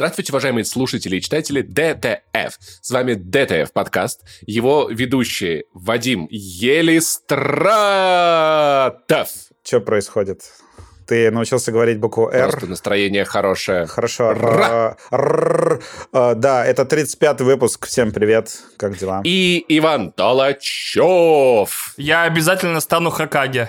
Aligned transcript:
Здравствуйте, 0.00 0.32
уважаемые 0.32 0.64
слушатели 0.64 1.16
и 1.16 1.20
читатели 1.20 1.60
DTF. 1.60 2.56
С 2.80 2.90
вами 2.90 3.12
DTF 3.12 3.70
подкаст. 3.70 4.22
Его 4.46 4.88
ведущие 4.88 5.64
Вадим 5.74 6.26
Елистратов. 6.30 7.28
Что 9.62 9.80
происходит? 9.82 10.40
Ты 11.06 11.30
научился 11.30 11.70
говорить 11.70 11.98
букву 11.98 12.30
«Р». 12.30 12.48
Просто 12.48 12.66
настроение 12.70 13.26
хорошее. 13.26 13.86
Хорошо. 13.86 14.30
Р. 14.30 14.96
Р. 15.10 15.82
А, 16.14 16.34
Да, 16.34 16.64
это 16.64 16.84
35-й 16.84 17.44
выпуск. 17.44 17.86
Всем 17.86 18.10
привет. 18.10 18.58
Как 18.78 18.96
дела? 18.96 19.20
И 19.24 19.62
Иван 19.68 20.12
Талачев. 20.12 21.92
Я 21.98 22.22
обязательно 22.22 22.80
стану 22.80 23.10
Хокаге. 23.10 23.68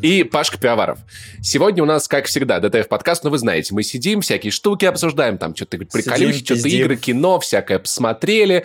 И 0.00 0.24
Пашка 0.24 0.58
Пиаваров. 0.58 0.98
Сегодня 1.42 1.82
у 1.82 1.86
нас, 1.86 2.08
как 2.08 2.26
всегда, 2.26 2.60
ДТФ 2.60 2.88
подкаст, 2.88 3.24
но 3.24 3.30
вы 3.30 3.38
знаете, 3.38 3.74
мы 3.74 3.82
сидим, 3.82 4.22
всякие 4.22 4.50
штуки 4.50 4.86
обсуждаем, 4.86 5.38
там 5.38 5.54
что-то 5.54 5.78
приколюхи, 5.78 6.44
что-то 6.44 6.68
игры, 6.68 6.96
кино, 6.96 7.38
всякое 7.40 7.78
посмотрели. 7.78 8.64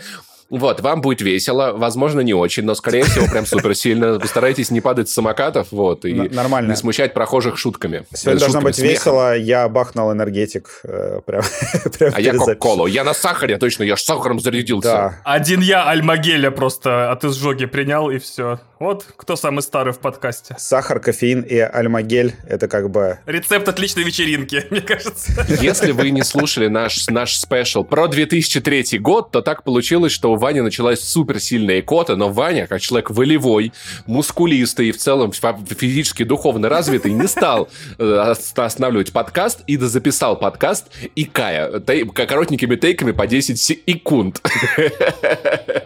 Вот, 0.50 0.80
вам 0.80 1.02
будет 1.02 1.20
весело, 1.20 1.74
возможно, 1.76 2.22
не 2.22 2.34
очень, 2.34 2.64
но, 2.64 2.74
скорее 2.74 3.04
всего, 3.04 3.28
прям 3.28 3.46
супер 3.46 3.76
сильно. 3.76 4.18
Постарайтесь 4.18 4.72
не 4.72 4.80
падать 4.80 5.10
с 5.10 5.14
самокатов, 5.14 5.68
вот, 5.72 6.06
и 6.06 6.14
нормально. 6.14 6.70
не 6.70 6.78
смущать 6.78 7.14
прохожих 7.14 7.58
шутками. 7.58 8.06
Сегодня 8.14 8.40
должно 8.40 8.62
быть 8.62 8.78
смехом. 8.78 8.94
весело. 8.94 9.38
Я 9.38 9.68
бахнул 9.68 10.10
энергетик. 10.14 10.80
э, 10.86 11.20
Прям, 11.26 11.44
прям 12.00 12.14
А 12.16 12.22
я 12.22 12.34
кока-колу. 12.34 12.88
Я 12.88 13.04
на 13.04 13.14
сахаре, 13.14 13.58
точно, 13.58 13.84
я 13.84 13.98
ж 13.98 14.02
сахаром 14.02 14.40
зарядился. 14.40 14.88
Да. 14.88 15.22
Один 15.26 15.60
я 15.60 15.84
Альмагеля 15.90 16.50
просто 16.50 17.12
от 17.12 17.26
изжоги 17.26 17.66
принял, 17.66 18.10
и 18.10 18.18
все. 18.18 18.62
Вот 18.80 19.06
кто 19.16 19.36
самый 19.36 19.62
старый 19.62 19.92
в 19.92 19.98
подкасте. 20.00 20.56
Сахар, 20.60 21.00
кофеин 21.00 21.42
и 21.42 21.58
альмагель— 21.58 22.36
это 22.48 22.68
как 22.68 22.92
бы... 22.92 23.18
Рецепт 23.26 23.68
отличной 23.68 24.04
вечеринки, 24.04 24.64
мне 24.70 24.82
кажется. 24.82 25.32
Если 25.62 25.92
вы 25.92 26.12
не 26.12 26.24
слушали 26.24 26.68
наш, 26.68 27.08
наш 27.08 27.38
спешл 27.38 27.84
про 27.84 28.08
2003 28.08 29.00
год, 29.00 29.32
то 29.32 29.42
так 29.42 29.64
получилось, 29.64 30.12
что 30.12 30.32
у 30.32 30.36
Вани 30.36 30.62
началась 30.62 31.00
суперсильная 31.02 31.80
икота, 31.80 32.16
но 32.16 32.30
Ваня, 32.30 32.68
как 32.68 32.80
человек 32.82 33.10
волевой, 33.10 33.74
мускулистый 34.06 34.90
и 34.90 34.92
в 34.92 34.98
целом 34.98 35.32
физически 35.32 36.24
духовно 36.24 36.70
развитый, 36.70 37.14
не 37.14 37.28
стал 37.28 37.70
э, 37.98 38.04
ос- 38.32 38.54
останавливать 38.56 39.12
подкаст 39.12 39.62
и 39.66 39.78
записал 39.78 40.38
подкаст 40.38 40.86
Икая, 41.16 41.80
тей- 41.80 42.06
коротенькими 42.06 42.76
тейками 42.76 43.12
по 43.12 43.26
10 43.26 43.60
секунд. 43.60 44.40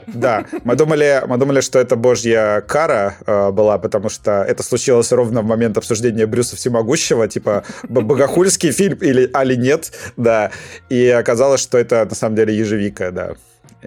Да, 0.07 0.45
мы 0.65 0.75
думали, 0.75 1.23
мы 1.27 1.37
думали, 1.37 1.61
что 1.61 1.79
это 1.79 1.95
божья 1.95 2.61
кара 2.81 3.15
э, 3.25 3.51
была, 3.51 3.77
потому 3.77 4.09
что 4.09 4.31
это 4.43 4.63
случилось 4.63 5.11
ровно 5.11 5.41
в 5.41 5.45
момент 5.45 5.77
обсуждения 5.77 6.25
Брюса 6.25 6.55
Всемогущего, 6.55 7.27
типа 7.27 7.63
богохульский 7.87 8.71
фильм 8.71 8.97
или 9.01 9.29
али 9.33 9.55
нет, 9.55 9.91
да. 10.17 10.51
И 10.89 11.07
оказалось, 11.07 11.61
что 11.61 11.77
это 11.77 12.05
на 12.05 12.15
самом 12.15 12.35
деле 12.35 12.57
ежевика, 12.57 13.11
да. 13.11 13.35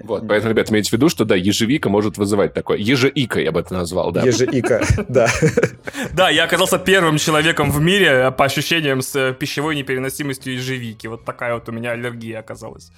Вот, 0.02 0.26
поэтому, 0.26 0.52
ребят, 0.52 0.70
имейте 0.70 0.90
в 0.90 0.92
виду, 0.92 1.08
что 1.08 1.24
да, 1.24 1.36
ежевика 1.36 1.88
может 1.88 2.18
вызывать 2.18 2.52
такое. 2.52 2.78
Ежеика 2.78 3.40
я 3.40 3.52
бы 3.52 3.60
это 3.60 3.74
назвал, 3.74 4.12
да. 4.12 4.22
Ежеика, 4.22 4.84
да. 5.08 5.28
Да, 6.12 6.30
я 6.30 6.44
оказался 6.44 6.78
первым 6.78 7.18
человеком 7.18 7.70
в 7.70 7.80
мире, 7.80 8.32
по 8.32 8.44
ощущениям, 8.44 9.02
с 9.02 9.14
э, 9.14 9.34
пищевой 9.34 9.76
непереносимостью 9.76 10.54
ежевики. 10.54 11.08
Вот 11.08 11.24
такая 11.24 11.54
вот 11.54 11.68
у 11.68 11.72
меня 11.72 11.92
аллергия 11.92 12.40
оказалась. 12.40 12.90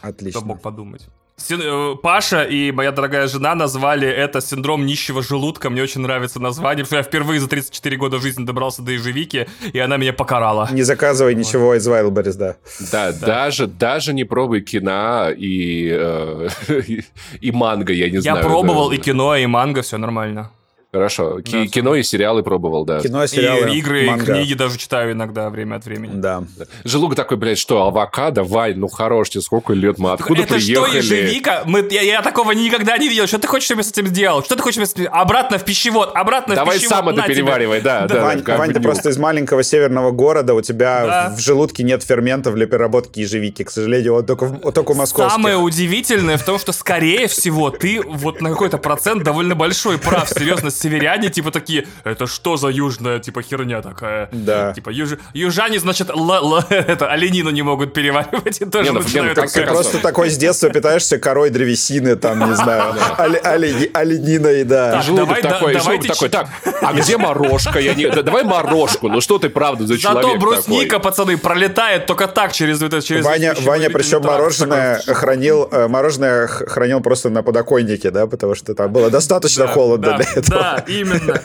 Кто 0.00 0.08
Отлично. 0.08 0.40
мог 0.40 0.62
подумать. 0.62 1.08
Син- 1.38 1.60
э, 1.62 1.96
Паша 2.02 2.44
и 2.44 2.72
моя 2.72 2.92
дорогая 2.92 3.26
жена 3.28 3.54
назвали 3.54 4.08
это 4.08 4.40
синдром 4.40 4.86
нищего 4.86 5.22
желудка. 5.22 5.68
Мне 5.68 5.82
очень 5.82 6.00
нравится 6.00 6.40
название, 6.40 6.84
потому 6.84 6.86
что 6.86 6.96
я 6.96 7.02
впервые 7.02 7.40
за 7.40 7.46
34 7.48 7.96
года 7.98 8.18
жизни 8.18 8.44
добрался 8.44 8.80
до 8.82 8.92
ежевики, 8.92 9.46
и 9.72 9.78
она 9.78 9.98
меня 9.98 10.14
покарала. 10.14 10.68
Не 10.72 10.82
заказывай 10.82 11.34
ничего 11.34 11.74
из 11.74 11.86
Wildberries, 11.86 12.36
да. 12.38 12.56
Да, 12.90 13.12
даже, 13.12 13.66
даже 13.66 14.14
не 14.14 14.24
пробуй 14.24 14.62
кино 14.62 15.28
и, 15.30 15.90
э, 15.92 16.48
и 17.40 17.50
манго, 17.52 17.92
я 17.92 18.08
не 18.08 18.16
Я 18.16 18.20
знаю. 18.22 18.42
пробовал 18.42 18.88
да. 18.88 18.94
и 18.96 18.98
кино, 18.98 19.36
и 19.36 19.44
манго, 19.46 19.82
все 19.82 19.98
нормально. 19.98 20.50
Хорошо, 20.96 21.40
Ки- 21.42 21.50
Да, 21.64 21.66
кино 21.66 21.94
и 21.94 22.02
сериалы 22.02 22.42
пробовал, 22.42 22.84
да. 22.84 23.00
Кино, 23.00 23.26
сериалы, 23.26 23.70
и 23.74 23.78
игры, 23.78 24.06
манга. 24.06 24.22
и 24.22 24.26
книги 24.36 24.54
даже 24.54 24.78
читаю 24.78 25.12
иногда 25.12 25.50
время 25.50 25.76
от 25.76 25.84
времени. 25.84 26.12
Да. 26.14 26.44
Желудок 26.84 27.16
такой, 27.16 27.36
блядь, 27.36 27.58
что, 27.58 27.82
авокадо, 27.86 28.44
Вань, 28.44 28.76
ну 28.76 28.88
хорош 28.88 29.30
тебе, 29.30 29.42
сколько 29.42 29.72
лет 29.74 29.98
мы, 29.98 30.12
откуда 30.12 30.42
это 30.42 30.54
приехали? 30.54 30.86
что, 30.88 30.96
ежевика? 31.14 31.62
Мы, 31.66 31.86
я, 31.90 32.00
я 32.02 32.22
такого 32.22 32.52
никогда 32.52 32.96
не 32.96 33.08
видел. 33.08 33.26
Что 33.26 33.38
ты 33.38 33.46
хочешь, 33.46 33.66
чтобы 33.66 33.80
я 33.80 33.84
с 33.84 33.90
этим 33.90 34.06
сделал? 34.06 34.42
Что 34.42 34.56
ты 34.56 34.62
хочешь, 34.62 34.74
чтобы 34.82 34.84
я 34.84 34.86
с 34.86 34.92
этим- 34.94 35.08
Обратно 35.12 35.58
в 35.58 35.64
пищевод, 35.64 36.12
обратно 36.14 36.54
Давай 36.54 36.76
в 36.78 36.80
пищевод. 36.80 36.96
сам 36.98 37.08
это 37.10 37.22
переваривай, 37.26 37.80
да, 37.80 38.06
да. 38.06 38.22
Вань, 38.22 38.42
Вань, 38.42 38.72
ты 38.72 38.80
просто 38.80 39.10
из 39.10 39.18
маленького 39.18 39.62
северного 39.62 40.10
города, 40.12 40.54
у 40.54 40.62
тебя 40.62 41.06
Да. 41.06 41.34
в 41.36 41.40
желудке 41.40 41.82
нет 41.82 42.02
ферментов 42.02 42.54
для 42.54 42.66
переработки 42.66 43.20
ежевики. 43.20 43.64
К 43.64 43.70
сожалению, 43.70 44.14
вот 44.14 44.26
только, 44.26 44.46
в- 44.46 44.60
вот 44.62 44.74
только 44.74 44.92
у 44.92 44.94
московских. 44.94 45.32
Самое 45.32 45.56
удивительное 45.58 46.38
в 46.38 46.44
том, 46.44 46.58
что, 46.58 46.72
скорее 46.72 47.26
всего, 47.26 47.70
ты 47.70 48.00
вот 48.02 48.40
на 48.40 48.50
какой-то 48.50 48.78
процент 48.78 49.22
довольно 49.22 49.54
большой 49.54 49.98
прав. 49.98 50.28
Серьезно, 50.28 50.70
северяне, 50.86 51.30
типа, 51.30 51.50
такие, 51.50 51.86
это 52.04 52.26
что 52.26 52.56
за 52.56 52.68
южная, 52.68 53.18
типа, 53.18 53.42
херня 53.42 53.82
такая? 53.82 54.28
Да. 54.32 54.72
Типа, 54.72 54.90
юж- 54.90 55.18
южане, 55.34 55.78
значит, 55.78 56.10
л- 56.10 56.32
л- 56.32 56.64
это, 56.70 57.10
оленину 57.10 57.50
не 57.50 57.62
могут 57.62 57.92
переваривать, 57.92 58.60
и 58.60 58.64
тоже 58.64 58.84
Не, 58.84 58.92
ну, 58.92 59.00
начинают 59.00 59.38
Ты 59.52 59.66
просто 59.66 59.98
такой 59.98 60.30
с 60.30 60.36
детства 60.36 60.70
питаешься 60.70 61.18
корой 61.18 61.50
древесины, 61.50 62.16
там, 62.16 62.48
не 62.50 62.56
знаю, 62.56 62.94
оле- 63.18 63.42
оле- 63.42 63.90
олениной, 63.92 64.64
да. 64.64 64.92
Так, 64.92 65.04
Желудок 65.04 65.40
такой, 65.40 65.74
такой, 65.74 66.28
так, 66.28 66.48
а 66.82 66.92
где 66.92 67.16
морожка? 67.16 67.78
Я 67.78 67.94
не... 67.94 68.08
да 68.08 68.22
давай 68.22 68.44
морожку, 68.44 69.08
ну 69.08 69.20
что 69.20 69.38
ты 69.38 69.48
правда 69.48 69.86
за 69.86 69.98
человек 69.98 70.24
Зато 70.24 70.38
брусника, 70.38 70.98
пацаны, 70.98 71.36
пролетает 71.36 72.06
только 72.06 72.28
так 72.28 72.52
через 72.52 72.82
это, 72.82 73.02
через 73.02 73.24
Ваня, 73.24 73.54
Ваня, 73.62 73.90
причем 73.90 74.22
мороженое 74.22 75.00
хранил, 75.06 75.68
э, 75.70 75.88
мороженое 75.88 76.46
хранил 76.46 77.00
просто 77.00 77.30
на 77.30 77.42
подоконнике, 77.42 78.10
да, 78.10 78.26
потому 78.26 78.54
что 78.54 78.74
там 78.74 78.92
было 78.92 79.10
достаточно 79.10 79.66
холодно 79.66 80.16
для 80.16 80.26
этого. 80.40 80.65
Да, 80.66 80.84
именно. 80.88 81.40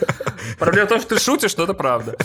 Проблема 0.58 0.88
в 0.88 0.90
том, 0.90 1.00
что 1.00 1.16
ты 1.16 1.22
шутишь, 1.22 1.56
но 1.58 1.66
это 1.66 1.74
правда. 1.74 2.16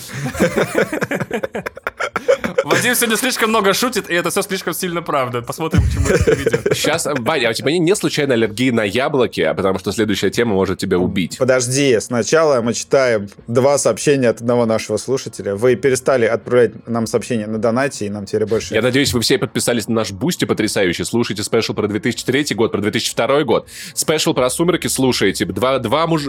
Вадим 2.64 2.94
сегодня 2.94 3.16
слишком 3.16 3.50
много 3.50 3.72
шутит, 3.74 4.10
и 4.10 4.14
это 4.14 4.30
все 4.30 4.42
слишком 4.42 4.74
сильно 4.74 5.00
правда. 5.00 5.40
Посмотрим, 5.40 5.82
к 5.82 5.92
чему 5.92 6.08
это 6.08 6.24
приведет. 6.24 6.76
Сейчас, 6.76 7.06
Ваня, 7.06 7.48
а 7.48 7.50
у 7.50 7.52
тебя 7.52 7.70
не, 7.70 7.78
не 7.78 7.94
случайно 7.94 8.34
аллергии 8.34 8.70
на 8.70 8.82
яблоки, 8.82 9.40
а 9.40 9.54
потому 9.54 9.78
что 9.78 9.92
следующая 9.92 10.30
тема 10.30 10.54
может 10.54 10.78
тебя 10.78 10.98
убить. 10.98 11.38
Подожди, 11.38 11.98
сначала 12.00 12.60
мы 12.62 12.74
читаем 12.74 13.28
два 13.46 13.78
сообщения 13.78 14.30
от 14.30 14.40
одного 14.40 14.66
нашего 14.66 14.96
слушателя. 14.96 15.54
Вы 15.54 15.76
перестали 15.76 16.24
отправлять 16.24 16.88
нам 16.88 17.06
сообщения 17.06 17.46
на 17.46 17.58
донате, 17.58 18.06
и 18.06 18.10
нам 18.10 18.26
теперь 18.26 18.46
больше... 18.46 18.74
Я 18.74 18.82
надеюсь, 18.82 19.12
вы 19.12 19.20
все 19.20 19.38
подписались 19.38 19.86
на 19.86 19.94
наш 19.94 20.10
Boosty 20.10 20.44
потрясающий. 20.44 21.04
Слушайте 21.04 21.44
special 21.44 21.72
про 21.72 21.86
2003 21.86 22.54
год, 22.56 22.72
про 22.72 22.80
2002 22.80 23.44
год. 23.44 23.68
Special 23.94 24.34
про 24.34 24.50
«Сумерки» 24.50 24.88
слушаете. 24.88 25.44
Два, 25.44 25.78
два 25.78 26.06
муж... 26.06 26.22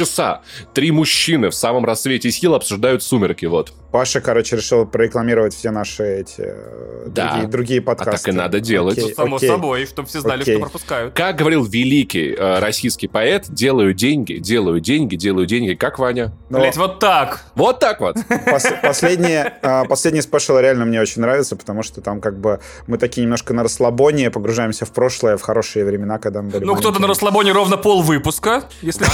часа. 0.00 0.40
Три 0.72 0.90
мужчины 0.90 1.50
в 1.50 1.54
самом 1.54 1.84
рассвете 1.84 2.30
сил 2.30 2.54
обсуждают 2.54 3.02
«Сумерки». 3.02 3.44
Вот. 3.44 3.72
Паша, 3.92 4.20
короче, 4.20 4.56
решил 4.56 4.86
прорекламировать 4.86 5.54
все 5.54 5.70
наши 5.70 6.20
эти 6.20 6.34
э, 6.38 7.06
Да. 7.08 7.30
другие, 7.32 7.48
другие 7.48 7.80
А 7.80 7.82
подкасты. 7.82 8.26
так 8.26 8.34
и 8.34 8.36
надо 8.36 8.60
делать. 8.60 8.98
Окей, 8.98 9.14
Само 9.14 9.36
окей. 9.36 9.48
собой, 9.48 9.86
чтобы 9.86 10.08
все 10.08 10.20
знали, 10.20 10.42
Окей. 10.42 10.54
что 10.54 10.62
пропускают. 10.62 11.14
Как 11.14 11.36
говорил 11.36 11.64
великий 11.64 12.32
э, 12.32 12.58
российский 12.60 13.08
поэт, 13.08 13.46
делаю 13.48 13.92
деньги, 13.94 14.34
делаю 14.34 14.80
деньги, 14.80 15.16
делаю 15.16 15.46
деньги. 15.46 15.74
Как 15.74 15.98
Ваня? 15.98 16.32
Но 16.50 16.60
Блять, 16.60 16.76
вот 16.76 16.98
так. 17.00 17.44
Вот 17.54 17.80
так 17.80 18.00
вот. 18.00 18.16
пос- 18.16 18.80
последние, 18.82 19.54
а, 19.62 19.84
последний 19.84 20.20
спешл 20.22 20.58
реально 20.58 20.84
мне 20.84 21.00
очень 21.00 21.20
нравится, 21.22 21.56
потому 21.56 21.82
что 21.82 22.00
там 22.00 22.20
как 22.20 22.38
бы 22.38 22.60
мы 22.86 22.96
такие 22.98 23.22
немножко 23.24 23.54
на 23.54 23.62
расслабоне, 23.64 24.30
погружаемся 24.30 24.86
в 24.86 24.92
прошлое, 24.92 25.36
в 25.36 25.42
хорошие 25.42 25.84
времена, 25.84 26.18
когда 26.18 26.42
мы 26.42 26.50
были 26.50 26.64
Ну, 26.64 26.76
кто-то 26.76 27.00
на 27.00 27.08
расслабоне 27.08 27.52
ровно 27.52 27.76
пол 27.76 28.02
выпуска, 28.02 28.64
если... 28.82 29.04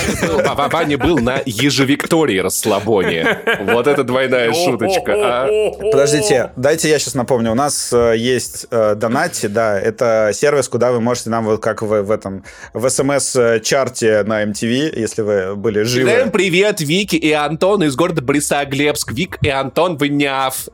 Ваня 0.71 0.99
был 0.99 1.19
на 1.19 1.41
ежевиктории 1.47 2.39
расслабоне. 2.39 3.39
Вот 3.61 3.87
это 3.87 4.05
двойная 4.05 4.51
шуточка. 4.73 5.15
а. 5.17 5.71
Подождите, 5.91 6.53
дайте 6.57 6.89
я 6.89 6.99
сейчас 6.99 7.15
напомню. 7.15 7.53
У 7.53 7.55
нас 7.55 7.93
есть 7.93 8.69
Донати, 8.71 9.47
да, 9.47 9.79
это 9.79 10.31
сервис, 10.35 10.69
куда 10.69 10.93
вы 10.93 11.01
можете 11.01 11.31
нам 11.31 11.45
вот 11.45 11.63
как 11.63 11.83
в, 11.83 12.03
в 12.03 12.11
этом 12.11 12.45
в 12.73 12.87
СМС-чарте 12.87 14.23
на 14.25 14.45
MTV, 14.45 14.99
если 14.99 15.23
вы 15.23 15.57
были 15.57 15.83
живы. 15.83 16.11
Всем 16.11 16.31
привет, 16.31 16.81
Вики 16.81 17.17
и 17.17 17.33
Антон 17.33 17.83
из 17.85 17.95
города 17.97 18.23
Борисоглебск. 18.23 19.13
Вик 19.13 19.39
и 19.43 19.49
Антон, 19.49 19.97
вы 19.97 20.09
няв. 20.09 20.69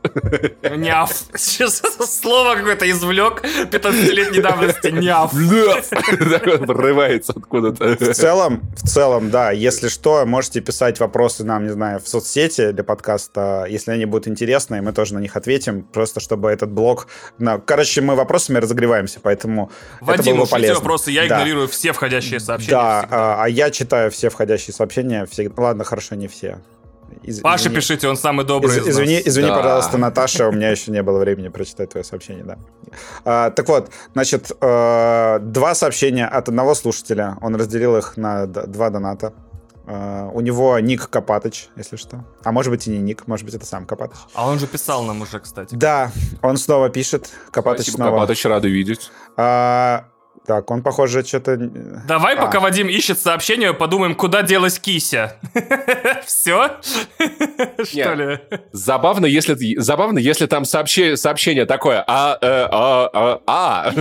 Няв. 0.63 1.11
Сейчас 1.35 1.81
слово 2.07 2.55
какое-то 2.55 2.89
извлек 2.89 3.43
15-летней 3.43 4.41
давности. 4.41 4.87
Няв. 4.87 5.33
Врывается 5.33 7.33
откуда-то. 7.35 7.97
В 7.99 8.13
целом, 8.13 8.61
в 8.75 8.87
целом, 8.87 9.29
да, 9.29 9.51
если 9.51 9.87
что, 9.87 10.25
можете 10.25 10.61
писать 10.61 10.99
вопросы 10.99 11.43
нам, 11.43 11.65
не 11.65 11.71
знаю, 11.71 11.99
в 11.99 12.07
соцсети 12.07 12.71
для 12.71 12.83
подкаста, 12.83 13.65
если 13.69 13.82
они 13.91 14.05
будут 14.05 14.27
интересные, 14.27 14.81
мы 14.81 14.93
тоже 14.93 15.13
на 15.13 15.19
них 15.19 15.35
ответим, 15.35 15.83
просто 15.83 16.19
чтобы 16.19 16.49
этот 16.51 16.71
блок... 16.71 17.07
на- 17.37 17.59
Короче, 17.59 18.01
мы 18.01 18.15
вопросами 18.15 18.57
разогреваемся, 18.59 19.19
поэтому 19.21 19.71
это 19.97 20.05
Вадим, 20.05 20.35
было 20.37 20.45
бы 20.45 20.49
полезно. 20.49 20.75
вопросы, 20.75 21.11
я 21.11 21.21
Да. 21.21 21.35
игнорирую 21.35 21.67
все 21.67 21.91
входящие 21.93 22.39
сообщения. 22.39 22.71
Да, 22.77 23.01
всегда. 23.01 23.17
а, 23.17 23.43
а 23.43 23.49
я 23.49 23.69
читаю 23.71 24.11
все 24.11 24.29
входящие 24.29 24.73
сообщения. 24.73 25.25
всегда. 25.25 25.61
Ладно, 25.63 25.83
хорошо, 25.83 26.15
не 26.15 26.27
все. 26.27 26.59
Из- 27.21 27.41
Паша, 27.41 27.65
извини. 27.65 27.75
пишите, 27.75 28.07
он 28.07 28.17
самый 28.17 28.43
добрый 28.45 28.71
Из- 28.75 28.87
из 28.87 28.89
извини, 28.89 29.21
извини, 29.23 29.47
Да. 29.49 29.57
пожалуйста, 29.57 29.97
Наташа, 29.99 30.47
у 30.47 30.51
меня 30.51 30.69
еще 30.71 30.89
не 30.91 31.03
было 31.03 31.19
времени 31.19 31.49
прочитать 31.49 31.89
твое 31.91 32.03
сообщение, 32.03 32.43
да. 32.43 32.57
А, 33.23 33.49
так 33.51 33.67
вот, 33.69 33.91
значит, 34.13 34.51
э, 34.59 35.39
два 35.41 35.75
сообщения 35.75 36.25
от 36.25 36.49
одного 36.49 36.73
слушателя. 36.73 37.37
Он 37.41 37.55
разделил 37.55 37.97
их 37.97 38.17
на 38.17 38.47
два 38.47 38.89
доната. 38.89 39.33
Э, 39.85 40.29
у 40.33 40.39
него 40.41 40.79
ник 40.79 41.09
Копатыч, 41.09 41.67
если 41.75 41.97
что. 41.97 42.23
А 42.43 42.51
может 42.51 42.71
быть 42.71 42.87
и 42.87 42.89
не 42.89 42.99
ник, 42.99 43.27
может 43.27 43.45
быть 43.45 43.55
это 43.55 43.65
сам 43.65 43.85
Копатыч. 43.85 44.17
А 44.33 44.47
он 44.47 44.59
же 44.59 44.67
писал 44.67 45.03
нам 45.03 45.21
уже, 45.21 45.39
кстати. 45.39 45.75
Да, 45.75 46.11
он 46.41 46.57
снова 46.57 46.89
пишет. 46.89 47.29
Копатыч 47.51 47.83
Спасибо, 47.87 47.95
снова. 47.97 48.11
Копатыч, 48.15 48.45
рады 48.45 48.69
видеть. 48.69 49.11
А, 49.35 50.05
так, 50.45 50.69
он, 50.71 50.83
похоже, 50.83 51.23
что-то... 51.23 51.55
Давай, 51.57 52.35
А. 52.35 52.45
пока 52.45 52.59
Вадим 52.59 52.87
ищет 52.89 53.19
сообщение, 53.19 53.73
подумаем, 53.73 54.13
куда 54.15 54.41
делась 54.41 54.77
Кися. 54.79 55.37
Все? 56.25 56.71
Что 57.83 58.13
ли? 58.13 58.39
Забавно, 58.73 59.25
если, 59.25 59.79
забавно, 59.79 60.19
если 60.19 60.45
там 60.45 60.63
сообще- 60.63 61.15
сообщение 61.15 61.65
такое, 61.65 62.03
а, 62.07 62.37
э, 62.41 62.67
а, 62.71 63.09
а, 63.13 63.41
а. 63.47 63.91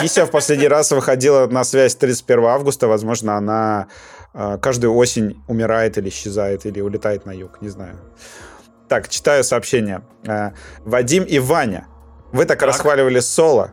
Кися 0.00 0.24
в 0.26 0.30
последний 0.30 0.68
раз 0.68 0.92
выходила 0.92 1.46
на 1.46 1.64
связь 1.64 1.96
31 1.96 2.44
августа. 2.44 2.86
Возможно, 2.86 3.36
она 3.36 3.86
э, 3.90 4.15
каждую 4.60 4.94
осень 4.94 5.42
умирает 5.48 5.98
или 5.98 6.08
исчезает, 6.08 6.66
или 6.66 6.80
улетает 6.80 7.26
на 7.26 7.32
юг, 7.32 7.60
не 7.62 7.68
знаю. 7.68 7.96
Так, 8.88 9.08
читаю 9.08 9.42
сообщение. 9.44 10.02
Э, 10.26 10.50
Вадим 10.84 11.24
и 11.24 11.38
Ваня, 11.38 11.88
вы 12.32 12.44
так, 12.44 12.58
Так. 12.58 12.68
расхваливали 12.68 13.20
Соло, 13.20 13.70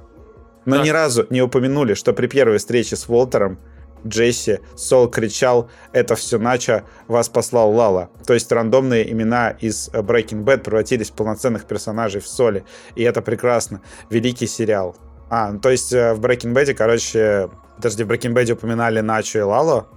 но 0.66 0.78
Так. 0.78 0.86
ни 0.86 0.90
разу 0.90 1.28
не 1.30 1.42
упомянули, 1.42 1.94
что 1.94 2.14
при 2.14 2.28
первой 2.28 2.58
встрече 2.58 2.96
с 2.96 3.08
Уолтером 3.10 3.60
Джесси 4.06 4.60
Сол 4.76 5.10
кричал 5.10 5.70
«Это 5.94 6.16
все 6.16 6.38
Начо, 6.38 6.84
вас 7.08 7.30
послал 7.30 7.72
Лала». 7.72 8.10
То 8.26 8.34
есть 8.34 8.52
рандомные 8.52 9.10
имена 9.12 9.52
из 9.52 9.90
Breaking 9.90 10.44
Bad 10.44 10.60
превратились 10.60 11.10
в 11.10 11.14
полноценных 11.14 11.66
персонажей 11.66 12.20
в 12.20 12.28
Соле. 12.28 12.66
И 12.96 13.04
это 13.04 13.22
прекрасно. 13.22 13.82
Великий 14.10 14.48
сериал. 14.48 14.96
А, 15.30 15.52
ну, 15.52 15.60
то 15.60 15.70
есть 15.70 15.94
э, 15.94 16.14
в 16.14 16.20
Breaking 16.20 16.54
Bad, 16.54 16.74
короче... 16.74 17.50
Подожди, 17.78 18.04
в 18.04 18.12
Breaking 18.12 18.34
Bad 18.34 18.52
упоминали 18.52 19.00
Начо 19.00 19.40
и 19.40 19.42
Лало? 19.42 19.88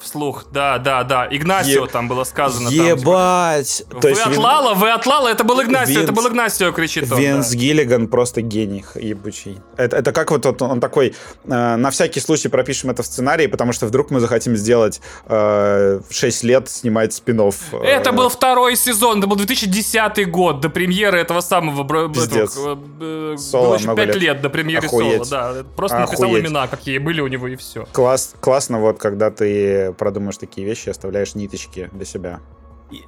Вслух, 0.00 0.44
да, 0.52 0.78
да, 0.78 1.02
да. 1.04 1.26
Игнасио 1.30 1.84
Е- 1.84 1.88
там 1.90 2.08
было 2.08 2.24
сказано. 2.24 2.70
там, 2.70 2.72
типа, 2.72 2.82
Ебать! 2.84 3.82
Вы 3.90 4.10
от 4.12 4.28
Вин- 4.28 4.38
Лала, 4.38 4.74
вы 4.74 4.90
от 4.90 5.04
Лала, 5.06 5.28
это 5.28 5.42
был 5.44 5.60
Игнасио, 5.62 6.00
Винс- 6.00 6.04
это 6.04 6.12
был 6.12 6.28
Игнасио, 6.28 6.72
кричит 6.72 7.10
он. 7.10 7.18
Винс 7.18 7.50
да. 7.50 7.56
Гиллиган 7.56 8.06
просто 8.08 8.40
гений 8.40 8.84
ебучий. 8.94 9.58
Это, 9.76 9.96
это 9.96 10.12
как 10.12 10.30
вот 10.30 10.46
он, 10.46 10.56
он 10.60 10.80
такой, 10.80 11.14
э, 11.44 11.76
на 11.76 11.90
всякий 11.90 12.20
случай 12.20 12.48
пропишем 12.48 12.90
это 12.90 13.02
в 13.02 13.06
сценарии, 13.06 13.46
потому 13.46 13.72
что 13.72 13.86
вдруг 13.86 14.10
мы 14.10 14.20
захотим 14.20 14.56
сделать 14.56 15.00
э, 15.26 16.00
6 16.08 16.44
лет 16.44 16.68
снимать 16.70 17.12
спин 17.12 17.40
Это 17.82 18.12
был 18.12 18.28
второй 18.28 18.76
сезон, 18.76 19.18
это 19.18 19.26
был 19.26 19.36
2010 19.36 20.30
год, 20.30 20.60
до 20.60 20.68
премьеры 20.68 21.18
этого 21.20 21.40
самого... 21.40 22.08
Пиздец. 22.08 22.52
этого, 22.56 22.78
э, 23.00 23.34
э, 23.34 23.38
Соло 23.38 23.66
Было 23.66 23.74
еще 23.74 23.84
много 23.84 23.96
5 24.02 24.06
лет. 24.14 24.22
лет 24.22 24.40
до 24.42 24.50
премьеры 24.50 24.86
Охуеть. 24.86 25.26
Соло, 25.26 25.54
да. 25.54 25.64
Просто 25.76 25.98
написал 25.98 26.26
Охуеть. 26.26 26.44
имена, 26.44 26.66
какие 26.68 26.98
были 26.98 27.20
у 27.20 27.26
него, 27.26 27.48
и 27.48 27.56
все. 27.56 27.86
Класс, 27.92 28.34
классно 28.40 28.78
вот, 28.78 28.98
когда 28.98 29.30
ты 29.30 29.79
продумаешь 29.98 30.36
такие 30.38 30.66
вещи, 30.66 30.88
оставляешь 30.88 31.34
ниточки 31.34 31.88
для 31.92 32.04
себя. 32.04 32.40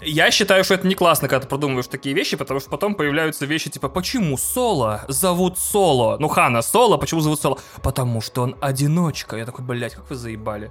Я 0.00 0.30
считаю, 0.30 0.62
что 0.62 0.74
это 0.74 0.86
не 0.86 0.94
классно, 0.94 1.26
когда 1.28 1.40
ты 1.40 1.48
продумываешь 1.48 1.88
такие 1.88 2.14
вещи, 2.14 2.36
потому 2.36 2.60
что 2.60 2.70
потом 2.70 2.94
появляются 2.94 3.46
вещи 3.46 3.68
типа 3.68 3.88
«Почему 3.88 4.36
Соло 4.38 5.04
зовут 5.08 5.58
Соло?» 5.58 6.18
Ну, 6.20 6.28
Хана 6.28 6.62
Соло, 6.62 6.98
почему 6.98 7.20
зовут 7.20 7.40
Соло? 7.40 7.58
Потому 7.82 8.20
что 8.20 8.42
он 8.42 8.56
одиночка. 8.60 9.36
Я 9.36 9.44
такой, 9.44 9.64
блядь, 9.64 9.94
как 9.94 10.08
вы 10.08 10.14
заебали. 10.14 10.70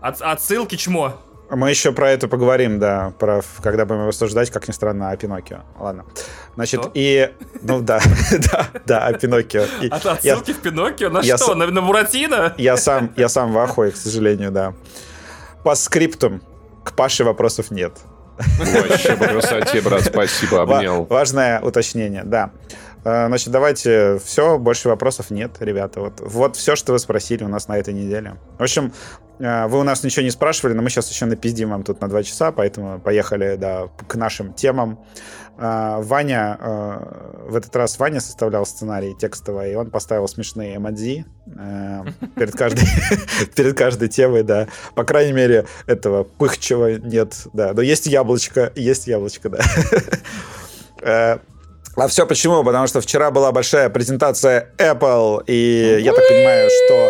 От- 0.00 0.20
отсылки 0.20 0.74
чмо. 0.76 1.14
Мы 1.50 1.70
еще 1.70 1.92
про 1.92 2.10
это 2.10 2.26
поговорим, 2.28 2.78
да, 2.80 3.12
про, 3.18 3.40
когда 3.62 3.84
будем 3.84 4.08
рассуждать, 4.08 4.50
как 4.50 4.66
ни 4.66 4.72
странно, 4.72 5.10
о 5.10 5.16
Пиноккио. 5.16 5.58
Ладно. 5.78 6.04
Значит, 6.56 6.80
Что? 6.80 6.90
и... 6.94 7.30
Ну 7.62 7.80
да, 7.82 8.00
да, 8.52 8.66
да, 8.84 9.06
о 9.06 9.12
Пиноккио. 9.12 9.64
И 9.80 9.88
От 9.88 10.04
я- 10.04 10.12
отсылки 10.12 10.52
в 10.52 10.58
Пиноккио? 10.60 11.08
На 11.10 11.20
я 11.20 11.36
что? 11.36 11.52
с- 11.52 11.54
На, 11.54 11.66
на 11.68 11.82
Буратино? 11.82 12.52
Я 12.58 12.76
сам, 12.76 13.12
я 13.16 13.28
сам 13.28 13.52
в 13.52 13.58
ахуе, 13.58 13.92
к 13.92 13.96
сожалению, 13.96 14.50
да. 14.50 14.74
По 15.62 15.74
скриптум 15.76 16.42
к 16.84 16.92
Паше 16.94 17.22
вопросов 17.24 17.70
нет. 17.70 17.92
Вообще 18.58 19.16
по 19.16 19.26
красоте, 19.28 19.80
брат, 19.80 20.02
спасибо, 20.04 20.62
обнял. 20.62 21.04
важное 21.04 21.60
уточнение, 21.60 22.22
да. 22.24 22.50
Э, 23.06 23.28
Значит, 23.28 23.50
давайте, 23.50 24.18
все, 24.24 24.58
больше 24.58 24.88
вопросов 24.88 25.30
нет, 25.30 25.52
ребята. 25.60 26.00
Вот, 26.00 26.20
вот 26.20 26.56
все, 26.56 26.74
что 26.74 26.92
вы 26.92 26.98
спросили 26.98 27.44
у 27.44 27.48
нас 27.48 27.68
на 27.68 27.78
этой 27.78 27.94
неделе. 27.94 28.36
В 28.58 28.62
общем, 28.62 28.92
э, 29.38 29.66
вы 29.68 29.78
у 29.78 29.84
нас 29.84 30.02
ничего 30.02 30.24
не 30.24 30.30
спрашивали, 30.30 30.74
но 30.74 30.82
мы 30.82 30.90
сейчас 30.90 31.08
еще 31.08 31.24
напиздим 31.26 31.70
вам 31.70 31.84
тут 31.84 32.00
на 32.00 32.08
два 32.08 32.24
часа, 32.24 32.50
поэтому 32.50 32.98
поехали, 32.98 33.54
да, 33.56 33.88
к 34.08 34.16
нашим 34.16 34.52
темам. 34.54 34.98
Э, 35.56 35.98
Ваня, 36.00 36.58
в 37.48 37.54
этот 37.54 37.76
раз 37.76 37.96
Ваня 38.00 38.20
составлял 38.20 38.66
сценарий 38.66 39.14
текстовый, 39.14 39.72
и 39.72 39.74
он 39.76 39.90
поставил 39.90 40.26
смешные 40.26 40.76
эмодзи 40.76 41.26
перед 42.34 42.56
каждой, 42.56 42.88
перед 43.54 43.78
каждой 43.78 44.08
темой, 44.08 44.42
да. 44.42 44.66
По 44.96 45.04
крайней 45.04 45.32
мере, 45.32 45.66
этого 45.86 46.24
пыхчего 46.24 46.96
нет, 46.96 47.46
да. 47.52 47.72
Но 47.72 47.82
есть 47.82 48.06
яблочко, 48.06 48.72
есть 48.74 49.06
яблочко, 49.06 49.48
да. 49.48 51.40
А 51.96 52.08
все 52.08 52.26
почему? 52.26 52.62
Потому 52.62 52.86
что 52.86 53.00
вчера 53.00 53.30
была 53.30 53.52
большая 53.52 53.88
презентация 53.88 54.70
Apple, 54.76 55.44
и 55.46 55.98
я 56.02 56.12
так 56.12 56.28
понимаю, 56.28 56.68
что 56.68 57.08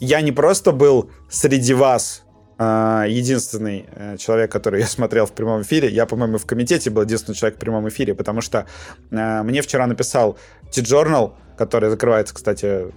я 0.00 0.20
не 0.20 0.30
просто 0.30 0.70
был 0.70 1.10
среди 1.28 1.74
вас 1.74 2.22
а, 2.56 3.04
единственный 3.08 3.86
э, 3.90 4.16
человек, 4.16 4.52
который 4.52 4.80
я 4.82 4.86
смотрел 4.86 5.26
в 5.26 5.32
прямом 5.32 5.62
эфире. 5.62 5.88
Я, 5.88 6.06
по-моему, 6.06 6.38
в 6.38 6.46
комитете 6.46 6.88
был 6.90 7.02
единственный 7.02 7.34
человек 7.34 7.56
в 7.56 7.60
прямом 7.60 7.88
эфире, 7.88 8.14
потому 8.14 8.40
что 8.40 8.66
э, 9.10 9.42
мне 9.42 9.60
вчера 9.60 9.88
написал 9.88 10.38
T-Journal, 10.72 11.32
который 11.56 11.90
закрывается, 11.90 12.32
кстати, 12.32 12.92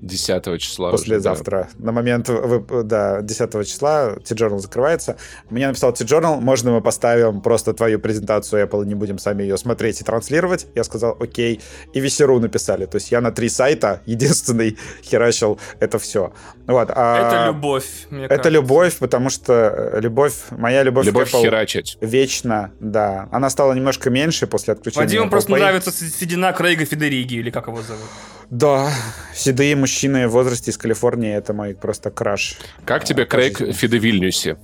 10 0.00 0.58
числа. 0.58 0.88
уже, 0.88 0.98
послезавтра. 0.98 1.68
На 1.78 1.92
момент, 1.92 2.28
вы- 2.28 2.82
да, 2.84 3.22
10 3.22 3.64
числа 3.64 4.16
T-Journal 4.24 4.58
закрывается. 4.58 5.16
Мне 5.50 5.66
написал 5.66 5.92
T-Journal, 5.92 6.40
можно 6.40 6.70
мы 6.72 6.80
поставим 6.80 7.40
просто 7.40 7.72
твою 7.74 7.98
презентацию 7.98 8.66
Apple, 8.66 8.84
не 8.86 8.94
будем 8.94 9.18
сами 9.18 9.42
ее 9.42 9.56
смотреть 9.58 10.00
и 10.00 10.04
транслировать? 10.04 10.66
Я 10.74 10.84
сказал, 10.84 11.16
окей. 11.20 11.60
И 11.92 12.00
Весеру 12.00 12.38
написали. 12.40 12.86
То 12.86 12.96
есть 12.96 13.10
я 13.12 13.20
на 13.20 13.30
три 13.32 13.48
сайта 13.48 14.00
единственный 14.06 14.76
херачил 15.02 15.58
это 15.80 15.98
все. 15.98 16.32
Вот. 16.66 16.90
а 16.94 17.26
Это 17.28 17.46
любовь, 17.52 17.86
мне 18.10 18.24
Это 18.24 18.28
кажется. 18.36 18.48
любовь, 18.50 18.96
потому 18.98 19.30
что 19.30 19.52
э, 19.94 20.00
любовь, 20.00 20.34
моя 20.50 20.82
любовь, 20.82 21.04
да. 21.06 21.10
Любовь 21.10 21.30
к 21.30 21.34
Apple 21.34 21.42
херачить. 21.42 21.98
вечна, 22.00 22.72
да. 22.80 23.28
Она 23.32 23.50
стала 23.50 23.72
немножко 23.72 24.10
меньше 24.10 24.46
после 24.46 24.72
отключения. 24.74 25.06
Вадиму 25.06 25.30
просто 25.30 25.52
Pay. 25.52 25.58
нравится 25.58 25.90
седина 25.92 26.52
Крейга 26.52 26.84
Федериги, 26.84 27.34
или 27.34 27.50
как 27.50 27.66
его 27.68 27.82
зовут. 27.82 28.02
Да, 28.50 28.90
седые 29.32 29.76
мужчины 29.76 30.26
в 30.26 30.32
возрасте 30.32 30.70
из 30.72 30.76
Калифорнии, 30.76 31.32
это 31.34 31.52
мой 31.54 31.74
просто 31.74 32.10
краш. 32.10 32.58
Как 32.84 33.04
тебе 33.04 33.24
Крейг 33.24 33.52
пожизненно. 33.52 33.72
Федевильнюси? 33.74 34.56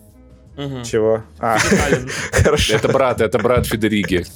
Чего? 0.84 1.22
А, 1.38 1.58
хорошо. 2.32 2.74
Это 2.76 2.88
брат, 2.88 3.20
это 3.20 3.38
брат 3.38 3.66
Федериги. 3.66 4.24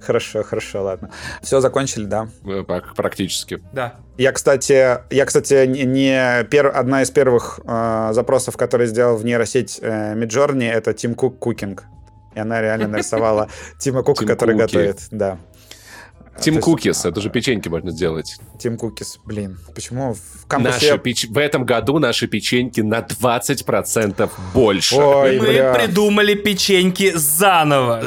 Хорошо, 0.00 0.42
хорошо, 0.42 0.82
ладно. 0.82 1.10
Все, 1.42 1.60
закончили, 1.60 2.06
да. 2.06 2.28
Э, 2.44 2.64
Практически. 2.96 3.62
Да. 3.72 3.94
Я, 4.18 4.32
кстати, 4.32 4.98
я, 5.14 5.24
кстати, 5.24 5.64
не, 5.66 6.42
пер- 6.50 6.70
одна 6.72 7.02
из 7.02 7.10
первых 7.12 7.60
э, 7.64 8.10
запросов, 8.12 8.56
которые 8.56 8.88
сделал 8.88 9.16
в 9.16 9.24
нейросеть 9.24 9.78
э, 9.80 10.14
Midjourney, 10.14 10.68
это 10.68 10.92
Тим 10.92 11.14
Кук 11.14 11.38
Кукинг. 11.38 11.84
И 12.34 12.40
она 12.40 12.60
реально 12.60 12.88
нарисовала 12.88 13.48
Тима 13.78 14.02
Кука, 14.02 14.26
который 14.26 14.56
готовит. 14.56 14.98
Да. 15.12 15.38
Тим 16.40 16.54
То 16.54 16.58
есть, 16.58 16.64
Кукис, 16.64 17.04
а, 17.04 17.10
это 17.10 17.20
же 17.20 17.28
печеньки 17.30 17.68
можно 17.68 17.90
сделать. 17.90 18.36
Тим 18.58 18.76
Кукис. 18.78 19.18
Блин, 19.24 19.58
почему 19.74 20.14
в 20.14 20.18
Наши 20.58 20.88
кампусе... 20.88 20.96
печ- 20.98 21.26
В 21.28 21.38
этом 21.38 21.64
году 21.64 21.98
наши 21.98 22.26
печеньки 22.26 22.80
на 22.80 23.00
20% 23.00 24.30
больше. 24.54 24.96
Ой, 24.96 25.38
Мы 25.38 25.46
бля. 25.46 25.74
придумали 25.74 26.34
печеньки 26.34 27.12
заново. 27.14 28.02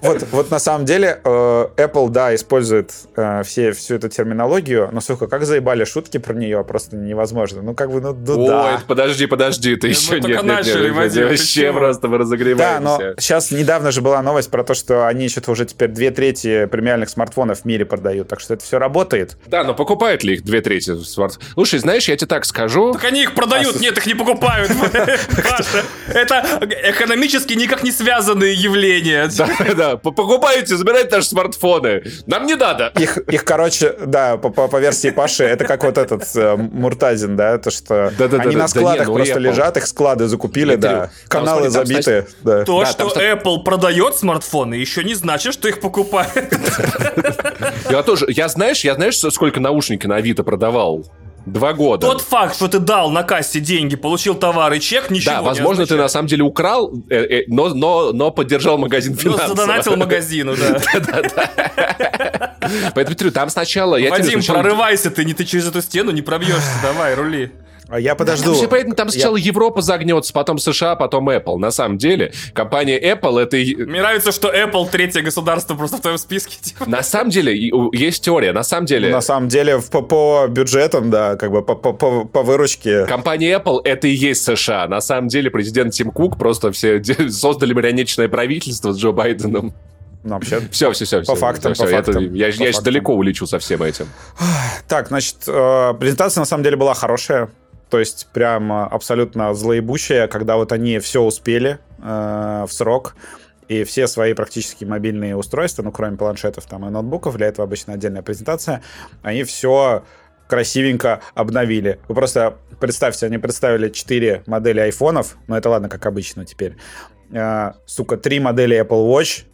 Вот, 0.00 0.22
вот 0.30 0.50
на 0.50 0.58
самом 0.58 0.84
деле 0.84 1.20
э, 1.24 1.68
Apple, 1.76 2.08
да, 2.10 2.34
использует 2.34 2.92
э, 3.16 3.42
все, 3.42 3.72
всю 3.72 3.96
эту 3.96 4.08
терминологию, 4.08 4.88
но, 4.92 5.00
сука, 5.00 5.26
как 5.26 5.44
заебали 5.44 5.84
шутки 5.84 6.18
про 6.18 6.34
нее, 6.34 6.62
просто 6.64 6.96
невозможно. 6.96 7.62
Ну, 7.62 7.74
как 7.74 7.90
бы, 7.90 8.00
ну, 8.00 8.14
ну 8.14 8.42
Ой, 8.44 8.48
да. 8.48 8.82
подожди, 8.86 9.26
подожди, 9.26 9.76
ты 9.76 9.88
еще 9.88 10.20
нет, 10.20 10.42
нет, 10.44 10.44
нет, 10.44 10.94
Вообще 10.94 11.72
просто 11.72 12.08
мы 12.08 12.18
Да, 12.18 12.22
разогреваемся. 12.24 12.80
но 12.80 13.00
сейчас 13.18 13.50
недавно 13.50 13.90
же 13.90 14.00
была 14.02 14.22
новость 14.22 14.50
про 14.50 14.62
то, 14.62 14.74
что 14.74 15.06
они 15.06 15.28
что-то 15.28 15.50
уже 15.50 15.57
уже 15.58 15.66
теперь 15.66 15.88
две 15.88 16.12
трети 16.12 16.66
премиальных 16.66 17.08
смартфонов 17.08 17.62
в 17.62 17.64
мире 17.64 17.84
продают, 17.84 18.28
так 18.28 18.38
что 18.38 18.54
это 18.54 18.64
все 18.64 18.78
работает. 18.78 19.36
Да, 19.46 19.64
но 19.64 19.74
покупают 19.74 20.22
ли 20.22 20.34
их 20.34 20.44
две 20.44 20.60
трети 20.60 20.96
смартфонов? 21.02 21.52
Слушай, 21.54 21.80
знаешь, 21.80 22.08
я 22.08 22.16
тебе 22.16 22.28
так 22.28 22.44
скажу. 22.44 22.92
Так 22.92 23.04
они 23.04 23.22
их 23.24 23.34
продают, 23.34 23.76
а... 23.76 23.78
нет, 23.80 23.98
их 23.98 24.06
не 24.06 24.14
покупают. 24.14 24.70
Паша, 25.50 25.84
это 26.06 26.60
экономически 26.84 27.54
никак 27.54 27.82
не 27.82 27.90
связанные 27.90 28.54
явления. 28.54 29.28
Да, 29.36 29.48
да, 29.74 29.96
покупаете, 29.96 30.76
забирайте 30.76 31.16
наши 31.16 31.28
смартфоны. 31.28 32.04
Нам 32.26 32.46
не 32.46 32.54
надо. 32.54 32.92
Их, 32.96 33.18
их 33.18 33.44
короче, 33.44 33.94
да, 34.06 34.36
по, 34.36 34.78
версии 34.78 35.10
Паши, 35.10 35.42
это 35.42 35.64
как 35.64 35.82
вот 35.82 35.98
этот 35.98 36.24
э, 36.36 36.56
Муртазин, 36.56 37.36
да, 37.36 37.58
то, 37.58 37.70
что 37.70 38.12
они 38.18 38.54
на 38.54 38.68
складах 38.68 39.08
ну, 39.08 39.14
просто 39.14 39.38
лежат, 39.38 39.76
их 39.76 39.86
склады 39.86 40.28
закупили, 40.28 40.76
да, 40.76 41.10
каналы 41.26 41.68
забиты. 41.68 42.26
То, 42.44 42.84
что 42.84 43.08
Apple 43.08 43.64
продает 43.64 44.16
смартфоны, 44.16 44.74
еще 44.74 45.02
не 45.02 45.14
значит, 45.14 45.47
что 45.52 45.68
их 45.68 45.80
покупают. 45.80 46.32
Я 47.90 48.02
тоже, 48.02 48.26
я 48.28 48.48
знаешь, 48.48 48.84
я 48.84 48.94
знаешь, 48.94 49.16
сколько 49.16 49.60
наушники 49.60 50.06
на 50.06 50.16
Авито 50.16 50.44
продавал? 50.44 51.04
Два 51.46 51.72
года. 51.72 52.06
Тот 52.06 52.20
факт, 52.20 52.56
что 52.56 52.68
ты 52.68 52.78
дал 52.78 53.10
на 53.10 53.22
кассе 53.22 53.60
деньги, 53.60 53.96
получил 53.96 54.34
товар 54.34 54.72
и 54.74 54.80
чек, 54.80 55.10
ничего 55.10 55.36
Да, 55.36 55.42
возможно, 55.42 55.86
ты 55.86 55.96
на 55.96 56.08
самом 56.08 56.28
деле 56.28 56.42
украл, 56.42 56.92
э, 57.08 57.16
э, 57.16 57.44
но, 57.48 57.70
но, 57.70 58.12
но 58.12 58.30
поддержал 58.30 58.76
магазин 58.76 59.16
финансово. 59.16 59.48
Но 59.48 59.54
задонатил 59.54 59.96
магазину, 59.96 60.54
да. 60.56 60.80
Поэтому, 62.94 63.30
там 63.30 63.48
сначала... 63.48 63.98
Вадим, 63.98 64.42
прорывайся, 64.42 65.10
ты 65.10 65.24
не 65.24 65.32
ты 65.32 65.44
через 65.44 65.68
эту 65.68 65.80
стену 65.80 66.10
не 66.10 66.22
пробьешься, 66.22 66.70
давай, 66.82 67.14
рули. 67.14 67.50
А 67.88 67.98
я 67.98 68.14
подожду. 68.14 68.52
Все 68.52 68.68
поэтому 68.68 68.94
там 68.94 69.08
сначала 69.08 69.36
я... 69.36 69.46
Европа 69.46 69.80
загнется, 69.80 70.32
потом 70.32 70.58
США, 70.58 70.94
потом 70.94 71.28
Apple. 71.30 71.56
На 71.56 71.70
самом 71.70 71.96
деле, 71.96 72.32
компания 72.52 73.00
Apple 73.00 73.40
это... 73.40 73.56
Мне 73.56 74.00
нравится, 74.00 74.30
что 74.30 74.52
Apple 74.54 74.90
третье 74.90 75.22
государство 75.22 75.74
просто 75.74 75.96
в 75.96 76.00
твоем 76.00 76.18
списке. 76.18 76.58
Типа. 76.60 76.84
На 76.88 77.02
самом 77.02 77.30
деле, 77.30 77.56
есть 77.92 78.22
теория. 78.22 78.52
На 78.52 78.62
самом 78.62 78.86
деле... 78.86 79.10
На 79.10 79.22
самом 79.22 79.48
деле, 79.48 79.80
по, 79.90 80.02
по 80.02 80.46
бюджетам, 80.48 81.10
да, 81.10 81.36
как 81.36 81.50
бы 81.50 81.62
по, 81.62 81.74
по, 81.74 81.92
по, 81.94 82.24
по 82.24 82.42
выручке. 82.42 83.06
Компания 83.06 83.58
Apple 83.58 83.80
это 83.84 84.06
и 84.06 84.12
есть 84.12 84.44
США. 84.44 84.86
На 84.86 85.00
самом 85.00 85.28
деле, 85.28 85.50
президент 85.50 85.94
Тим 85.94 86.10
Кук 86.10 86.38
просто 86.38 86.70
все 86.72 87.02
создали 87.30 87.72
марионеточное 87.72 88.28
правительство 88.28 88.92
с 88.92 88.98
Джо 88.98 89.12
Байденом. 89.12 89.72
Ну, 90.24 90.34
вообще, 90.34 90.60
все, 90.70 90.92
все, 90.92 91.04
все. 91.04 91.18
По 91.18 91.34
все, 91.34 91.36
фактам, 91.36 91.74
все, 91.74 91.84
по 91.84 91.90
фактам. 91.90 92.24
Это, 92.26 92.34
я 92.34 92.46
по 92.48 92.52
я 92.52 92.66
фактам. 92.66 92.84
далеко 92.84 93.14
улечу 93.14 93.46
со 93.46 93.58
всем 93.58 93.82
этим. 93.82 94.08
Так, 94.88 95.08
значит, 95.08 95.36
э, 95.46 95.94
презентация 95.98 96.40
на 96.40 96.44
самом 96.44 96.64
деле 96.64 96.76
была 96.76 96.94
хорошая. 96.94 97.48
То 97.90 97.98
есть 97.98 98.28
прям 98.32 98.70
абсолютно 98.72 99.54
злоебущая, 99.54 100.28
когда 100.28 100.56
вот 100.56 100.72
они 100.72 100.98
все 100.98 101.22
успели 101.22 101.78
э, 101.98 102.64
в 102.68 102.72
срок, 102.72 103.16
и 103.68 103.84
все 103.84 104.06
свои 104.06 104.32
практически 104.32 104.84
мобильные 104.84 105.36
устройства, 105.36 105.82
ну, 105.82 105.92
кроме 105.92 106.16
планшетов 106.16 106.66
там 106.66 106.86
и 106.86 106.90
ноутбуков, 106.90 107.36
для 107.36 107.46
этого 107.46 107.66
обычно 107.66 107.94
отдельная 107.94 108.22
презентация, 108.22 108.82
они 109.22 109.44
все 109.44 110.04
красивенько 110.48 111.20
обновили. 111.34 112.00
Вы 112.08 112.14
просто 112.14 112.56
представьте, 112.80 113.26
они 113.26 113.38
представили 113.38 113.90
4 113.90 114.44
модели 114.46 114.80
айфонов, 114.80 115.36
ну, 115.46 115.56
это 115.56 115.68
ладно, 115.68 115.88
как 115.88 116.06
обычно 116.06 116.46
теперь, 116.46 116.76
э, 117.30 117.72
сука, 117.86 118.16
3 118.16 118.40
модели 118.40 118.80
Apple 118.80 119.06
Watch, 119.12 119.44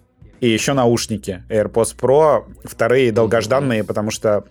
и 0.40 0.48
еще 0.48 0.74
наушники 0.74 1.42
AirPods 1.48 1.96
Pro, 1.96 2.44
вторые 2.64 3.12
долгожданные, 3.12 3.82
потому 3.82 4.10
что 4.10 4.44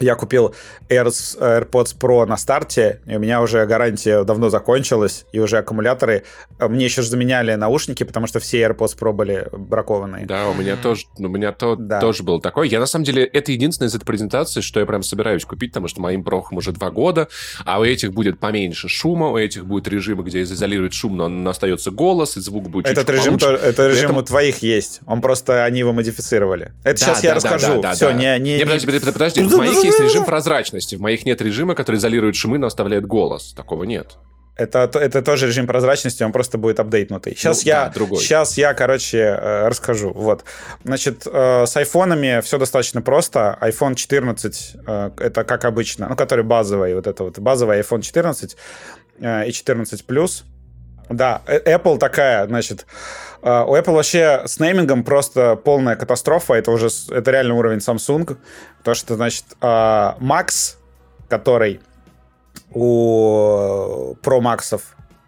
я 0.00 0.14
купил 0.14 0.54
Airs, 0.88 1.38
AirPods 1.38 1.96
Pro 1.98 2.26
на 2.26 2.36
старте, 2.36 3.00
и 3.06 3.16
у 3.16 3.18
меня 3.18 3.40
уже 3.42 3.64
гарантия 3.66 4.24
давно 4.24 4.50
закончилась, 4.50 5.26
и 5.32 5.40
уже 5.40 5.58
аккумуляторы... 5.58 6.24
Э, 6.58 6.68
мне 6.68 6.84
еще 6.84 7.02
заменяли 7.02 7.54
наушники, 7.54 8.04
потому 8.04 8.26
что 8.26 8.40
все 8.40 8.62
AirPods 8.62 8.98
Pro 8.98 9.12
были 9.12 9.48
бракованные. 9.52 10.26
Да, 10.26 10.48
у 10.48 10.54
меня 10.54 10.76
тоже, 10.76 11.04
у 11.18 11.28
меня 11.28 11.52
то, 11.52 11.76
да. 11.76 12.00
тоже 12.00 12.22
было 12.22 12.40
такое. 12.40 12.68
Я, 12.68 12.80
на 12.80 12.86
самом 12.86 13.04
деле, 13.04 13.24
это 13.24 13.52
единственное 13.52 13.88
из 13.88 13.94
этой 13.94 14.04
презентации, 14.04 14.60
что 14.60 14.80
я 14.80 14.86
прям 14.86 15.02
собираюсь 15.02 15.44
купить, 15.44 15.70
потому 15.70 15.88
что 15.88 16.00
моим 16.00 16.24
прохам 16.24 16.58
уже 16.58 16.72
два 16.72 16.90
года, 16.90 17.28
а 17.64 17.80
у 17.80 17.84
этих 17.84 18.12
будет 18.12 18.38
поменьше 18.38 18.88
шума, 18.88 19.28
у 19.28 19.38
этих 19.38 19.66
будет 19.66 19.88
режимы, 19.88 20.22
где 20.24 20.42
изолирует 20.42 20.92
шум, 20.94 21.16
но 21.16 21.50
остается 21.50 21.90
голос, 21.90 22.36
и 22.36 22.40
звук 22.40 22.68
будет 22.68 22.86
Этот 22.86 23.08
режим, 23.10 23.38
то, 23.38 23.50
это 23.50 23.88
режим 23.88 24.10
этом... 24.10 24.16
у 24.18 24.22
твоих 24.22 24.58
есть. 24.58 25.00
Он 25.06 25.20
просто, 25.20 25.64
они 25.64 25.80
его 25.80 25.92
модифицировали. 25.92 26.72
Это 26.82 27.00
да, 27.00 27.06
сейчас 27.06 27.22
да, 27.22 27.28
я 27.28 27.34
да, 27.34 27.36
расскажу. 27.36 27.74
Да, 27.74 27.82
да, 27.82 27.94
Все, 27.94 28.06
да. 28.08 28.12
не... 28.14 28.38
не, 28.38 28.56
не... 28.58 28.64
Подожди, 28.64 28.86
подожди, 28.86 29.12
подожди. 29.12 29.40
Есть 29.84 30.00
режим 30.00 30.24
прозрачности. 30.24 30.96
В 30.96 31.00
моих 31.00 31.24
нет 31.26 31.40
режима, 31.40 31.74
который 31.74 31.96
изолирует 31.96 32.36
шумы, 32.36 32.58
но 32.58 32.66
оставляет 32.66 33.06
голос. 33.06 33.52
Такого 33.54 33.84
нет. 33.84 34.16
Это, 34.56 34.88
это 34.94 35.20
тоже 35.22 35.48
режим 35.48 35.66
прозрачности, 35.66 36.22
он 36.22 36.30
просто 36.30 36.58
будет 36.58 36.78
апдейтнутый. 36.78 37.34
Сейчас, 37.34 37.64
ну, 37.64 37.68
я, 37.68 37.92
да, 37.92 38.06
сейчас 38.16 38.56
я, 38.56 38.72
короче, 38.72 39.18
э, 39.18 39.68
расскажу. 39.68 40.12
Вот. 40.14 40.44
Значит, 40.84 41.26
э, 41.26 41.66
с 41.66 41.76
айфонами 41.76 42.40
все 42.40 42.58
достаточно 42.58 43.02
просто. 43.02 43.58
iPhone 43.60 43.96
14 43.96 44.76
э, 44.86 45.10
это 45.18 45.42
как 45.42 45.64
обычно, 45.64 46.08
ну, 46.08 46.14
который 46.14 46.44
базовый, 46.44 46.94
вот 46.94 47.08
это 47.08 47.24
вот 47.24 47.38
базовый 47.40 47.80
iPhone 47.80 48.02
14 48.02 48.56
и 49.20 49.52
14 49.52 50.04
Plus. 50.06 50.44
Да, 51.08 51.42
Apple 51.46 51.98
такая, 51.98 52.46
значит, 52.46 52.86
Uh, 53.44 53.66
у 53.66 53.76
Apple 53.76 53.92
вообще 53.92 54.40
с 54.46 54.58
неймингом 54.58 55.04
просто 55.04 55.54
полная 55.54 55.96
катастрофа. 55.96 56.54
Это 56.54 56.70
уже 56.70 56.88
это 57.10 57.30
реально 57.30 57.56
уровень 57.56 57.76
Samsung. 57.76 58.38
То, 58.82 58.94
что, 58.94 59.16
значит, 59.16 59.44
uh, 59.60 60.18
Max, 60.18 60.76
который 61.28 61.82
у 62.72 64.14
Pro 64.22 64.40
Max 64.40 64.80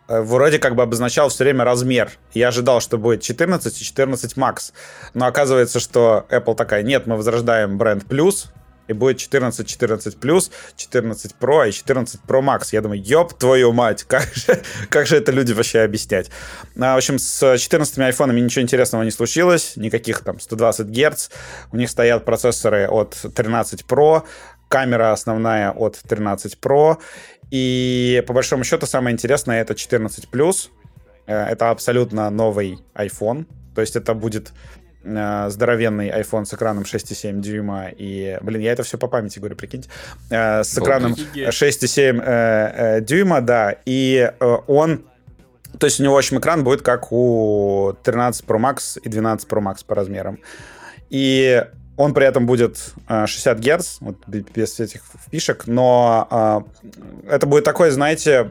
э, 0.09 0.21
вроде 0.21 0.59
как 0.59 0.77
бы 0.77 0.83
обозначал 0.83 1.29
все 1.29 1.45
время 1.45 1.65
размер. 1.65 2.11
Я 2.33 2.49
ожидал, 2.49 2.81
что 2.81 2.97
будет 2.97 3.21
14 3.21 3.81
и 3.81 3.85
14 3.85 4.35
Max. 4.37 4.73
Но 5.13 5.27
оказывается, 5.27 5.79
что 5.79 6.25
Apple 6.31 6.55
такая, 6.55 6.83
нет, 6.83 7.07
мы 7.07 7.17
возрождаем 7.17 7.77
бренд 7.77 8.05
Plus, 8.05 8.47
и 8.89 8.93
будет 8.93 9.19
14, 9.19 9.67
14 9.67 10.17
плюс, 10.19 10.51
14 10.77 11.35
Pro 11.39 11.69
и 11.69 11.73
14 11.73 12.21
Pro 12.27 12.41
Max. 12.41 12.69
Я 12.73 12.81
думаю, 12.81 13.03
ёб 13.03 13.35
твою 13.35 13.73
мать, 13.73 14.03
как 14.09 14.35
же, 14.35 14.63
как 14.89 15.07
же 15.07 15.17
это 15.17 15.33
люди 15.33 15.53
вообще 15.53 15.81
объяснять? 15.81 16.31
А, 16.79 16.95
в 16.95 16.99
общем, 16.99 17.19
с 17.19 17.59
14 17.59 17.99
айфонами 17.99 18.41
ничего 18.41 18.63
интересного 18.63 19.03
не 19.03 19.11
случилось, 19.11 19.75
никаких 19.77 20.21
там 20.21 20.41
120 20.41 20.87
Гц. 20.87 21.29
У 21.73 21.77
них 21.77 21.91
стоят 21.91 22.25
процессоры 22.25 22.87
от 22.87 23.17
13 23.35 23.83
Pro, 23.83 24.23
камера 24.69 25.13
основная 25.13 25.71
от 25.71 25.99
13 25.99 26.59
Pro, 26.61 26.99
и 27.51 28.25
по 28.27 28.33
большому 28.33 28.65
счету 28.65 28.87
самое 28.87 29.15
интересное 29.15 29.61
это 29.61 29.75
14 29.75 30.29
плюс. 30.29 30.71
Э, 31.27 31.45
это 31.45 31.71
абсолютно 31.71 32.31
новый 32.31 32.79
iPhone, 32.95 33.47
то 33.75 33.81
есть 33.81 33.97
это 33.97 34.15
будет 34.15 34.53
э, 35.07 35.51
здоровенный 35.51 36.09
iPhone 36.11 36.45
с 36.45 36.55
экраном 36.55 36.85
6,7 36.85 37.41
дюйма 37.41 37.89
и, 37.97 38.39
блин, 38.43 38.61
я 38.61 38.73
это 38.73 38.83
все 38.83 38.99
по 38.99 39.09
памяти 39.09 39.39
говорю, 39.39 39.57
прикиньте, 39.57 39.89
э, 40.31 40.65
с 40.65 40.77
экраном 40.79 41.13
6,7 41.13 42.21
э, 42.21 42.99
э, 42.99 43.01
дюйма, 43.01 43.41
да, 43.41 43.77
и 43.85 44.31
э, 44.39 44.57
он 44.67 45.05
то 45.79 45.87
есть 45.87 46.01
у 46.01 46.03
него, 46.03 46.15
в 46.15 46.19
общем, 46.19 46.39
экран 46.39 46.65
будет 46.65 46.83
как 46.83 47.13
у 47.13 47.95
13 48.03 48.45
Pro 48.47 48.59
Max 48.59 48.99
и 49.03 49.09
12 49.09 49.47
Pro 49.47 49.61
Max 49.61 49.85
по 49.87 49.95
размерам. 49.95 50.39
И 51.11 51.63
он 51.97 52.13
при 52.15 52.27
этом 52.27 52.47
будет 52.47 52.95
60 53.09 53.59
Гц, 53.59 53.97
вот, 54.01 54.17
без 54.27 54.81
этих 54.81 55.03
фишек, 55.31 55.67
но 55.67 56.29
э, 56.31 57.31
это 57.35 57.47
будет 57.47 57.65
такой, 57.65 57.91
знаете, 57.91 58.51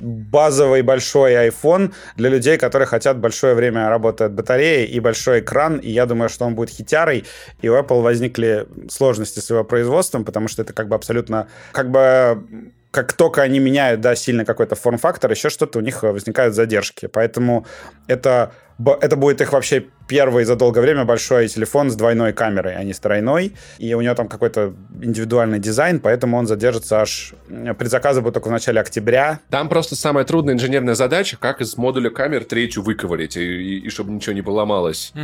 базовый 0.00 0.82
большой 0.82 1.34
iPhone 1.48 1.92
для 2.16 2.30
людей, 2.30 2.58
которые 2.58 2.86
хотят 2.86 3.18
большое 3.18 3.54
время 3.54 3.88
работы 3.88 4.24
от 4.24 4.32
батареи 4.32 4.86
и 4.86 4.98
большой 5.00 5.40
экран, 5.40 5.78
и 5.78 5.90
я 5.90 6.06
думаю, 6.06 6.28
что 6.28 6.46
он 6.46 6.54
будет 6.54 6.70
хитярой, 6.70 7.24
и 7.62 7.68
у 7.68 7.76
Apple 7.76 8.02
возникли 8.02 8.66
сложности 8.88 9.38
с 9.38 9.50
его 9.50 9.62
производством, 9.62 10.24
потому 10.24 10.48
что 10.48 10.62
это 10.62 10.72
как 10.72 10.88
бы 10.88 10.96
абсолютно, 10.96 11.48
как 11.72 11.90
бы 11.90 12.44
как 12.90 13.12
только 13.12 13.42
они 13.42 13.60
меняют, 13.60 14.00
да, 14.00 14.16
сильно 14.16 14.44
какой-то 14.44 14.74
форм-фактор, 14.74 15.30
еще 15.30 15.48
что-то, 15.48 15.78
у 15.78 15.82
них 15.82 16.02
возникают 16.02 16.54
задержки. 16.54 17.06
Поэтому 17.06 17.64
это 18.08 18.52
это 19.00 19.16
будет 19.16 19.40
их 19.40 19.52
вообще 19.52 19.86
первый 20.08 20.44
за 20.44 20.56
долгое 20.56 20.80
время 20.80 21.04
большой 21.04 21.48
телефон 21.48 21.90
с 21.90 21.94
двойной 21.94 22.32
камерой, 22.32 22.74
а 22.74 22.82
не 22.82 22.92
с 22.92 22.98
тройной. 22.98 23.54
И 23.78 23.94
у 23.94 24.00
него 24.00 24.14
там 24.14 24.28
какой-то 24.28 24.74
индивидуальный 25.00 25.58
дизайн, 25.58 26.00
поэтому 26.00 26.36
он 26.36 26.46
задержится 26.46 27.02
аж... 27.02 27.34
Предзаказы 27.78 28.20
будут 28.20 28.34
только 28.34 28.48
в 28.48 28.50
начале 28.50 28.80
октября. 28.80 29.40
Там 29.50 29.68
просто 29.68 29.96
самая 29.96 30.24
трудная 30.24 30.54
инженерная 30.54 30.94
задача, 30.94 31.36
как 31.38 31.60
из 31.60 31.76
модуля 31.76 32.10
камер 32.10 32.44
третью 32.44 32.82
выковырить, 32.82 33.36
и, 33.36 33.42
и, 33.42 33.78
и 33.86 33.88
чтобы 33.88 34.12
ничего 34.12 34.34
не 34.34 34.42
поломалось. 34.42 35.12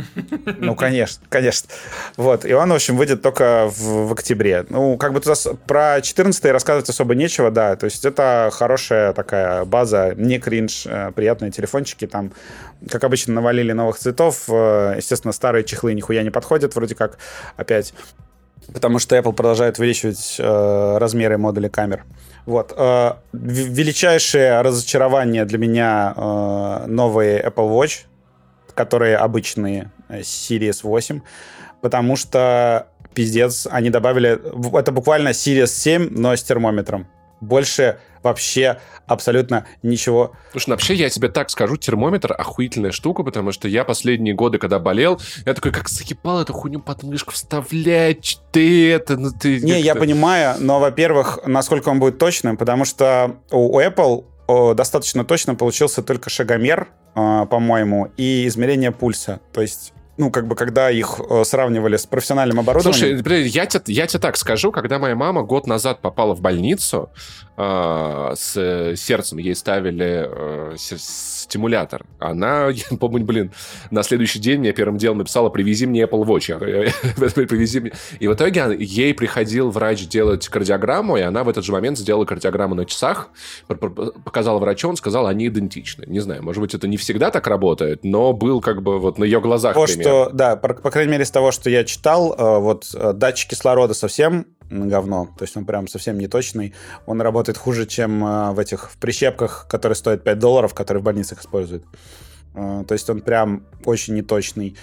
Ну, 0.59 0.75
конечно, 0.75 1.23
конечно. 1.29 1.69
Вот, 2.15 2.45
и 2.45 2.53
он, 2.53 2.69
в 2.71 2.75
общем, 2.75 2.97
выйдет 2.97 3.21
только 3.21 3.69
в, 3.69 4.07
в 4.07 4.13
октябре. 4.13 4.65
Ну, 4.69 4.97
как 4.97 5.13
бы 5.13 5.19
туда 5.19 5.35
про 5.65 6.01
14 6.01 6.45
рассказывать 6.45 6.89
особо 6.89 7.15
нечего, 7.15 7.51
да, 7.51 7.75
то 7.75 7.85
есть 7.85 8.05
это 8.05 8.49
хорошая 8.51 9.13
такая 9.13 9.65
база, 9.65 10.13
не 10.15 10.39
кринж, 10.39 10.85
э, 10.85 11.11
приятные 11.15 11.51
телефончики, 11.51 12.07
там, 12.07 12.31
как 12.89 13.03
обычно, 13.03 13.33
на 13.33 13.41
навалили 13.47 13.71
новых 13.71 13.97
цветов. 13.97 14.43
Э, 14.49 14.95
естественно, 14.97 15.31
старые 15.31 15.63
чехлы 15.63 15.93
нихуя 15.93 16.23
не 16.23 16.29
подходят, 16.29 16.75
вроде 16.75 16.95
как, 16.95 17.17
опять. 17.55 17.93
Потому 18.73 18.99
что 18.99 19.15
Apple 19.15 19.33
продолжает 19.33 19.79
увеличивать 19.79 20.35
э, 20.39 20.97
размеры 20.97 21.37
модулей 21.37 21.69
камер. 21.69 22.03
Вот. 22.45 22.73
Э, 22.75 23.13
величайшее 23.31 24.61
разочарование 24.61 25.45
для 25.45 25.57
меня 25.57 26.13
э, 26.15 26.85
новые 26.87 27.41
Apple 27.41 27.69
Watch, 27.69 28.05
которые 28.73 29.17
обычные, 29.17 29.91
Series 30.09 30.79
8, 30.83 31.21
потому 31.81 32.15
что 32.15 32.87
пиздец, 33.13 33.67
они 33.71 33.89
добавили... 33.89 34.39
Это 34.77 34.91
буквально 34.91 35.29
Series 35.29 35.67
7, 35.67 36.09
но 36.11 36.35
с 36.35 36.43
термометром. 36.43 37.07
Больше 37.39 37.97
вообще 38.27 38.79
абсолютно 39.05 39.65
ничего. 39.83 40.33
Слушай, 40.51 40.69
ну 40.69 40.73
вообще 40.73 40.93
я 40.93 41.09
тебе 41.09 41.29
так 41.29 41.49
скажу, 41.49 41.77
термометр 41.77 42.33
охуительная 42.37 42.91
штука, 42.91 43.23
потому 43.23 43.51
что 43.51 43.67
я 43.67 43.83
последние 43.83 44.33
годы, 44.35 44.57
когда 44.57 44.79
болел, 44.79 45.19
я 45.45 45.53
такой, 45.53 45.71
как 45.71 45.89
закипал 45.89 46.41
эту 46.41 46.53
хуйню 46.53 46.79
под 46.79 47.03
мышку 47.03 47.33
вставлять, 47.33 48.39
ты 48.51 48.91
это, 48.91 49.17
ну 49.17 49.31
ты... 49.31 49.61
Не, 49.61 49.81
я 49.81 49.95
понимаю, 49.95 50.55
но, 50.59 50.79
во-первых, 50.79 51.39
насколько 51.45 51.89
он 51.89 51.99
будет 51.99 52.17
точным, 52.17 52.57
потому 52.57 52.85
что 52.85 53.37
у 53.51 53.79
Apple 53.79 54.25
достаточно 54.75 55.25
точно 55.25 55.55
получился 55.55 56.01
только 56.01 56.29
шагомер, 56.29 56.87
э, 57.15 57.45
по-моему, 57.49 58.11
и 58.17 58.47
измерение 58.47 58.91
пульса. 58.91 59.41
То 59.51 59.61
есть 59.61 59.93
ну, 60.17 60.31
как 60.31 60.47
бы, 60.47 60.55
когда 60.55 60.89
их 60.89 61.19
э, 61.29 61.43
сравнивали 61.43 61.95
с 61.95 62.05
профессиональным 62.05 62.59
оборудованием. 62.59 63.19
Слушай, 63.19 63.47
я 63.47 63.65
тебе, 63.67 63.93
я 63.93 64.07
тебе 64.07 64.19
так 64.19 64.35
скажу, 64.35 64.71
когда 64.71 64.97
моя 64.97 65.15
мама 65.15 65.43
год 65.43 65.67
назад 65.67 66.01
попала 66.01 66.33
в 66.33 66.41
больницу 66.41 67.11
э, 67.55 68.33
с 68.35 68.95
сердцем, 68.95 69.37
ей 69.37 69.55
ставили 69.55 70.27
э, 70.27 70.75
стимулятор, 70.77 72.03
она, 72.17 72.69
я 72.91 72.97
помню, 72.97 73.25
блин, 73.25 73.51
на 73.91 74.01
следующий 74.01 74.39
день 74.39 74.59
мне 74.59 74.73
первым 74.73 74.97
делом 74.97 75.19
написала, 75.19 75.49
привези 75.49 75.85
мне 75.85 76.03
Apple 76.03 76.25
Watch. 76.25 76.47
привези 77.47 77.79
мне. 77.79 77.91
И 78.19 78.27
в 78.27 78.33
итоге 78.33 78.75
ей 78.79 79.13
приходил 79.13 79.69
врач 79.69 80.07
делать 80.07 80.47
кардиограмму, 80.47 81.17
и 81.17 81.21
она 81.21 81.43
в 81.43 81.49
этот 81.49 81.63
же 81.63 81.71
момент 81.71 81.97
сделала 81.99 82.25
кардиограмму 82.25 82.73
на 82.73 82.85
часах, 82.85 83.29
показала 83.67 84.57
врачу, 84.57 84.89
он 84.89 84.97
сказал, 84.97 85.27
они 85.27 85.47
идентичны. 85.47 86.05
Не 86.07 86.21
знаю, 86.21 86.43
может 86.43 86.61
быть, 86.61 86.73
это 86.73 86.87
не 86.87 86.97
всегда 86.97 87.29
так 87.29 87.45
работает, 87.45 88.03
но 88.03 88.33
был 88.33 88.61
как 88.61 88.81
бы 88.81 88.99
вот 88.99 89.19
на 89.19 89.23
ее 89.23 89.39
глазах 89.39 89.75
пример 89.75 90.06
что, 90.07 90.29
да, 90.33 90.55
по, 90.55 90.73
по 90.73 90.91
крайней 90.91 91.11
мере, 91.11 91.23
из 91.23 91.31
того, 91.31 91.51
что 91.51 91.69
я 91.69 91.83
читал, 91.83 92.33
э, 92.33 92.59
вот 92.59 92.89
э, 92.93 93.13
датчик 93.13 93.51
кислорода 93.51 93.93
совсем 93.93 94.47
говно, 94.69 95.29
то 95.37 95.43
есть 95.43 95.55
он 95.55 95.65
прям 95.65 95.87
совсем 95.87 96.17
не 96.17 96.27
точный. 96.27 96.73
Он 97.05 97.21
работает 97.21 97.57
хуже, 97.57 97.85
чем 97.85 98.23
э, 98.23 98.51
в 98.51 98.59
этих 98.59 98.91
в 98.91 98.97
прищепках, 98.97 99.67
которые 99.69 99.95
стоят 99.95 100.23
5 100.23 100.39
долларов, 100.39 100.73
которые 100.73 101.01
в 101.01 101.05
больницах 101.05 101.41
используют. 101.41 101.83
То 102.53 102.87
есть 102.89 103.07
он 103.07 103.21
прям 103.21 103.67
очень 103.85 104.15
неточный. 104.15 104.75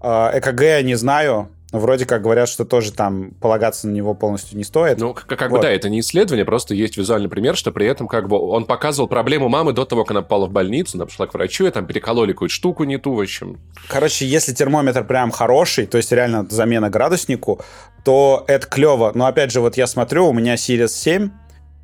ЭКГ 0.00 0.82
не 0.82 0.94
знаю, 0.94 1.50
Вроде 1.72 2.04
как 2.04 2.22
говорят, 2.22 2.48
что 2.48 2.64
тоже 2.64 2.92
там 2.92 3.30
полагаться 3.40 3.86
на 3.86 3.92
него 3.92 4.14
полностью 4.14 4.58
не 4.58 4.64
стоит. 4.64 4.98
Ну, 4.98 5.14
как, 5.14 5.26
как 5.26 5.50
вот. 5.50 5.58
бы 5.58 5.62
да, 5.62 5.70
это 5.70 5.88
не 5.88 6.00
исследование, 6.00 6.44
просто 6.44 6.74
есть 6.74 6.96
визуальный 6.96 7.28
пример, 7.28 7.56
что 7.56 7.70
при 7.70 7.86
этом 7.86 8.08
как 8.08 8.28
бы 8.28 8.38
он 8.38 8.64
показывал 8.64 9.08
проблему 9.08 9.48
мамы 9.48 9.72
до 9.72 9.84
того, 9.84 10.04
как 10.04 10.10
она 10.10 10.22
попала 10.22 10.46
в 10.46 10.50
больницу, 10.50 10.96
она 10.96 11.06
пошла 11.06 11.28
к 11.28 11.34
врачу, 11.34 11.66
и 11.66 11.70
там 11.70 11.86
перекололи 11.86 12.32
какую-то 12.32 12.52
штуку 12.52 12.84
не 12.84 12.98
ту, 12.98 13.14
в 13.14 13.20
общем. 13.20 13.60
Короче, 13.88 14.26
если 14.26 14.52
термометр 14.52 15.04
прям 15.04 15.30
хороший, 15.30 15.86
то 15.86 15.96
есть 15.96 16.10
реально 16.10 16.44
замена 16.50 16.90
градуснику, 16.90 17.60
то 18.04 18.44
это 18.48 18.66
клево. 18.66 19.12
Но 19.14 19.26
опять 19.26 19.52
же, 19.52 19.60
вот 19.60 19.76
я 19.76 19.86
смотрю, 19.86 20.26
у 20.28 20.32
меня 20.32 20.54
Series 20.54 20.88
7, 20.88 21.30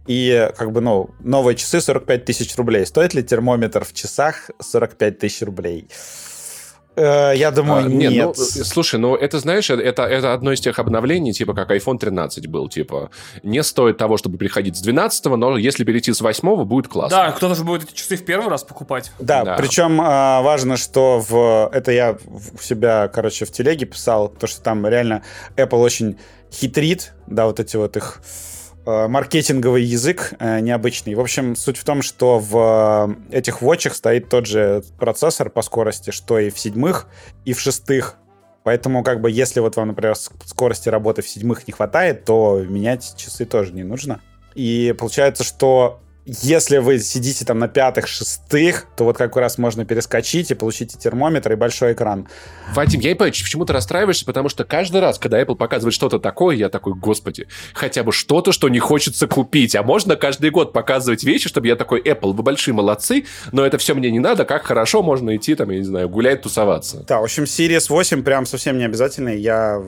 и 0.09 0.51
как 0.57 0.73
бы, 0.73 0.81
ну, 0.81 1.11
новые 1.21 1.57
часы 1.57 1.81
45 1.81 2.25
тысяч 2.25 2.57
рублей. 2.57 2.87
Стоит 2.87 3.15
ли 3.15 3.23
термометр 3.23 3.85
в 3.85 3.93
часах 3.93 4.51
45 4.61 5.19
тысяч 5.19 5.43
рублей? 5.43 5.89
Э, 6.97 7.33
я 7.37 7.51
думаю, 7.51 7.87
а, 7.87 7.89
нет. 7.89 8.13
нет. 8.13 8.27
Ну, 8.27 8.35
слушай, 8.35 8.99
ну 8.99 9.15
это, 9.15 9.39
знаешь, 9.39 9.69
это, 9.71 10.03
это 10.03 10.33
одно 10.33 10.53
из 10.53 10.61
тех 10.61 10.79
обновлений, 10.79 11.33
типа 11.33 11.55
как 11.55 11.71
iPhone 11.71 11.99
13 11.99 12.47
был, 12.47 12.69
типа, 12.69 13.11
не 13.43 13.63
стоит 13.63 13.99
того, 13.99 14.17
чтобы 14.17 14.39
приходить 14.39 14.77
с 14.77 14.81
12 14.81 15.27
но 15.27 15.59
если 15.59 15.85
перейти 15.85 16.13
с 16.13 16.21
8 16.21 16.65
будет 16.65 16.89
классно. 16.89 17.17
Да, 17.19 17.33
кто-то 17.33 17.55
же 17.55 17.65
будет 17.65 17.85
эти 17.85 17.93
часы 17.95 18.17
в 18.17 18.25
первый 18.25 18.49
раз 18.49 18.65
покупать. 18.65 19.13
Да, 19.19 19.45
да. 19.45 19.57
причем 19.57 20.01
а, 20.01 20.41
важно, 20.43 20.77
что 20.77 21.21
в... 21.21 21.71
Это 21.73 21.93
я 21.93 22.17
у 22.27 22.63
себя, 22.63 23.09
короче, 23.09 23.45
в 23.45 23.53
телеге 23.53 23.87
писал, 23.87 24.29
то, 24.29 24.47
что 24.47 24.63
там 24.63 24.87
реально 24.87 25.23
Apple 25.57 25.81
очень 25.81 26.17
хитрит, 26.51 27.13
да, 27.27 27.47
вот 27.47 27.61
эти 27.61 27.77
вот 27.77 27.97
их 27.97 28.21
Э, 28.21 28.56
маркетинговый 28.87 29.83
язык 29.83 30.35
э, 30.39 30.61
необычный. 30.61 31.15
В 31.15 31.21
общем, 31.21 31.57
суть 31.57 31.77
в 31.77 31.85
том, 31.85 32.03
что 32.03 32.39
в 32.39 33.17
э, 33.33 33.37
этих 33.37 33.61
вотчах 33.61 33.95
стоит 33.95 34.29
тот 34.29 34.47
же 34.47 34.83
процессор 34.99 35.51
по 35.51 35.63
скорости, 35.63 36.11
что 36.11 36.39
и 36.39 36.51
в 36.51 36.59
седьмых, 36.59 37.09
и 37.45 37.53
в 37.53 37.61
шестых. 37.61 38.17
Поэтому, 38.63 39.03
как 39.03 39.21
бы, 39.21 39.31
если 39.31 39.61
вот 39.61 39.77
вам, 39.77 39.89
например, 39.89 40.15
скорости 40.15 40.89
работы 40.89 41.23
в 41.23 41.29
седьмых 41.29 41.67
не 41.67 41.73
хватает, 41.73 42.25
то 42.25 42.65
менять 42.69 43.15
часы 43.17 43.45
тоже 43.45 43.73
не 43.73 43.83
нужно. 43.83 44.21
И 44.55 44.95
получается, 44.99 45.45
что 45.45 46.01
если 46.27 46.79
вы 46.79 46.99
сидите 46.99 47.45
там 47.45 47.61
на 47.61 47.69
пятых, 47.69 48.09
шестых, 48.09 48.87
то 48.97 49.05
вот 49.05 49.17
как 49.17 49.37
раз 49.37 49.59
можно 49.59 49.85
перескочить 49.85 50.51
и 50.51 50.55
получить 50.55 50.95
и 50.95 50.99
термометр, 50.99 51.53
и 51.53 51.57
большой 51.57 51.93
экран. 51.93 52.27
Вадим, 52.75 53.01
я 53.01 53.13
и 53.13 53.15
понимаю, 53.15 53.33
почему 53.33 53.65
ты 53.65 53.73
расстраиваешься, 53.73 54.25
потому 54.25 54.49
что 54.49 54.65
каждый 54.65 55.01
раз, 55.01 55.21
когда 55.21 55.41
Apple 55.41 55.55
показывает 55.55 55.95
что-то 55.95 56.19
такое, 56.19 56.57
я 56.57 56.69
такой, 56.69 56.95
господи, 56.95 57.47
хотя 57.75 58.03
бы 58.03 58.11
что-то, 58.11 58.51
что 58.51 58.69
не 58.69 58.81
хочется 58.81 59.29
купить. 59.29 59.77
А 59.77 59.85
можно 59.85 60.17
каждый 60.17 60.51
год 60.51 60.73
показывать 60.73 61.23
вещи, 61.23 61.49
чтобы 61.49 61.69
я 61.69 61.77
такой, 61.77 62.03
Apple, 62.03 62.33
вы 62.33 62.43
большие 62.43 62.75
молодцы, 62.75 63.27
но 63.53 63.65
это 63.65 63.79
все 63.79 63.95
мне 63.95 64.11
не 64.11 64.19
надо, 64.19 64.45
как 64.45 64.65
хорошо 64.65 65.03
можно 65.03 65.37
идти 65.37 65.55
там, 65.55 65.71
я 65.71 65.79
не 65.79 65.85
знаю, 65.85 66.09
гулять, 66.09 66.43
тусоваться. 66.43 67.05
Да, 67.07 67.21
в 67.21 67.25
общем, 67.25 67.45
Series 67.45 67.87
8 67.89 68.25
прям 68.25 68.47
совсем 68.47 68.79
не 68.79 68.85
обязательный. 68.85 69.39
Я 69.39 69.81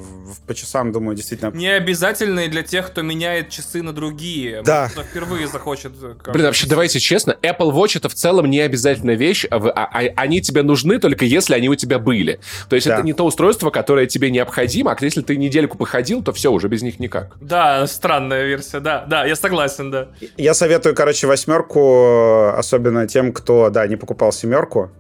по 0.47 0.55
часам 0.55 0.93
думаю, 0.93 1.17
действительно... 1.17 1.51
Не 1.51 1.69
обязательный 1.69 2.47
для 2.47 2.63
тех, 2.63 2.87
кто 2.87 3.03
меняет 3.03 3.51
часы 3.51 3.83
на 3.83 3.93
другие. 3.93 4.63
Да. 4.63 4.83
Может, 4.83 4.93
кто 4.93 5.03
впервые 5.03 5.49
захочет 5.49 5.93
э, 6.29 6.33
Блин, 6.33 6.47
вообще, 6.47 6.67
давайте 6.67 7.01
честно, 7.01 7.37
Apple 7.43 7.73
Watch 7.73 7.97
это 7.97 8.09
в 8.09 8.15
целом 8.15 8.51
не 8.51 8.61
обязательная 8.61 9.17
вещь, 9.17 9.47
а, 9.51 9.57
а, 9.57 9.89
а 9.93 10.13
они 10.17 10.41
тебе 10.41 10.63
нужны 10.63 10.99
только 10.99 11.25
если 11.25 11.55
они 11.55 11.69
у 11.69 11.75
тебя 11.75 11.99
были. 11.99 12.41
То 12.69 12.77
есть 12.77 12.87
да. 12.87 12.95
это 12.95 13.03
не 13.03 13.13
то 13.13 13.25
устройство, 13.25 13.71
которое 13.71 14.07
тебе 14.07 14.31
необходимо, 14.31 14.93
а 14.93 14.97
если 15.05 15.23
ты 15.23 15.37
недельку 15.37 15.77
походил, 15.79 16.23
то 16.23 16.33
все, 16.33 16.53
уже 16.53 16.69
без 16.69 16.83
них 16.83 17.01
никак. 17.01 17.37
Да, 17.41 17.87
странная 17.87 18.45
версия, 18.45 18.81
да, 18.81 19.05
да, 19.07 19.25
я 19.25 19.37
согласен, 19.37 19.91
да. 19.91 20.09
Я 20.37 20.55
советую, 20.55 20.95
короче, 20.95 21.27
восьмерку, 21.27 22.49
особенно 22.49 23.07
тем, 23.07 23.33
кто, 23.33 23.71
да, 23.71 23.87
не 23.87 23.97
покупал 23.97 24.33
семерку, 24.33 24.91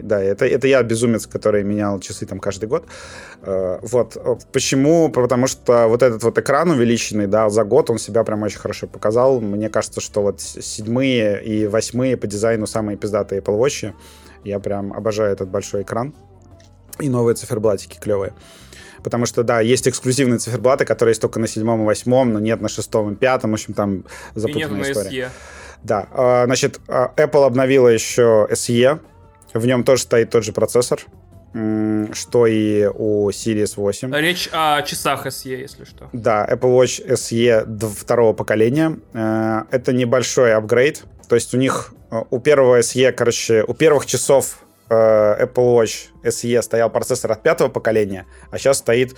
да, 0.00 0.22
это, 0.22 0.46
это 0.46 0.66
я 0.66 0.82
безумец, 0.82 1.26
который 1.26 1.62
менял 1.64 2.00
часы 2.00 2.26
там 2.26 2.38
каждый 2.38 2.68
год. 2.68 2.84
Э, 3.42 3.78
вот. 3.82 4.16
Почему? 4.52 5.08
Потому 5.10 5.46
что 5.46 5.86
вот 5.88 6.02
этот 6.02 6.22
вот 6.22 6.38
экран 6.38 6.70
увеличенный, 6.70 7.26
да, 7.26 7.48
за 7.50 7.64
год 7.64 7.90
он 7.90 7.98
себя 7.98 8.24
прям 8.24 8.42
очень 8.42 8.58
хорошо 8.58 8.86
показал. 8.86 9.40
Мне 9.40 9.68
кажется, 9.68 10.00
что 10.00 10.22
вот 10.22 10.40
седьмые 10.40 11.42
и 11.44 11.66
восьмые 11.66 12.16
по 12.16 12.26
дизайну 12.26 12.66
самые 12.66 12.96
пиздатые 12.96 13.40
Apple 13.40 13.58
Watch. 13.58 13.92
Я 14.44 14.58
прям 14.58 14.92
обожаю 14.92 15.32
этот 15.32 15.48
большой 15.48 15.82
экран. 15.82 16.14
И 16.98 17.08
новые 17.08 17.34
циферблатики 17.34 17.98
клевые. 17.98 18.34
Потому 19.02 19.24
что, 19.24 19.42
да, 19.42 19.60
есть 19.60 19.88
эксклюзивные 19.88 20.38
циферблаты, 20.38 20.84
которые 20.84 21.12
есть 21.12 21.22
только 21.22 21.40
на 21.40 21.46
седьмом 21.46 21.82
и 21.82 21.84
восьмом, 21.86 22.32
но 22.32 22.38
нет 22.38 22.60
на 22.60 22.68
шестом 22.68 23.14
и 23.14 23.16
пятом. 23.16 23.52
В 23.52 23.54
общем, 23.54 23.72
там 23.72 24.04
запутанная 24.34 24.90
история. 24.92 25.24
SE. 25.24 25.30
Да, 25.82 26.08
э, 26.12 26.44
значит, 26.44 26.80
Apple 26.88 27.46
обновила 27.46 27.88
еще 27.88 28.46
SE, 28.50 29.00
в 29.52 29.66
нем 29.66 29.84
тоже 29.84 30.02
стоит 30.02 30.30
тот 30.30 30.44
же 30.44 30.52
процессор, 30.52 31.00
что 31.52 32.46
и 32.46 32.86
у 32.86 33.28
Series 33.30 33.72
8. 33.76 34.14
Речь 34.14 34.48
о 34.52 34.82
часах 34.82 35.26
SE, 35.26 35.48
если 35.48 35.84
что. 35.84 36.08
Да, 36.12 36.46
Apple 36.48 36.78
Watch 36.78 37.04
SE 37.06 37.88
второго 37.94 38.32
поколения. 38.32 38.98
Э, 39.14 39.62
это 39.70 39.92
небольшой 39.92 40.54
апгрейд. 40.54 41.02
То 41.28 41.34
есть 41.34 41.52
у 41.54 41.56
них, 41.58 41.92
э, 42.12 42.22
у 42.30 42.38
первого 42.38 42.78
SE, 42.80 43.10
короче, 43.12 43.64
у 43.66 43.74
первых 43.74 44.06
часов 44.06 44.60
э, 44.90 44.94
Apple 44.94 45.82
Watch 45.82 46.10
SE 46.22 46.62
стоял 46.62 46.88
процессор 46.88 47.32
от 47.32 47.42
пятого 47.42 47.68
поколения, 47.68 48.26
а 48.50 48.58
сейчас 48.58 48.78
стоит 48.78 49.16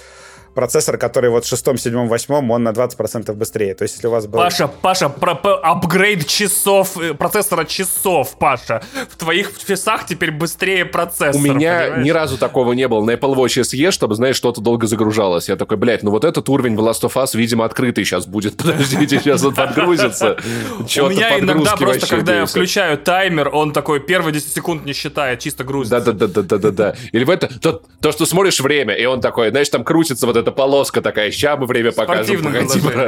процессор, 0.55 0.99
который 0.99 1.31
вот 1.31 1.45
в 1.45 1.49
шестом, 1.49 1.79
седьмом, 1.79 2.09
восьмом, 2.09 2.51
он 2.51 2.63
на 2.63 2.71
20% 2.71 3.33
быстрее. 3.35 3.75
То 3.75 3.85
есть, 3.85 3.97
если 3.97 4.09
у 4.09 4.11
вас 4.11 4.27
был... 4.27 4.39
Паша, 4.39 4.69
Паша, 4.69 5.09
про, 5.09 5.35
про, 5.35 5.57
апгрейд 5.57 6.27
часов, 6.27 6.97
э, 6.97 7.15
процессора 7.15 7.65
часов, 7.65 8.37
Паша. 8.39 8.83
В 9.11 9.17
твоих 9.17 9.53
часах 9.67 10.07
теперь 10.07 10.31
быстрее 10.31 10.85
процессор. 10.85 11.37
У 11.37 11.39
меня 11.39 11.83
понимаешь? 11.83 12.05
ни 12.05 12.11
разу 12.11 12.39
такого 12.39 12.73
не 12.73 12.89
было 12.89 13.05
на 13.05 13.13
Apple 13.13 13.35
Watch 13.35 13.61
SE, 13.63 13.91
чтобы, 13.91 14.15
знаешь, 14.15 14.37
что-то 14.37 14.61
долго 14.61 14.87
загружалось. 14.87 15.49
Я 15.49 15.57
такой, 15.57 15.77
блядь, 15.77 16.03
ну 16.03 16.11
вот 16.11 16.25
этот 16.25 16.49
уровень 16.49 16.77
в 16.77 16.81
Last 16.81 17.03
of 17.03 17.15
Us, 17.15 17.37
видимо, 17.37 17.65
открытый 17.65 18.05
сейчас 18.05 18.27
будет. 18.27 18.57
Подождите, 18.59 19.19
сейчас 19.19 19.45
он 19.45 19.55
подгрузится. 19.55 20.37
У 20.79 21.09
меня 21.09 21.39
иногда 21.39 21.77
просто, 21.77 22.07
когда 22.07 22.41
я 22.41 22.47
включаю 22.47 22.99
таймер, 22.99 23.51
он 23.53 23.73
такой 23.73 24.01
первые 24.01 24.33
10 24.33 24.53
секунд 24.53 24.85
не 24.85 24.93
считает, 24.93 25.41
чисто 25.41 25.65
грузится. 25.65 26.01
Да-да-да-да-да-да. 26.01 26.95
Или 27.13 27.25
в 27.25 27.31
это, 27.31 27.49
то, 28.01 28.13
что 28.13 28.27
смотришь 28.27 28.61
время, 28.61 28.95
и 28.95 29.05
он 29.05 29.21
такой, 29.21 29.51
знаешь, 29.51 29.69
там 29.69 29.85
крутится 29.85 30.27
вот 30.27 30.37
эта 30.43 30.53
полоска 30.53 31.01
такая, 31.01 31.31
ща 31.31 31.57
мы 31.57 31.67
время 31.67 31.93
покажем. 31.93 32.53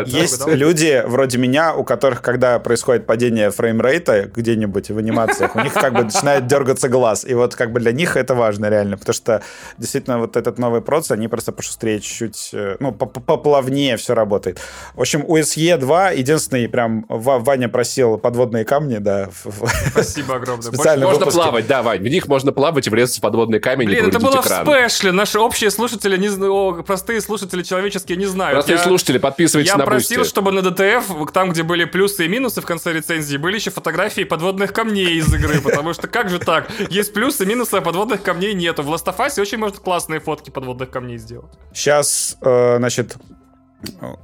Есть 0.06 0.46
люди 0.46 1.02
вроде 1.06 1.38
меня, 1.38 1.74
у 1.74 1.84
которых, 1.84 2.22
когда 2.22 2.58
происходит 2.58 3.06
падение 3.06 3.50
фреймрейта 3.50 4.30
где-нибудь 4.34 4.90
в 4.90 4.98
анимациях, 4.98 5.56
у 5.56 5.60
них 5.60 5.72
как 5.72 5.92
бы 5.94 6.04
начинает 6.04 6.46
дергаться 6.46 6.88
глаз. 6.88 7.24
И 7.24 7.34
вот 7.34 7.54
как 7.54 7.72
бы 7.72 7.80
для 7.80 7.92
них 7.92 8.16
это 8.16 8.34
важно 8.34 8.70
реально, 8.70 8.96
потому 8.96 9.14
что 9.14 9.42
действительно 9.78 10.18
вот 10.18 10.36
этот 10.36 10.58
новый 10.58 10.80
процесс, 10.80 11.12
они 11.12 11.28
просто 11.28 11.52
пошустрее 11.52 12.00
чуть-чуть, 12.00 12.50
э, 12.52 12.76
ну, 12.80 12.92
поплавнее 12.92 13.96
все 13.96 14.14
работает. 14.14 14.60
В 14.94 15.00
общем, 15.00 15.24
у 15.26 15.36
SE 15.38 15.76
2 15.76 16.10
единственный 16.10 16.68
прям 16.68 17.04
Ваня 17.08 17.68
просил 17.68 18.18
подводные 18.18 18.64
камни, 18.64 18.98
да. 18.98 19.28
Спасибо 19.90 20.36
огромное. 20.36 20.62
Специально 20.62 21.04
можно 21.06 21.20
выпуске. 21.20 21.40
плавать, 21.40 21.66
да, 21.66 21.82
Вань, 21.82 22.00
в 22.00 22.08
них 22.08 22.28
можно 22.28 22.52
плавать 22.52 22.86
и 22.86 22.90
врезаться 22.90 23.18
в 23.18 23.22
подводные 23.22 23.60
камни 23.60 23.86
Блин, 23.86 24.08
это 24.08 24.20
было 24.20 24.40
экран. 24.40 24.64
в 24.64 24.70
special 24.70 25.03
е. 25.03 25.12
Наши 25.12 25.38
общие 25.38 25.70
слушатели, 25.70 26.16
не 26.16 26.28
о, 26.28 26.82
простые 26.82 27.20
слушатели 27.24 27.62
человеческие 27.62 28.16
не 28.18 28.26
знают. 28.26 28.54
Простые 28.54 28.76
Я- 28.78 28.82
слушатели, 28.84 29.18
подписывайтесь 29.18 29.70
Я 29.72 29.76
на 29.78 29.84
просил, 29.84 30.18
Boosty. 30.18 30.30
чтобы 30.30 30.52
на 30.52 30.62
DTF, 30.62 31.32
там, 31.32 31.50
где 31.50 31.62
были 31.62 31.84
плюсы 31.84 32.26
и 32.26 32.28
минусы 32.28 32.60
в 32.60 32.66
конце 32.66 32.92
рецензии, 32.92 33.37
были 33.37 33.56
еще 33.56 33.70
фотографии 33.70 34.22
подводных 34.24 34.72
камней 34.72 35.14
из 35.18 35.32
игры, 35.34 35.60
потому 35.60 35.92
что 35.94 36.06
как 36.08 36.28
же 36.30 36.38
так? 36.38 36.68
Есть 36.90 37.12
плюсы, 37.14 37.44
минусы, 37.46 37.74
а 37.74 37.80
подводных 37.80 38.22
камней 38.22 38.54
нету. 38.54 38.82
В 38.82 38.90
Last 38.92 39.06
of 39.06 39.16
Us 39.18 39.40
очень 39.40 39.58
может 39.58 39.78
классные 39.78 40.20
фотки 40.20 40.50
подводных 40.50 40.90
камней 40.90 41.18
сделать. 41.18 41.52
Сейчас, 41.72 42.37
э, 42.40 42.76
значит, 42.78 43.16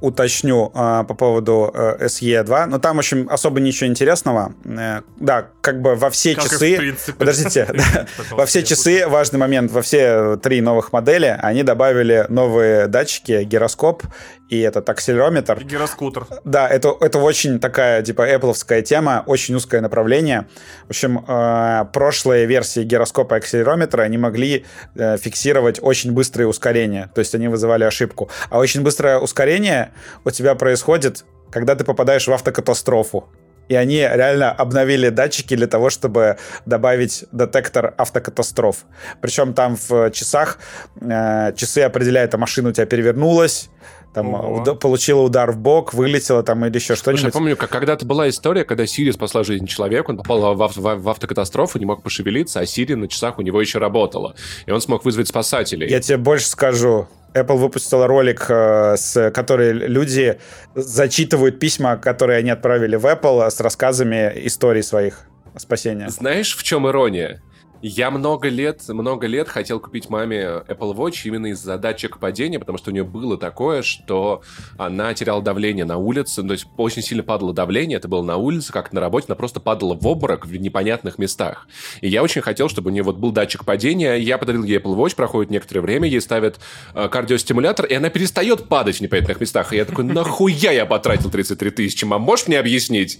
уточню 0.01 0.71
э, 0.73 1.03
по 1.07 1.13
поводу 1.13 1.71
э, 1.73 2.05
SE2. 2.05 2.65
Но 2.67 2.79
там, 2.79 2.97
в 2.97 2.99
общем, 2.99 3.27
особо 3.29 3.59
ничего 3.59 3.89
интересного. 3.89 4.53
Э, 4.65 5.01
да, 5.17 5.47
как 5.61 5.81
бы 5.81 5.95
во 5.95 6.09
все 6.09 6.35
Как 6.35 6.45
часы... 6.45 6.77
принципе. 6.77 7.13
Подождите, 7.13 7.67
да, 7.73 8.07
во 8.31 8.45
все 8.45 8.63
часы, 8.63 9.07
важный 9.07 9.39
момент, 9.39 9.71
во 9.71 9.81
все 9.81 10.37
три 10.37 10.61
новых 10.61 10.93
модели 10.93 11.37
они 11.41 11.63
добавили 11.63 12.25
новые 12.29 12.87
датчики, 12.87 13.43
гироскоп 13.43 14.03
и 14.51 14.59
этот 14.59 14.89
акселерометр. 14.89 15.57
И 15.59 15.63
гироскутер. 15.63 16.25
Да, 16.43 16.67
это, 16.67 16.93
это 16.99 17.19
очень 17.19 17.59
такая, 17.59 18.03
типа, 18.03 18.29
Apple 18.29 18.81
тема, 18.81 19.23
очень 19.25 19.55
узкое 19.55 19.79
направление. 19.79 20.45
В 20.87 20.89
общем, 20.89 21.23
э, 21.25 21.85
прошлые 21.93 22.45
версии 22.45 22.83
гироскопа 22.83 23.35
и 23.35 23.37
акселерометра, 23.37 24.03
они 24.03 24.17
могли 24.17 24.65
э, 24.95 25.17
фиксировать 25.17 25.79
очень 25.81 26.11
быстрые 26.11 26.47
ускорения, 26.47 27.09
то 27.15 27.19
есть 27.19 27.33
они 27.33 27.47
вызывали 27.47 27.85
ошибку. 27.85 28.29
А 28.49 28.59
очень 28.59 28.81
быстрое 28.81 29.19
ускорение 29.19 29.93
у 30.25 30.31
тебя 30.31 30.53
происходит, 30.55 31.23
когда 31.49 31.75
ты 31.75 31.85
попадаешь 31.85 32.27
в 32.27 32.33
автокатастрофу. 32.33 33.29
И 33.69 33.75
они 33.75 33.99
реально 33.99 34.51
обновили 34.51 35.07
датчики 35.07 35.55
для 35.55 35.67
того, 35.67 35.89
чтобы 35.89 36.37
добавить 36.65 37.23
детектор 37.31 37.93
автокатастроф. 37.97 38.83
Причем 39.21 39.53
там 39.53 39.77
в 39.77 40.11
часах 40.11 40.59
э, 40.99 41.53
часы 41.55 41.79
определяют, 41.79 42.33
а 42.33 42.37
машина 42.37 42.69
у 42.69 42.71
тебя 42.73 42.85
перевернулась, 42.85 43.69
там 44.13 44.33
Ого. 44.33 44.61
уда- 44.61 44.75
получила 44.75 45.21
удар 45.21 45.51
в 45.51 45.57
бок, 45.57 45.93
вылетела 45.93 46.43
там 46.43 46.65
или 46.65 46.75
еще 46.75 46.95
Слушай, 46.95 47.11
я 47.13 47.17
что-нибудь. 47.17 47.33
помню, 47.33 47.57
как 47.57 47.69
когда-то 47.69 48.05
была 48.05 48.27
история, 48.27 48.63
когда 48.65 48.85
Сири 48.85 49.11
спасла 49.11 49.43
жизнь 49.43 49.67
человеку, 49.67 50.11
он 50.11 50.17
попал 50.17 50.55
в, 50.55 50.61
ав- 50.63 50.75
в- 50.75 50.95
в 51.01 51.09
автокатастрофу, 51.09 51.79
не 51.79 51.85
мог 51.85 52.03
пошевелиться, 52.03 52.59
а 52.59 52.65
Сири 52.65 52.95
на 52.95 53.07
часах 53.07 53.39
у 53.39 53.41
него 53.41 53.61
еще 53.61 53.77
работала. 53.79 54.35
И 54.65 54.71
он 54.71 54.81
смог 54.81 55.05
вызвать 55.05 55.27
спасателей. 55.29 55.89
Я 55.89 56.01
тебе 56.01 56.17
больше 56.17 56.47
скажу. 56.47 57.07
Apple 57.33 57.55
выпустила 57.55 58.07
ролик, 58.07 58.45
э, 58.49 58.97
с 58.97 59.31
который 59.31 59.71
люди 59.71 60.37
зачитывают 60.75 61.59
письма, 61.59 61.95
которые 61.95 62.39
они 62.39 62.49
отправили 62.49 62.97
в 62.97 63.05
Apple 63.05 63.49
с 63.49 63.59
рассказами 63.61 64.31
историй 64.45 64.83
своих 64.83 65.21
спасения. 65.57 66.09
Знаешь, 66.09 66.55
в 66.57 66.63
чем 66.63 66.87
ирония? 66.89 67.41
Я 67.81 68.11
много 68.11 68.47
лет, 68.47 68.87
много 68.89 69.25
лет 69.25 69.49
хотел 69.49 69.79
купить 69.79 70.07
маме 70.07 70.63
Apple 70.67 70.95
Watch 70.95 71.21
именно 71.23 71.47
из-за 71.47 71.77
датчика 71.77 72.19
падения, 72.19 72.59
потому 72.59 72.77
что 72.77 72.91
у 72.91 72.93
нее 72.93 73.03
было 73.03 73.39
такое, 73.39 73.81
что 73.81 74.43
она 74.77 75.13
теряла 75.15 75.41
давление 75.41 75.85
на 75.85 75.97
улице, 75.97 76.43
то 76.43 76.53
есть 76.53 76.67
очень 76.77 77.01
сильно 77.01 77.23
падало 77.23 77.53
давление, 77.53 77.97
это 77.97 78.07
было 78.07 78.21
на 78.21 78.37
улице, 78.37 78.71
как 78.71 78.93
на 78.93 79.01
работе, 79.01 79.25
она 79.29 79.35
просто 79.35 79.59
падала 79.59 79.95
в 79.95 80.05
обморок 80.05 80.45
в 80.45 80.55
непонятных 80.55 81.17
местах. 81.17 81.67
И 82.01 82.07
я 82.07 82.21
очень 82.21 82.41
хотел, 82.41 82.69
чтобы 82.69 82.91
у 82.91 82.93
нее 82.93 83.03
вот 83.03 83.17
был 83.17 83.31
датчик 83.31 83.65
падения, 83.65 84.15
я 84.15 84.37
подарил 84.37 84.63
ей 84.63 84.77
Apple 84.77 84.95
Watch, 84.95 85.15
проходит 85.15 85.49
некоторое 85.49 85.81
время, 85.81 86.07
ей 86.07 86.21
ставят 86.21 86.59
э, 86.93 87.09
кардиостимулятор, 87.09 87.87
и 87.87 87.95
она 87.95 88.09
перестает 88.09 88.67
падать 88.67 88.97
в 88.97 89.01
непонятных 89.01 89.41
местах. 89.41 89.73
И 89.73 89.77
я 89.77 89.85
такой, 89.85 90.03
нахуя 90.03 90.71
я 90.71 90.85
потратил 90.85 91.31
33 91.31 91.71
тысячи, 91.71 92.05
мам, 92.05 92.21
можешь 92.21 92.47
мне 92.47 92.59
объяснить? 92.59 93.19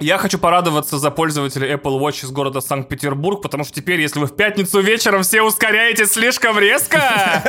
Я 0.00 0.18
хочу 0.18 0.38
порадоваться 0.38 0.98
за 0.98 1.10
пользователей 1.10 1.72
Apple 1.74 1.98
Watch 1.98 2.24
из 2.24 2.30
города 2.30 2.60
Санкт-Петербург, 2.60 3.42
потому 3.42 3.64
что 3.64 3.74
теперь, 3.74 4.00
если 4.00 4.20
вы 4.20 4.26
в 4.26 4.36
пятницу 4.36 4.80
вечером 4.80 5.22
все 5.22 5.42
ускоряетесь 5.42 6.12
слишком 6.12 6.58
резко, 6.58 6.98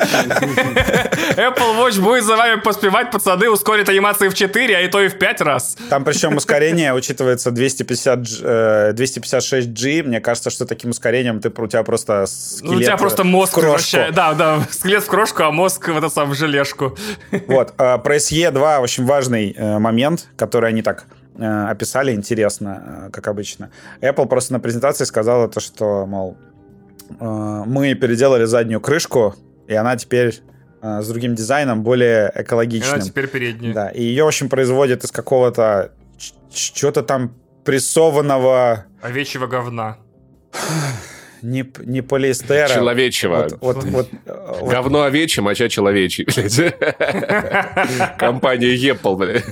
Apple 1.38 1.78
Watch 1.78 2.00
будет 2.02 2.24
за 2.24 2.36
вами 2.36 2.60
поспевать, 2.60 3.12
пацаны, 3.12 3.50
ускорит 3.50 3.88
анимации 3.90 4.30
в 4.30 4.34
4, 4.34 4.76
а 4.78 4.82
и 4.82 4.88
то 4.88 5.02
и 5.02 5.10
в 5.10 5.18
5 5.20 5.42
раз. 5.42 5.78
Там 5.90 6.04
причем 6.04 6.38
ускорение 6.38 6.94
учитывается 6.94 7.52
250, 7.52 8.20
G- 8.22 8.38
э, 8.44 8.94
256G. 8.94 10.04
Мне 10.04 10.20
кажется, 10.20 10.50
что 10.50 10.66
таким 10.66 10.90
ускорением 10.90 11.40
ты, 11.42 11.52
у 11.56 11.68
тебя 11.68 11.84
просто 11.84 12.26
скелет 12.26 12.72
Ну, 12.72 12.78
у 12.78 12.82
тебя 12.82 12.98
просто 12.98 13.24
мозг 13.24 13.52
в 13.52 13.54
крошку. 13.56 13.68
превращает. 13.68 14.16
Да, 14.16 14.34
да, 14.34 14.68
скелет 14.72 15.04
в 15.04 15.08
крошку, 15.08 15.44
а 15.44 15.52
мозг 15.52 15.88
в 15.88 15.98
это 15.98 16.10
сам 16.10 16.32
в 16.32 16.36
желешку. 16.36 16.98
Вот. 17.48 17.74
э, 17.78 17.98
Про 18.00 18.16
SE2 18.18 18.80
очень 18.80 19.06
важный 19.06 19.54
э, 19.56 19.78
момент, 19.80 20.28
который 20.36 20.70
они 20.70 20.82
так 20.82 21.06
описали 21.46 22.14
интересно, 22.14 23.08
э, 23.08 23.12
как 23.12 23.28
обычно. 23.28 23.70
Apple 24.02 24.28
просто 24.28 24.54
на 24.54 24.60
презентации 24.60 25.06
сказала 25.06 25.48
то, 25.48 25.60
что, 25.60 26.06
мол, 26.06 26.38
э, 27.20 27.64
мы 27.66 27.94
переделали 27.96 28.46
заднюю 28.46 28.82
крышку, 28.82 29.36
и 29.68 29.74
она 29.74 29.96
теперь 29.96 30.42
э, 30.82 31.02
с 31.02 31.08
другим 31.08 31.36
дизайном, 31.36 31.84
более 31.84 32.32
экологичным. 32.36 32.96
Она 32.96 33.04
теперь 33.04 33.28
передняя. 33.28 33.74
Да, 33.74 33.90
и 33.90 34.02
ее, 34.04 34.24
в 34.24 34.28
общем, 34.28 34.50
производят 34.50 35.04
из 35.04 35.12
какого-то 35.12 35.92
ч- 36.18 36.34
что-то 36.52 37.04
там 37.04 37.34
прессованного 37.66 38.86
Овечьего 39.02 39.48
говна. 39.48 39.98
не, 41.42 41.66
не 41.86 42.02
полиэстера. 42.02 42.74
Человечего. 42.74 43.48
Вот, 43.62 43.84
вот, 43.84 43.84
вот, 43.86 44.10
э, 44.26 44.56
вот 44.62 44.70
Говно 44.70 45.04
овечье, 45.04 45.44
моча 45.44 45.70
человечий. 45.70 46.26
блядь. 46.26 46.76
Компания 48.18 48.76
Apple, 48.76 49.16
блядь. 49.16 49.44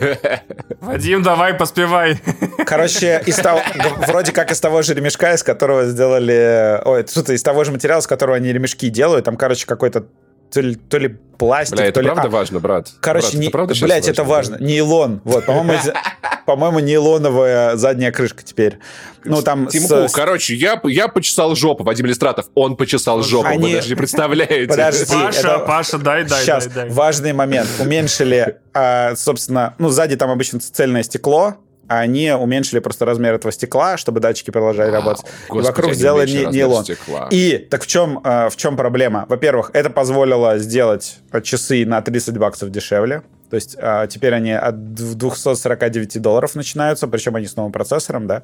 Вадим, 0.82 1.24
давай, 1.24 1.54
поспевай. 1.54 2.20
Короче, 2.66 3.22
из 3.26 3.36
того, 3.36 3.62
вроде 4.08 4.32
как 4.32 4.52
из 4.52 4.60
того 4.60 4.82
же 4.82 4.94
ремешка, 4.94 5.34
из 5.34 5.44
которого 5.44 5.86
сделали... 5.86 6.82
Ой, 6.86 7.06
что-то 7.08 7.34
из 7.34 7.44
того 7.44 7.64
же 7.64 7.72
материала, 7.72 8.02
с 8.02 8.08
которого 8.08 8.36
они 8.36 8.52
ремешки 8.52 8.90
делают. 8.90 9.26
Там, 9.26 9.38
короче, 9.38 9.66
какой-то 9.66 10.08
то 10.52 10.62
ли, 10.62 10.76
то 10.76 10.98
ли 10.98 11.18
пластик, 11.38 11.76
Бля, 11.76 11.84
то 11.86 11.90
это 11.90 12.02
ли... 12.02 12.06
правда 12.08 12.28
а, 12.28 12.30
важно, 12.30 12.60
брат? 12.60 12.90
Короче, 13.00 13.28
Брат, 13.28 13.34
не... 13.36 13.48
это 13.48 13.52
правда 13.52 13.74
блядь, 13.82 14.08
это 14.08 14.24
важно. 14.24 14.58
Нейлон. 14.60 15.22
Вот, 15.24 15.46
по-моему, 15.46 15.74
по-моему, 16.46 16.80
нейлоновая 16.80 17.76
задняя 17.76 18.12
крышка 18.12 18.44
теперь. 18.44 18.80
Ну, 19.24 19.42
там... 19.42 19.68
Тим 19.68 19.84
с- 19.84 19.88
Кук, 19.88 20.10
с- 20.10 20.14
короче, 20.14 20.56
я, 20.56 20.80
я 20.86 21.08
почесал 21.10 21.56
жопу, 21.56 21.84
Вадим 21.84 22.06
Листратов, 22.06 22.48
он 22.56 22.76
почесал 22.76 23.22
жопу, 23.24 23.48
Они- 23.48 23.68
вы 23.68 23.74
даже 23.74 23.90
не 23.90 23.96
представляете. 23.96 24.68
Подожди. 24.68 25.06
Паша, 25.14 25.40
это- 25.40 25.60
Паша, 25.60 25.98
дай, 25.98 26.24
дай, 26.24 26.44
Сейчас, 26.44 26.66
дай, 26.68 26.86
дай. 26.86 26.90
важный 26.90 27.34
момент. 27.34 27.70
Уменьшили, 27.80 28.58
а, 28.74 29.16
собственно, 29.16 29.76
ну, 29.78 29.90
сзади 29.90 30.16
там 30.16 30.32
обычно 30.32 30.60
цельное 30.60 31.04
стекло, 31.04 31.58
а 31.88 32.00
они 32.00 32.32
уменьшили 32.32 32.80
просто 32.80 33.06
размер 33.06 33.34
этого 33.36 33.52
стекла, 33.52 33.98
чтобы 33.98 34.20
датчики 34.20 34.52
продолжали 34.52 34.92
работать. 34.92 35.26
и 35.26 35.50
Господи, 35.50 35.68
вокруг 35.68 35.86
они 35.92 35.96
сделали 35.96 36.30
не- 36.30 36.46
нейлон. 36.46 36.84
стекла. 36.84 37.28
И 37.32 37.58
так 37.70 37.84
в 37.84 37.88
чем, 37.88 38.20
э, 38.24 38.50
в 38.50 38.56
чем 38.58 38.76
проблема? 38.78 39.26
Во-первых, 39.30 39.72
это 39.74 39.90
позволило 39.90 40.58
сделать 40.58 41.20
э, 41.32 41.42
часы 41.42 41.86
на 41.86 42.02
30 42.02 42.38
баксов 42.38 42.70
дешевле. 42.72 43.22
То 43.50 43.56
есть 43.56 43.78
э, 43.80 44.08
теперь 44.10 44.34
они 44.34 44.52
от 44.52 44.94
д- 44.94 45.16
249 45.16 46.22
долларов 46.22 46.56
начинаются, 46.56 47.08
причем 47.08 47.36
они 47.36 47.48
с 47.48 47.56
новым 47.56 47.72
процессором, 47.72 48.28
да. 48.28 48.44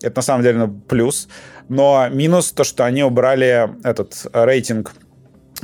Это 0.00 0.16
на 0.18 0.22
самом 0.22 0.44
деле 0.44 0.58
ну, 0.58 0.68
плюс. 0.68 1.28
Но 1.68 2.08
минус 2.10 2.52
то, 2.52 2.62
что 2.64 2.84
они 2.84 3.02
убрали 3.02 3.68
этот 3.82 4.14
э, 4.32 4.44
рейтинг 4.44 4.92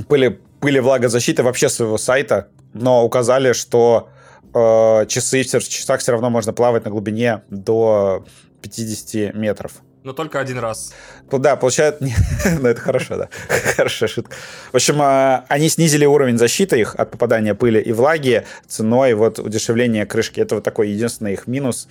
пыли, 0.09 0.41
пыли 0.61 0.81
влагозащиты 0.81 1.43
вообще 1.45 1.69
своего 1.69 1.99
сайта, 1.99 2.49
но 2.73 3.05
указали, 3.05 3.53
что 3.53 4.09
э, 4.55 5.07
часы 5.09 5.43
в 5.43 5.69
часах 5.69 6.01
все 6.01 6.13
равно 6.13 6.31
можно 6.31 6.53
плавать 6.53 6.85
на 6.85 6.91
глубине 6.91 7.43
до 7.51 8.25
50 8.63 9.35
метров. 9.35 9.73
Но 10.05 10.13
только 10.13 10.39
один 10.39 10.59
раз. 10.59 10.93
Да, 11.31 11.57
получают... 11.57 12.01
ну, 12.61 12.69
это 12.69 12.79
хорошо, 12.79 13.17
да. 13.17 13.29
Хорошая 13.77 14.07
шутка. 14.07 14.37
В 14.71 14.75
общем, 14.75 14.97
а, 15.01 15.47
они 15.49 15.71
снизили 15.71 16.05
уровень 16.05 16.37
защиты 16.37 16.79
их 16.79 16.95
от 16.95 17.11
попадания 17.11 17.55
пыли 17.55 17.81
и 17.81 17.91
влаги 17.93 18.45
ценой 18.67 19.15
вот 19.15 19.39
удешевления 19.39 20.05
крышки. 20.05 20.41
Это 20.41 20.57
вот 20.57 20.65
такой 20.65 20.91
единственный 20.91 21.33
их 21.33 21.47
минус 21.47 21.89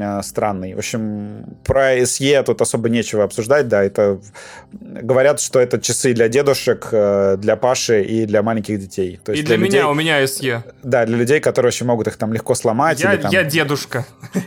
а, 0.00 0.22
странный. 0.22 0.74
В 0.74 0.78
общем, 0.78 1.44
про 1.64 1.96
SE 1.98 2.42
тут 2.44 2.60
особо 2.60 2.88
нечего 2.88 3.24
обсуждать, 3.24 3.68
да. 3.68 3.82
Это 3.84 4.20
говорят, 4.72 5.40
что 5.40 5.58
это 5.60 5.80
часы 5.80 6.12
для 6.14 6.28
дедушек, 6.28 6.88
э, 6.92 7.36
для 7.38 7.56
Паши 7.56 8.02
и 8.02 8.26
для 8.26 8.42
маленьких 8.42 8.78
детей. 8.78 9.18
То 9.24 9.32
И 9.32 9.36
есть 9.36 9.46
для 9.46 9.56
людей- 9.56 9.80
меня, 9.80 9.88
у 9.88 9.94
меня 9.94 10.22
SE. 10.22 10.62
Да, 10.82 11.06
для 11.06 11.16
людей, 11.16 11.40
которые 11.40 11.68
вообще 11.68 11.84
могут 11.84 12.06
их 12.08 12.16
там 12.16 12.32
легко 12.32 12.54
сломать. 12.54 13.00
Я, 13.00 13.14
или, 13.14 13.22
там- 13.22 13.32
я 13.32 13.44
дедушка. 13.44 14.04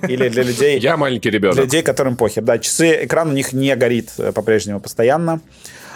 или 0.07 0.29
для 0.29 0.43
людей... 0.43 0.79
Я 0.79 0.97
маленький 0.97 1.29
Для 1.29 1.39
ребенок. 1.39 1.57
людей, 1.57 1.81
которым 1.83 2.15
похер. 2.15 2.43
Да, 2.43 2.57
часы, 2.59 3.05
экран 3.05 3.29
у 3.29 3.33
них 3.33 3.53
не 3.53 3.75
горит 3.75 4.12
э, 4.17 4.31
по-прежнему 4.31 4.79
постоянно. 4.79 5.41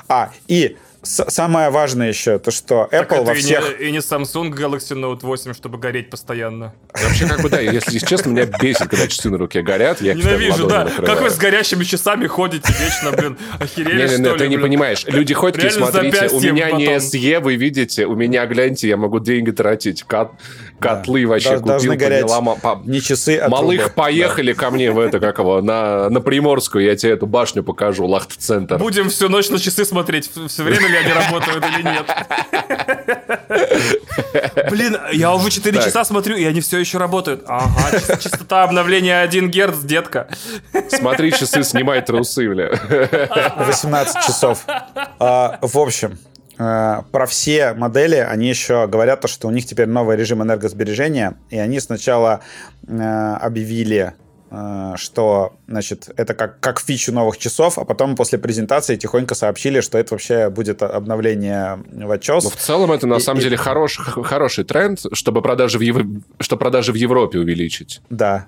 А, 0.09 0.31
и 0.47 0.77
самое 1.03 1.69
важное 1.69 2.07
еще, 2.07 2.39
то 2.39 2.51
что 2.51 2.87
Apple 2.91 3.07
так 3.07 3.25
во 3.25 3.33
всех... 3.33 3.79
И 3.79 3.83
не, 3.83 3.89
и 3.89 3.91
не 3.91 3.97
Samsung 3.99 4.51
Galaxy 4.51 4.95
Note 4.95 5.19
8, 5.21 5.53
чтобы 5.53 5.77
гореть 5.77 6.09
постоянно. 6.09 6.73
Вообще, 6.93 7.27
как 7.27 7.41
бы, 7.41 7.49
да, 7.49 7.59
если 7.59 7.99
честно, 7.99 8.29
меня 8.29 8.45
бесит, 8.45 8.87
когда 8.87 9.07
часы 9.07 9.29
на 9.29 9.37
руке 9.37 9.61
горят. 9.61 10.01
Я 10.01 10.13
Ненавижу, 10.13 10.67
да. 10.67 10.89
Как 11.05 11.21
вы 11.21 11.29
с 11.29 11.37
горящими 11.37 11.83
часами 11.83 12.27
ходите 12.27 12.71
вечно, 12.79 13.11
блин, 13.11 13.37
охерели, 13.59 14.07
Не, 14.07 14.17
не, 14.17 14.29
не, 14.29 14.37
ты 14.37 14.47
не 14.47 14.57
понимаешь. 14.57 15.05
Люди 15.07 15.33
ходят 15.33 15.63
и 15.63 15.69
смотрите, 15.69 16.29
у 16.29 16.39
меня 16.39 16.71
не 16.71 16.87
SE, 16.97 17.39
вы 17.39 17.55
видите, 17.55 18.05
у 18.05 18.15
меня, 18.15 18.45
гляньте, 18.45 18.87
я 18.87 18.97
могу 18.97 19.19
деньги 19.19 19.51
тратить. 19.51 20.05
Котлы 20.79 21.25
вообще 21.27 21.59
купил, 21.59 21.95
горять 21.95 22.29
не 22.85 23.01
часы, 23.01 23.39
а 23.39 23.49
Малых, 23.49 23.93
поехали 23.93 24.53
ко 24.53 24.71
мне 24.71 24.91
в 24.91 24.99
это, 24.99 25.19
как 25.19 25.39
его, 25.39 25.61
на, 25.61 26.09
на 26.09 26.21
Приморскую, 26.21 26.85
я 26.85 26.95
тебе 26.95 27.13
эту 27.13 27.27
башню 27.27 27.63
покажу, 27.63 28.05
Лахт-центр. 28.05 28.77
Будем 28.77 29.09
всю 29.09 29.29
ночь 29.29 29.49
на 29.49 29.59
часы 29.59 29.85
смотреть, 29.85 30.29
все 30.47 30.63
время 30.63 30.92
ли 30.93 30.99
они 30.99 31.11
работают 31.11 31.65
или 31.65 31.81
нет. 31.83 32.05
Блин, 34.69 34.97
я 35.11 35.33
уже 35.33 35.49
4 35.49 35.81
часа 35.81 36.03
смотрю, 36.05 36.35
и 36.37 36.43
они 36.45 36.61
все 36.61 36.77
еще 36.79 36.97
работают. 36.97 37.43
Ага, 37.47 37.99
частота 38.19 38.63
обновления 38.63 39.19
1 39.21 39.49
Герц, 39.49 39.79
детка. 39.79 40.27
Смотри 40.89 41.31
часы, 41.31 41.63
снимай 41.63 42.01
трусы, 42.01 42.47
бля. 42.49 42.69
18 43.57 44.25
часов. 44.25 44.65
А, 45.19 45.59
в 45.61 45.77
общем, 45.77 46.17
э, 46.57 47.01
про 47.11 47.25
все 47.25 47.73
модели 47.73 48.15
они 48.15 48.47
еще 48.47 48.87
говорят, 48.87 49.21
то, 49.21 49.27
что 49.27 49.47
у 49.47 49.51
них 49.51 49.65
теперь 49.65 49.87
новый 49.87 50.17
режим 50.17 50.41
энергосбережения, 50.43 51.35
и 51.49 51.57
они 51.57 51.79
сначала 51.79 52.41
э, 52.87 53.35
объявили 53.41 54.13
что, 54.97 55.53
значит, 55.67 56.09
это 56.15 56.33
как, 56.33 56.59
как 56.59 56.79
фичу 56.79 57.11
новых 57.11 57.37
часов, 57.37 57.77
а 57.79 57.85
потом 57.85 58.15
после 58.15 58.37
презентации 58.37 58.95
тихонько 58.95 59.35
сообщили, 59.35 59.81
что 59.81 59.97
это 59.97 60.13
вообще 60.13 60.49
будет 60.49 60.83
обновление 60.83 61.83
в 61.91 62.11
отчет. 62.11 62.43
В 62.43 62.55
целом 62.55 62.91
это 62.91 63.07
на 63.07 63.15
и, 63.15 63.19
самом 63.19 63.39
и... 63.39 63.43
деле 63.43 63.57
хорош, 63.57 63.97
хороший 63.97 64.63
тренд, 64.63 64.99
чтобы 65.13 65.41
продажи, 65.41 65.79
в 65.79 65.81
Ев... 65.81 65.97
чтобы 66.39 66.59
продажи 66.59 66.91
в 66.91 66.95
Европе 66.95 67.39
увеличить. 67.39 68.01
Да, 68.09 68.47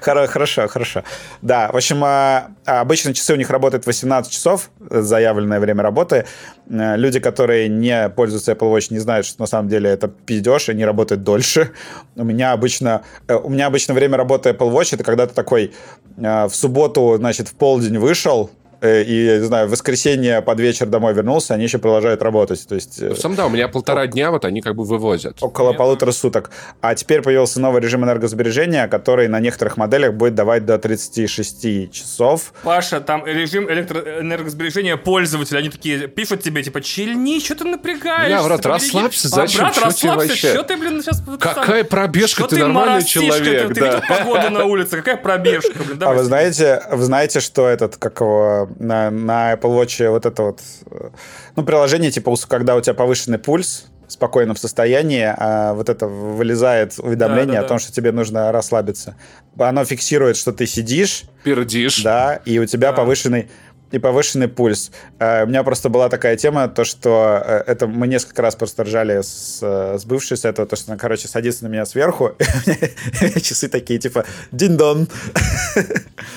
хорошо, 0.00 0.68
хорошо. 0.68 1.04
Да, 1.42 1.70
в 1.72 1.76
общем, 1.76 2.02
а 2.04 2.50
обычно 2.64 3.14
часы 3.14 3.34
у 3.34 3.36
них 3.36 3.50
работают 3.50 3.86
18 3.86 4.32
часов, 4.32 4.70
заявленное 4.80 5.60
время 5.60 5.82
работы. 5.82 6.26
Э, 6.70 6.96
люди, 6.96 7.18
которые 7.18 7.68
не 7.68 8.08
пользуются 8.10 8.52
Apple 8.52 8.72
Watch, 8.72 8.86
не 8.90 8.98
знают, 8.98 9.26
что 9.26 9.40
на 9.40 9.46
самом 9.46 9.68
деле 9.68 9.90
это 9.90 10.08
пиздеж, 10.08 10.68
они 10.68 10.84
работают 10.84 11.22
дольше. 11.22 11.72
У 12.16 12.24
меня 12.24 12.52
обычно, 12.52 13.02
э, 13.26 13.34
у 13.34 13.48
меня 13.48 13.66
обычно 13.66 13.94
время 13.94 14.16
работы 14.16 14.50
Apple 14.50 14.72
Watch 14.72 14.94
это 14.94 15.04
когда 15.04 15.26
ты 15.26 15.34
такой 15.34 15.72
э, 16.16 16.44
в 16.46 16.54
субботу, 16.54 17.16
значит, 17.18 17.48
в 17.48 17.54
полдень 17.54 17.98
вышел, 17.98 18.50
и, 18.82 19.38
не 19.40 19.44
знаю, 19.44 19.66
в 19.68 19.70
воскресенье 19.70 20.40
под 20.40 20.58
вечер 20.60 20.86
домой 20.86 21.12
вернулся, 21.12 21.54
они 21.54 21.64
еще 21.64 21.78
продолжают 21.78 22.22
работать. 22.22 22.66
То 22.66 22.74
есть, 22.74 23.00
ну, 23.00 23.14
сам 23.14 23.34
да, 23.34 23.46
у 23.46 23.50
меня 23.50 23.68
полтора 23.68 24.06
дня 24.06 24.30
вот 24.30 24.44
они 24.44 24.62
как 24.62 24.74
бы 24.74 24.84
вывозят. 24.84 25.36
Около 25.42 25.72
полутора 25.72 26.12
суток. 26.12 26.50
А 26.80 26.94
теперь 26.94 27.20
появился 27.22 27.60
новый 27.60 27.82
режим 27.82 28.04
энергосбережения, 28.04 28.88
который 28.88 29.28
на 29.28 29.40
некоторых 29.40 29.76
моделях 29.76 30.14
будет 30.14 30.34
давать 30.34 30.64
до 30.64 30.78
36 30.78 31.92
часов. 31.92 32.54
Паша, 32.62 33.00
там 33.00 33.26
режим 33.26 33.68
энергосбережения 33.68 34.96
пользователя, 34.96 35.58
они 35.58 35.68
такие 35.68 36.08
пишут 36.08 36.42
тебе, 36.42 36.62
типа, 36.62 36.80
чильни, 36.80 37.38
что 37.40 37.56
ты 37.56 37.64
напрягаешься? 37.64 38.30
Я, 38.30 38.42
брат, 38.42 38.64
расслабься, 38.64 39.28
а, 39.28 39.30
зачем? 39.30 39.60
брат, 39.60 39.78
расслабься, 39.78 40.36
что 40.36 40.62
ты, 40.62 40.76
блин, 40.76 41.02
сейчас... 41.02 41.22
Какая 41.38 41.84
пробежка, 41.84 42.44
ты, 42.44 42.56
ты 42.56 42.62
нормальный 42.62 43.04
человек, 43.04 43.68
ты, 43.68 43.74
да. 43.74 43.74
Ты 43.74 43.80
видел 43.80 44.02
погоду 44.08 44.50
на 44.50 44.64
улице, 44.64 44.96
какая 44.96 45.16
пробежка, 45.16 45.82
блин, 45.84 46.02
А 46.02 46.12
вы 46.12 46.22
знаете, 46.22 46.82
вы 46.90 47.02
знаете, 47.04 47.40
что 47.40 47.68
этот, 47.68 47.96
как 47.96 48.20
его, 48.20 48.69
на, 48.78 49.10
на 49.10 49.54
Apple 49.54 49.80
Watch 49.80 50.10
вот 50.10 50.26
это 50.26 50.42
вот, 50.42 50.60
э, 50.90 51.10
ну, 51.56 51.64
приложение, 51.64 52.10
типа, 52.10 52.34
когда 52.48 52.76
у 52.76 52.80
тебя 52.80 52.94
повышенный 52.94 53.38
пульс, 53.38 53.86
в 54.10 54.12
спокойном 54.12 54.56
состоянии, 54.56 55.32
а 55.36 55.72
вот 55.72 55.88
это 55.88 56.08
вылезает 56.08 56.98
уведомление 56.98 57.54
да, 57.54 57.60
да, 57.60 57.66
о 57.66 57.68
том, 57.68 57.76
да. 57.76 57.84
что 57.84 57.92
тебе 57.92 58.10
нужно 58.10 58.50
расслабиться. 58.50 59.14
Оно 59.56 59.84
фиксирует, 59.84 60.36
что 60.36 60.52
ты 60.52 60.66
сидишь. 60.66 61.22
Пердишь. 61.44 62.02
Да, 62.02 62.40
и 62.44 62.58
у 62.58 62.66
тебя 62.66 62.90
да. 62.90 62.96
повышенный 62.96 63.48
и 63.92 63.98
повышенный 63.98 64.48
пульс. 64.48 64.90
Э, 65.18 65.44
у 65.44 65.46
меня 65.46 65.62
просто 65.62 65.88
была 65.88 66.08
такая 66.08 66.36
тема, 66.36 66.68
то, 66.68 66.84
что 66.84 67.42
э, 67.44 67.64
это 67.66 67.86
мы 67.86 68.06
несколько 68.06 68.42
раз 68.42 68.54
просто 68.54 68.84
ржали 68.84 69.22
с, 69.22 69.58
э, 69.62 69.98
с 69.98 70.04
бывшей 70.04 70.36
с 70.36 70.44
этого, 70.44 70.66
то, 70.66 70.76
что 70.76 70.92
она, 70.92 70.98
короче, 70.98 71.28
садится 71.28 71.64
на 71.64 71.68
меня 71.68 71.84
сверху, 71.86 72.32
и 73.36 73.40
часы 73.40 73.68
такие, 73.68 73.98
типа, 73.98 74.24
дин-дон. 74.52 75.08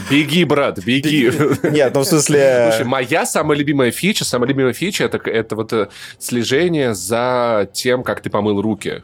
Беги, 0.10 0.44
брат, 0.46 0.80
беги. 0.80 1.32
Нет, 1.64 1.94
ну 1.94 2.02
в 2.02 2.06
смысле... 2.06 2.70
Слушай, 2.72 2.86
моя 2.86 3.26
самая 3.26 3.58
любимая 3.58 3.92
фича, 3.92 4.26
самая 4.26 4.50
любимая 4.50 4.74
фича, 4.74 5.06
это, 5.06 5.18
это 5.18 5.56
вот 5.56 5.92
слежение 6.20 6.94
за 6.94 7.70
тем, 7.74 8.04
как 8.04 8.22
ты 8.22 8.30
помыл 8.30 8.62
руки. 8.62 9.04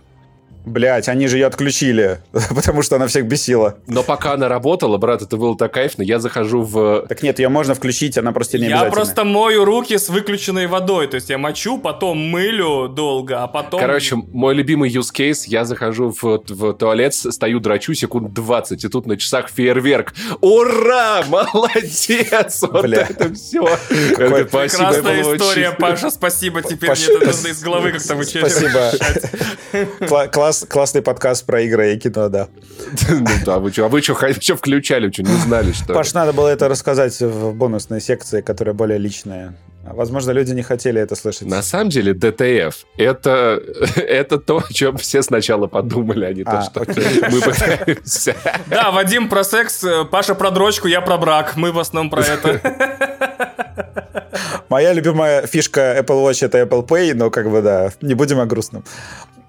Блять, 0.69 1.09
они 1.09 1.27
же 1.27 1.37
ее 1.37 1.47
отключили, 1.47 2.19
потому 2.55 2.83
что 2.83 2.97
она 2.97 3.07
всех 3.07 3.25
бесила. 3.25 3.77
Но 3.87 4.03
пока 4.03 4.33
она 4.33 4.47
работала, 4.47 4.97
брат, 4.97 5.23
это 5.23 5.35
было 5.35 5.57
так 5.57 5.73
кайфно. 5.73 6.03
Я 6.03 6.19
захожу 6.19 6.61
в... 6.61 7.05
Так 7.09 7.23
нет, 7.23 7.39
ее 7.39 7.49
можно 7.49 7.73
включить, 7.73 8.17
она 8.19 8.31
просто 8.31 8.59
не 8.59 8.67
Я 8.67 8.85
просто 8.85 9.23
мою 9.25 9.65
руки 9.65 9.97
с 9.97 10.09
выключенной 10.09 10.67
водой. 10.67 11.07
То 11.07 11.15
есть 11.15 11.29
я 11.29 11.39
мочу, 11.39 11.79
потом 11.79 12.19
мылю 12.19 12.87
долго, 12.87 13.41
а 13.43 13.47
потом... 13.47 13.79
Короче, 13.79 14.15
мой 14.15 14.53
любимый 14.53 14.91
use 14.91 15.11
case, 15.11 15.45
я 15.47 15.65
захожу 15.65 16.11
в, 16.11 16.43
в 16.47 16.73
туалет, 16.73 17.15
стою, 17.15 17.59
драчу 17.59 17.95
секунд 17.95 18.31
20, 18.33 18.83
и 18.83 18.87
тут 18.89 19.07
на 19.07 19.17
часах 19.17 19.49
фейерверк. 19.49 20.13
Ура! 20.41 21.23
Молодец! 21.27 22.61
Вот 22.61 22.83
Бля. 22.83 23.07
это 23.09 23.33
все. 23.33 23.65
Какой 24.15 24.45
прекрасная 24.45 25.21
история, 25.21 25.71
Паша, 25.71 26.11
спасибо. 26.11 26.61
Теперь 26.61 26.89
Паш... 26.89 27.07
мне 27.07 27.17
это 27.17 27.25
нужно 27.25 27.47
из 27.47 27.63
головы 27.63 27.91
как-то 27.91 28.15
вычеркивать. 28.15 28.51
Спасибо 28.51 30.29
класс, 30.31 30.58
классный 30.67 31.01
подкаст 31.01 31.45
про 31.45 31.61
игры 31.61 31.93
и 31.93 31.99
кино, 31.99 32.29
да. 32.29 32.47
Ну 33.09 33.25
да, 33.45 33.59
вы 33.59 33.71
что, 33.71 33.85
а 33.85 33.89
вы 33.89 34.01
что 34.01 34.13
включали, 34.55 35.11
что 35.11 35.23
не 35.23 35.35
знали, 35.37 35.71
что 35.71 35.93
Паш, 35.93 36.13
надо 36.13 36.33
было 36.33 36.47
это 36.47 36.67
рассказать 36.67 37.19
в 37.19 37.53
бонусной 37.53 38.01
секции, 38.01 38.41
которая 38.41 38.73
более 38.73 38.97
личная. 38.97 39.55
Возможно, 39.83 40.31
люди 40.31 40.51
не 40.51 40.61
хотели 40.61 41.01
это 41.01 41.15
слышать. 41.15 41.47
На 41.47 41.61
самом 41.61 41.89
деле, 41.89 42.13
ДТФ 42.13 42.85
это, 42.97 43.61
это 43.95 44.37
то, 44.37 44.57
о 44.57 44.73
чем 44.73 44.97
все 44.97 45.21
сначала 45.21 45.67
подумали, 45.67 46.25
а 46.25 46.33
не 46.33 46.43
то, 46.43 46.59
а, 46.59 46.61
что 46.61 46.85
мы 47.31 47.41
пытаемся. 47.41 48.35
Да, 48.67 48.91
Вадим 48.91 49.29
про 49.29 49.43
секс, 49.43 49.83
Паша 50.11 50.35
про 50.35 50.51
дрочку, 50.51 50.87
я 50.87 51.01
про 51.01 51.17
брак. 51.17 51.55
Мы 51.55 51.71
в 51.71 51.79
основном 51.79 52.09
про 52.09 52.23
это. 52.23 52.61
Моя 54.69 54.93
любимая 54.93 55.47
фишка 55.47 55.97
Apple 55.99 56.23
Watch 56.23 56.45
это 56.45 56.59
Apple 56.59 56.87
Pay, 56.87 57.15
но 57.15 57.31
как 57.31 57.49
бы 57.49 57.61
да, 57.61 57.91
не 58.01 58.13
будем 58.13 58.39
о 58.39 58.45
грустном. 58.45 58.83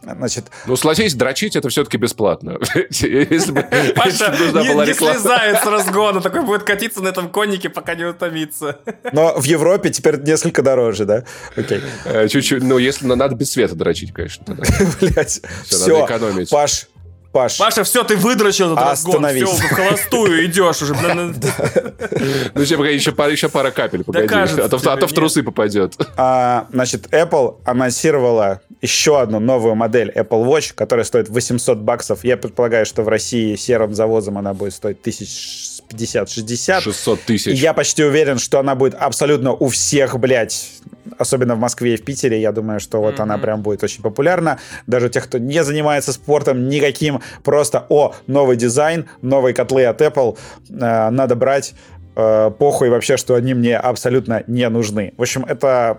Значит... 0.02 0.46
Ну, 0.66 0.76
согласись, 0.76 1.14
дрочить 1.14 1.56
это 1.56 1.68
все-таки 1.68 1.96
бесплатно. 1.96 2.58
Если 2.90 3.52
бы 3.52 3.62
Паша 3.94 4.34
не 4.38 4.94
слезает 4.94 5.62
с 5.62 5.66
разгона, 5.66 6.20
такой 6.20 6.42
будет 6.42 6.62
катиться 6.62 7.02
на 7.02 7.08
этом 7.08 7.28
коннике, 7.28 7.68
пока 7.68 7.94
не 7.94 8.04
утомится. 8.04 8.80
Но 9.12 9.34
в 9.38 9.44
Европе 9.44 9.90
теперь 9.90 10.20
несколько 10.20 10.62
дороже, 10.62 11.04
да? 11.04 11.24
Окей. 11.56 11.82
Э, 12.04 12.28
чуть-чуть, 12.28 12.62
ну, 12.62 12.78
если 12.78 13.06
надо 13.06 13.34
без 13.34 13.50
света 13.52 13.74
дрочить, 13.74 14.12
конечно. 14.12 14.56
Блять, 15.00 15.40
все, 15.64 16.06
Паш, 16.50 16.86
Паш. 17.32 17.58
Паша, 17.58 17.84
все, 17.84 18.02
ты 18.02 18.16
выдрочил 18.16 18.72
этот 18.72 18.84
разгон. 18.84 19.24
Все, 19.26 19.46
в 19.46 19.60
холостую 19.60 20.46
идешь 20.46 20.82
уже. 20.82 20.94
Ну, 20.94 22.60
еще 22.60 23.12
пара, 23.12 23.30
еще 23.30 23.48
пара 23.48 23.70
капель, 23.70 24.02
погоди. 24.04 24.34
А 24.34 24.68
то 24.68 24.80
а 24.84 25.06
в 25.06 25.12
трусы 25.12 25.42
попадет. 25.42 25.94
А, 26.16 26.66
значит, 26.72 27.06
Apple 27.12 27.58
анонсировала 27.64 28.60
еще 28.82 29.20
одну 29.20 29.38
новую 29.40 29.74
модель 29.74 30.10
Apple 30.10 30.44
Watch, 30.44 30.72
которая 30.74 31.04
стоит 31.04 31.28
800 31.28 31.78
баксов. 31.78 32.24
Я 32.24 32.36
предполагаю, 32.36 32.84
что 32.86 33.02
в 33.02 33.08
России 33.08 33.54
серым 33.54 33.94
завозом 33.94 34.38
она 34.38 34.54
будет 34.54 34.74
стоить 34.74 34.98
1050-60. 35.04 36.80
600 36.80 37.20
тысяч. 37.22 37.58
Я 37.58 37.74
почти 37.74 38.02
уверен, 38.02 38.38
что 38.38 38.58
она 38.58 38.74
будет 38.74 38.94
абсолютно 38.94 39.52
у 39.52 39.68
всех, 39.68 40.18
блядь, 40.18 40.70
особенно 41.18 41.54
в 41.54 41.58
Москве 41.58 41.94
и 41.94 41.96
в 41.96 42.04
Питере, 42.04 42.40
я 42.40 42.52
думаю, 42.52 42.80
что 42.80 43.00
вот 43.00 43.14
mm-hmm. 43.14 43.22
она 43.22 43.38
прям 43.38 43.62
будет 43.62 43.82
очень 43.82 44.02
популярна. 44.02 44.58
Даже 44.86 45.08
тех, 45.08 45.24
кто 45.24 45.38
не 45.38 45.62
занимается 45.64 46.12
спортом 46.12 46.68
никаким, 46.68 47.20
просто, 47.42 47.86
о, 47.88 48.14
новый 48.26 48.56
дизайн, 48.56 49.08
новые 49.22 49.54
котлы 49.54 49.84
от 49.84 50.00
Apple, 50.00 50.38
э, 50.68 51.10
надо 51.10 51.36
брать, 51.36 51.74
э, 52.16 52.50
похуй 52.58 52.90
вообще, 52.90 53.16
что 53.16 53.34
они 53.34 53.54
мне 53.54 53.76
абсолютно 53.76 54.42
не 54.46 54.68
нужны. 54.68 55.14
В 55.16 55.22
общем, 55.22 55.44
это 55.44 55.98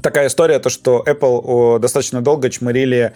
такая 0.00 0.28
история, 0.28 0.58
то, 0.58 0.70
что 0.70 1.02
Apple 1.06 1.40
о, 1.44 1.78
достаточно 1.78 2.20
долго 2.20 2.50
чмырили 2.50 3.12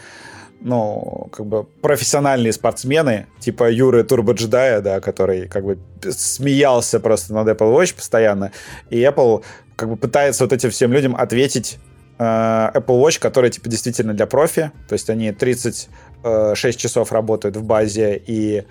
ну, 0.60 1.28
как 1.32 1.46
бы 1.46 1.64
профессиональные 1.82 2.52
спортсмены, 2.52 3.26
типа 3.40 3.70
Юры 3.70 4.02
Турбоджедая, 4.04 4.80
да, 4.80 5.00
который 5.00 5.48
как 5.48 5.64
бы 5.64 5.78
смеялся 6.10 7.00
просто 7.00 7.34
над 7.34 7.48
Apple 7.48 7.74
Watch 7.74 7.94
постоянно, 7.94 8.52
и 8.90 9.00
Apple 9.00 9.44
как 9.76 9.88
бы 9.88 9.96
пытается 9.96 10.44
вот 10.44 10.52
этим 10.52 10.70
всем 10.70 10.92
людям 10.92 11.14
ответить 11.14 11.78
э, 12.18 12.22
Apple 12.22 13.00
Watch, 13.02 13.20
которые 13.20 13.50
типа 13.50 13.68
действительно 13.68 14.14
для 14.14 14.26
профи, 14.26 14.72
то 14.88 14.94
есть 14.94 15.08
они 15.10 15.30
36 15.32 16.78
часов 16.78 17.12
работают 17.12 17.56
в 17.56 17.62
базе 17.62 18.20
и 18.26 18.64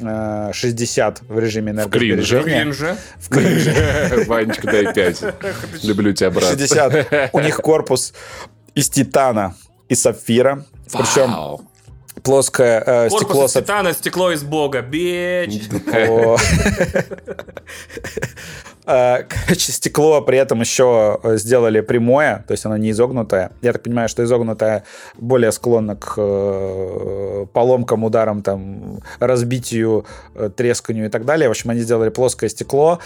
60 0.00 1.22
в 1.28 1.38
режиме 1.38 1.72
энергосбережения. 1.72 2.72
В 3.18 3.28
кринже. 3.28 4.24
Ванечка, 4.26 4.66
дай 4.66 4.92
5. 4.94 5.24
Люблю 5.82 6.12
тебя, 6.12 6.30
брат. 6.30 6.50
60. 6.50 7.30
У 7.32 7.40
них 7.40 7.56
корпус 7.56 8.14
из 8.74 8.88
титана 8.88 9.56
и 9.88 9.94
сапфира. 9.94 10.64
Причем 10.92 11.58
плоское 12.22 12.82
э, 12.84 13.08
Корпус 13.08 13.26
стекло... 13.28 13.44
из 13.46 13.52
титана, 13.52 13.92
стекло 13.92 14.32
из 14.32 14.42
бога. 14.42 14.82
Бич. 14.82 15.62
Э, 18.88 19.24
Короче, 19.28 19.72
стекло 19.72 20.22
при 20.22 20.38
этом 20.38 20.60
еще 20.60 21.20
э, 21.22 21.36
сделали 21.36 21.80
прямое, 21.80 22.44
то 22.48 22.52
есть 22.52 22.64
оно 22.64 22.78
не 22.78 22.90
изогнутое. 22.90 23.52
Я 23.60 23.72
так 23.72 23.82
понимаю, 23.82 24.08
что 24.08 24.24
изогнутое 24.24 24.84
более 25.18 25.52
склонно 25.52 25.94
к 25.94 26.14
э, 26.16 27.46
поломкам, 27.52 28.04
ударам, 28.04 28.42
там, 28.42 29.00
разбитию, 29.20 30.06
тресканию 30.56 31.06
и 31.06 31.08
так 31.10 31.26
далее. 31.26 31.48
В 31.48 31.50
общем, 31.50 31.70
они 31.70 31.80
сделали 31.80 32.08
плоское 32.08 32.48
стекло 32.48 33.00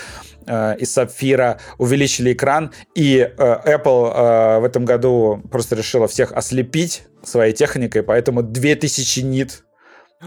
из 0.47 0.93
сапфира, 0.93 1.59
увеличили 1.79 2.33
экран, 2.33 2.73
и 2.97 3.31
Apple 3.39 4.61
в 4.61 4.65
этом 4.65 4.85
году 4.85 5.41
просто 5.53 5.77
решила 5.77 6.09
всех 6.09 6.33
ослепить 6.33 7.05
своей 7.23 7.53
техникой, 7.53 8.03
поэтому 8.03 8.43
2000 8.43 9.21
нит 9.21 9.63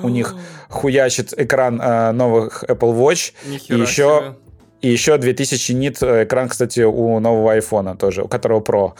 у 0.01 0.09
них 0.09 0.35
хуячит 0.69 1.33
экран 1.37 1.81
э, 1.81 2.11
новых 2.11 2.63
Apple 2.63 2.93
Watch. 2.97 3.33
Нихера 3.45 3.77
И 3.77 3.81
еще. 3.81 4.35
И 4.81 4.89
еще 4.89 5.17
2000 5.17 5.71
нит 5.73 6.01
э, 6.01 6.23
экран, 6.25 6.49
кстати, 6.49 6.81
у 6.81 7.19
нового 7.19 7.53
айфона 7.53 7.95
тоже, 7.95 8.23
у 8.23 8.27
которого 8.27 8.61
Pro. 8.61 8.93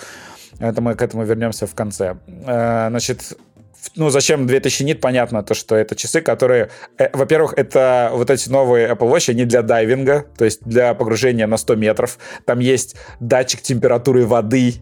Это 0.60 0.82
мы 0.82 0.96
к 0.96 1.02
этому 1.02 1.24
вернемся 1.26 1.68
в 1.68 1.76
конце. 1.76 2.18
Э, 2.46 2.88
Значит, 2.90 3.38
ну, 3.96 4.10
зачем 4.10 4.48
2000 4.48 4.84
нит? 4.84 5.02
Понятно, 5.02 5.44
то, 5.44 5.54
что 5.54 5.76
это 5.76 5.96
часы, 5.96 6.22
которые... 6.22 6.70
э, 6.98 7.10
Во-первых, 7.14 7.54
это 7.56 8.10
вот 8.14 8.30
эти 8.30 8.50
новые 8.50 8.90
Apple 8.90 9.12
Watch, 9.12 9.30
они 9.30 9.46
для 9.46 9.62
дайвинга, 9.62 10.26
то 10.38 10.46
есть 10.46 10.64
для 10.64 10.94
погружения 10.94 11.46
на 11.48 11.58
100 11.58 11.76
метров. 11.76 12.18
Там 12.46 12.60
есть 12.60 12.96
датчик 13.20 13.62
температуры 13.62 14.26
воды, 14.26 14.76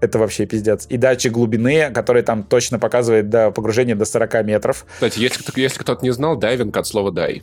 это 0.00 0.18
вообще 0.18 0.44
пиздец. 0.46 0.86
И 0.88 0.96
датчик 0.96 1.32
глубины, 1.32 1.90
который 1.92 2.22
там 2.22 2.42
точно 2.42 2.78
показывает 2.78 3.28
до 3.30 3.50
погружения 3.50 3.94
до 3.94 4.04
40 4.04 4.44
метров. 4.44 4.86
Кстати, 4.94 5.18
если, 5.18 5.42
если 5.60 5.78
кто-то 5.78 6.04
не 6.04 6.10
знал, 6.10 6.36
дайвинг 6.36 6.76
от 6.76 6.86
слова 6.86 7.10
«дай». 7.12 7.42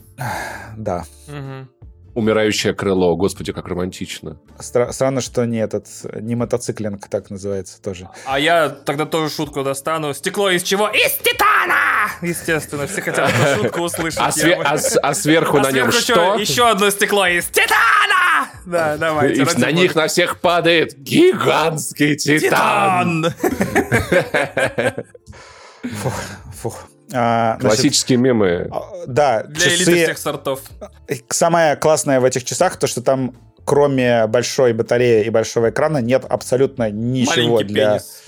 Да. 0.76 1.04
Мгм. 1.26 1.68
Умирающее 2.14 2.74
крыло. 2.74 3.16
Господи, 3.16 3.52
как 3.52 3.66
романтично. 3.66 4.38
Стра- 4.58 4.92
странно, 4.92 5.20
что 5.20 5.44
не 5.46 5.58
этот, 5.58 5.86
не 6.20 6.36
мотоциклинг 6.36 7.08
так 7.08 7.28
называется 7.30 7.82
тоже. 7.82 8.08
А 8.24 8.38
я 8.38 8.68
тогда 8.68 9.04
тоже 9.04 9.34
шутку 9.34 9.64
достану. 9.64 10.14
Стекло 10.14 10.50
из 10.50 10.62
чего? 10.62 10.88
Из 10.88 11.12
титана! 11.14 12.10
Естественно, 12.22 12.86
все 12.86 13.02
хотят 13.02 13.30
эту 13.30 13.62
шутку 13.62 13.80
услышать. 13.82 14.20
А, 14.20 14.28
све- 14.30 14.62
а 14.62 14.76
а 15.02 15.14
сверху 15.14 15.58
А 15.58 15.62
на 15.62 15.72
нем 15.72 15.90
что? 15.90 16.36
Еще 16.36 16.68
одно 16.68 16.90
стекло 16.90 17.26
из 17.26 17.46
титана! 17.46 18.48
Да, 18.64 18.96
давайте. 18.96 19.42
И 19.42 19.58
на 19.58 19.72
них 19.72 19.94
на 19.94 20.06
всех 20.06 20.40
падает 20.40 20.96
гигантский 20.96 22.16
титан. 22.16 23.26
Титан! 23.40 25.04
Фух. 26.62 26.84
А, 27.12 27.56
значит, 27.60 27.76
Классические 27.78 28.18
мемы. 28.18 28.68
а, 28.70 28.82
да, 29.06 29.42
Для 29.44 29.68
элиты 29.68 29.78
часы. 29.84 30.04
всех 30.04 30.18
сортов. 30.18 30.60
Самое 31.28 31.76
классное 31.76 32.20
в 32.20 32.24
этих 32.24 32.44
часах, 32.44 32.76
то, 32.76 32.86
что 32.86 33.02
там 33.02 33.34
кроме 33.64 34.26
большой 34.26 34.72
батареи 34.72 35.24
и 35.24 35.30
большого 35.30 35.70
экрана 35.70 35.98
нет 35.98 36.24
абсолютно 36.28 36.90
ничего 36.90 37.54
Маленький 37.54 37.64
для... 37.72 37.88
пенис. 37.90 38.22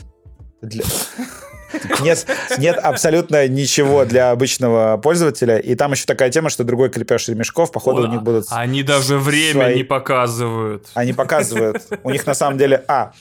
для- 0.63 0.85
Нет, 2.01 2.27
нет 2.59 2.79
абсолютно 2.79 3.47
ничего 3.49 4.05
для 4.05 4.31
обычного 4.31 4.97
пользователя. 4.97 5.59
И 5.59 5.75
там 5.75 5.93
еще 5.93 6.05
такая 6.07 6.31
тема, 6.31 6.49
что 6.49 6.65
другой 6.65 6.89
крепеж 6.91 7.29
ремешков, 7.29 7.71
походу, 7.73 8.03
у 8.03 8.07
них 8.07 8.23
будут... 8.23 8.47
Они 8.51 8.83
даже 8.83 9.19
время 9.19 9.63
свои- 9.65 9.77
не 9.77 9.83
показывают. 9.85 10.87
Они 10.95 11.13
показывают. 11.13 11.83
У 12.03 12.11
них 12.11 12.25
на 12.27 12.35
самом 12.35 12.57
деле... 12.57 12.83
А, 12.89 13.13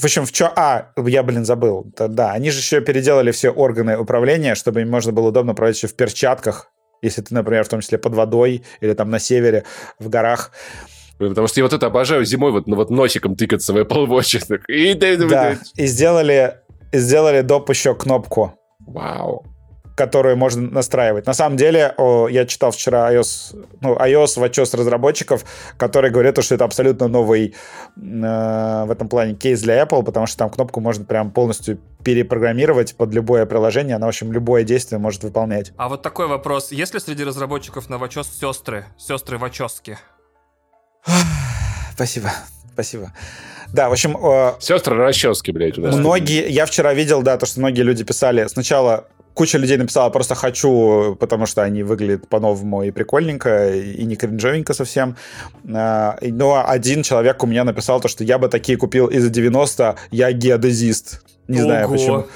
в 0.00 0.04
общем, 0.04 0.24
в 0.24 0.32
чё... 0.32 0.50
А, 0.56 0.92
я, 0.96 1.22
блин, 1.22 1.44
забыл. 1.44 1.92
Да, 1.96 2.32
они 2.32 2.50
же 2.50 2.58
еще 2.58 2.80
переделали 2.80 3.30
все 3.30 3.50
органы 3.50 3.98
управления, 3.98 4.54
чтобы 4.54 4.80
им 4.80 4.90
можно 4.90 5.12
было 5.12 5.28
удобно 5.28 5.52
управлять 5.52 5.76
еще 5.76 5.86
в 5.86 5.94
перчатках. 5.94 6.70
Если 7.02 7.22
ты, 7.22 7.34
например, 7.34 7.64
в 7.64 7.68
том 7.68 7.80
числе 7.80 7.98
под 7.98 8.14
водой 8.14 8.62
или 8.80 8.92
там 8.94 9.10
на 9.10 9.18
севере, 9.18 9.64
в 9.98 10.08
горах. 10.08 10.52
Потому 11.18 11.46
что 11.46 11.60
я 11.60 11.64
вот 11.64 11.72
это 11.72 11.86
обожаю 11.86 12.24
зимой 12.24 12.50
вот, 12.50 12.66
ну, 12.66 12.76
вот 12.76 12.90
носиком 12.90 13.36
тыкаться 13.36 13.72
в 13.72 13.76
Apple 13.76 14.06
Watch. 14.06 14.60
И 14.68 14.94
да. 14.94 15.56
и 15.76 15.86
сделали, 15.86 16.56
и 16.92 16.98
сделали 16.98 17.42
доп. 17.42 17.68
еще 17.70 17.94
кнопку, 17.94 18.54
Вау. 18.86 19.44
Которую 20.00 20.34
можно 20.38 20.62
настраивать. 20.62 21.26
На 21.26 21.34
самом 21.34 21.58
деле, 21.58 21.92
о, 21.98 22.26
я 22.26 22.46
читал 22.46 22.70
вчера 22.70 23.12
iOS, 23.12 23.66
ну, 23.82 23.96
iOS 23.96 24.40
в 24.40 24.42
отчет 24.42 24.74
разработчиков, 24.74 25.44
которые 25.76 26.10
говорят, 26.10 26.42
что 26.42 26.54
это 26.54 26.64
абсолютно 26.64 27.06
новый 27.06 27.48
э, 27.48 28.00
в 28.00 28.90
этом 28.90 29.10
плане 29.10 29.34
кейс 29.34 29.60
для 29.60 29.82
Apple, 29.82 30.02
потому 30.02 30.26
что 30.26 30.38
там 30.38 30.48
кнопку 30.48 30.80
можно 30.80 31.04
прям 31.04 31.30
полностью 31.30 31.78
перепрограммировать 32.02 32.96
под 32.96 33.12
любое 33.12 33.44
приложение, 33.44 33.96
она, 33.96 34.06
в 34.06 34.08
общем, 34.08 34.32
любое 34.32 34.64
действие 34.64 34.98
может 34.98 35.22
выполнять. 35.22 35.72
А 35.76 35.90
вот 35.90 36.00
такой 36.00 36.28
вопрос. 36.28 36.72
Есть 36.72 36.94
ли 36.94 37.00
среди 37.00 37.22
разработчиков 37.22 37.90
на 37.90 37.98
Вачос 37.98 38.28
сестры? 38.40 38.86
Сестры 38.96 39.36
Вачоски? 39.36 39.98
Спасибо, 41.92 42.30
спасибо. 42.72 43.12
Да, 43.74 43.90
в 43.90 43.92
общем, 43.92 44.16
э, 44.16 44.54
Сестры 44.60 44.96
расчески, 44.96 45.52
блядь, 45.52 45.76
нас. 45.76 45.94
Многие, 45.94 46.48
я 46.48 46.64
вчера 46.64 46.94
видел, 46.94 47.20
да, 47.20 47.36
то, 47.36 47.44
что 47.44 47.60
многие 47.60 47.82
люди 47.82 48.02
писали. 48.02 48.46
Сначала 48.46 49.04
куча 49.34 49.58
людей 49.58 49.76
написала 49.76 50.10
просто 50.10 50.34
хочу, 50.34 51.16
потому 51.18 51.46
что 51.46 51.62
они 51.62 51.82
выглядят 51.82 52.28
по-новому 52.28 52.82
и 52.82 52.90
прикольненько, 52.90 53.70
и 53.74 54.04
не 54.04 54.16
кринжовенько 54.16 54.74
совсем. 54.74 55.16
А, 55.72 56.18
Но 56.22 56.64
один 56.66 57.02
человек 57.02 57.42
у 57.42 57.46
меня 57.46 57.64
написал 57.64 58.00
то, 58.00 58.08
что 58.08 58.24
я 58.24 58.38
бы 58.38 58.48
такие 58.48 58.76
купил 58.78 59.06
и 59.06 59.18
за 59.18 59.30
90, 59.30 59.96
я 60.10 60.32
геодезист. 60.32 61.22
Не 61.48 61.62
знаю 61.62 61.86
Ого. 61.86 61.94
почему. 61.94 62.26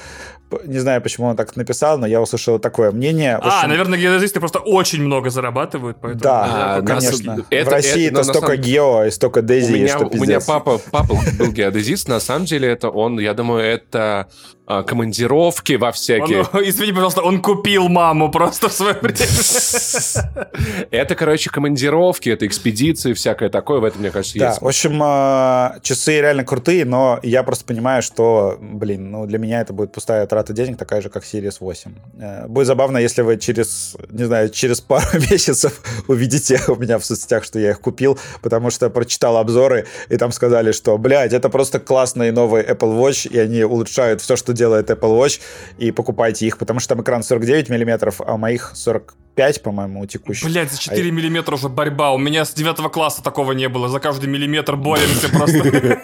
Не 0.64 0.78
знаю, 0.78 1.00
почему 1.02 1.26
он 1.26 1.36
так 1.36 1.56
написал, 1.56 1.98
но 1.98 2.06
я 2.06 2.20
услышал 2.20 2.58
такое 2.58 2.92
мнение. 2.92 3.36
А, 3.36 3.56
общем, 3.58 3.70
наверное, 3.70 3.98
геодезисты 3.98 4.38
просто 4.40 4.60
очень 4.60 5.02
много 5.02 5.30
зарабатывают, 5.30 5.96
поэтому... 6.00 6.22
Да, 6.22 6.76
А, 6.76 6.82
конечно. 6.82 7.44
это- 7.50 7.70
в 7.70 7.72
России 7.72 8.06
это, 8.06 8.08
это, 8.08 8.16
на 8.18 8.24
столько 8.24 8.46
самом- 8.48 8.60
гео 8.62 9.04
и 9.06 9.10
столько 9.10 9.38
У 9.38 9.42
дези, 9.42 9.72
меня, 9.72 9.88
что 9.88 10.06
у 10.06 10.14
меня 10.14 10.18
пиздец. 10.20 10.44
папа, 10.44 10.78
папа 10.90 11.16
был 11.38 11.50
геодезист, 11.52 12.08
на 12.08 12.20
самом 12.20 12.44
деле 12.44 12.68
это 12.68 12.88
он, 12.90 13.18
я 13.18 13.34
думаю, 13.34 13.64
это 13.64 14.28
а, 14.66 14.82
командировки 14.82 15.74
во 15.74 15.92
всякие. 15.92 16.44
Он- 16.52 16.62
извини, 16.64 16.92
пожалуйста, 16.92 17.20
он 17.22 17.42
купил 17.42 17.88
маму 17.88 18.30
просто 18.30 18.68
в 18.68 18.72
свое 18.72 18.94
время. 18.94 19.16
Это, 20.90 21.14
короче, 21.14 21.50
командировки, 21.50 22.28
это 22.30 22.46
экспедиции, 22.46 23.12
всякое 23.12 23.48
такое, 23.50 23.80
в 23.80 23.84
этом, 23.84 24.00
мне 24.00 24.10
кажется, 24.10 24.38
Да, 24.38 24.48
есть. 24.50 24.62
в 24.62 24.66
общем, 24.66 25.02
э, 25.02 25.80
часы 25.82 26.20
реально 26.20 26.44
крутые, 26.44 26.84
но 26.84 27.18
я 27.22 27.42
просто 27.42 27.64
понимаю, 27.64 28.02
что, 28.02 28.56
блин, 28.60 29.10
ну 29.10 29.26
для 29.26 29.38
меня 29.38 29.60
это 29.60 29.72
будет 29.72 29.92
пустая 29.92 30.26
трата 30.34 30.52
денег, 30.52 30.76
такая 30.76 31.00
же, 31.00 31.08
как 31.10 31.22
Series 31.22 31.56
8. 31.60 31.92
Э, 32.18 32.46
Будет 32.48 32.66
забавно, 32.66 32.98
если 32.98 33.22
вы 33.22 33.36
через, 33.36 33.96
не 34.10 34.24
знаю, 34.24 34.48
через 34.48 34.80
пару 34.80 35.06
месяцев 35.30 35.80
увидите 36.08 36.60
у 36.66 36.74
меня 36.74 36.98
в 36.98 37.04
соцсетях, 37.04 37.44
что 37.44 37.60
я 37.60 37.70
их 37.70 37.80
купил, 37.80 38.18
потому 38.42 38.70
что 38.70 38.90
прочитал 38.90 39.36
обзоры, 39.36 39.86
и 40.08 40.16
там 40.16 40.32
сказали, 40.32 40.72
что, 40.72 40.98
блядь, 40.98 41.32
это 41.32 41.48
просто 41.48 41.78
классный 41.78 42.32
новый 42.32 42.64
Apple 42.64 42.98
Watch, 42.98 43.28
и 43.30 43.38
они 43.38 43.62
улучшают 43.62 44.20
все, 44.20 44.34
что 44.34 44.52
делает 44.52 44.90
Apple 44.90 45.16
Watch, 45.16 45.40
и 45.78 45.92
покупайте 45.92 46.46
их, 46.46 46.58
потому 46.58 46.80
что 46.80 46.88
там 46.94 47.02
экран 47.02 47.22
49 47.22 47.68
миллиметров, 47.68 48.20
а 48.20 48.34
у 48.34 48.38
моих 48.38 48.72
45, 48.74 49.62
по-моему, 49.62 50.00
у 50.00 50.06
текущих. 50.06 50.50
Блять, 50.50 50.72
за 50.72 50.80
4 50.80 51.12
миллиметра 51.12 51.54
уже 51.54 51.68
борьба. 51.68 52.12
У 52.12 52.18
меня 52.18 52.44
с 52.44 52.52
9 52.54 52.90
класса 52.92 53.22
такого 53.22 53.52
не 53.52 53.68
было. 53.68 53.88
За 53.88 54.00
каждый 54.00 54.28
миллиметр 54.28 54.74
боремся 54.76 55.28
просто. 55.28 55.98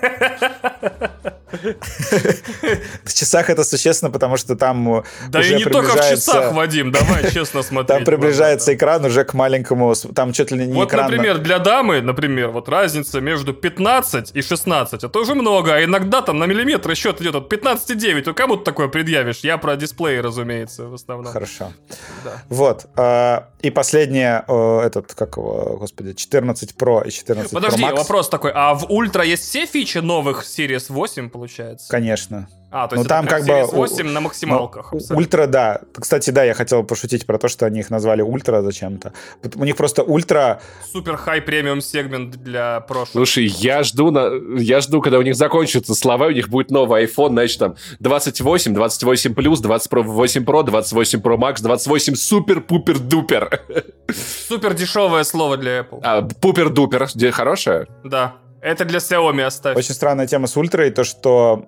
В 3.05 3.15
часах 3.15 3.51
это 3.51 3.65
существенно, 3.65 4.11
потому 4.11 4.37
что 4.37 4.57
там 4.57 4.99
э, 4.99 5.03
Да 5.29 5.43
и 5.43 5.55
не 5.55 5.65
только 5.65 5.97
в 5.97 6.11
часах, 6.11 6.53
Вадим, 6.53 6.93
давай 6.93 7.31
честно 7.31 7.63
смотреть. 7.63 7.89
Там 7.99 8.05
приближается 8.05 8.75
экран 8.75 9.05
уже 9.05 9.25
к 9.25 9.35
маленькому, 9.35 9.95
там 10.15 10.33
чуть 10.33 10.51
ли 10.51 10.67
не 10.67 10.73
Вот, 10.75 10.93
например, 10.93 11.39
для 11.39 11.59
дамы, 11.59 12.01
например, 12.03 12.49
вот 12.51 12.69
разница 12.69 13.21
между 13.21 13.53
15 13.53 14.31
и 14.35 14.43
16, 14.43 15.05
это 15.05 15.19
уже 15.19 15.35
много, 15.35 15.75
а 15.75 15.85
иногда 15.85 16.23
там 16.23 16.39
на 16.39 16.45
миллиметр 16.45 16.95
счет 16.95 17.21
идет 17.21 17.35
от 17.35 17.53
15,9. 17.53 18.23
Ну, 18.27 18.35
кому 18.35 18.57
ты 18.57 18.65
такое 18.65 18.89
предъявишь? 18.89 19.41
Я 19.41 19.59
про 19.59 19.77
дисплеи, 19.77 20.19
разумеется, 20.19 20.87
в 20.87 20.95
основном. 20.95 21.33
Хорошо. 21.33 21.73
Вот. 22.49 22.87
э, 22.97 23.41
И 23.63 23.71
последнее, 23.71 24.45
э, 24.47 24.81
этот, 24.87 25.15
как 25.15 25.37
его, 25.37 25.77
господи, 25.79 26.13
14 26.15 26.75
Pro 26.79 27.07
и 27.07 27.11
14 27.11 27.53
Подожди, 27.53 27.83
Pro 27.83 27.91
Max. 27.93 27.97
вопрос 27.97 28.29
такой, 28.29 28.53
а 28.55 28.75
в 28.75 28.91
Ультра 28.91 29.25
есть 29.25 29.43
все 29.43 29.67
фичи 29.67 29.99
новых 29.99 30.45
Series 30.45 30.87
8, 30.89 31.31
получается? 31.41 31.89
Конечно. 31.91 32.49
А, 32.73 32.87
то 32.87 32.95
Ну, 32.95 33.01
есть 33.01 33.09
там 33.09 33.25
это 33.25 33.35
как 33.37 33.45
прям 33.45 33.57
бы 33.67 33.67
Series 33.67 33.75
у- 33.75 33.77
8 33.79 34.07
на 34.13 34.21
максималках. 34.21 34.93
Ну, 34.93 35.17
ультра, 35.17 35.47
да. 35.49 35.81
Кстати, 35.93 36.31
да, 36.31 36.45
я 36.45 36.55
хотел 36.55 36.85
пошутить 36.85 37.27
про 37.27 37.37
то, 37.39 37.49
что 37.49 37.67
они 37.67 37.81
их 37.81 37.91
назвали 37.91 38.23
ультра 38.23 38.63
зачем-то. 38.63 39.13
У 39.57 39.65
них 39.65 39.77
просто 39.77 40.05
ультра... 40.05 40.61
Супер 40.93 41.17
хай 41.17 41.41
премиум 41.41 41.81
сегмент 41.81 42.37
для 42.37 42.81
прошлого. 42.81 43.25
Слушай, 43.25 43.47
я 43.47 43.83
жду, 43.83 44.11
на, 44.13 44.31
я 44.61 44.81
жду, 44.83 45.01
когда 45.01 45.19
у 45.19 45.23
них 45.23 45.35
закончатся 45.35 45.95
слова, 45.97 46.27
у 46.27 46.31
них 46.31 46.49
будет 46.49 46.71
новый 46.71 47.07
iPhone, 47.07 47.31
значит, 47.31 47.59
там 47.59 47.75
28, 47.99 48.73
28 48.75 49.35
плюс, 49.35 49.61
28 49.61 50.45
Pro, 50.45 50.63
28 50.63 51.21
Pro 51.21 51.37
Max, 51.39 51.63
28 51.63 52.15
супер-пупер-дупер. 52.15 53.63
Супер 54.49 54.75
дешевое 54.75 55.25
слово 55.25 55.57
для 55.57 55.81
Apple. 55.81 56.01
А, 56.05 56.23
Пупер-дупер, 56.23 57.09
где 57.15 57.33
хорошее? 57.33 57.87
Да. 58.05 58.35
Это 58.63 58.85
для 58.85 58.99
Xiaomi 58.99 59.43
оставь. 59.43 59.77
Очень 59.77 59.95
странная 59.95 60.27
тема 60.27 60.47
с 60.47 60.57
ультрой, 60.57 60.91
то, 60.91 61.05
что 61.05 61.67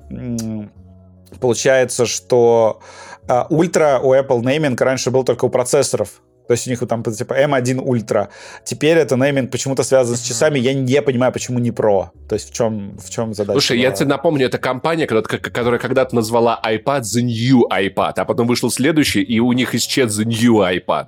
получается, 1.40 2.06
что 2.06 2.80
а, 3.28 3.46
ультра 3.48 4.00
у 4.02 4.14
Apple 4.14 4.40
нейминг 4.44 4.80
раньше 4.80 5.10
был 5.10 5.24
только 5.24 5.46
у 5.46 5.48
процессоров. 5.48 6.20
То 6.52 6.54
есть 6.54 6.66
у 6.66 6.70
них 6.70 6.80
там 6.86 7.02
типа 7.02 7.32
M1 7.32 7.78
Ultra. 7.82 8.28
Теперь 8.62 8.98
это 8.98 9.16
нейминг 9.16 9.50
почему-то 9.50 9.82
связан 9.84 10.16
с 10.16 10.20
часами. 10.20 10.58
Я 10.58 10.74
не 10.74 11.00
понимаю, 11.00 11.32
почему 11.32 11.58
не 11.58 11.70
Pro. 11.70 12.08
То 12.28 12.34
есть 12.34 12.50
в 12.50 12.52
чем, 12.54 12.98
в 12.98 13.08
чем 13.08 13.32
задача? 13.32 13.52
Слушай, 13.58 13.80
я 13.80 13.90
тебе 13.90 14.08
напомню, 14.08 14.46
это 14.46 14.58
компания, 14.58 15.06
которая 15.06 15.78
когда-то 15.78 16.14
назвала 16.14 16.60
iPad 16.62 17.00
The 17.00 17.22
New 17.22 17.66
iPad, 17.72 18.12
а 18.16 18.24
потом 18.26 18.46
вышел 18.46 18.70
следующий, 18.70 19.22
и 19.22 19.40
у 19.40 19.52
них 19.52 19.74
исчез 19.74 20.20
The 20.20 20.24
New 20.26 20.56
iPad. 20.60 21.06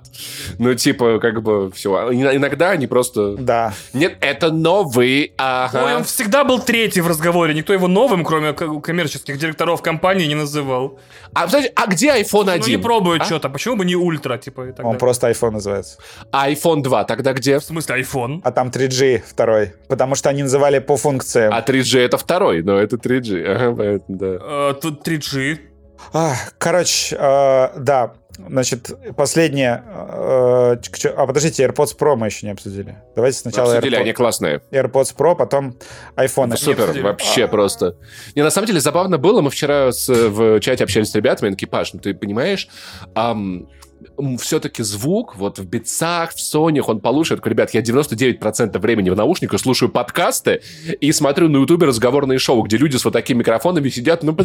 Ну, 0.57 0.73
типа, 0.73 1.19
как 1.19 1.43
бы, 1.43 1.69
все. 1.71 2.11
Иногда 2.11 2.71
они 2.71 2.87
просто... 2.87 3.35
Да. 3.37 3.73
Нет, 3.93 4.17
это 4.21 4.51
новый, 4.51 5.21
Ой, 5.21 5.31
ага. 5.37 5.95
он 5.97 6.03
всегда 6.05 6.43
был 6.43 6.59
третий 6.59 7.01
в 7.01 7.07
разговоре. 7.07 7.53
Никто 7.53 7.71
его 7.71 7.87
новым, 7.87 8.23
кроме 8.25 8.53
коммерческих 8.53 9.37
директоров 9.37 9.83
компании, 9.83 10.25
не 10.25 10.35
называл. 10.35 10.97
А, 11.33 11.45
подожди, 11.45 11.69
а 11.75 11.85
где 11.87 12.07
iPhone 12.21 12.45
Ну, 12.45 12.51
1? 12.51 12.69
не 12.69 12.77
пробуют 12.77 13.21
А? 13.21 13.25
что-то. 13.25 13.49
Почему 13.49 13.75
бы 13.75 13.85
не 13.85 13.95
ультра, 13.95 14.37
типа, 14.37 14.61
и 14.69 14.71
так 14.71 14.79
Он 14.79 14.83
далее? 14.93 14.99
просто 14.99 15.27
iPhone 15.35 15.51
называется. 15.51 15.97
А 16.31 16.49
iPhone 16.49 16.81
2 16.81 17.03
тогда 17.05 17.33
где? 17.33 17.59
В 17.59 17.63
смысле, 17.63 18.01
iPhone? 18.01 18.41
А 18.43 18.51
там 18.51 18.69
3G 18.69 19.21
второй. 19.27 19.73
Потому 19.89 20.15
что 20.15 20.29
они 20.29 20.43
называли 20.43 20.79
по 20.79 20.97
функциям. 20.97 21.53
А 21.53 21.61
3G 21.61 21.99
это 21.99 22.17
второй, 22.17 22.63
но 22.63 22.77
это 22.79 22.95
3G. 22.97 23.43
Ага, 23.45 23.75
поэтому, 23.75 24.17
да. 24.17 24.37
Э, 24.41 24.73
Тут 24.81 25.07
3G. 25.07 25.57
А, 26.13 26.33
короче, 26.57 27.15
э, 27.17 27.69
да. 27.79 28.13
Значит, 28.37 28.91
последнее. 29.15 29.81
э, 29.87 30.75
а 31.15 31.25
подождите, 31.25 31.63
AirPods 31.65 31.97
Pro 31.97 32.17
мы 32.17 32.25
еще 32.27 32.45
не 32.45 32.51
обсудили. 32.51 32.97
Давайте 33.15 33.37
сначала 33.39 33.71
Обсудили, 33.77 33.95
они 33.95 34.09
AirPods, 34.09 34.13
классные. 34.13 34.61
AirPods 34.71 35.15
Pro, 35.15 35.35
потом 35.37 35.77
iPhone. 36.17 36.47
Ну, 36.47 36.57
Супер, 36.57 36.81
обсудили. 36.83 37.03
вообще 37.03 37.47
просто. 37.47 37.95
Не, 38.35 38.43
на 38.43 38.49
самом 38.51 38.67
деле 38.67 38.81
забавно 38.81 39.17
было, 39.17 39.39
мы 39.39 39.49
вчера 39.49 39.93
с- 39.93 40.09
в 40.09 40.59
чате 40.59 40.83
общались 40.83 41.11
с 41.11 41.15
ребятами, 41.15 41.47
они 41.47 41.65
Паш, 41.65 41.93
ну 41.93 42.01
ты 42.01 42.13
понимаешь, 42.13 42.67
все-таки 44.39 44.83
звук 44.83 45.35
вот 45.35 45.59
в 45.59 45.65
битсах, 45.65 46.33
в 46.33 46.39
сонях, 46.41 46.89
он 46.89 46.99
получше. 46.99 47.33
Я 47.33 47.37
такой, 47.37 47.51
ребят, 47.51 47.73
я 47.73 47.81
99% 47.81 48.77
времени 48.79 49.09
в 49.09 49.15
наушниках 49.15 49.59
слушаю 49.59 49.89
подкасты 49.89 50.61
и 51.01 51.11
смотрю 51.11 51.49
на 51.49 51.57
ютубе 51.57 51.87
разговорные 51.87 52.39
шоу, 52.39 52.61
где 52.63 52.77
люди 52.77 52.97
с 52.97 53.05
вот 53.05 53.11
такими 53.13 53.39
микрофонами 53.39 53.89
сидят, 53.89 54.23
ну, 54.23 54.35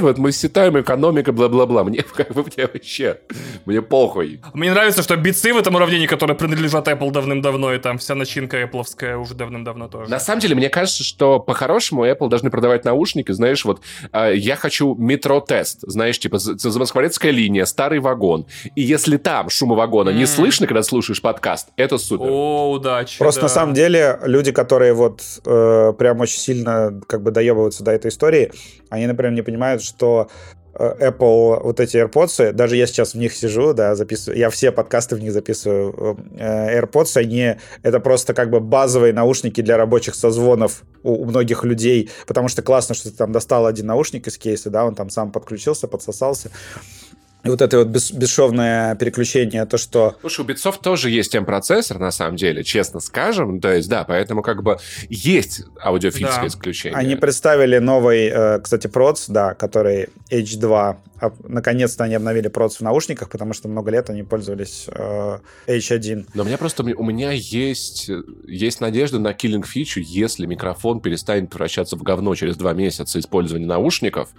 вот 0.00 0.18
мы 0.18 0.32
считаем 0.32 0.80
экономика, 0.80 1.32
бла-бла-бла. 1.32 1.84
Мне 1.84 2.02
как 2.02 2.32
бы 2.32 2.42
мне 2.56 2.66
вообще, 2.66 3.20
мне 3.66 3.82
похуй. 3.82 4.40
Мне 4.54 4.70
нравится, 4.70 5.02
что 5.02 5.16
бицы 5.16 5.52
в 5.52 5.58
этом 5.58 5.74
уравнении, 5.74 6.06
которые 6.06 6.36
принадлежат 6.36 6.88
Apple 6.88 7.10
давным-давно, 7.10 7.74
и 7.74 7.78
там 7.78 7.98
вся 7.98 8.14
начинка 8.14 8.62
Apple 8.62 9.16
уже 9.16 9.34
давным-давно 9.34 9.88
тоже. 9.88 10.10
На 10.10 10.20
самом 10.20 10.40
деле, 10.40 10.54
мне 10.54 10.68
кажется, 10.68 11.04
что 11.04 11.38
по-хорошему 11.40 12.06
Apple 12.06 12.28
должны 12.28 12.50
продавать 12.50 12.84
наушники, 12.84 13.32
знаешь, 13.32 13.64
вот 13.64 13.80
э, 14.12 14.32
я 14.36 14.56
хочу 14.56 14.94
метро-тест, 14.94 15.80
знаешь, 15.82 16.18
типа 16.18 16.38
за- 16.38 16.58
за- 16.58 16.70
замоскворецкая 16.70 17.32
линия, 17.32 17.64
старый 17.64 18.00
вагон. 18.00 18.46
И 18.74 18.89
если 18.90 19.16
там 19.16 19.48
шума 19.50 19.76
вагона 19.76 20.10
не 20.10 20.26
слышно, 20.26 20.66
когда 20.66 20.82
слушаешь 20.82 21.22
подкаст, 21.22 21.68
это 21.76 21.96
супер. 21.96 22.26
О, 22.28 22.72
удачи. 22.72 23.18
Просто 23.18 23.40
да. 23.40 23.44
на 23.44 23.48
самом 23.48 23.74
деле 23.74 24.18
люди, 24.24 24.52
которые 24.52 24.92
вот 24.92 25.22
э, 25.44 25.92
прям 25.96 26.20
очень 26.20 26.38
сильно 26.38 27.00
как 27.06 27.22
бы 27.22 27.30
доебываются 27.30 27.84
до 27.84 27.92
этой 27.92 28.08
истории, 28.08 28.52
они, 28.90 29.06
например, 29.06 29.32
не 29.32 29.42
понимают, 29.42 29.82
что 29.82 30.28
э, 30.74 31.10
Apple, 31.10 31.62
вот 31.62 31.78
эти 31.78 31.96
AirPods, 31.96 32.52
даже 32.52 32.76
я 32.76 32.86
сейчас 32.86 33.14
в 33.14 33.18
них 33.18 33.32
сижу, 33.32 33.72
да, 33.72 33.94
записываю, 33.94 34.38
я 34.38 34.50
все 34.50 34.72
подкасты 34.72 35.14
в 35.14 35.20
них 35.20 35.32
записываю. 35.32 36.18
Э, 36.36 36.80
AirPods, 36.80 37.16
они, 37.16 37.56
это 37.82 38.00
просто 38.00 38.34
как 38.34 38.50
бы 38.50 38.58
базовые 38.58 39.12
наушники 39.12 39.60
для 39.60 39.76
рабочих 39.76 40.16
созвонов 40.16 40.82
у, 41.04 41.12
у 41.12 41.24
многих 41.26 41.64
людей, 41.64 42.10
потому 42.26 42.48
что 42.48 42.62
классно, 42.62 42.96
что 42.96 43.10
ты 43.10 43.16
там 43.16 43.30
достал 43.30 43.66
один 43.66 43.86
наушник 43.86 44.26
из 44.26 44.36
кейса, 44.36 44.68
да, 44.68 44.84
он 44.84 44.96
там 44.96 45.10
сам 45.10 45.30
подключился, 45.30 45.86
подсосался. 45.86 46.50
И 47.44 47.48
вот 47.48 47.62
это 47.62 47.78
вот 47.78 47.88
бес- 47.88 48.12
бесшовное 48.12 48.94
переключение, 48.96 49.64
то, 49.66 49.78
что 49.78 50.16
Слушай, 50.20 50.40
у 50.42 50.44
битцов 50.44 50.78
тоже 50.78 51.10
есть 51.10 51.34
M-процессор, 51.34 51.98
на 51.98 52.10
самом 52.10 52.36
деле, 52.36 52.62
честно 52.64 53.00
скажем. 53.00 53.60
То 53.60 53.72
есть, 53.72 53.88
да, 53.88 54.04
поэтому 54.04 54.42
как 54.42 54.62
бы 54.62 54.78
есть 55.08 55.62
аудиофильское 55.82 56.42
Да. 56.42 56.46
исключение. 56.46 56.98
Они 56.98 57.16
представили 57.16 57.78
новый, 57.78 58.26
э, 58.28 58.60
кстати, 58.60 58.86
проц, 58.86 59.26
да, 59.28 59.54
который 59.54 60.08
H2. 60.30 60.96
А, 61.22 61.32
Наконец-то 61.46 62.04
они 62.04 62.14
обновили 62.14 62.48
проц 62.48 62.76
в 62.76 62.80
наушниках, 62.80 63.28
потому 63.28 63.52
что 63.52 63.68
много 63.68 63.90
лет 63.90 64.08
они 64.10 64.22
пользовались 64.22 64.86
э, 64.88 65.38
H1. 65.66 66.26
Но 66.34 66.42
у 66.42 66.46
меня 66.46 66.56
просто, 66.56 66.82
у 66.82 67.04
меня 67.04 67.30
есть, 67.32 68.10
есть 68.46 68.80
надежда 68.80 69.18
на 69.18 69.34
киллинг 69.34 69.66
фичу, 69.66 70.00
если 70.00 70.46
микрофон 70.46 71.00
перестанет 71.00 71.50
превращаться 71.50 71.96
в 71.96 72.02
говно 72.02 72.34
через 72.34 72.56
два 72.56 72.72
месяца 72.72 73.18
использования 73.18 73.66
наушников, 73.66 74.30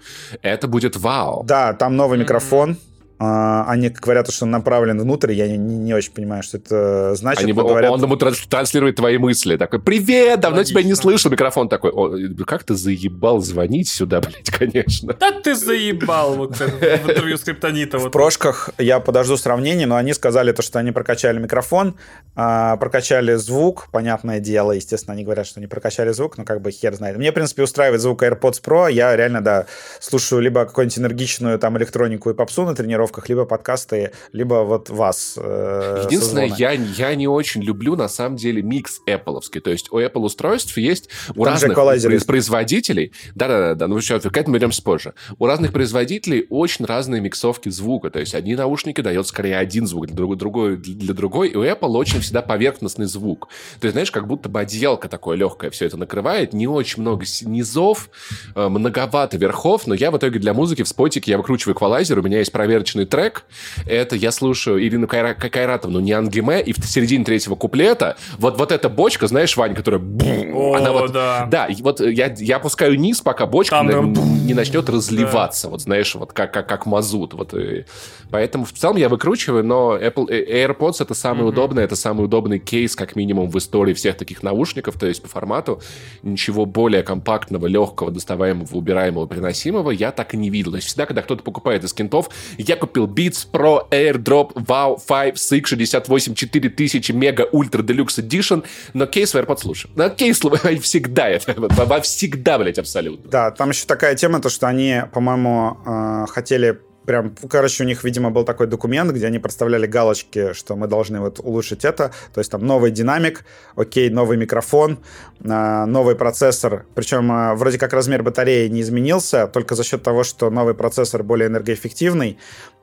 это 0.41 0.67
будет 0.67 0.95
вау. 0.95 1.43
Да, 1.43 1.73
там 1.73 1.95
новый 1.95 2.17
Мгм. 2.17 2.23
микрофон. 2.23 2.77
А, 3.23 3.65
Они 3.67 3.89
говорят, 3.89 4.31
что 4.31 4.45
он 4.45 4.51
направлен 4.51 4.99
внутрь. 4.99 5.31
Я 5.33 5.47
не, 5.47 5.55
не- 5.55 5.75
не 5.77 5.93
очень 5.93 6.11
понимаю, 6.11 6.41
что 6.41 6.57
это 6.57 7.13
значит. 7.13 7.43
Они, 7.43 7.53
говорят, 7.53 7.91
он 7.91 8.01
ему 8.01 8.15
транс- 8.15 8.47
транслирует 8.49 8.95
твои 8.95 9.19
мысли. 9.19 9.57
Такой, 9.57 9.79
привет, 9.79 10.39
давно 10.39 10.63
тебя 10.63 10.81
не 10.81 10.87
Логично. 10.87 11.01
слышал. 11.03 11.29
Микрофон 11.29 11.69
такой, 11.69 11.91
«О, 11.91 12.09
как 12.47 12.63
ты 12.63 12.73
заебал 12.73 13.39
звонить 13.41 13.89
сюда, 13.89 14.21
блядь, 14.21 14.49
конечно. 14.57 15.13
Да 15.13 15.31
ты 15.39 15.53
заебал 15.53 16.33
вот 16.33 16.55
в 16.57 16.61
интервью 16.61 17.37
с 17.37 17.41
Криптонита. 17.41 17.99
В 17.99 18.09
прошках 18.09 18.71
я 18.79 18.99
подожду 18.99 19.37
сравнений, 19.37 19.85
но 19.85 19.97
они 19.97 20.13
сказали 20.13 20.51
то, 20.51 20.63
что 20.63 20.79
они 20.79 20.91
прокачали 20.91 21.37
микрофон, 21.37 21.97
а, 22.35 22.75
прокачали 22.77 23.35
звук, 23.35 23.89
понятное 23.91 24.39
дело, 24.39 24.71
естественно, 24.71 25.13
они 25.13 25.23
говорят, 25.23 25.45
что 25.45 25.59
они 25.59 25.67
прокачали 25.67 26.11
звук, 26.11 26.39
но 26.39 26.43
как 26.43 26.61
бы 26.61 26.71
хер 26.71 26.95
знает. 26.95 27.17
Мне, 27.17 27.29
в 27.29 27.35
принципе, 27.35 27.61
устраивает 27.61 28.01
звук 28.01 28.23
AirPods 28.23 28.63
Pro, 28.63 28.91
я 28.91 29.15
реально, 29.15 29.41
да, 29.41 29.67
слушаю 29.99 30.41
либо 30.41 30.65
какую-нибудь 30.65 30.97
энергичную 30.97 31.59
там 31.59 31.77
электронику 31.77 32.31
и 32.31 32.33
попсу 32.33 32.63
на 32.65 32.73
тренировках, 33.11 33.29
либо 33.29 33.45
подкасты, 33.45 34.11
либо 34.31 34.63
вот 34.63 34.89
вас. 34.89 35.35
э, 35.37 36.03
Единственное, 36.05 36.49
созвоны. 36.49 36.61
я, 36.95 37.09
я 37.09 37.15
не 37.15 37.27
очень 37.27 37.61
люблю, 37.61 37.95
на 37.95 38.07
самом 38.07 38.37
деле, 38.37 38.61
микс 38.61 39.01
Apple. 39.07 39.39
То 39.61 39.69
есть 39.69 39.91
у 39.91 39.99
Apple 39.99 40.21
устройств 40.21 40.77
есть 40.77 41.09
у 41.35 41.43
Там 41.43 41.53
разных 41.53 41.77
произ- 41.77 42.25
производителей... 42.25 43.11
Да-да-да, 43.35 43.87
ну 43.87 43.99
сейчас 44.01 44.23
к 44.23 44.37
этому 44.37 44.55
вернемся 44.55 44.81
позже. 44.81 45.13
У 45.39 45.45
разных 45.45 45.73
производителей 45.73 46.45
очень 46.49 46.85
разные 46.85 47.21
миксовки 47.21 47.69
звука. 47.69 48.09
То 48.09 48.19
есть 48.19 48.33
одни 48.35 48.55
наушники 48.55 49.01
дают 49.01 49.27
скорее 49.27 49.57
один 49.57 49.87
звук, 49.87 50.07
для 50.07 50.15
другой, 50.15 50.37
другой 50.37 50.77
для 50.77 51.13
другой. 51.13 51.49
И 51.49 51.55
у 51.55 51.63
Apple 51.63 51.91
очень 51.97 52.19
всегда 52.21 52.41
поверхностный 52.41 53.05
звук. 53.05 53.47
То 53.79 53.85
есть, 53.87 53.93
знаешь, 53.93 54.11
как 54.11 54.27
будто 54.27 54.49
бы 54.49 54.59
одеялко 54.59 55.07
такое 55.09 55.37
легкое 55.37 55.69
все 55.71 55.85
это 55.85 55.97
накрывает. 55.97 56.53
Не 56.53 56.67
очень 56.67 57.01
много 57.01 57.25
низов, 57.43 58.09
э, 58.55 58.67
многовато 58.67 59.37
верхов, 59.37 59.87
но 59.87 59.93
я 59.93 60.11
в 60.11 60.17
итоге 60.17 60.39
для 60.39 60.53
музыки 60.53 60.83
в 60.83 60.87
спотике 60.87 61.31
я 61.31 61.37
выкручиваю 61.37 61.75
эквалайзер, 61.75 62.19
у 62.19 62.21
меня 62.21 62.39
есть 62.39 62.51
проверочный 62.51 62.90
трек, 63.05 63.45
это 63.85 64.15
я 64.15 64.31
слушаю 64.31 64.81
Ирину 64.85 65.07
Кайра- 65.07 65.33
Кайратовну 65.35 65.99
не 65.99 66.11
Ангиме, 66.11 66.61
и 66.61 66.73
в 66.73 66.85
середине 66.85 67.23
третьего 67.25 67.55
куплета 67.55 68.17
вот, 68.37 68.57
вот 68.57 68.71
эта 68.71 68.89
бочка, 68.89 69.27
знаешь, 69.27 69.55
Вань, 69.57 69.73
которая... 69.75 69.99
бум, 69.99 70.55
О, 70.55 70.75
она 70.75 70.91
вот, 70.91 71.11
да. 71.11 71.47
Да, 71.49 71.67
вот 71.79 71.99
я, 72.01 72.33
я 72.37 72.57
опускаю 72.57 72.99
низ, 72.99 73.21
пока 73.21 73.45
бочка 73.45 73.75
Там 73.77 73.87
на- 73.87 74.01
бум. 74.03 74.45
не 74.45 74.53
начнет 74.53 74.89
разливаться, 74.89 75.69
вот 75.69 75.81
знаешь, 75.81 76.13
вот 76.15 76.33
как, 76.33 76.53
как, 76.53 76.67
как 76.67 76.85
мазут. 76.85 77.33
Вот, 77.33 77.53
и 77.53 77.85
поэтому 78.29 78.65
в 78.65 78.73
целом 78.73 78.97
я 78.97 79.09
выкручиваю, 79.09 79.63
но 79.63 79.97
Apple 79.97 80.27
э, 80.29 80.65
AirPods 80.65 80.95
это 81.01 81.13
самый 81.13 81.47
удобный, 81.47 81.83
это 81.83 81.95
самый 81.95 82.25
удобный 82.25 82.59
кейс, 82.59 82.95
как 82.95 83.15
минимум, 83.15 83.49
в 83.49 83.57
истории 83.57 83.93
всех 83.93 84.17
таких 84.17 84.43
наушников, 84.43 84.99
то 84.99 85.05
есть 85.07 85.21
по 85.21 85.27
формату 85.29 85.81
ничего 86.23 86.65
более 86.65 87.03
компактного, 87.03 87.67
легкого, 87.67 88.11
доставаемого, 88.11 88.75
убираемого, 88.75 89.27
переносимого 89.27 89.91
я 89.91 90.11
так 90.11 90.33
и 90.33 90.37
не 90.37 90.49
видел. 90.49 90.71
То 90.71 90.77
есть 90.77 90.87
всегда, 90.87 91.05
когда 91.05 91.21
кто-то 91.21 91.43
покупает 91.43 91.83
из 91.83 91.93
кентов, 91.93 92.29
я 92.57 92.75
купил 92.81 93.07
Beats 93.07 93.47
Pro 93.51 93.87
AirDrop 93.89 94.53
Wow 94.65 94.99
5 95.07 95.35
SIG 95.35 95.65
68 95.65 96.35
4000 96.35 97.11
Mega 97.13 97.49
Ultra 97.51 97.81
Deluxe 97.81 98.19
Edition, 98.19 98.63
но 98.93 99.05
кейс 99.05 99.33
в 99.33 99.37
AirPods 99.37 99.61
лучше. 99.65 99.89
Но 99.95 100.09
кейс 100.09 100.39
всегда, 100.81 101.29
это, 101.29 102.01
всегда, 102.01 102.57
блядь, 102.57 102.79
абсолютно. 102.79 103.29
Да, 103.29 103.51
там 103.51 103.69
еще 103.69 103.85
такая 103.85 104.15
тема, 104.15 104.41
то, 104.41 104.49
что 104.49 104.67
они, 104.67 105.03
по-моему, 105.13 105.77
э, 105.85 106.25
хотели 106.29 106.79
прям, 107.05 107.35
короче, 107.49 107.83
у 107.83 107.87
них, 107.87 108.03
видимо, 108.03 108.29
был 108.29 108.43
такой 108.43 108.67
документ, 108.67 109.11
где 109.11 109.27
они 109.27 109.39
представляли 109.39 109.87
галочки, 109.87 110.53
что 110.53 110.75
мы 110.75 110.87
должны 110.87 111.19
вот 111.19 111.39
улучшить 111.39 111.85
это. 111.85 112.11
То 112.33 112.39
есть 112.39 112.51
там 112.51 112.65
новый 112.65 112.91
динамик, 112.91 113.45
окей, 113.75 114.09
новый 114.09 114.37
микрофон, 114.37 114.99
а, 115.43 115.85
новый 115.85 116.15
процессор. 116.15 116.85
Причем 116.95 117.31
а, 117.31 117.55
вроде 117.55 117.77
как 117.77 117.93
размер 117.93 118.23
батареи 118.23 118.67
не 118.67 118.81
изменился, 118.81 119.47
только 119.47 119.75
за 119.75 119.83
счет 119.83 120.03
того, 120.03 120.23
что 120.23 120.49
новый 120.49 120.73
процессор 120.73 121.23
более 121.23 121.47
энергоэффективный, 121.47 122.37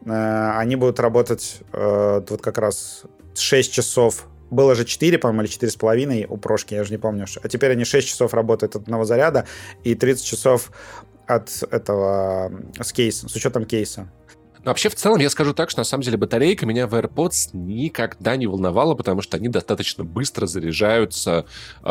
а, 0.07 0.59
они 0.59 0.77
будут 0.77 1.01
работать 1.01 1.61
вот 1.73 2.41
как 2.43 2.59
раз 2.59 3.03
6 3.35 3.73
часов 3.73 4.27
было 4.51 4.75
же 4.75 4.85
4, 4.85 5.19
по-моему, 5.19 5.43
или 5.43 5.51
4,5 5.51 6.27
у 6.29 6.37
прошки, 6.37 6.75
я 6.75 6.85
же 6.85 6.91
не 6.91 6.99
помню. 6.99 7.27
А 7.43 7.49
теперь 7.49 7.73
они 7.73 7.85
6 7.85 8.09
часов 8.09 8.35
работают 8.35 8.77
от 8.77 8.83
одного 8.83 9.05
заряда 9.05 9.47
и 9.85 9.95
30 9.95 10.25
часов 10.25 10.71
от 11.29 11.63
этого 11.71 12.51
с 12.81 12.93
кейса, 12.93 13.29
с 13.29 13.37
учетом 13.37 13.67
кейса. 13.67 14.09
Но 14.65 14.71
вообще, 14.71 14.89
в 14.89 14.95
целом, 14.95 15.19
я 15.19 15.31
скажу 15.31 15.55
так, 15.55 15.71
что 15.71 15.81
на 15.81 15.85
самом 15.85 16.03
деле 16.03 16.17
батарейка 16.17 16.67
меня 16.67 16.87
в 16.87 16.95
AirPods 16.95 17.51
никогда 17.53 18.37
не 18.37 18.47
волновала, 18.47 18.95
потому 18.95 19.23
что 19.23 19.37
они 19.37 19.49
достаточно 19.49 20.05
быстро 20.05 20.47
заряжаются 20.47 21.47
э, 21.83 21.89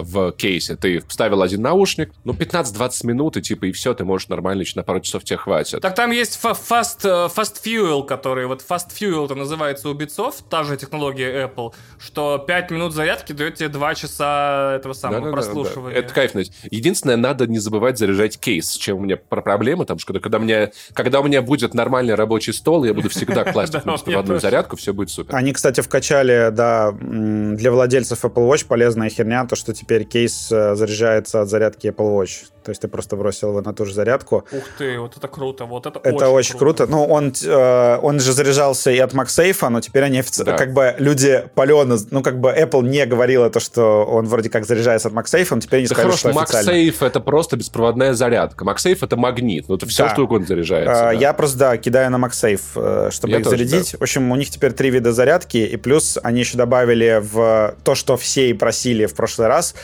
в 0.00 0.32
кейсе. 0.32 0.76
Ты 0.76 1.00
вставил 1.08 1.42
один 1.42 1.62
наушник, 1.62 2.12
ну, 2.24 2.32
15-20 2.32 3.06
минут, 3.06 3.36
и 3.36 3.42
типа, 3.42 3.66
и 3.66 3.72
все, 3.72 3.94
ты 3.94 4.04
можешь 4.04 4.28
нормально, 4.28 4.64
на 4.74 4.82
пару 4.82 5.00
часов 5.00 5.24
тебе 5.24 5.36
хватит. 5.36 5.80
Так 5.80 5.94
там 5.94 6.10
есть 6.10 6.40
fast, 6.42 7.02
fast 7.02 7.62
Fuel, 7.64 8.04
который, 8.04 8.46
вот 8.46 8.64
Fast 8.68 8.88
Fuel 8.98 9.26
это 9.26 9.34
называется 9.34 9.88
у 9.88 9.94
битцов, 9.94 10.42
та 10.48 10.64
же 10.64 10.76
технология 10.76 11.46
Apple, 11.46 11.72
что 11.98 12.38
5 12.38 12.70
минут 12.70 12.94
зарядки 12.94 13.32
дает 13.32 13.56
тебе 13.56 13.68
2 13.68 13.94
часа 13.94 14.74
этого 14.76 14.92
самого 14.92 15.26
да, 15.26 15.32
прослушивания. 15.32 15.94
Да, 15.94 16.00
да. 16.00 16.06
Это 16.06 16.14
кайфно. 16.14 16.42
Единственное, 16.70 17.16
надо 17.16 17.46
не 17.46 17.58
забывать 17.58 17.98
заряжать 17.98 18.38
кейс, 18.38 18.72
чем 18.76 18.98
у 18.98 19.00
меня 19.00 19.16
проблема, 19.16 19.84
там, 19.84 19.98
что 19.98 20.12
когда, 20.14 20.38
когда, 20.38 20.70
когда 20.92 21.20
у 21.20 21.24
меня 21.24 21.42
будет 21.42 21.74
нормально 21.74 22.05
нормальный 22.06 22.14
рабочий 22.14 22.52
стол, 22.52 22.84
я 22.84 22.94
буду 22.94 23.08
всегда 23.08 23.44
класть 23.52 23.74
в 23.74 24.18
одну 24.18 24.38
зарядку, 24.38 24.76
все 24.76 24.92
будет 24.92 25.10
супер. 25.10 25.34
Они, 25.34 25.52
кстати, 25.52 25.80
вкачали, 25.80 26.50
да, 26.52 26.92
для 26.92 27.70
владельцев 27.70 28.24
Apple 28.24 28.50
Watch 28.50 28.66
полезная 28.66 29.08
херня, 29.08 29.44
то, 29.46 29.56
что 29.56 29.74
теперь 29.74 30.04
кейс 30.04 30.50
э, 30.50 30.74
заряжается 30.74 31.42
от 31.42 31.48
зарядки 31.48 31.88
Apple 31.88 32.16
Watch. 32.16 32.46
То 32.66 32.70
есть 32.70 32.82
ты 32.82 32.88
просто 32.88 33.14
бросил 33.14 33.50
его 33.50 33.60
на 33.60 33.72
ту 33.72 33.84
же 33.84 33.94
зарядку. 33.94 34.44
Ух 34.50 34.64
ты, 34.76 34.98
вот 34.98 35.16
это 35.16 35.28
круто, 35.28 35.66
вот 35.66 35.86
это, 35.86 36.00
это 36.02 36.30
очень, 36.30 36.50
очень 36.50 36.58
круто. 36.58 36.86
круто. 36.86 36.90
Ну, 36.90 37.04
он, 37.04 37.32
э, 37.44 37.98
он 38.02 38.18
же 38.18 38.32
заряжался 38.32 38.90
и 38.90 38.98
от 38.98 39.14
MagSafe, 39.14 39.68
но 39.68 39.80
теперь 39.80 40.02
они 40.02 40.18
офици... 40.18 40.42
да. 40.42 40.56
как 40.56 40.72
бы 40.72 40.96
люди 40.98 41.44
палено, 41.54 41.96
ну, 42.10 42.24
как 42.24 42.40
бы 42.40 42.50
Apple 42.50 42.82
не 42.82 43.06
говорила 43.06 43.50
то, 43.50 43.60
что 43.60 44.04
он 44.04 44.26
вроде 44.26 44.50
как 44.50 44.66
заряжается 44.66 45.06
от 45.06 45.14
MagSafe, 45.14 45.46
но 45.52 45.60
теперь 45.60 45.78
они 45.78 45.86
да 45.86 45.94
сказали, 45.94 46.10
хорошо, 46.10 46.30
что 46.30 46.40
официально. 46.40 46.70
MagSafe 46.72 47.06
это 47.06 47.20
просто 47.20 47.56
беспроводная 47.56 48.14
зарядка. 48.14 48.64
MagSafe 48.64 48.98
это 49.02 49.16
магнит, 49.16 49.66
ну, 49.68 49.76
это 49.76 49.86
все, 49.86 50.06
да. 50.06 50.12
что 50.12 50.24
угодно 50.24 50.48
заряжается. 50.48 50.92
Э, 50.92 50.96
да. 50.96 51.12
Я 51.12 51.32
просто, 51.32 51.58
да, 51.58 51.76
кидаю 51.76 52.10
на 52.10 52.16
MagSafe, 52.16 52.60
э, 52.74 53.10
чтобы 53.12 53.30
я 53.30 53.38
их 53.38 53.44
тоже, 53.44 53.58
зарядить. 53.58 53.92
Да. 53.92 53.98
В 53.98 54.02
общем, 54.02 54.28
у 54.32 54.34
них 54.34 54.50
теперь 54.50 54.72
три 54.72 54.90
вида 54.90 55.12
зарядки, 55.12 55.58
и 55.58 55.76
плюс 55.76 56.18
они 56.20 56.40
еще 56.40 56.58
добавили 56.58 57.20
в 57.22 57.76
то, 57.84 57.94
что 57.94 58.16
все 58.16 58.50
и 58.50 58.52
просили 58.54 59.06
в 59.06 59.14
прошлый 59.14 59.46
раз, 59.46 59.76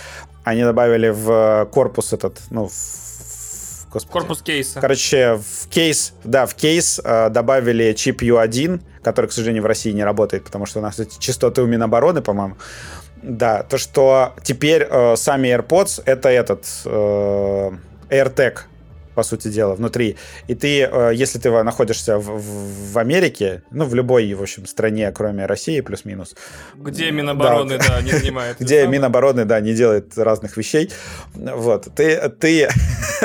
они 0.45 0.62
добавили 0.62 1.09
в 1.09 1.68
корпус 1.72 2.12
этот, 2.12 2.40
ну, 2.51 2.68
в, 2.68 3.86
господи. 3.90 4.12
корпус 4.12 4.43
кейса. 4.43 4.80
Короче, 4.80 5.36
в 5.36 5.68
кейс, 5.68 6.14
да, 6.24 6.47
в 6.47 6.55
кейс 6.55 7.01
э, 7.03 7.30
добавили 7.30 7.93
чип 7.93 8.22
U1, 8.22 8.80
который, 9.03 9.26
к 9.26 9.32
сожалению, 9.32 9.62
в 9.62 9.66
России 9.66 9.93
не 9.93 10.05
работает, 10.05 10.45
потому 10.45 10.66
что 10.66 10.80
у 10.80 10.82
нас 10.82 10.99
эти 10.99 11.18
частоты 11.18 11.62
у 11.62 11.66
Минобороны, 11.66 12.22
по-моему. 12.22 12.57
Да, 13.22 13.62
то, 13.62 13.78
что 13.78 14.34
теперь 14.43 14.86
э, 14.88 15.16
сами 15.16 15.49
AirPods 15.49 16.03
это 16.07 16.28
этот 16.28 16.66
э, 16.84 17.70
AirTag, 18.11 18.59
по 19.14 19.22
сути 19.22 19.48
дела, 19.48 19.74
внутри. 19.74 20.16
И 20.48 20.54
ты, 20.54 20.82
э, 20.82 21.12
если 21.14 21.38
ты 21.38 21.50
находишься 21.62 22.18
в, 22.18 22.38
в, 22.38 22.92
в 22.92 22.98
Америке, 22.98 23.62
ну, 23.70 23.84
в 23.84 23.94
любой, 23.94 24.32
в 24.34 24.42
общем, 24.42 24.66
стране, 24.66 25.10
кроме 25.12 25.46
России, 25.46 25.80
плюс-минус. 25.80 26.34
Где 26.74 27.10
Минобороны, 27.10 27.78
да, 27.78 27.88
да 27.88 28.02
не 28.02 28.12
занимает. 28.12 28.56
Где 28.60 28.86
Минобороны, 28.86 29.44
да, 29.44 29.60
не 29.60 29.74
делает 29.74 30.16
разных 30.16 30.56
вещей. 30.56 30.90
Вот. 31.34 31.88
Ты, 31.94 32.28
ты, 32.28 32.68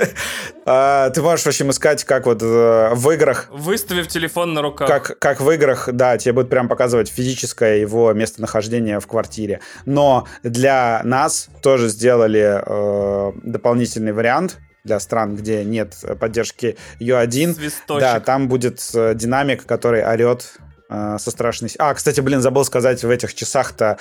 а, 0.65 1.09
ты 1.09 1.21
можешь, 1.21 1.45
в 1.45 1.47
общем, 1.47 1.69
искать, 1.71 2.03
как 2.03 2.25
вот 2.25 2.41
э, 2.41 2.91
в 2.93 3.09
играх... 3.11 3.47
Выставив 3.51 4.07
телефон 4.07 4.53
на 4.53 4.61
руках. 4.61 4.87
Как, 4.87 5.19
как 5.19 5.41
в 5.41 5.49
играх, 5.51 5.89
да, 5.91 6.17
тебе 6.17 6.33
будет 6.33 6.49
прям 6.49 6.67
показывать 6.67 7.09
физическое 7.09 7.77
его 7.77 8.11
местонахождение 8.13 8.99
в 8.99 9.07
квартире. 9.07 9.61
Но 9.85 10.27
для 10.43 11.01
нас 11.03 11.49
тоже 11.61 11.87
сделали 11.89 12.61
э, 12.65 13.31
дополнительный 13.43 14.11
вариант, 14.11 14.57
для 14.87 14.99
стран, 14.99 15.35
где 15.35 15.63
нет 15.63 15.93
поддержки 16.19 16.77
U1. 16.99 17.53
Свисточек. 17.53 18.01
Да, 18.01 18.19
там 18.19 18.47
будет 18.47 18.81
э, 18.95 19.13
динамик, 19.13 19.65
который 19.65 20.03
орет 20.03 20.53
э, 20.89 21.17
со 21.19 21.29
страшной... 21.29 21.69
А, 21.77 21.93
кстати, 21.93 22.21
блин, 22.21 22.41
забыл 22.41 22.65
сказать, 22.65 23.03
в 23.03 23.09
этих 23.09 23.35
часах-то, 23.35 23.99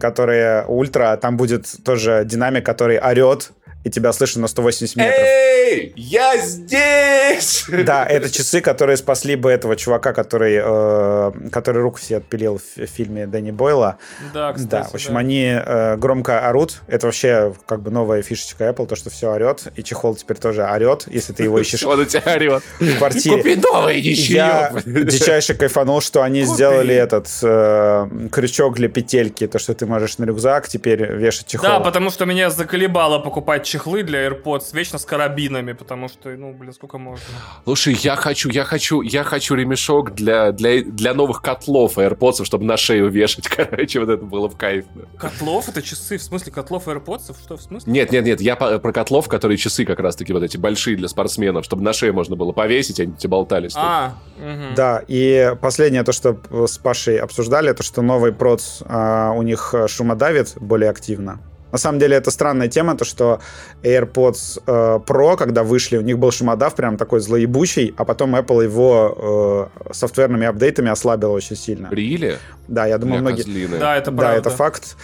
которые 0.00 0.64
ультра, 0.66 1.16
там 1.16 1.36
будет 1.36 1.66
тоже 1.84 2.22
динамик, 2.24 2.64
который 2.64 2.98
орет 2.98 3.50
и 3.86 3.88
тебя 3.88 4.12
слышно 4.12 4.42
на 4.42 4.48
180 4.48 4.96
метров. 4.96 5.14
Эй, 5.16 5.92
я 5.94 6.36
здесь! 6.38 7.66
Да, 7.68 8.04
это 8.08 8.28
часы, 8.28 8.60
которые 8.60 8.96
спасли 8.96 9.36
бы 9.36 9.48
этого 9.48 9.76
чувака, 9.76 10.12
который, 10.12 10.60
э, 10.60 11.32
который 11.52 11.82
руку 11.82 12.00
себе 12.00 12.16
отпилил 12.16 12.58
в 12.58 12.86
фильме 12.86 13.28
Дэнни 13.28 13.52
Бойла. 13.52 13.98
Да, 14.34 14.52
кстати, 14.52 14.70
Да, 14.70 14.82
в 14.90 14.94
общем, 14.94 15.12
да. 15.12 15.20
они 15.20 15.52
э, 15.54 15.96
громко 15.98 16.48
орут. 16.48 16.82
Это 16.88 17.06
вообще 17.06 17.54
как 17.64 17.80
бы 17.80 17.92
новая 17.92 18.22
фишечка 18.22 18.64
Apple, 18.64 18.88
то, 18.88 18.96
что 18.96 19.08
все 19.08 19.30
орет. 19.30 19.68
И 19.76 19.84
чехол 19.84 20.16
теперь 20.16 20.38
тоже 20.38 20.64
орет, 20.64 21.04
если 21.06 21.32
ты 21.32 21.44
его 21.44 21.56
ищешь 21.60 21.84
Он 21.84 22.00
у 22.00 22.04
тебя 22.04 22.22
орет. 22.34 22.64
в 22.80 22.98
квартире. 22.98 23.36
Купи 23.36 23.54
новый. 23.54 24.00
Я 24.00 24.72
дичайше 24.84 25.54
кайфанул, 25.54 26.00
что 26.00 26.22
они 26.22 26.42
сделали 26.42 26.92
этот 26.92 27.28
э, 27.40 28.08
крючок 28.32 28.74
для 28.74 28.88
петельки, 28.88 29.46
то, 29.46 29.60
что 29.60 29.74
ты 29.74 29.86
можешь 29.86 30.18
на 30.18 30.24
рюкзак 30.24 30.66
теперь 30.66 31.06
вешать 31.06 31.46
чехол. 31.46 31.68
Да, 31.68 31.78
потому 31.78 32.10
что 32.10 32.24
меня 32.24 32.50
заколебало 32.50 33.20
покупать 33.20 33.64
чехлы 33.76 34.02
для 34.02 34.26
AirPods 34.26 34.74
вечно 34.74 34.98
с 34.98 35.04
карабинами, 35.04 35.72
потому 35.72 36.08
что, 36.08 36.30
ну, 36.30 36.52
блин, 36.54 36.72
сколько 36.72 36.96
можно. 36.96 37.22
Слушай, 37.64 37.94
я 38.00 38.16
хочу, 38.16 38.48
я 38.48 38.64
хочу, 38.64 39.02
я 39.02 39.22
хочу 39.22 39.54
ремешок 39.54 40.14
для, 40.14 40.52
для, 40.52 40.82
для 40.82 41.12
новых 41.12 41.42
котлов 41.42 41.98
AirPods, 41.98 42.44
чтобы 42.44 42.64
на 42.64 42.78
шею 42.78 43.10
вешать, 43.10 43.48
короче, 43.56 44.00
вот 44.00 44.08
это 44.08 44.24
было 44.24 44.48
в 44.48 44.56
кайф. 44.56 44.86
Котлов? 45.18 45.68
Это 45.68 45.82
часы? 45.82 46.16
В 46.16 46.22
смысле, 46.22 46.52
котлов 46.52 46.88
AirPods? 46.88 47.36
Что, 47.44 47.56
в 47.56 47.62
смысле? 47.62 47.92
Нет, 47.92 48.12
нет, 48.12 48.24
нет, 48.24 48.40
я 48.40 48.56
про 48.56 48.92
котлов, 48.92 49.28
которые 49.28 49.58
часы 49.58 49.84
как 49.84 50.00
раз-таки 50.00 50.32
вот 50.32 50.42
эти 50.42 50.56
большие 50.56 50.96
для 50.96 51.08
спортсменов, 51.08 51.64
чтобы 51.64 51.82
на 51.82 51.92
шею 51.92 52.14
можно 52.14 52.34
было 52.34 52.52
повесить, 52.52 52.98
они 52.98 53.12
тебе 53.12 53.30
болтались. 53.30 53.74
А, 53.76 54.14
угу. 54.38 54.74
Да, 54.74 55.02
и 55.06 55.54
последнее, 55.60 56.02
то, 56.02 56.12
что 56.12 56.38
с 56.66 56.78
Пашей 56.78 57.18
обсуждали, 57.18 57.70
это 57.70 57.82
что 57.82 58.00
новый 58.00 58.32
проц 58.32 58.82
а, 58.86 59.32
у 59.32 59.42
них 59.42 59.74
шумодавит 59.86 60.54
более 60.56 60.88
активно. 60.88 61.40
На 61.72 61.78
самом 61.78 61.98
деле 61.98 62.16
это 62.16 62.30
странная 62.30 62.68
тема, 62.68 62.96
то 62.96 63.04
что 63.04 63.40
AirPods 63.82 64.62
э, 64.66 65.00
Pro, 65.06 65.36
когда 65.36 65.62
вышли, 65.62 65.96
у 65.96 66.00
них 66.02 66.18
был 66.18 66.30
шумодав 66.30 66.74
прям 66.74 66.96
такой 66.96 67.20
злоебучий, 67.20 67.94
а 67.96 68.04
потом 68.04 68.36
Apple 68.36 68.64
его 68.64 69.70
э, 69.88 69.92
софтверными 69.92 70.46
апдейтами 70.46 70.90
ослабила 70.90 71.32
очень 71.32 71.56
сильно. 71.56 71.88
Рили? 71.90 72.38
Да, 72.68 72.86
я 72.86 72.98
думаю, 72.98 73.20
многие... 73.20 73.42
Козлины. 73.42 73.78
Да, 73.78 73.96
это 73.96 74.12
правда. 74.12 74.32
Да, 74.32 74.34
это 74.34 74.50
факт. 74.50 74.96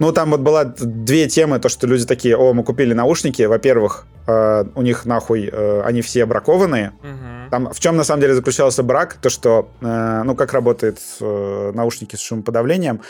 Ну, 0.00 0.12
там 0.12 0.30
вот 0.30 0.40
была 0.40 0.64
две 0.64 1.28
темы, 1.28 1.58
то, 1.58 1.68
что 1.68 1.86
люди 1.86 2.06
такие, 2.06 2.34
о, 2.34 2.54
мы 2.54 2.64
купили 2.64 2.94
наушники, 2.94 3.42
во-первых, 3.42 4.06
э, 4.26 4.64
у 4.74 4.80
них 4.80 5.04
нахуй, 5.04 5.50
э, 5.52 5.82
они 5.82 6.00
все 6.00 6.24
бракованные. 6.24 6.92
Угу. 7.02 7.50
Там 7.50 7.70
в 7.70 7.78
чем 7.80 7.96
на 7.96 8.04
самом 8.04 8.22
деле 8.22 8.34
заключался 8.34 8.82
брак, 8.82 9.18
то, 9.20 9.28
что, 9.28 9.68
э, 9.82 10.22
ну, 10.24 10.34
как 10.34 10.54
работают 10.54 11.00
э, 11.20 11.72
наушники 11.74 12.16
с 12.16 12.20
шумоподавлением, 12.20 13.02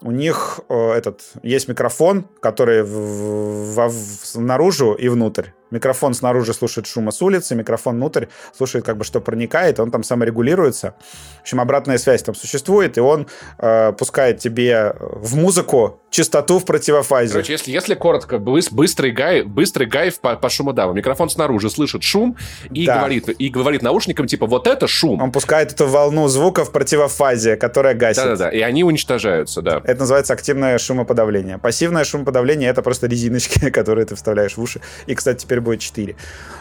у 0.00 0.10
них 0.10 0.60
э, 0.70 0.92
этот 0.92 1.20
есть 1.42 1.68
микрофон, 1.68 2.24
который 2.40 2.82
в, 2.82 3.74
в, 3.74 3.90
в, 3.90 4.40
наружу 4.40 4.94
и 4.94 5.08
внутрь. 5.08 5.48
Микрофон 5.70 6.14
снаружи 6.14 6.54
слушает 6.54 6.86
шума 6.86 7.10
с 7.10 7.20
улицы, 7.22 7.54
микрофон 7.54 7.96
внутрь 7.96 8.26
слушает 8.56 8.84
как 8.84 8.96
бы 8.96 9.04
что 9.04 9.20
проникает, 9.20 9.80
он 9.80 9.90
там 9.90 10.02
саморегулируется. 10.02 10.94
В 11.38 11.42
общем, 11.42 11.60
обратная 11.60 11.98
связь 11.98 12.22
там 12.22 12.34
существует, 12.34 12.98
и 12.98 13.00
он 13.00 13.26
э, 13.58 13.92
пускает 13.92 14.38
тебе 14.38 14.94
в 15.00 15.36
музыку 15.36 16.00
частоту 16.10 16.58
в 16.58 16.64
противофазе. 16.64 17.32
Короче, 17.32 17.52
если, 17.52 17.70
если 17.70 17.94
коротко, 17.94 18.38
быстрый 18.38 19.10
гай, 19.10 19.42
быстрый 19.42 19.86
гайв 19.86 20.20
по, 20.20 20.36
по 20.36 20.48
шумодаву. 20.48 20.94
Микрофон 20.94 21.28
снаружи 21.28 21.68
слышит 21.70 22.02
шум 22.02 22.36
и, 22.70 22.86
да. 22.86 22.98
говорит, 22.98 23.28
и 23.28 23.48
говорит 23.48 23.82
наушникам, 23.82 24.26
типа, 24.26 24.46
вот 24.46 24.66
это 24.66 24.86
шум. 24.86 25.20
Он 25.20 25.32
пускает 25.32 25.72
эту 25.72 25.86
волну 25.86 26.28
звука 26.28 26.64
в 26.64 26.72
противофазе, 26.72 27.56
которая 27.56 27.94
гасит. 27.94 28.24
Да-да-да, 28.24 28.50
и 28.50 28.60
они 28.60 28.84
уничтожаются, 28.84 29.62
да. 29.62 29.82
Это 29.84 30.00
называется 30.00 30.32
активное 30.32 30.78
шумоподавление. 30.78 31.58
Пассивное 31.58 32.04
шумоподавление— 32.04 32.70
это 32.70 32.82
просто 32.82 33.06
резиночки, 33.06 33.70
которые 33.70 34.06
ты 34.06 34.14
вставляешь 34.14 34.56
в 34.56 34.62
уши. 34.62 34.80
И, 35.06 35.14
кстати, 35.14 35.42
теперь 35.42 35.57
будет 35.60 35.80
4. 35.80 36.16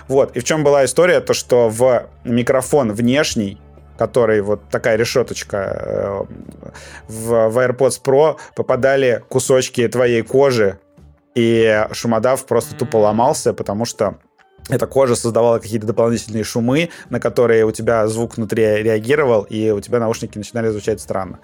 Вот. 0.08 0.36
И 0.36 0.40
в 0.40 0.44
чем 0.44 0.64
была 0.64 0.86
история? 0.86 1.20
То, 1.20 1.34
что 1.34 1.70
в 1.70 2.08
микрофон 2.24 2.94
внешний 2.94 3.60
который 3.98 4.42
вот 4.42 4.62
такая 4.70 4.96
решеточка 4.96 5.58
э, 5.58 6.24
в, 7.08 7.50
в 7.50 7.58
AirPods 7.58 8.00
Pro 8.04 8.38
попадали 8.56 9.24
кусочки 9.28 9.88
твоей 9.88 10.22
кожи, 10.22 10.78
и 11.38 11.86
шумодав 11.92 12.46
просто 12.46 12.76
тупо 12.76 12.98
ломался, 12.98 13.54
потому 13.54 13.86
что 13.86 14.18
эта 14.70 14.88
кожа 14.88 15.16
создавала 15.16 15.60
какие-то 15.60 15.86
дополнительные 15.88 16.44
шумы, 16.44 16.90
на 17.10 17.20
которые 17.20 17.64
у 17.64 17.72
тебя 17.72 18.08
звук 18.08 18.38
внутри 18.38 18.64
реагировал, 18.64 19.44
и 19.44 19.70
у 19.70 19.80
тебя 19.80 20.00
наушники 20.00 20.38
начинали 20.38 20.70
звучать 20.70 21.00
странно. 21.00 21.40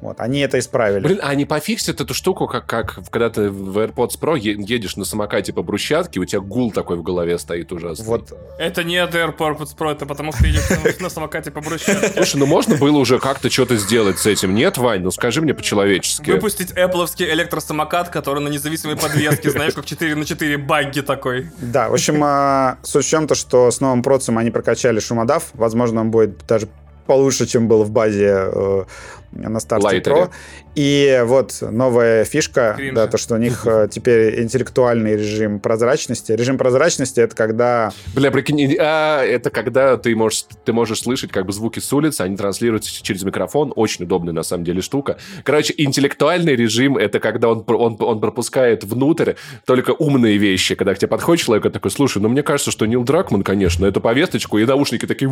Вот, 0.00 0.20
они 0.20 0.40
это 0.40 0.58
исправили. 0.58 1.02
Блин, 1.02 1.20
а 1.22 1.28
они 1.28 1.44
пофиксят 1.44 2.00
эту 2.00 2.14
штуку, 2.14 2.46
как, 2.46 2.66
как 2.66 3.00
когда 3.10 3.30
ты 3.30 3.50
в 3.50 3.78
AirPods 3.78 4.18
Pro 4.20 4.38
едешь 4.38 4.96
на 4.96 5.04
самокате 5.04 5.52
по 5.52 5.62
брусчатке, 5.62 6.20
у 6.20 6.24
тебя 6.24 6.40
гул 6.40 6.70
такой 6.70 6.96
в 6.96 7.02
голове 7.02 7.38
стоит 7.38 7.72
ужасный. 7.72 8.06
Вот. 8.06 8.32
Это 8.58 8.84
не 8.84 8.96
от 8.96 9.14
AirPods 9.14 9.76
Pro, 9.76 9.92
это 9.92 10.06
потому 10.06 10.32
что 10.32 10.46
едешь 10.46 11.00
на 11.00 11.10
самокате 11.10 11.50
по 11.50 11.60
брусчатке. 11.60 12.12
Слушай, 12.14 12.36
ну 12.36 12.46
можно 12.46 12.76
было 12.76 12.98
уже 12.98 13.18
как-то 13.18 13.50
что-то 13.50 13.76
сделать 13.76 14.18
с 14.18 14.26
этим, 14.26 14.54
нет, 14.54 14.78
Вань? 14.78 15.02
Ну 15.02 15.10
скажи 15.10 15.42
мне 15.42 15.54
по-человечески. 15.54 16.30
Выпустить 16.30 16.72
Apple 16.72 17.06
электросамокат, 17.18 18.10
который 18.10 18.42
на 18.42 18.48
независимой 18.48 18.96
подвеске, 18.96 19.50
знаешь, 19.50 19.74
как 19.74 19.86
4 19.86 20.14
на 20.14 20.24
4 20.24 20.58
багги 20.58 21.00
такой. 21.00 21.50
Да, 21.58 21.88
в 21.88 21.94
общем, 21.94 22.22
а, 22.22 22.78
суть 22.82 23.12
в 23.12 23.26
то, 23.26 23.34
что 23.34 23.70
с 23.70 23.80
новым 23.80 24.02
процессом 24.02 24.38
они 24.38 24.50
прокачали 24.50 25.00
шумодав. 25.00 25.50
Возможно, 25.54 26.02
он 26.02 26.10
будет 26.10 26.46
даже 26.46 26.68
получше, 27.06 27.46
чем 27.46 27.68
был 27.68 27.84
в 27.84 27.90
базе 27.90 28.50
э, 28.52 28.84
на 29.32 29.60
старте 29.60 29.98
Pro. 29.98 30.30
И 30.74 31.22
вот 31.24 31.58
новая 31.60 32.24
фишка, 32.24 32.74
Кринжа. 32.76 32.94
да, 32.94 33.06
то, 33.08 33.18
что 33.18 33.34
у 33.34 33.38
них 33.38 33.66
э, 33.66 33.88
теперь 33.90 34.40
интеллектуальный 34.40 35.16
режим 35.16 35.58
прозрачности. 35.58 36.32
Режим 36.32 36.56
прозрачности— 36.56 37.20
это 37.20 37.34
когда... 37.34 37.92
Бля, 38.14 38.30
прикинь, 38.30 38.76
а, 38.78 39.24
это 39.24 39.50
когда 39.50 39.96
ты 39.96 40.14
можешь, 40.14 40.46
ты 40.64 40.72
можешь 40.72 41.00
слышать 41.00 41.32
как 41.32 41.46
бы 41.46 41.52
звуки 41.52 41.80
с 41.80 41.92
улицы, 41.92 42.22
они 42.22 42.36
транслируются 42.36 42.90
через 43.02 43.24
микрофон. 43.24 43.72
Очень 43.74 44.04
удобная, 44.04 44.32
на 44.32 44.44
самом 44.44 44.64
деле, 44.64 44.80
штука. 44.80 45.18
Короче, 45.42 45.74
интеллектуальный 45.76 46.54
режим— 46.54 46.96
это 46.96 47.18
когда 47.18 47.48
он, 47.48 47.64
он, 47.66 47.96
он 47.98 48.20
пропускает 48.20 48.84
внутрь 48.84 49.34
только 49.66 49.90
умные 49.90 50.38
вещи. 50.38 50.74
Когда 50.74 50.94
к 50.94 50.98
тебе 50.98 51.08
подходит 51.08 51.44
человек 51.44 51.66
и 51.66 51.70
такой, 51.70 51.90
слушай, 51.90 52.22
ну 52.22 52.28
мне 52.28 52.42
кажется, 52.42 52.70
что 52.70 52.86
Нил 52.86 53.02
Дракман, 53.02 53.42
конечно, 53.42 53.84
эту 53.84 54.00
повесточку, 54.00 54.58
и 54.58 54.64
наушники 54.64 55.06
такие... 55.06 55.30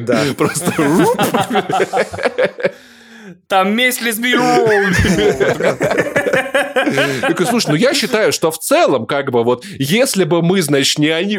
Да. 0.00 0.24
Просто... 0.38 0.72
Там 3.46 3.74
месть 3.74 4.00
лесбию. 4.00 4.42
Такой, 7.20 7.46
слушай, 7.46 7.70
ну 7.70 7.74
я 7.74 7.94
считаю, 7.94 8.32
что 8.32 8.50
в 8.50 8.58
целом, 8.58 9.06
как 9.06 9.30
бы 9.30 9.44
вот, 9.44 9.64
если 9.78 10.24
бы 10.24 10.42
мы, 10.42 10.62
значит, 10.62 10.98
не 10.98 11.08
они, 11.08 11.38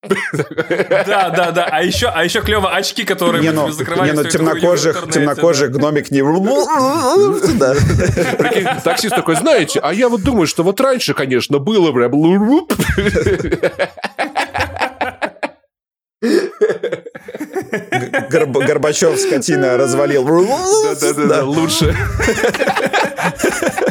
да, 0.00 1.30
да, 1.30 1.50
да. 1.50 1.68
А 1.70 1.82
еще, 1.82 2.06
а 2.06 2.22
еще 2.22 2.40
клево 2.40 2.72
очки, 2.72 3.04
которые 3.04 3.42
не, 3.42 3.50
ну, 3.50 3.68
закрывали. 3.70 4.10
Не, 4.10 4.16
ну 4.16 4.22
темнокожих, 4.24 5.10
темнокожих 5.10 5.72
гномик 5.72 6.12
не. 6.12 6.22
Таксист 8.82 9.16
такой, 9.16 9.34
знаете, 9.34 9.80
а 9.82 9.92
я 9.92 10.08
вот 10.08 10.22
думаю, 10.22 10.46
что 10.46 10.62
вот 10.62 10.80
раньше, 10.80 11.14
конечно, 11.14 11.58
было 11.58 11.90
прям. 11.90 12.12
Горб, 18.28 18.56
Горбачев, 18.58 19.18
скотина, 19.18 19.76
развалил. 19.76 20.24
Да-да-да, 20.24 21.44
лучше. 21.44 21.96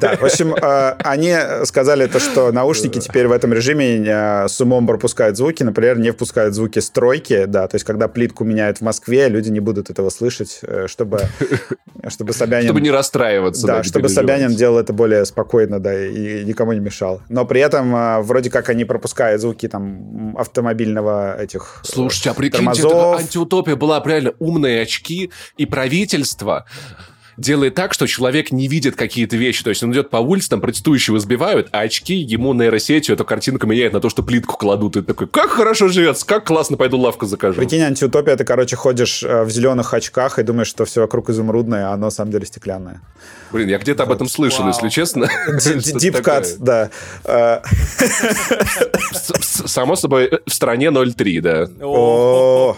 Да, 0.00 0.16
в 0.16 0.24
общем, 0.24 0.54
э, 0.54 0.96
они 1.04 1.34
сказали 1.64 2.06
то, 2.06 2.18
что 2.18 2.52
наушники 2.52 2.98
теперь 2.98 3.28
в 3.28 3.32
этом 3.32 3.52
режиме 3.52 4.04
э, 4.06 4.48
с 4.48 4.60
умом 4.60 4.86
пропускают 4.86 5.36
звуки, 5.36 5.62
например, 5.62 5.98
не 5.98 6.10
впускают 6.10 6.54
звуки 6.54 6.78
стройки, 6.78 7.44
да, 7.46 7.68
то 7.68 7.76
есть 7.76 7.84
когда 7.84 8.08
плитку 8.08 8.44
меняют 8.44 8.78
в 8.78 8.80
Москве, 8.82 9.28
люди 9.28 9.50
не 9.50 9.60
будут 9.60 9.90
этого 9.90 10.10
слышать, 10.10 10.60
э, 10.62 10.86
чтобы, 10.88 11.22
чтобы 12.08 12.32
Собянин... 12.32 12.66
Чтобы 12.66 12.80
не 12.80 12.90
расстраиваться. 12.90 13.66
Да, 13.66 13.82
чтобы 13.82 14.08
Собянин 14.08 14.54
делал 14.54 14.78
это 14.78 14.92
более 14.92 15.24
спокойно, 15.24 15.80
да, 15.80 16.06
и 16.06 16.44
никому 16.44 16.72
не 16.72 16.80
мешал. 16.80 17.22
Но 17.28 17.44
при 17.44 17.60
этом 17.60 18.22
вроде 18.22 18.50
как 18.50 18.68
они 18.68 18.84
пропускают 18.84 19.40
звуки 19.40 19.68
там 19.68 20.36
автомобильного 20.38 21.40
этих 21.40 21.80
Слушайте, 21.82 22.30
а 22.30 22.34
прикиньте, 22.34 22.80
это 22.80 23.16
антиутопия 23.16 23.76
была 23.76 24.02
реально 24.24 24.34
умные 24.38 24.82
очки 24.82 25.30
и 25.56 25.66
правительство 25.66 26.66
делает 27.36 27.74
так, 27.74 27.92
что 27.92 28.06
человек 28.06 28.52
не 28.52 28.68
видит 28.68 28.96
какие-то 28.96 29.36
вещи. 29.36 29.64
То 29.64 29.70
есть 29.70 29.82
он 29.82 29.92
идет 29.92 30.10
по 30.10 30.18
улице, 30.18 30.50
там 30.50 30.60
протестующего 30.60 31.18
сбивают, 31.18 31.68
а 31.72 31.80
очки 31.80 32.14
ему 32.14 32.54
нейросетью 32.54 33.14
эту 33.14 33.24
картинку 33.24 33.66
меняет 33.66 33.92
на 33.92 34.00
то, 34.00 34.08
что 34.08 34.22
плитку 34.22 34.56
кладут. 34.56 34.96
И 34.96 35.02
такой, 35.02 35.26
как 35.26 35.50
хорошо 35.50 35.88
живется, 35.88 36.26
как 36.26 36.46
классно, 36.46 36.76
пойду 36.76 36.98
лавку 36.98 37.26
закажу. 37.26 37.56
Прикинь, 37.56 37.82
антиутопия, 37.82 38.36
ты, 38.36 38.44
короче, 38.44 38.76
ходишь 38.76 39.22
э, 39.22 39.44
в 39.44 39.50
зеленых 39.50 39.94
очках 39.94 40.38
и 40.38 40.42
думаешь, 40.42 40.68
что 40.68 40.84
все 40.84 41.00
вокруг 41.00 41.30
изумрудное, 41.30 41.88
а 41.88 41.94
оно 41.94 42.06
на 42.06 42.10
самом 42.10 42.30
деле 42.30 42.46
стеклянное. 42.46 43.00
Блин, 43.54 43.68
я 43.68 43.78
где-то 43.78 44.02
об 44.02 44.10
этом 44.10 44.26
слышал, 44.28 44.66
если 44.66 44.88
честно. 44.88 45.28
Дипкат, 45.94 46.56
да. 46.58 46.90
Э. 47.24 47.60
Само 49.40 49.94
собой, 49.94 50.28
в 50.44 50.52
стране 50.52 50.88
0,3, 50.88 51.40
да. 51.40 51.62
О, 51.86 52.76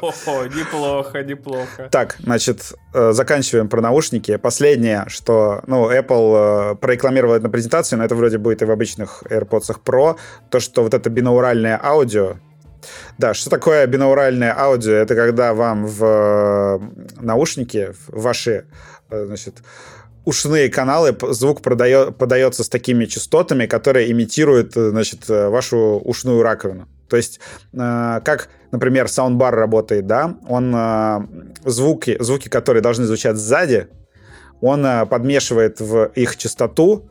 неплохо, 0.55 1.23
неплохо. 1.23 1.89
Так, 1.91 2.17
значит, 2.19 2.75
э, 2.93 3.13
заканчиваем 3.13 3.71
про 3.71 3.81
наушники 3.81 4.37
последнее, 4.37 5.07
что, 5.09 5.63
ну, 5.67 5.91
Apple 5.91 6.73
э, 6.73 6.75
прорекламировала 6.75 7.39
на 7.39 7.49
презентации, 7.49 7.97
но 7.97 8.05
это 8.05 8.15
вроде 8.15 8.37
будет 8.37 8.61
и 8.61 8.67
в 8.67 8.71
обычных 8.71 9.23
AirPods 9.31 9.79
Pro, 9.83 10.19
то, 10.51 10.61
что 10.61 10.83
вот 10.83 10.93
это 10.93 11.09
бинауральное 11.09 11.81
аудио, 11.83 12.37
да, 13.19 13.35
что 13.35 13.51
такое 13.51 13.87
бинауральное 13.87 14.55
аудио? 14.57 14.93
Это 14.93 15.15
когда 15.15 15.55
вам 15.55 15.87
в 15.87 16.05
э, 16.05 16.79
наушники, 17.21 17.93
в 18.09 18.23
ваши, 18.23 18.67
э, 19.11 19.25
значит, 19.27 19.63
ушные 20.27 20.69
каналы 20.69 21.17
звук 21.31 21.63
продает, 21.63 22.19
подается 22.19 22.63
с 22.63 22.69
такими 22.69 23.07
частотами, 23.07 23.65
которые 23.67 24.11
имитируют, 24.13 24.75
значит, 24.75 25.29
вашу 25.29 26.03
ушную 26.05 26.43
раковину. 26.43 26.89
То 27.09 27.17
есть, 27.17 27.41
э, 27.73 28.21
как, 28.25 28.49
например, 28.73 29.09
саундбар 29.09 29.55
работает, 29.55 30.07
да, 30.07 30.37
он 30.49 30.75
э, 30.75 31.21
звуки, 31.65 32.17
звуки, 32.21 32.49
которые 32.49 32.83
должны 32.83 33.05
звучать 33.05 33.37
сзади, 33.37 33.89
он 34.61 34.85
э, 34.85 35.07
подмешивает 35.07 35.81
в 35.81 36.11
их 36.17 36.37
частоту 36.37 37.09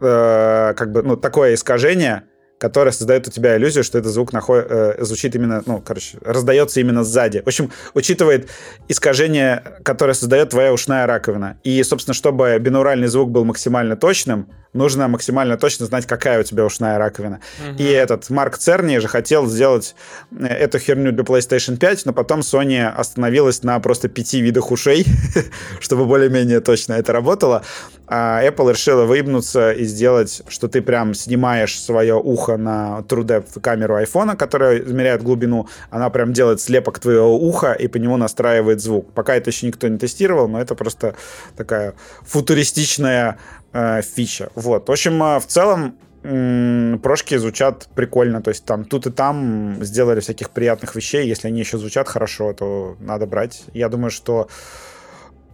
э, 0.00 0.74
как 0.76 0.92
бы, 0.92 1.02
ну, 1.02 1.16
такое 1.16 1.54
искажение, 1.54 2.22
которое 2.62 2.92
создает 2.92 3.26
у 3.26 3.30
тебя 3.32 3.56
иллюзию, 3.56 3.82
что 3.82 3.98
этот 3.98 4.12
звук 4.12 4.32
наход... 4.32 4.64
э, 4.70 4.94
звучит 5.00 5.34
именно, 5.34 5.64
ну, 5.66 5.82
короче, 5.84 6.18
раздается 6.20 6.78
именно 6.78 7.02
сзади. 7.02 7.40
В 7.40 7.48
общем, 7.48 7.72
учитывает 7.92 8.50
искажение, 8.86 9.64
которое 9.82 10.14
создает 10.14 10.50
твоя 10.50 10.72
ушная 10.72 11.08
раковина. 11.08 11.58
И, 11.64 11.82
собственно, 11.82 12.14
чтобы 12.14 12.56
бинуральный 12.60 13.08
звук 13.08 13.32
был 13.32 13.44
максимально 13.44 13.96
точным, 13.96 14.48
нужно 14.72 15.08
максимально 15.08 15.56
точно 15.56 15.86
знать, 15.86 16.06
какая 16.06 16.40
у 16.40 16.42
тебя 16.42 16.64
ушная 16.64 16.98
раковина. 16.98 17.40
Угу. 17.60 17.76
И 17.78 17.84
этот 17.84 18.30
Марк 18.30 18.56
Церни 18.56 18.98
же 18.98 19.08
хотел 19.08 19.46
сделать 19.46 19.94
э, 20.30 20.46
эту 20.46 20.78
херню 20.78 21.12
для 21.12 21.24
PlayStation 21.24 21.76
5, 21.76 22.06
но 22.06 22.12
потом 22.12 22.40
Sony 22.40 22.86
остановилась 22.86 23.62
на 23.62 23.78
просто 23.80 24.08
пяти 24.08 24.40
видах 24.40 24.70
ушей, 24.70 25.06
чтобы 25.80 26.06
более-менее 26.06 26.60
точно 26.60 26.94
это 26.94 27.12
работало. 27.12 27.62
А 28.06 28.42
Apple 28.44 28.72
решила 28.72 29.04
выебнуться 29.04 29.72
и 29.72 29.84
сделать, 29.84 30.42
что 30.48 30.68
ты 30.68 30.82
прям 30.82 31.14
снимаешь 31.14 31.80
свое 31.80 32.14
ухо 32.14 32.56
на 32.56 33.04
True 33.08 33.24
Depth 33.24 33.60
камеру 33.60 33.98
iPhone, 33.98 34.36
которая 34.36 34.78
измеряет 34.80 35.22
глубину, 35.22 35.68
она 35.90 36.10
прям 36.10 36.32
делает 36.32 36.60
слепок 36.60 36.98
твоего 36.98 37.38
уха 37.38 37.72
и 37.72 37.88
по 37.88 37.96
нему 37.96 38.16
настраивает 38.16 38.80
звук. 38.80 39.12
Пока 39.12 39.34
это 39.34 39.50
еще 39.50 39.66
никто 39.66 39.88
не 39.88 39.98
тестировал, 39.98 40.48
но 40.48 40.60
это 40.60 40.74
просто 40.74 41.14
такая 41.56 41.94
футуристичная 42.22 43.38
э, 43.72 44.02
фича. 44.02 44.50
Вот. 44.54 44.88
В 44.88 44.92
общем, 44.92 45.22
э, 45.22 45.40
в 45.40 45.46
целом 45.46 45.96
прошки 46.22 47.36
звучат 47.36 47.88
прикольно, 47.96 48.40
то 48.40 48.50
есть 48.50 48.64
там 48.64 48.84
тут 48.84 49.08
и 49.08 49.10
там 49.10 49.82
сделали 49.82 50.20
всяких 50.20 50.50
приятных 50.50 50.94
вещей, 50.94 51.26
если 51.26 51.48
они 51.48 51.58
еще 51.58 51.78
звучат 51.78 52.08
хорошо, 52.08 52.52
то 52.52 52.96
надо 53.00 53.26
брать. 53.26 53.64
Я 53.74 53.88
думаю, 53.88 54.12
что 54.12 54.48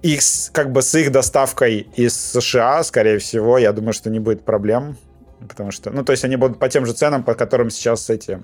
их, 0.03 0.21
как 0.53 0.73
бы 0.73 0.83
с 0.83 0.95
их 0.95 1.11
доставкой 1.11 1.89
из 1.97 2.15
США, 2.15 2.85
скорее 2.85 3.19
всего, 3.19 3.59
я 3.59 3.73
думаю, 3.73 3.93
что 3.93 4.11
не 4.11 4.21
будет 4.21 4.45
проблем, 4.45 4.99
потому 5.41 5.71
что, 5.71 5.91
ну, 5.91 6.05
то 6.05 6.13
есть 6.13 6.25
они 6.25 6.37
будут 6.37 6.59
по 6.59 6.69
тем 6.69 6.87
же 6.87 6.93
ценам, 6.93 7.25
по 7.25 7.35
которым 7.35 7.71
сейчас 7.71 8.11
эти 8.11 8.43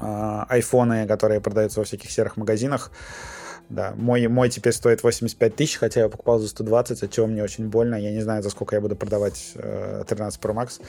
э, 0.00 0.44
айфоны, 0.48 1.06
которые 1.06 1.40
продаются 1.40 1.80
во 1.80 1.84
всяких 1.84 2.10
серых 2.10 2.36
магазинах, 2.36 2.90
да, 3.72 3.94
мой, 3.96 4.26
мой 4.28 4.50
теперь 4.50 4.72
стоит 4.72 5.02
85 5.02 5.56
тысяч, 5.56 5.78
хотя 5.78 6.00
я 6.00 6.08
покупал 6.08 6.38
за 6.38 6.48
120, 6.48 7.02
от 7.02 7.10
чего 7.10 7.26
мне 7.26 7.42
очень 7.42 7.68
больно. 7.68 7.96
Я 7.96 8.12
не 8.12 8.20
знаю, 8.20 8.42
за 8.42 8.50
сколько 8.50 8.76
я 8.76 8.80
буду 8.80 8.96
продавать 8.96 9.52
э, 9.54 10.04
13 10.06 10.40
Pro 10.40 10.54
Max 10.54 10.80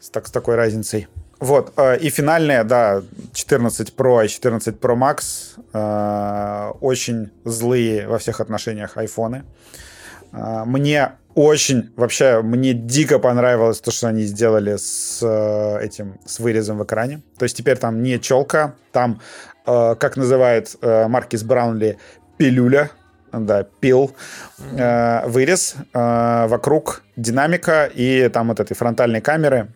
с, 0.00 0.10
так, 0.10 0.26
с 0.26 0.30
такой 0.30 0.56
разницей. 0.56 1.08
Вот, 1.40 1.72
э, 1.76 1.98
и 1.98 2.10
финальные, 2.10 2.64
да, 2.64 3.02
14 3.32 3.94
Pro 3.96 4.24
и 4.24 4.28
14 4.28 4.76
Pro 4.76 4.96
Max 4.96 5.58
э, 5.72 6.72
очень 6.80 7.30
злые 7.44 8.06
во 8.06 8.18
всех 8.18 8.40
отношениях 8.40 8.96
айфоны. 8.96 9.44
Э, 10.32 10.64
мне 10.66 11.12
очень, 11.34 11.90
вообще, 11.96 12.42
мне 12.42 12.74
дико 12.74 13.18
понравилось 13.18 13.80
то, 13.80 13.90
что 13.90 14.08
они 14.08 14.22
сделали 14.22 14.76
с 14.76 15.20
э, 15.22 15.84
этим, 15.84 16.20
с 16.26 16.38
вырезом 16.38 16.78
в 16.78 16.84
экране. 16.84 17.22
То 17.38 17.44
есть 17.44 17.56
теперь 17.56 17.76
там 17.76 18.02
не 18.02 18.20
челка, 18.20 18.74
там 18.92 19.20
как 19.64 20.16
называет 20.16 20.76
э, 20.80 21.08
Маркис 21.08 21.42
Браунли, 21.42 21.98
пилюля, 22.36 22.90
да, 23.32 23.64
пил, 23.80 24.14
э, 24.76 25.26
вырез, 25.26 25.76
вокруг 25.92 27.02
динамика 27.16 27.86
и 27.86 28.28
там 28.28 28.48
вот 28.48 28.60
этой 28.60 28.74
фронтальной 28.74 29.20
камеры. 29.20 29.68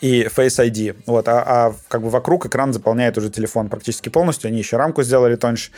и 0.00 0.24
Face 0.24 0.64
ID. 0.64 0.96
Вот, 1.06 1.28
а, 1.28 1.44
а 1.46 1.74
как 1.88 2.02
бы 2.02 2.10
вокруг 2.10 2.46
экран 2.46 2.72
заполняет 2.72 3.18
уже 3.18 3.30
телефон 3.30 3.68
практически 3.68 4.08
полностью. 4.08 4.48
Они 4.48 4.58
еще 4.58 4.76
рамку 4.76 5.02
сделали 5.02 5.36
тоньше. 5.36 5.70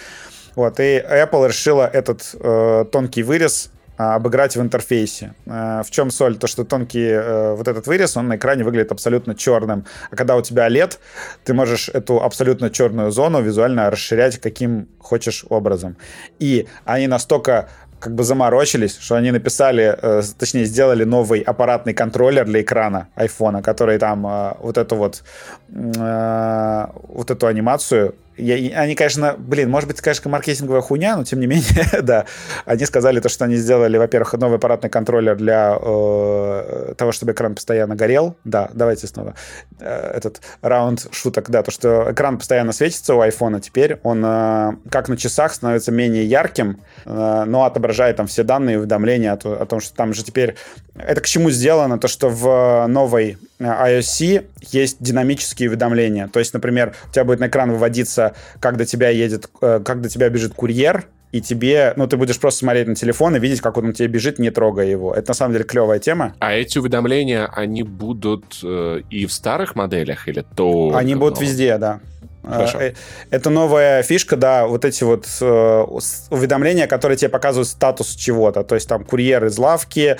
Вот, 0.55 0.81
и 0.81 0.99
Apple 0.99 1.49
решила 1.49 1.87
этот 1.87 2.35
э, 2.35 2.87
тонкий 2.91 3.23
вырез 3.23 3.71
обыграть 3.97 4.57
в 4.57 4.61
интерфейсе. 4.61 5.35
Э, 5.47 5.83
в 5.83 5.91
чем 5.91 6.11
соль? 6.11 6.37
То, 6.37 6.47
что 6.47 6.65
тонкий 6.65 7.09
э, 7.09 7.55
вот 7.55 7.69
этот 7.69 7.87
вырез, 7.87 8.17
он 8.17 8.29
на 8.29 8.37
экране 8.37 8.65
выглядит 8.65 8.93
абсолютно 8.93 9.35
черным. 9.35 9.85
А 10.11 10.17
когда 10.17 10.37
у 10.37 10.43
тебя 10.43 10.69
OLED, 10.69 10.99
ты 11.45 11.55
можешь 11.55 11.89
эту 11.89 12.23
абсолютно 12.23 12.71
черную 12.71 13.11
зону 13.11 13.41
визуально 13.41 13.91
расширять 13.91 14.39
каким 14.39 14.89
хочешь 14.99 15.45
образом. 15.49 15.97
И 16.39 16.67
они 16.85 17.07
настолько 17.07 17.69
как 17.99 18.15
бы 18.15 18.25
заморочились, 18.25 18.99
что 18.99 19.15
они 19.15 19.31
написали, 19.31 19.97
э, 20.01 20.23
точнее, 20.39 20.67
сделали 20.67 21.05
новый 21.05 21.41
аппаратный 21.41 21.95
контроллер 21.95 22.45
для 22.45 22.61
экрана 22.61 23.09
айфона, 23.15 23.63
который 23.63 23.99
там 23.99 24.27
э, 24.27 24.55
вот 24.61 24.79
эту 24.79 24.97
вот 24.97 25.23
вот 25.69 27.31
эту 27.31 27.47
анимацию 27.47 28.15
я, 28.37 28.81
они, 28.81 28.95
конечно, 28.95 29.35
блин, 29.39 29.71
может 29.71 29.89
быть, 29.89 30.01
конечно, 30.01 30.31
маркетинговая 30.31 30.83
хуйня, 30.83 31.17
но 31.17 31.25
тем 31.25 31.41
не 31.41 31.47
менее, 31.47 31.87
да, 32.03 32.27
они 32.65 32.85
сказали 32.85 33.21
то, 33.21 33.29
что 33.29 33.45
они 33.45 33.57
сделали, 33.57 33.97
во-первых, 33.97 34.35
новый 34.35 34.57
аппаратный 34.57 34.91
контроллер 34.91 35.37
для 35.37 35.77
э, 35.81 36.95
того, 36.97 37.13
чтобы 37.13 37.33
экран 37.33 37.55
постоянно 37.55 37.97
горел. 37.97 38.37
Да, 38.45 38.71
давайте 38.75 39.07
снова 39.07 39.35
э, 39.81 40.13
этот 40.15 40.41
раунд 40.63 41.07
шуток, 41.13 41.51
да, 41.51 41.63
то, 41.63 41.71
что 41.71 42.09
экран 42.11 42.39
постоянно 42.39 42.73
светится 42.73 43.15
у 43.15 43.21
айфона, 43.21 43.61
теперь 43.61 43.99
он, 44.03 44.23
э, 44.25 44.73
как 44.91 45.09
на 45.09 45.17
часах, 45.17 45.55
становится 45.55 45.93
менее 45.93 46.25
ярким, 46.27 46.81
э, 47.05 47.45
но 47.47 47.65
отображает 47.65 48.17
там 48.17 48.27
все 48.27 48.43
данные 48.43 48.75
и 48.75 48.79
уведомления 48.79 49.33
о, 49.33 49.63
о 49.63 49.67
том, 49.67 49.81
что 49.81 49.95
там 49.95 50.15
же 50.15 50.25
теперь... 50.25 50.57
Это 50.95 51.21
к 51.21 51.27
чему 51.27 51.51
сделано? 51.51 51.99
То, 51.99 52.09
что 52.09 52.29
в 52.29 52.87
новой 52.87 53.39
э, 53.59 53.65
iOS 53.65 54.47
есть 54.73 54.97
динамические 55.01 55.69
уведомления. 55.69 56.29
То 56.29 56.39
есть, 56.39 56.53
например, 56.55 56.95
у 57.09 57.13
тебя 57.13 57.25
будет 57.25 57.41
на 57.41 57.49
экран 57.49 57.71
выводиться, 57.71 58.26
как 58.61 58.77
до 58.77 58.85
тебя 58.85 59.11
едет, 59.11 59.49
э, 59.61 59.81
как 59.85 60.01
до 60.01 60.09
тебя 60.09 60.29
бежит 60.29 60.55
курьер, 60.55 61.07
и 61.33 61.41
тебе, 61.41 61.93
ну, 61.97 62.07
ты 62.07 62.17
будешь 62.17 62.39
просто 62.39 62.61
смотреть 62.61 62.87
на 62.87 62.95
телефон 62.95 63.37
и 63.37 63.39
видеть, 63.39 63.61
как 63.61 63.77
он 63.77 63.89
у 63.89 63.93
тебя 63.93 64.09
бежит, 64.09 64.39
не 64.39 64.51
трогая 64.51 64.87
его. 64.87 65.13
Это 65.13 65.31
на 65.31 65.35
самом 65.35 65.53
деле 65.53 65.65
клевая 65.65 65.99
тема. 65.99 66.35
А 66.39 66.55
эти 66.55 66.79
уведомления, 66.79 67.51
они 67.53 67.83
будут 67.83 68.61
э, 68.63 69.03
и 69.11 69.27
в 69.27 69.33
старых 69.33 69.75
моделях 69.75 70.29
или 70.29 70.45
то? 70.55 70.93
Они 70.95 71.15
будут 71.15 71.41
везде, 71.41 71.77
да. 71.79 72.01
Хорошо. 72.47 72.81
Э, 72.81 72.93
это 73.31 73.51
новая 73.51 74.03
фишка, 74.03 74.37
да, 74.37 74.67
вот 74.67 74.85
эти 74.85 75.05
вот 75.05 75.27
э, 75.41 75.85
уведомления, 76.31 76.87
которые 76.87 77.17
тебе 77.17 77.29
показывают 77.29 77.69
статус 77.69 78.15
чего-то. 78.15 78.63
То 78.63 78.75
есть 78.77 78.89
там 78.89 79.05
курьер 79.05 79.45
из 79.45 79.59
лавки, 79.59 80.17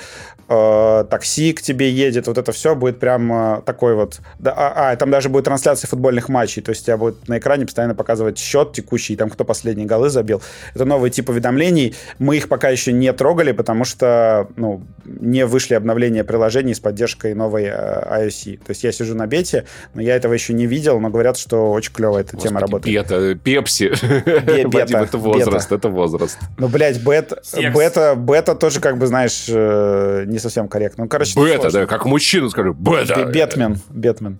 э, 0.49 1.05
такси 1.09 1.53
к 1.53 1.61
тебе 1.61 1.89
едет, 1.89 2.27
вот 2.27 2.37
это 2.37 2.51
все 2.51 2.75
будет 2.75 2.99
прям 2.99 3.63
такой 3.65 3.95
вот... 3.95 4.19
А, 4.43 4.91
а, 4.91 4.95
там 4.95 5.09
даже 5.09 5.29
будет 5.29 5.45
трансляция 5.45 5.87
футбольных 5.87 6.29
матчей, 6.29 6.61
то 6.61 6.71
есть 6.71 6.85
тебя 6.85 6.97
будет 6.97 7.27
на 7.27 7.37
экране 7.37 7.65
постоянно 7.65 7.95
показывать 7.95 8.37
счет 8.37 8.73
текущий, 8.73 9.15
там 9.15 9.29
кто 9.29 9.45
последние 9.45 9.87
голы 9.87 10.09
забил. 10.09 10.41
Это 10.75 10.85
новый 10.85 11.09
тип 11.09 11.29
уведомлений. 11.29 11.95
Мы 12.19 12.37
их 12.37 12.49
пока 12.49 12.69
еще 12.69 12.91
не 12.91 13.11
трогали, 13.13 13.53
потому 13.53 13.85
что 13.85 14.47
ну, 14.57 14.83
не 15.05 15.45
вышли 15.45 15.75
обновления 15.75 16.23
приложений 16.23 16.75
с 16.75 16.79
поддержкой 16.79 17.33
новой 17.33 17.65
iOS. 17.65 18.57
То 18.57 18.71
есть 18.71 18.83
я 18.83 18.91
сижу 18.91 19.15
на 19.15 19.27
бете, 19.27 19.65
но 19.93 20.01
я 20.01 20.15
этого 20.15 20.33
еще 20.33 20.53
не 20.53 20.65
видел, 20.65 20.99
но 20.99 21.09
говорят, 21.09 21.37
что 21.37 21.71
очень 21.71 21.93
клево 21.93 22.16
эта 22.17 22.35
Господи, 22.35 22.47
тема 22.47 22.59
работает. 22.61 23.07
Бета, 23.09 23.35
пепси. 23.35 23.89
Бета, 24.67 24.97
это 24.99 25.17
возраст, 25.17 25.71
это 25.71 25.89
возраст. 25.89 26.37
Ну, 26.57 26.67
блядь, 26.67 27.01
бета, 27.03 27.41
бета, 27.73 28.15
бета 28.15 28.55
тоже, 28.55 28.79
как 28.79 28.97
бы, 28.97 29.07
знаешь, 29.07 29.45
э, 29.47 30.25
не 30.27 30.39
совсем 30.39 30.67
корректно. 30.67 31.03
Ну, 31.03 31.09
короче, 31.09 31.39
бета, 31.39 31.71
да, 31.71 31.85
как 31.85 32.05
мужчина 32.05 32.49
скажу, 32.49 32.73
бета. 32.73 33.25
Бетмен, 33.25 33.79
Бетмен. 33.89 34.39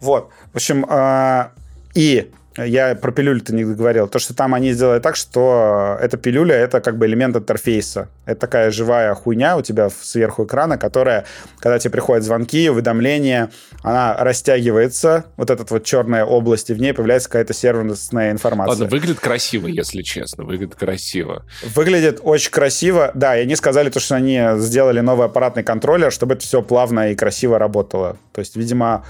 Вот, 0.00 0.30
в 0.52 0.56
общем, 0.56 0.84
а, 0.88 1.52
и 1.94 2.30
я 2.56 2.94
про 2.94 3.10
пилюлю-то 3.10 3.54
не 3.54 3.64
говорил. 3.64 4.06
То, 4.06 4.18
что 4.18 4.34
там 4.34 4.54
они 4.54 4.72
сделали 4.72 5.00
так, 5.00 5.16
что 5.16 5.98
эта 6.00 6.16
пилюля— 6.16 6.54
это 6.56 6.80
как 6.80 6.98
бы 6.98 7.06
элемент 7.06 7.36
интерфейса. 7.36 8.08
Это 8.26 8.40
такая 8.40 8.70
живая 8.70 9.14
хуйня 9.14 9.56
у 9.56 9.62
тебя 9.62 9.90
сверху 9.90 10.44
экрана, 10.44 10.78
которая, 10.78 11.24
когда 11.58 11.78
тебе 11.78 11.90
приходят 11.90 12.24
звонки, 12.24 12.70
уведомления, 12.70 13.50
она 13.82 14.16
растягивается, 14.18 15.24
вот 15.36 15.50
эта 15.50 15.66
вот 15.68 15.84
черная 15.84 16.24
область, 16.24 16.70
и 16.70 16.74
в 16.74 16.80
ней 16.80 16.92
появляется 16.92 17.28
какая-то 17.28 17.54
сервисная 17.54 18.30
информация. 18.30 18.70
Ладно, 18.70 18.86
выглядит 18.86 19.20
красиво, 19.20 19.66
если 19.66 20.02
честно. 20.02 20.44
Выглядит 20.44 20.74
красиво. 20.76 21.44
Выглядит 21.74 22.20
очень 22.22 22.50
красиво. 22.50 23.10
Да, 23.14 23.36
и 23.36 23.42
они 23.42 23.56
сказали 23.56 23.90
то, 23.90 24.00
что 24.00 24.14
они 24.14 24.40
сделали 24.56 25.00
новый 25.00 25.26
аппаратный 25.26 25.64
контроллер, 25.64 26.12
чтобы 26.12 26.34
это 26.34 26.44
все 26.44 26.62
плавно 26.62 27.10
и 27.10 27.14
красиво 27.14 27.58
работало. 27.58 28.16
То 28.32 28.40
есть, 28.40 28.56
видимо, 28.56 29.04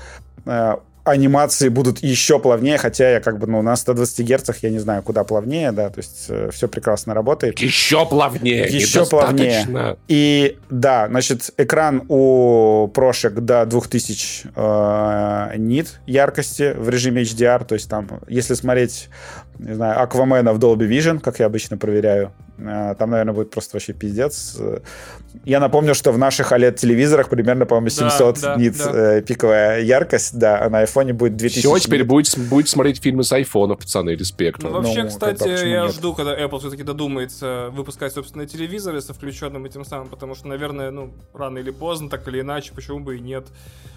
э, 0.47 0.77
анимации 1.05 1.69
будут 1.69 2.03
еще 2.03 2.39
плавнее, 2.39 2.79
хотя 2.79 3.11
я 3.11 3.21
как 3.21 3.39
бы, 3.39 3.47
ну, 3.47 3.61
на 3.63 3.77
120 3.77 4.27
герцах 4.27 4.63
я 4.63 4.71
не 4.71 4.79
знаю, 4.79 5.03
куда 5.03 5.23
плавнее, 5.23 5.71
да, 5.71 5.91
то 5.91 5.99
есть 5.99 6.27
э, 6.29 6.51
все 6.51 6.67
прекрасно 6.67 7.13
работает. 7.15 7.59
Еще 7.59 8.07
плавнее, 8.07 8.67
Еще 8.67 9.05
плавнее. 9.05 9.97
И 10.09 10.57
да, 10.71 11.07
значит, 11.09 11.51
экран 11.59 12.03
у 12.09 12.89
прошек 12.89 13.35
до 13.35 13.67
2000 13.67 14.49
э, 14.55 15.57
нит 15.59 16.01
яркости 16.07 16.75
в 16.77 16.89
режиме 16.89 17.23
HDR, 17.23 17.65
то 17.65 17.75
есть 17.75 17.89
там, 17.89 18.09
если 18.27 18.55
смотреть, 18.55 19.09
не 19.59 19.75
знаю, 19.75 20.01
Аквамена 20.01 20.55
в 20.55 20.59
Dolby 20.59 20.89
Vision, 20.89 21.21
как 21.21 21.39
я 21.39 21.47
обычно 21.47 21.77
проверяю, 21.77 22.33
там, 22.57 23.11
наверное, 23.11 23.35
будет 23.35 23.51
просто 23.51 23.77
вообще 23.77 23.93
пиздец. 23.93 24.59
Я 25.45 25.61
напомню, 25.61 25.95
что 25.95 26.13
в 26.13 26.19
наших 26.19 26.53
OLED-телевизорах 26.53 27.29
примерно, 27.29 27.67
по-моему, 27.67 27.89
700 27.89 28.41
да, 28.41 28.55
да, 28.55 28.61
нит 28.61 28.79
да. 28.79 29.17
Э, 29.17 29.23
пиковая 29.23 29.81
яркость, 29.81 30.39
да, 30.39 30.63
а 30.63 30.71
на 30.71 30.79
айфоне 30.79 31.13
будет 31.13 31.37
2000 31.37 31.67
Все, 31.67 31.79
теперь 31.79 32.05
будет, 32.05 32.39
будет 32.49 32.69
смотреть 32.69 33.03
фильмы 33.03 33.25
с 33.25 33.33
айфона, 33.33 33.75
пацаны, 33.75 34.11
респект. 34.11 34.63
Ну, 34.63 34.71
вообще, 34.71 35.03
ну, 35.03 35.09
кстати, 35.09 35.49
я 35.49 35.83
нет? 35.83 35.93
жду, 35.93 36.15
когда 36.15 36.39
Apple 36.39 36.61
все-таки 36.61 36.85
додумается 36.85 37.71
выпускать 37.73 38.13
собственные 38.13 38.47
телевизоры 38.47 39.01
со 39.01 39.13
включенным 39.13 39.65
этим 39.65 39.85
самым, 39.85 40.09
потому 40.09 40.35
что, 40.35 40.47
наверное, 40.47 40.91
ну, 40.91 41.13
рано 41.35 41.59
или 41.59 41.71
поздно, 41.71 42.09
так 42.09 42.27
или 42.29 42.41
иначе, 42.41 42.73
почему 42.75 43.01
бы 43.01 43.17
и 43.17 43.21
нет. 43.21 43.47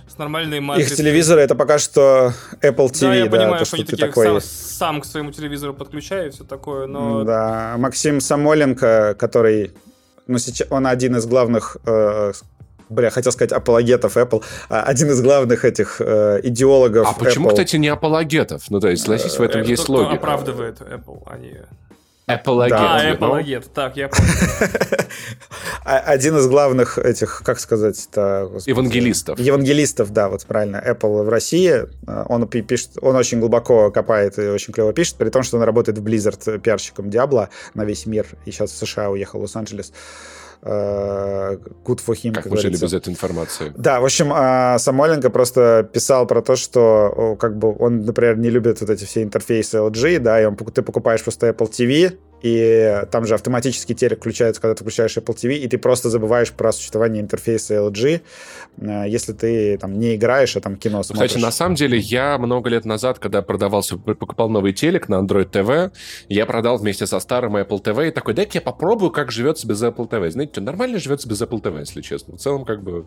С 0.08 0.18
нормальной 0.18 0.62
матрицей. 0.62 0.94
Их 0.94 0.98
телевизоры 0.98 1.42
это 1.42 1.54
пока 1.54 1.78
что 1.80 2.32
Apple 2.62 2.88
TV, 2.88 3.02
да, 3.02 3.16
я 3.16 3.26
да, 3.26 3.32
понимаю, 3.32 3.60
то, 3.60 3.66
что, 3.66 3.76
что 3.76 3.86
ты 3.86 3.98
такой... 3.98 4.26
Сам, 4.26 4.42
сам 4.42 5.02
к 5.02 5.06
своему 5.06 5.32
телевизору 5.34 5.74
подключаю 5.74 6.30
и 6.30 6.32
все 6.32 6.46
такое, 6.46 6.88
но... 6.88 7.26
Да, 7.26 7.76
Максим 7.78 8.22
Самоленко, 8.48 9.16
который 9.20 9.72
ну, 10.28 10.38
сейчас 10.38 10.68
он 10.70 10.88
один 10.88 11.16
из 11.16 11.26
главных 11.26 11.78
э, 11.86 12.32
бля, 12.90 13.10
хотел 13.10 13.32
сказать 13.32 13.52
апологетов 13.52 14.16
Apple, 14.16 14.44
а 14.70 14.84
один 14.84 15.10
из 15.10 15.22
главных 15.22 15.66
этих 15.66 15.98
э, 16.00 16.40
идеологов 16.44 17.08
А 17.10 17.14
почему, 17.20 17.50
кстати, 17.50 17.76
не 17.76 17.90
апологетов? 17.90 18.64
Ну, 18.70 18.80
то 18.80 18.88
есть, 18.88 19.04
согласись, 19.04 19.38
в 19.38 19.42
этом 19.42 19.62
это 19.62 19.70
есть 19.70 19.84
кто, 19.84 19.94
логика. 19.94 20.16
Оправдывает 20.16 20.80
Apple, 20.82 21.24
а 21.26 21.38
не... 21.38 21.62
Апологет. 22.28 22.72
Да, 22.72 23.12
апологет. 23.14 23.64
Ну? 23.68 23.72
Так, 23.74 23.96
я 23.96 24.10
понял. 24.10 24.30
Один 25.86 26.36
из 26.36 26.48
главных 26.48 26.98
этих, 26.98 27.42
как 27.46 27.58
сказать 27.58 28.06
это 28.12 28.52
Евангелистов. 28.66 29.40
Евангелистов, 29.40 30.12
да, 30.12 30.28
вот 30.28 30.46
правильно. 30.46 30.84
Apple 30.86 31.24
в 31.24 31.30
России, 31.30 31.86
э, 32.06 32.26
он 32.28 32.46
пишет, 32.50 32.98
он 33.02 33.16
очень 33.16 33.40
глубоко 33.40 33.92
копает 33.92 34.38
и 34.40 34.50
очень 34.50 34.74
клево 34.74 34.92
пишет, 34.92 35.16
при 35.16 35.30
том, 35.30 35.44
что 35.44 35.56
он 35.56 35.64
работает 35.64 36.00
в 36.00 36.06
Blizzard 36.06 36.60
пиарщиком 36.60 37.08
Diablo 37.08 37.48
на 37.74 37.86
весь 37.86 38.06
мир, 38.06 38.28
и 38.46 38.52
сейчас 38.52 38.72
в 38.72 38.78
США 38.78 39.10
уехал 39.10 39.40
в 39.40 39.44
Лос-Анджелес. 39.44 39.94
Good 40.64 42.00
for 42.06 42.16
him, 42.16 42.34
как, 42.34 42.44
как 42.44 42.52
мы 42.52 42.58
жили 42.58 42.78
без 42.78 42.94
этой 42.94 43.10
информации. 43.10 43.74
Да, 43.78 44.00
в 44.00 44.06
общем, 44.06 44.32
а, 44.34 44.78
Самойленко 44.80 45.30
просто 45.30 45.90
писал 45.92 46.26
про 46.26 46.42
то, 46.42 46.56
что 46.56 47.38
как 47.40 47.58
бы 47.58 47.76
он, 47.78 48.06
например, 48.06 48.38
не 48.38 48.50
любит 48.50 48.82
вот 48.82 48.90
эти 48.90 49.06
все 49.06 49.24
интерфейсы 49.24 49.78
LG, 49.78 50.20
да, 50.20 50.42
и 50.42 50.46
он, 50.46 50.56
ты 50.56 50.82
покупаешь 50.82 51.24
просто 51.24 51.50
Apple 51.50 51.70
TV, 51.70 52.18
и 52.42 53.04
там 53.12 53.26
же 53.26 53.34
автоматически 53.34 53.94
телек 53.94 54.20
включается, 54.20 54.62
когда 54.62 54.76
ты 54.76 54.84
включаешь 54.84 55.18
Apple 55.18 55.36
TV, 55.36 55.56
и 55.56 55.68
ты 55.68 55.78
просто 55.78 56.10
забываешь 56.10 56.52
про 56.52 56.72
существование 56.72 57.22
интерфейса 57.22 57.76
LG, 57.76 58.22
э, 58.78 59.04
если 59.08 59.34
ты 59.34 59.78
там 59.78 59.98
не 59.98 60.16
играешь, 60.16 60.56
а 60.56 60.62
там 60.62 60.76
кино 60.76 61.02
смотришь. 61.04 61.30
Кстати, 61.30 61.44
на 61.44 61.52
самом 61.52 61.76
деле, 61.76 61.98
я 61.98 62.38
много 62.38 62.70
лет 62.70 62.86
назад, 62.86 63.20
когда 63.20 63.42
продавался, 63.42 63.98
покупал 63.98 64.50
новый 64.50 64.74
телек 64.74 65.10
на 65.10 65.16
Android 65.16 65.50
TV, 65.50 65.92
я 66.30 66.46
продал 66.46 66.78
вместе 66.78 67.08
со 67.08 67.20
старым 67.20 67.58
Apple 67.58 67.84
TV 67.84 68.10
и 68.10 68.12
такой, 68.12 68.34
дай-ка 68.34 68.52
я 68.56 68.62
попробую, 68.62 69.12
как 69.12 69.32
живется 69.32 69.68
без 69.68 69.82
Apple 69.82 70.08
TV. 70.10 70.30
Знаете, 70.30 70.62
нормально 70.62 71.00
живется 71.00 71.28
без 71.28 71.42
Apple 71.42 71.62
TV, 71.62 71.80
если 71.80 72.02
честно. 72.02 72.38
В 72.38 72.40
целом, 72.40 72.66
как 72.66 72.84
бы... 72.84 73.06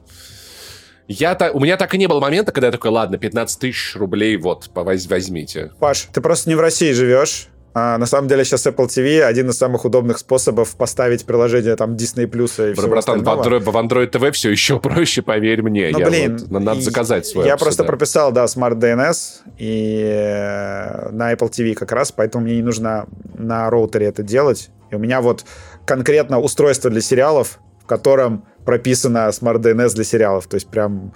Я 1.07 1.35
так, 1.35 1.55
у 1.57 1.61
меня 1.61 1.77
так 1.77 1.93
и 1.95 1.99
не 1.99 2.07
было 2.07 2.21
момента, 2.21 2.53
когда 2.53 2.69
я 2.69 2.73
такой, 2.73 2.93
ладно, 2.93 3.19
15 3.19 3.61
тысяч 3.61 3.97
рублей, 3.97 4.37
вот, 4.37 4.71
возьмите. 4.75 5.73
Паш, 5.81 6.09
ты 6.13 6.21
просто 6.21 6.49
не 6.49 6.55
в 6.55 6.61
России 6.61 6.93
живешь, 6.93 7.49
а, 7.73 7.99
на 7.99 8.07
самом 8.07 8.27
деле 8.27 8.45
сейчас 8.45 8.67
Apple 8.67 8.89
TV 8.89 9.23
один 9.23 9.51
из 9.51 9.57
самых 9.57 9.85
удобных 9.85 10.19
способов 10.19 10.75
поставить 10.77 11.25
приложение 11.25 11.77
там 11.77 11.95
Disney 11.95 12.27
Plus 12.27 12.71
и 12.71 12.75
все 12.75 12.89
Братан, 12.89 13.23
в 13.23 13.29
Android, 13.29 13.61
в 13.61 13.77
Android 13.77 14.11
TV 14.11 14.33
все 14.33 14.51
еще 14.51 14.81
проще, 14.81 15.23
поверь 15.23 15.63
мне. 15.63 15.91
Ну, 15.93 16.01
я 16.01 16.07
блин, 16.07 16.39
вот, 16.49 16.63
надо 16.63 16.81
заказать 16.81 17.27
свой. 17.27 17.47
Я 17.47 17.57
просто 17.57 17.85
прописал, 17.85 18.33
да, 18.33 18.45
Smart 18.47 18.79
DNS 18.79 19.17
и 19.59 20.03
э, 20.05 21.11
на 21.11 21.33
Apple 21.33 21.51
TV 21.51 21.75
как 21.75 21.93
раз, 21.93 22.11
поэтому 22.11 22.45
мне 22.45 22.57
не 22.57 22.63
нужно 22.63 23.07
на 23.39 23.71
роутере 23.71 24.07
это 24.07 24.23
делать. 24.23 24.71
И 24.91 24.97
у 24.97 24.99
меня 24.99 25.21
вот 25.21 25.45
конкретно 25.85 26.41
устройство 26.41 26.91
для 26.91 27.01
сериалов, 27.01 27.61
котором 27.91 28.45
прописана 28.65 29.29
Smart 29.31 29.61
DNS 29.61 29.95
для 29.95 30.05
сериалов. 30.05 30.47
То 30.47 30.55
есть 30.55 30.69
прям 30.69 31.13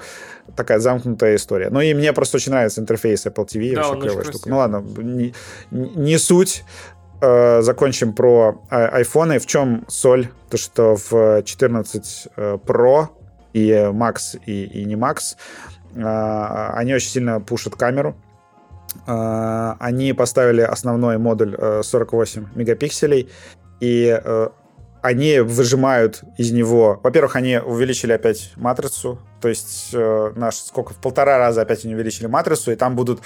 такая 0.56 0.80
замкнутая 0.80 1.36
история. 1.36 1.70
Ну 1.70 1.80
и 1.80 1.94
мне 1.94 2.12
просто 2.12 2.36
очень 2.38 2.52
нравится 2.52 2.80
интерфейс 2.80 3.26
Apple 3.26 3.46
TV. 3.46 3.74
Да, 3.74 3.88
вообще 3.88 4.00
клевая 4.00 4.24
штука. 4.24 4.48
Ну 4.48 4.56
ладно, 4.56 4.84
не, 4.98 5.34
не 5.70 6.18
суть. 6.18 6.64
Э, 7.20 7.62
закончим 7.62 8.12
про 8.12 8.60
iPhone. 8.70 9.38
В 9.38 9.46
чем 9.46 9.84
соль? 9.88 10.28
То, 10.50 10.56
что 10.56 10.96
в 10.96 11.42
14 11.42 12.28
э, 12.36 12.58
Pro 12.66 13.06
и 13.52 13.70
Max, 13.70 14.38
и, 14.46 14.64
и 14.64 14.84
не 14.84 14.96
Max, 14.96 15.36
э, 15.94 16.72
они 16.74 16.94
очень 16.94 17.10
сильно 17.10 17.40
пушат 17.40 17.76
камеру. 17.76 18.16
Они 19.06 20.12
поставили 20.12 20.60
основной 20.60 21.18
модуль 21.18 21.56
48 21.82 22.46
мегапикселей, 22.54 23.28
и 23.80 24.20
они 25.04 25.40
выжимают 25.40 26.22
из 26.38 26.50
него... 26.50 26.98
Во-первых, 27.02 27.36
они 27.36 27.58
увеличили 27.58 28.12
опять 28.12 28.52
матрицу, 28.56 29.18
то 29.42 29.48
есть 29.48 29.90
э, 29.92 30.32
наш 30.34 30.56
сколько 30.56 30.94
в 30.94 30.96
полтора 30.96 31.36
раза 31.36 31.60
опять 31.60 31.84
они 31.84 31.94
увеличили 31.94 32.26
матрицу, 32.26 32.72
и 32.72 32.74
там 32.74 32.96
будут 32.96 33.20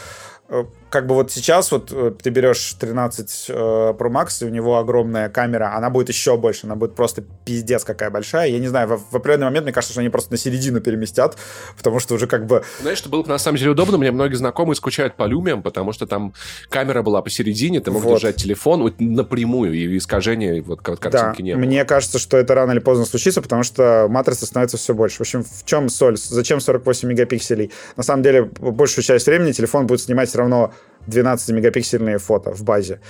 Э, 0.51 0.65
как 0.91 1.07
бы 1.07 1.15
вот 1.15 1.31
сейчас 1.31 1.71
вот 1.71 1.93
э, 1.93 2.13
ты 2.23 2.31
берешь 2.31 2.75
13 2.75 3.47
э, 3.49 3.53
Pro 3.53 4.11
Max, 4.11 4.43
и 4.43 4.47
у 4.47 4.49
него 4.49 4.79
огромная 4.79 5.29
камера, 5.29 5.75
она 5.77 5.91
будет 5.91 6.09
еще 6.09 6.37
больше, 6.37 6.67
она 6.67 6.77
будет 6.77 6.95
просто 6.95 7.23
пиздец 7.45 7.85
какая 7.85 8.11
большая. 8.11 8.49
Я 8.49 8.59
не 8.59 8.69
знаю, 8.69 8.89
в, 8.89 9.13
в 9.13 9.17
определенный 9.17 9.47
момент 9.47 9.65
мне 9.65 9.73
кажется, 9.73 9.93
что 9.93 10.01
они 10.01 10.09
просто 10.09 10.33
на 10.33 10.39
середину 10.39 10.81
переместят, 10.81 11.37
потому 11.77 12.01
что 12.01 12.15
уже 12.15 12.27
как 12.27 12.47
бы... 12.47 12.65
Знаешь, 12.81 12.99
что 12.99 13.09
было 13.09 13.23
бы 13.23 13.29
на 13.29 13.39
самом 13.39 13.59
деле 13.59 13.73
удобно, 13.73 13.99
мне 13.99 14.11
многие 14.11 14.37
знакомые 14.37 14.77
скучают 14.77 15.17
по 15.17 15.25
люмиям, 15.25 15.63
потому 15.63 15.93
что 15.93 16.07
там 16.07 16.33
камера 16.71 17.03
была 17.03 17.21
посередине, 17.21 17.81
ты 17.81 17.91
мог 17.91 18.03
вот. 18.03 18.15
держать 18.15 18.37
телефон 18.37 18.83
вот 18.83 18.95
напрямую, 18.99 19.75
и 19.75 19.99
искажения 19.99 20.63
вот 20.63 20.81
картинки 20.81 21.11
да, 21.11 21.35
не 21.39 21.55
было. 21.55 21.61
мне 21.61 21.85
кажется, 21.85 22.19
что 22.19 22.37
это 22.39 22.55
рано 22.55 22.73
или 22.73 22.79
поздно 22.79 23.05
случится, 23.05 23.43
потому 23.43 23.63
что 23.63 24.07
матрица 24.09 24.47
становится 24.47 24.77
все 24.79 24.95
больше. 24.95 25.19
В 25.19 25.21
общем, 25.23 25.45
в 25.45 25.65
чем 25.65 25.89
соль? 25.89 26.17
Зачем 26.17 26.61
48 26.61 27.09
мегапикселей? 27.09 27.73
На 27.97 28.03
самом 28.03 28.23
деле, 28.23 28.45
большую 28.45 29.05
часть 29.05 29.27
времени 29.27 29.53
телефон 29.53 29.87
будет 29.87 30.01
снимать 30.01 30.35
равно 30.35 30.73
12-мегапиксельные 31.07 32.19
фото 32.19 32.53
в 32.53 32.63
базе. 32.63 33.01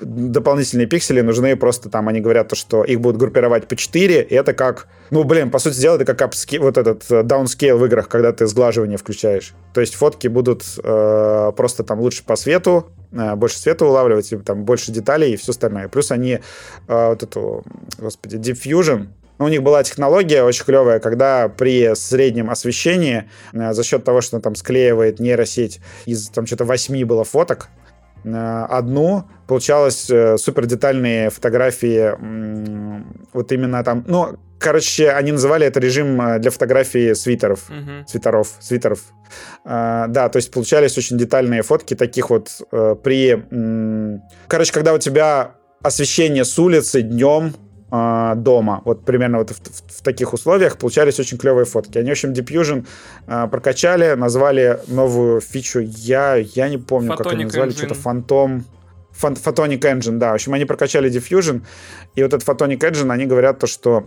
Дополнительные 0.00 0.86
пиксели 0.86 1.22
нужны 1.22 1.56
просто 1.56 1.90
там, 1.90 2.06
они 2.08 2.20
говорят, 2.20 2.48
то, 2.48 2.54
что 2.54 2.84
их 2.84 3.00
будут 3.00 3.18
группировать 3.18 3.66
по 3.66 3.74
4, 3.74 4.22
и 4.22 4.34
это 4.34 4.52
как, 4.52 4.86
ну, 5.10 5.24
блин, 5.24 5.50
по 5.50 5.58
сути 5.58 5.80
дела, 5.80 5.96
это 5.96 6.04
как 6.04 6.22
upscale, 6.22 6.60
вот 6.60 6.78
этот 6.78 7.04
э, 7.10 7.22
downscale 7.22 7.74
в 7.74 7.84
играх, 7.84 8.08
когда 8.08 8.32
ты 8.32 8.46
сглаживание 8.46 8.96
включаешь. 8.96 9.54
То 9.74 9.80
есть 9.80 9.96
фотки 9.96 10.28
будут 10.28 10.62
э, 10.80 11.52
просто 11.56 11.82
там 11.82 11.98
лучше 11.98 12.24
по 12.24 12.36
свету, 12.36 12.92
э, 13.10 13.34
больше 13.34 13.58
света 13.58 13.86
улавливать, 13.86 14.32
и, 14.32 14.36
там 14.36 14.64
больше 14.64 14.92
деталей 14.92 15.32
и 15.32 15.36
все 15.36 15.50
остальное. 15.50 15.88
Плюс 15.88 16.12
они 16.12 16.38
э, 16.86 17.08
вот 17.08 17.24
эту, 17.24 17.64
господи, 17.98 18.36
Diffusion, 18.36 19.08
но 19.38 19.44
у 19.44 19.48
них 19.48 19.62
была 19.62 19.82
технология 19.82 20.42
очень 20.42 20.64
клевая, 20.64 20.98
когда 20.98 21.48
при 21.48 21.94
среднем 21.94 22.50
освещении 22.50 23.28
э, 23.52 23.72
за 23.72 23.84
счет 23.84 24.04
того, 24.04 24.20
что 24.20 24.40
там 24.40 24.54
склеивает 24.54 25.20
нейросеть 25.20 25.80
из 26.06 26.28
там 26.28 26.46
что-то 26.46 26.64
восьми 26.64 27.04
было 27.04 27.24
фоток, 27.24 27.68
э, 28.24 28.66
одну 28.68 29.24
получалось 29.46 30.10
э, 30.10 30.36
супер 30.38 30.66
детальные 30.66 31.30
фотографии 31.30 32.14
вот 33.32 33.52
именно 33.52 33.84
там, 33.84 34.04
ну, 34.06 34.36
короче, 34.58 35.10
они 35.10 35.32
называли 35.32 35.66
это 35.66 35.78
режим 35.78 36.40
для 36.40 36.50
фотографии 36.50 37.12
свитеров, 37.12 37.70
uh-huh. 37.70 38.06
свитеров, 38.08 38.48
свитеров. 38.60 39.00
да, 39.64 40.28
то 40.28 40.36
есть 40.36 40.50
получались 40.50 40.98
очень 40.98 41.16
детальные 41.16 41.62
фотки 41.62 41.94
таких 41.94 42.30
вот 42.30 42.50
при, 43.04 43.44
короче, 44.48 44.72
когда 44.72 44.94
у 44.94 44.98
тебя 44.98 45.52
освещение 45.80 46.44
с 46.44 46.58
улицы 46.58 47.02
днем 47.02 47.54
э, 47.90 48.32
дома. 48.36 48.82
Вот 48.84 49.04
примерно 49.04 49.38
вот 49.38 49.50
в, 49.50 49.54
в, 49.54 49.98
в 49.98 50.02
таких 50.02 50.32
условиях 50.32 50.78
получались 50.78 51.18
очень 51.20 51.38
клевые 51.38 51.64
фотки. 51.64 51.98
Они, 51.98 52.10
в 52.10 52.12
общем, 52.12 52.32
Diffusion 52.32 52.86
э, 53.26 53.48
прокачали, 53.48 54.14
назвали 54.14 54.80
новую 54.88 55.40
фичу. 55.40 55.80
Я, 55.80 56.36
я 56.36 56.68
не 56.68 56.78
помню, 56.78 57.12
Photonic 57.12 57.16
как 57.16 57.32
они 57.32 57.44
назвали, 57.44 57.70
что-то 57.70 57.94
Фантом. 57.94 58.64
Photonic 59.20 59.80
Engine, 59.80 60.18
да. 60.18 60.30
В 60.30 60.34
общем, 60.34 60.54
они 60.54 60.64
прокачали 60.64 61.10
Diffusion, 61.10 61.62
и 62.14 62.22
вот 62.22 62.34
этот 62.34 62.48
Photonic 62.48 62.78
Engine, 62.78 63.12
они 63.12 63.26
говорят 63.26 63.58
то, 63.58 63.66
что 63.66 64.06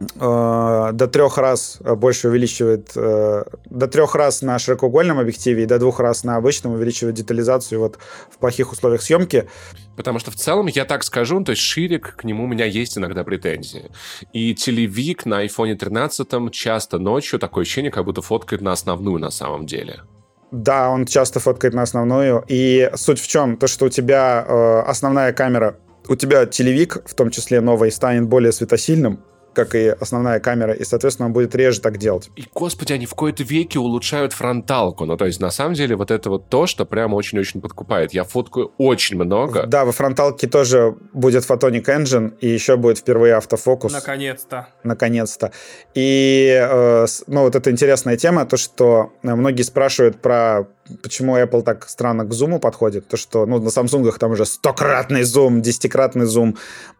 э, 0.00 0.90
до 0.92 1.08
трех 1.08 1.38
раз 1.38 1.78
больше 1.80 2.28
увеличивает, 2.28 2.92
э, 2.96 3.44
до 3.66 3.86
трех 3.88 4.14
раз 4.14 4.42
на 4.42 4.58
широкоугольном 4.58 5.18
объективе 5.18 5.64
и 5.64 5.66
до 5.66 5.78
двух 5.78 6.00
раз 6.00 6.24
на 6.24 6.36
обычном 6.36 6.74
увеличивает 6.74 7.14
детализацию 7.14 7.80
вот 7.80 7.98
в 8.30 8.38
плохих 8.38 8.72
условиях 8.72 9.02
съемки. 9.02 9.48
Потому 9.96 10.18
что 10.18 10.30
в 10.30 10.36
целом, 10.36 10.66
я 10.66 10.84
так 10.84 11.04
скажу, 11.04 11.42
то 11.44 11.52
есть 11.52 11.62
Ширик, 11.62 12.16
к 12.16 12.24
нему 12.24 12.44
у 12.44 12.46
меня 12.46 12.64
есть 12.64 12.98
иногда 12.98 13.24
претензии. 13.24 13.90
И 14.32 14.54
телевик 14.54 15.26
на 15.26 15.44
iPhone 15.44 15.76
13 15.76 16.50
часто 16.50 16.98
ночью 16.98 17.38
такое 17.38 17.62
ощущение, 17.62 17.90
как 17.90 18.04
будто 18.04 18.22
фоткает 18.22 18.62
на 18.62 18.72
основную 18.72 19.18
на 19.18 19.30
самом 19.30 19.66
деле. 19.66 20.02
Да, 20.50 20.88
он 20.90 21.06
часто 21.06 21.40
фоткает 21.40 21.74
на 21.74 21.82
основную. 21.82 22.44
И 22.48 22.90
суть 22.94 23.20
в 23.20 23.26
чем? 23.26 23.56
То, 23.56 23.66
что 23.66 23.86
у 23.86 23.88
тебя 23.88 24.44
э, 24.46 24.80
основная 24.86 25.32
камера, 25.32 25.76
у 26.08 26.14
тебя 26.16 26.46
телевик, 26.46 26.98
в 27.06 27.14
том 27.14 27.30
числе 27.30 27.60
новый, 27.60 27.90
станет 27.90 28.28
более 28.28 28.52
светосильным, 28.52 29.20
как 29.54 29.74
и 29.74 29.88
основная 29.88 30.40
камера, 30.40 30.72
и, 30.72 30.84
соответственно, 30.84 31.26
он 31.26 31.32
будет 31.32 31.54
реже 31.54 31.80
так 31.80 31.98
делать. 31.98 32.30
И, 32.36 32.44
господи, 32.52 32.92
они 32.92 33.06
в 33.06 33.14
кои-то 33.14 33.42
веке 33.42 33.78
улучшают 33.78 34.32
фронталку. 34.32 35.04
Ну, 35.06 35.16
то 35.16 35.26
есть, 35.26 35.40
на 35.40 35.50
самом 35.50 35.74
деле, 35.74 35.96
вот 35.96 36.10
это 36.10 36.30
вот 36.30 36.48
то, 36.48 36.66
что 36.66 36.84
прямо 36.84 37.14
очень-очень 37.14 37.60
подкупает. 37.60 38.12
Я 38.12 38.24
фоткаю 38.24 38.72
очень 38.78 39.16
много. 39.16 39.66
Да, 39.66 39.84
во 39.84 39.92
фронталке 39.92 40.46
тоже 40.46 40.96
будет 41.12 41.48
Photonic 41.48 41.84
Engine, 41.84 42.36
и 42.40 42.48
еще 42.48 42.76
будет 42.76 42.98
впервые 42.98 43.34
автофокус. 43.36 43.92
Наконец-то. 43.92 44.68
Наконец-то. 44.82 45.52
И, 45.94 46.58
э, 46.60 47.06
ну, 47.26 47.42
вот 47.42 47.54
эта 47.54 47.70
интересная 47.70 48.16
тема, 48.16 48.44
то, 48.46 48.56
что 48.56 49.12
многие 49.22 49.62
спрашивают 49.62 50.20
про 50.20 50.66
почему 51.02 51.36
Apple 51.36 51.62
так 51.62 51.88
странно 51.88 52.24
к 52.24 52.32
зуму 52.32 52.58
подходит, 52.58 53.08
то 53.08 53.16
что, 53.16 53.46
ну, 53.46 53.58
на 53.58 53.68
Samsung 53.68 54.10
там 54.18 54.32
уже 54.32 54.44
стократный 54.44 55.22
зум, 55.22 55.62
десятикратный 55.62 56.26
зум. 56.26 56.56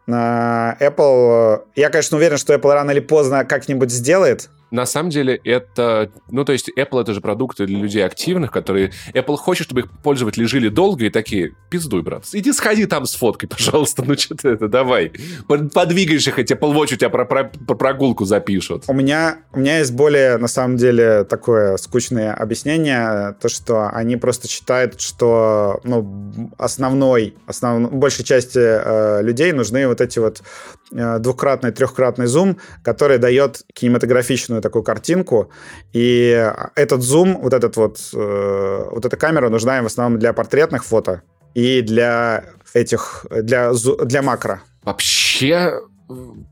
На 0.07 0.77
Apple, 0.79 1.63
я, 1.75 1.89
конечно, 1.89 2.17
уверен, 2.17 2.37
что 2.37 2.53
Apple 2.53 2.73
рано 2.73 2.91
или 2.91 2.99
поздно 2.99 3.45
как-нибудь 3.45 3.91
сделает, 3.91 4.49
на 4.75 4.85
самом 4.85 5.09
деле 5.09 5.39
это... 5.43 6.11
Ну, 6.29 6.45
то 6.45 6.51
есть 6.51 6.69
Apple 6.77 7.01
это 7.01 7.13
же 7.13 7.21
продукты 7.21 7.65
для 7.65 7.79
людей 7.79 8.05
активных, 8.05 8.51
которые... 8.51 8.91
Apple 9.13 9.37
хочет, 9.37 9.65
чтобы 9.65 9.81
их 9.81 9.87
пользователи 10.03 10.43
жили 10.45 10.69
долго 10.69 11.05
и 11.05 11.09
такие, 11.09 11.55
пиздуй, 11.69 12.01
брат, 12.01 12.25
иди 12.33 12.51
сходи 12.51 12.85
там 12.85 13.05
с 13.05 13.15
фоткой, 13.15 13.49
пожалуйста, 13.49 14.03
ну 14.03 14.15
что 14.17 14.35
ты 14.35 14.49
это, 14.49 14.67
давай. 14.67 15.11
Подвигаешь 15.47 16.27
их, 16.27 16.37
эти 16.37 16.53
Apple 16.53 16.73
Watch 16.73 16.93
у 16.93 16.97
тебя 16.97 17.09
про, 17.09 17.25
про, 17.25 17.45
про 17.45 17.75
прогулку 17.75 18.25
запишут. 18.25 18.83
У 18.87 18.93
меня, 18.93 19.39
у 19.53 19.59
меня 19.59 19.79
есть 19.79 19.93
более, 19.93 20.37
на 20.37 20.47
самом 20.47 20.77
деле, 20.77 21.23
такое 21.23 21.77
скучное 21.77 22.33
объяснение, 22.33 23.35
то, 23.41 23.49
что 23.49 23.89
они 23.89 24.17
просто 24.17 24.47
считают, 24.47 24.99
что, 24.99 25.79
ну, 25.83 26.51
основной, 26.57 27.35
основной 27.47 27.91
большей 27.91 28.25
части 28.25 28.59
э, 28.59 29.21
людей 29.23 29.51
нужны 29.51 29.87
вот 29.87 30.01
эти 30.01 30.19
вот 30.19 30.41
двукратный, 30.91 31.71
трехкратный 31.71 32.27
зум, 32.27 32.59
который 32.83 33.17
дает 33.17 33.63
кинематографичную 33.73 34.61
такую 34.61 34.83
картинку, 34.83 35.51
и 35.93 36.51
этот 36.75 37.01
зум, 37.01 37.39
вот 37.41 37.53
этот 37.53 37.75
вот, 37.77 37.97
э, 38.13 38.87
вот 38.91 39.05
эта 39.05 39.17
камера 39.17 39.49
нужна 39.49 39.77
им 39.77 39.83
в 39.83 39.87
основном 39.87 40.19
для 40.19 40.33
портретных 40.33 40.85
фото 40.85 41.21
и 41.53 41.81
для 41.81 42.45
этих, 42.73 43.25
для, 43.29 43.71
для 43.73 44.21
макро. 44.21 44.61
Вообще, 44.83 45.81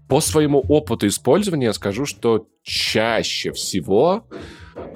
по 0.09 0.19
своему 0.19 0.59
опыту 0.59 1.07
использования 1.07 1.73
скажу, 1.73 2.05
что 2.05 2.47
чаще 2.63 3.51
всего 3.51 4.25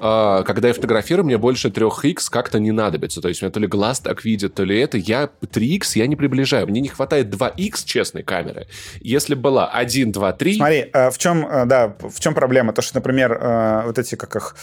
когда 0.00 0.68
я 0.68 0.74
фотографирую, 0.74 1.24
мне 1.24 1.38
больше 1.38 1.68
3х 1.68 2.28
как-то 2.30 2.58
не 2.58 2.72
надобится. 2.72 3.20
То 3.20 3.28
есть 3.28 3.42
у 3.42 3.46
меня 3.46 3.52
то 3.52 3.60
ли 3.60 3.66
глаз 3.66 4.00
так 4.00 4.24
видит, 4.24 4.54
то 4.54 4.64
ли 4.64 4.78
это. 4.80 4.98
Я 4.98 5.30
3х 5.40 5.84
я 5.94 6.06
не 6.06 6.16
приближаю. 6.16 6.66
Мне 6.66 6.80
не 6.80 6.88
хватает 6.88 7.28
2х 7.28 7.84
честной 7.84 8.22
камеры. 8.22 8.66
Если 9.00 9.34
была 9.34 9.68
1, 9.68 10.12
2, 10.12 10.32
3... 10.32 10.56
Смотри, 10.56 10.90
э, 10.92 11.10
в 11.10 11.18
чем, 11.18 11.46
э, 11.46 11.64
да, 11.66 11.96
в 12.00 12.20
чем 12.20 12.34
проблема? 12.34 12.72
То, 12.72 12.82
что, 12.82 12.96
например, 12.96 13.32
э, 13.32 13.82
вот 13.86 13.98
эти, 13.98 14.14
как 14.14 14.36
их 14.36 14.56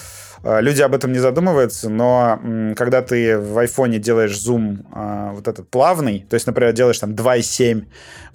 люди 0.43 0.81
об 0.83 0.93
этом 0.93 1.11
не 1.11 1.17
задумываются, 1.17 1.89
но 1.89 2.39
когда 2.75 3.01
ты 3.01 3.39
в 3.39 3.57
айфоне 3.57 3.97
делаешь 3.97 4.39
зум 4.39 4.85
вот 4.93 5.47
этот 5.47 5.71
плавный, 5.71 6.19
то 6.29 6.35
есть, 6.35 6.45
например, 6.45 6.71
делаешь 6.71 6.99
там 6.99 7.13
2,7, 7.15 7.87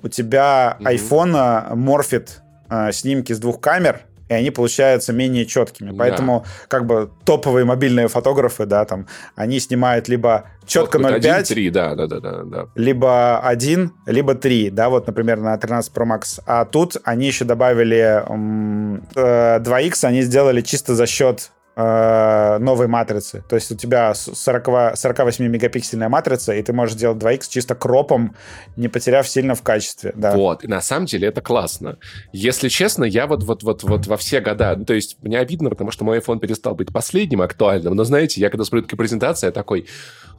у 0.03 0.09
тебя 0.09 0.77
mm-hmm. 0.81 1.77
морфит 1.77 2.43
снимки 2.91 3.33
с 3.33 3.39
двух 3.39 3.61
камер, 3.61 4.01
и 4.31 4.33
они 4.33 4.51
получаются 4.51 5.13
менее 5.13 5.45
четкими. 5.45 5.91
Поэтому 5.97 6.45
да. 6.45 6.51
как 6.69 6.87
бы 6.87 7.11
топовые 7.25 7.65
мобильные 7.65 8.07
фотографы, 8.07 8.65
да, 8.65 8.85
там, 8.85 9.07
они 9.35 9.59
снимают 9.59 10.09
либо 10.09 10.45
четко 10.67 10.99
0.5, 10.99 11.45
3, 11.49 11.71
да, 11.71 11.95
да, 11.97 12.07
да, 12.07 12.21
да, 12.21 12.43
да. 12.45 12.67
либо 12.77 13.41
1, 13.41 13.93
либо 14.07 14.35
3, 14.37 14.71
да, 14.71 14.89
вот, 14.89 15.09
например, 15.09 15.41
на 15.41 15.59
13 15.59 15.93
Pro 15.93 16.07
Max. 16.07 16.41
А 16.47 16.65
тут 16.65 16.97
они 17.03 17.27
еще 17.27 17.45
добавили 17.45 18.23
м, 18.29 19.03
э, 19.17 19.59
2X, 19.59 20.05
они 20.05 20.23
сделали 20.23 20.61
чисто 20.61 20.95
за 20.95 21.07
счет 21.07 21.51
э, 21.77 22.59
новой 22.59 22.87
матрицы. 22.87 23.45
То 23.49 23.57
есть 23.57 23.71
у 23.71 23.77
тебя 23.77 24.15
40, 24.15 24.69
48-мегапиксельная 24.69 26.09
матрица, 26.09 26.55
и 26.55 26.63
ты 26.63 26.73
можешь 26.73 26.97
делать 26.97 27.19
2х 27.19 27.49
чисто 27.49 27.75
кропом, 27.75 28.37
не 28.77 28.89
потеряв 28.89 29.29
сильно 29.29 29.55
в 29.55 29.63
качестве. 29.63 30.13
Да. 30.15 30.35
Вот, 30.35 30.65
и 30.65 30.69
на 30.69 30.81
самом 30.81 31.07
деле 31.07 31.29
это 31.29 31.41
классно. 31.41 31.99
Если 32.33 32.69
честно, 32.69 33.05
я 33.05 33.27
вот, 33.27 33.45
вот, 33.45 33.63
вот, 33.63 33.83
вот 33.85 34.07
во 34.07 34.17
все 34.17 34.41
года, 34.41 34.75
ну, 34.77 34.85
то 34.85 34.95
есть 34.95 35.17
мне 35.23 35.39
обидно, 35.39 35.71
потому 35.71 35.91
что 35.91 36.05
мой 36.05 36.19
iPhone 36.19 36.39
перестал 36.39 36.75
быть 36.75 36.93
последним 36.93 37.43
актуальным, 37.43 37.95
но 37.95 38.05
знаете, 38.05 38.41
я 38.41 38.51
когда 38.51 38.65
смотрю 38.65 38.83
такие 38.83 38.99
презентации, 38.99 39.47
я 39.47 39.53
такой, 39.53 39.87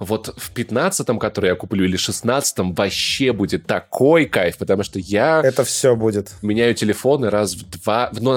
вот 0.01 0.33
в 0.35 0.51
15-м, 0.53 1.19
который 1.19 1.49
я 1.49 1.55
куплю, 1.55 1.85
или 1.85 1.97
16-м 1.97 2.73
вообще 2.73 3.33
будет 3.33 3.67
такой 3.67 4.25
кайф, 4.25 4.57
потому 4.57 4.81
что 4.81 4.97
я... 4.97 5.41
Это 5.43 5.63
все 5.63 5.95
будет. 5.95 6.31
Меняю 6.41 6.73
телефоны 6.73 7.29
раз 7.29 7.53
в 7.53 7.69
два, 7.69 8.09
ну, 8.19 8.33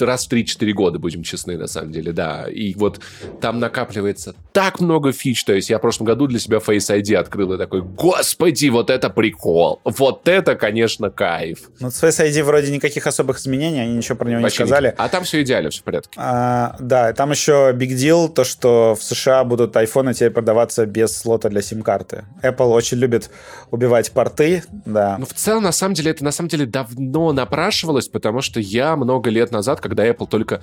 раз 0.00 0.26
в 0.26 0.32
3-4 0.32 0.72
года, 0.72 0.98
будем 0.98 1.22
честны, 1.22 1.56
на 1.56 1.66
самом 1.66 1.90
деле, 1.90 2.12
да. 2.12 2.46
И 2.50 2.74
вот 2.74 3.00
там 3.40 3.60
накапливается 3.60 4.34
так 4.52 4.78
много 4.80 5.12
фич, 5.12 5.44
то 5.44 5.54
есть 5.54 5.70
я 5.70 5.78
в 5.78 5.80
прошлом 5.80 6.06
году 6.06 6.26
для 6.26 6.38
себя 6.38 6.58
Face 6.58 6.94
ID 6.94 7.16
открыл 7.16 7.54
и 7.54 7.58
такой, 7.58 7.80
господи, 7.80 8.68
вот 8.68 8.90
это 8.90 9.08
прикол, 9.08 9.80
вот 9.84 10.28
это, 10.28 10.54
конечно, 10.54 11.10
кайф. 11.10 11.70
Ну, 11.80 11.90
с 11.90 12.02
Face 12.02 12.28
ID 12.28 12.42
вроде 12.42 12.70
никаких 12.70 13.06
особых 13.06 13.38
изменений, 13.38 13.80
они 13.80 13.94
ничего 13.94 14.16
про 14.16 14.28
него 14.28 14.42
Вообще 14.42 14.64
не 14.64 14.66
сказали. 14.66 14.86
Никаких. 14.88 15.04
А 15.04 15.08
там 15.08 15.24
все 15.24 15.40
идеально, 15.40 15.70
все 15.70 15.80
в 15.80 15.84
порядке. 15.84 16.10
А, 16.18 16.76
да, 16.78 17.14
там 17.14 17.30
еще 17.30 17.72
big 17.74 17.94
deal, 17.94 18.28
то, 18.28 18.44
что 18.44 18.94
в 18.94 19.02
США 19.02 19.44
будут 19.44 19.74
айфоны 19.76 20.12
теперь 20.12 20.30
продаваться 20.30 20.73
продаваться 20.74 20.86
без 20.86 21.16
слота 21.16 21.48
для 21.48 21.62
сим-карты. 21.62 22.24
Apple 22.42 22.70
очень 22.72 22.98
любит 22.98 23.30
убивать 23.70 24.10
порты, 24.12 24.62
да. 24.70 25.16
Ну, 25.18 25.26
в 25.26 25.32
целом, 25.32 25.62
на 25.62 25.72
самом 25.72 25.94
деле, 25.94 26.10
это 26.10 26.24
на 26.24 26.32
самом 26.32 26.48
деле 26.48 26.66
давно 26.66 27.32
напрашивалось, 27.32 28.08
потому 28.08 28.42
что 28.42 28.60
я 28.60 28.96
много 28.96 29.30
лет 29.30 29.52
назад, 29.52 29.80
когда 29.80 30.06
Apple 30.06 30.28
только... 30.28 30.60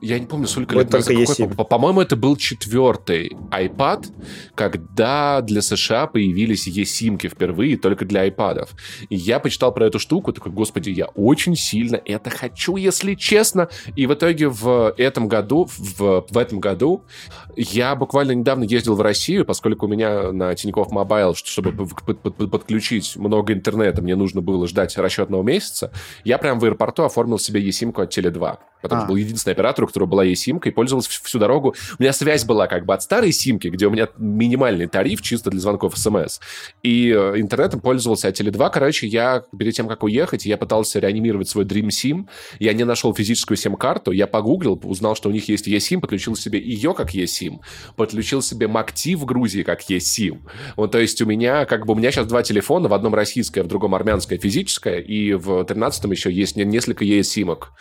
Я 0.00 0.18
не 0.18 0.26
помню, 0.26 0.46
сколько 0.46 0.76
лет 0.76 0.92
назад. 0.92 1.14
Какой, 1.26 1.64
по-моему, 1.64 2.00
это 2.00 2.14
был 2.14 2.36
четвертый 2.36 3.36
iPad, 3.50 4.06
когда 4.54 5.40
для 5.40 5.60
США 5.60 6.06
появились 6.06 6.68
eSIM-ки 6.68 7.28
впервые 7.28 7.76
только 7.76 8.04
для 8.04 8.28
iPad. 8.28 8.68
И 9.08 9.16
я 9.16 9.40
почитал 9.40 9.72
про 9.72 9.86
эту 9.86 9.98
штуку, 9.98 10.32
такой, 10.32 10.52
господи, 10.52 10.90
я 10.90 11.06
очень 11.06 11.56
сильно 11.56 12.00
это 12.04 12.30
хочу, 12.30 12.76
если 12.76 13.14
честно. 13.14 13.68
И 13.96 14.06
в 14.06 14.14
итоге 14.14 14.48
в 14.48 14.94
этом 14.96 15.26
году, 15.26 15.68
в, 15.76 16.26
в 16.30 16.38
этом 16.38 16.60
году 16.60 17.04
я 17.56 17.96
буквально 17.96 18.32
недавно 18.32 18.64
ездил 18.64 18.94
в 18.94 19.00
Россию, 19.00 19.44
поскольку 19.44 19.86
у 19.86 19.88
меня 19.88 20.30
на 20.30 20.54
Тинькофф 20.54 20.90
Мобайл, 20.92 21.34
чтобы 21.34 21.72
подключить 22.48 23.16
много 23.16 23.52
интернета, 23.52 24.00
мне 24.02 24.14
нужно 24.14 24.42
было 24.42 24.68
ждать 24.68 24.96
расчетного 24.96 25.42
месяца, 25.42 25.92
я 26.24 26.38
прям 26.38 26.60
в 26.60 26.64
аэропорту 26.64 27.02
оформил 27.02 27.38
себе 27.38 27.66
eSIM-ку 27.68 28.02
от 28.02 28.16
Теле2. 28.16 28.58
Потому 28.80 29.02
а. 29.02 29.04
что 29.04 29.08
был 29.08 29.16
единственный 29.16 29.54
оператор, 29.54 29.87
у 29.88 29.90
которого 29.90 30.08
была 30.08 30.26
eSIM-ка, 30.26 30.68
и 30.68 30.72
пользовался 30.72 31.10
всю 31.10 31.38
дорогу. 31.38 31.74
У 31.98 32.02
меня 32.02 32.12
связь 32.12 32.44
была 32.44 32.66
как 32.66 32.86
бы 32.86 32.94
от 32.94 33.02
старой 33.02 33.32
симки, 33.32 33.68
где 33.68 33.86
у 33.86 33.90
меня 33.90 34.08
минимальный 34.16 34.86
тариф 34.86 35.22
чисто 35.22 35.50
для 35.50 35.60
звонков 35.60 35.96
смс. 35.96 36.40
И 36.82 37.10
э, 37.10 37.34
интернетом 37.36 37.80
пользовался 37.80 38.28
от 38.28 38.40
Теле2. 38.40 38.70
Короче, 38.72 39.06
я 39.06 39.42
перед 39.58 39.74
тем, 39.74 39.88
как 39.88 40.02
уехать, 40.02 40.46
я 40.46 40.56
пытался 40.56 40.98
реанимировать 40.98 41.48
свой 41.48 41.64
Dream 41.64 41.88
SIM. 41.88 42.26
Я 42.58 42.72
не 42.72 42.84
нашел 42.84 43.14
физическую 43.14 43.56
сим-карту. 43.56 44.12
Я 44.12 44.26
погуглил, 44.26 44.80
узнал, 44.84 45.16
что 45.16 45.28
у 45.28 45.32
них 45.32 45.48
есть 45.48 45.68
eSIM, 45.68 46.00
подключил 46.00 46.36
себе 46.36 46.60
ее 46.60 46.94
как 46.94 47.14
eSIM, 47.14 47.58
подключил 47.96 48.42
себе 48.42 48.66
MACT 48.66 49.16
в 49.16 49.24
Грузии 49.24 49.62
как 49.62 49.88
eSIM. 49.88 50.40
Вот, 50.76 50.92
то 50.92 50.98
есть 50.98 51.20
у 51.22 51.26
меня, 51.26 51.64
как 51.64 51.86
бы, 51.86 51.94
у 51.94 51.96
меня 51.96 52.10
сейчас 52.10 52.26
два 52.26 52.42
телефона, 52.42 52.88
в 52.88 52.94
одном 52.94 53.14
российское, 53.14 53.62
в 53.62 53.66
другом 53.66 53.94
армянское 53.94 54.38
физическое, 54.38 55.00
и 55.00 55.34
в 55.34 55.62
13-м 55.62 56.10
еще 56.10 56.32
есть 56.32 56.56
несколько 56.56 57.04
eSIM-ок. 57.04 57.72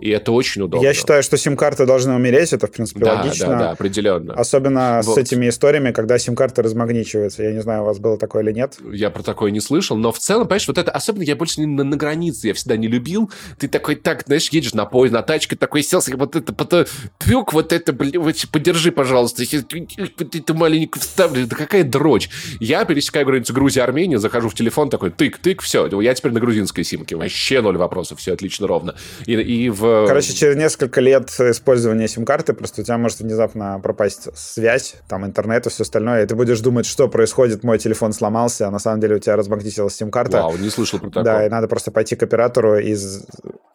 И 0.00 0.10
это 0.10 0.32
очень 0.32 0.62
удобно. 0.62 0.84
Я 0.84 0.94
считаю, 0.94 1.22
что 1.22 1.36
сим-карты 1.56 1.86
должны 1.86 2.14
умереть, 2.14 2.52
это, 2.52 2.66
в 2.66 2.70
принципе, 2.70 3.00
да, 3.00 3.14
логично. 3.14 3.48
Да, 3.48 3.58
да, 3.58 3.70
определенно. 3.70 4.34
Особенно 4.34 5.00
вот. 5.02 5.14
с 5.14 5.18
этими 5.18 5.48
историями, 5.48 5.90
когда 5.90 6.18
сим-карты 6.18 6.60
размагничиваются. 6.62 7.42
Я 7.42 7.52
не 7.52 7.62
знаю, 7.62 7.82
у 7.82 7.84
вас 7.86 7.98
было 7.98 8.18
такое 8.18 8.42
или 8.42 8.52
нет. 8.52 8.76
Я 8.92 9.08
про 9.08 9.22
такое 9.22 9.50
не 9.50 9.60
слышал, 9.60 9.96
но 9.96 10.12
в 10.12 10.18
целом, 10.18 10.46
понимаешь, 10.46 10.68
вот 10.68 10.76
это, 10.76 10.90
особенно 10.90 11.22
я 11.22 11.34
больше 11.34 11.60
не 11.60 11.66
на, 11.66 11.82
на 11.82 11.96
границе, 11.96 12.48
я 12.48 12.54
всегда 12.54 12.76
не 12.76 12.88
любил. 12.88 13.30
Ты 13.58 13.68
такой, 13.68 13.96
так, 13.96 14.24
знаешь, 14.26 14.48
едешь 14.50 14.74
на 14.74 14.84
поезд, 14.84 15.14
на 15.14 15.22
тачке, 15.22 15.56
такой 15.56 15.82
сел, 15.82 16.02
вот 16.14 16.36
это, 16.36 16.52
потом, 16.52 16.84
пюк, 17.18 17.54
вот 17.54 17.72
это, 17.72 17.92
блин, 17.94 18.20
вот, 18.20 18.36
подержи, 18.52 18.92
пожалуйста, 18.92 19.42
ты 19.46 20.54
маленькую 20.54 21.00
вставлю, 21.00 21.46
да 21.46 21.56
какая 21.56 21.84
дрочь. 21.84 22.28
Я 22.60 22.84
пересекаю 22.84 23.24
границу 23.24 23.54
Грузии, 23.54 23.80
Армения, 23.80 24.18
захожу 24.18 24.50
в 24.50 24.54
телефон, 24.54 24.90
такой, 24.90 25.10
тык-тык, 25.10 25.62
все, 25.62 25.86
я 26.00 26.14
теперь 26.14 26.32
на 26.32 26.40
грузинской 26.40 26.84
симке, 26.84 27.16
вообще 27.16 27.62
ноль 27.62 27.78
вопросов, 27.78 28.18
все 28.18 28.34
отлично, 28.34 28.66
ровно. 28.66 28.94
И, 29.24 29.32
и 29.32 29.70
в... 29.70 30.06
Короче, 30.06 30.34
через 30.34 30.56
несколько 30.56 31.00
лет 31.00 31.30
использования 31.50 32.08
сим-карты, 32.08 32.52
просто 32.52 32.82
у 32.82 32.84
тебя 32.84 32.98
может 32.98 33.20
внезапно 33.20 33.80
пропасть 33.82 34.28
связь, 34.36 34.96
там 35.08 35.24
интернет 35.24 35.66
и 35.66 35.70
все 35.70 35.82
остальное, 35.82 36.24
и 36.24 36.26
ты 36.26 36.34
будешь 36.34 36.60
думать, 36.60 36.86
что 36.86 37.08
происходит, 37.08 37.64
мой 37.64 37.78
телефон 37.78 38.12
сломался, 38.12 38.68
а 38.68 38.70
на 38.70 38.78
самом 38.78 39.00
деле 39.00 39.16
у 39.16 39.18
тебя 39.18 39.36
размагнитилась 39.36 39.94
сим-карта. 39.94 40.38
Вау, 40.38 40.56
не 40.56 40.70
слышал 40.70 40.98
про 40.98 41.08
такое. 41.08 41.24
Да, 41.24 41.46
и 41.46 41.48
надо 41.48 41.68
просто 41.68 41.90
пойти 41.90 42.16
к 42.16 42.22
оператору 42.22 42.78
и 42.78 42.96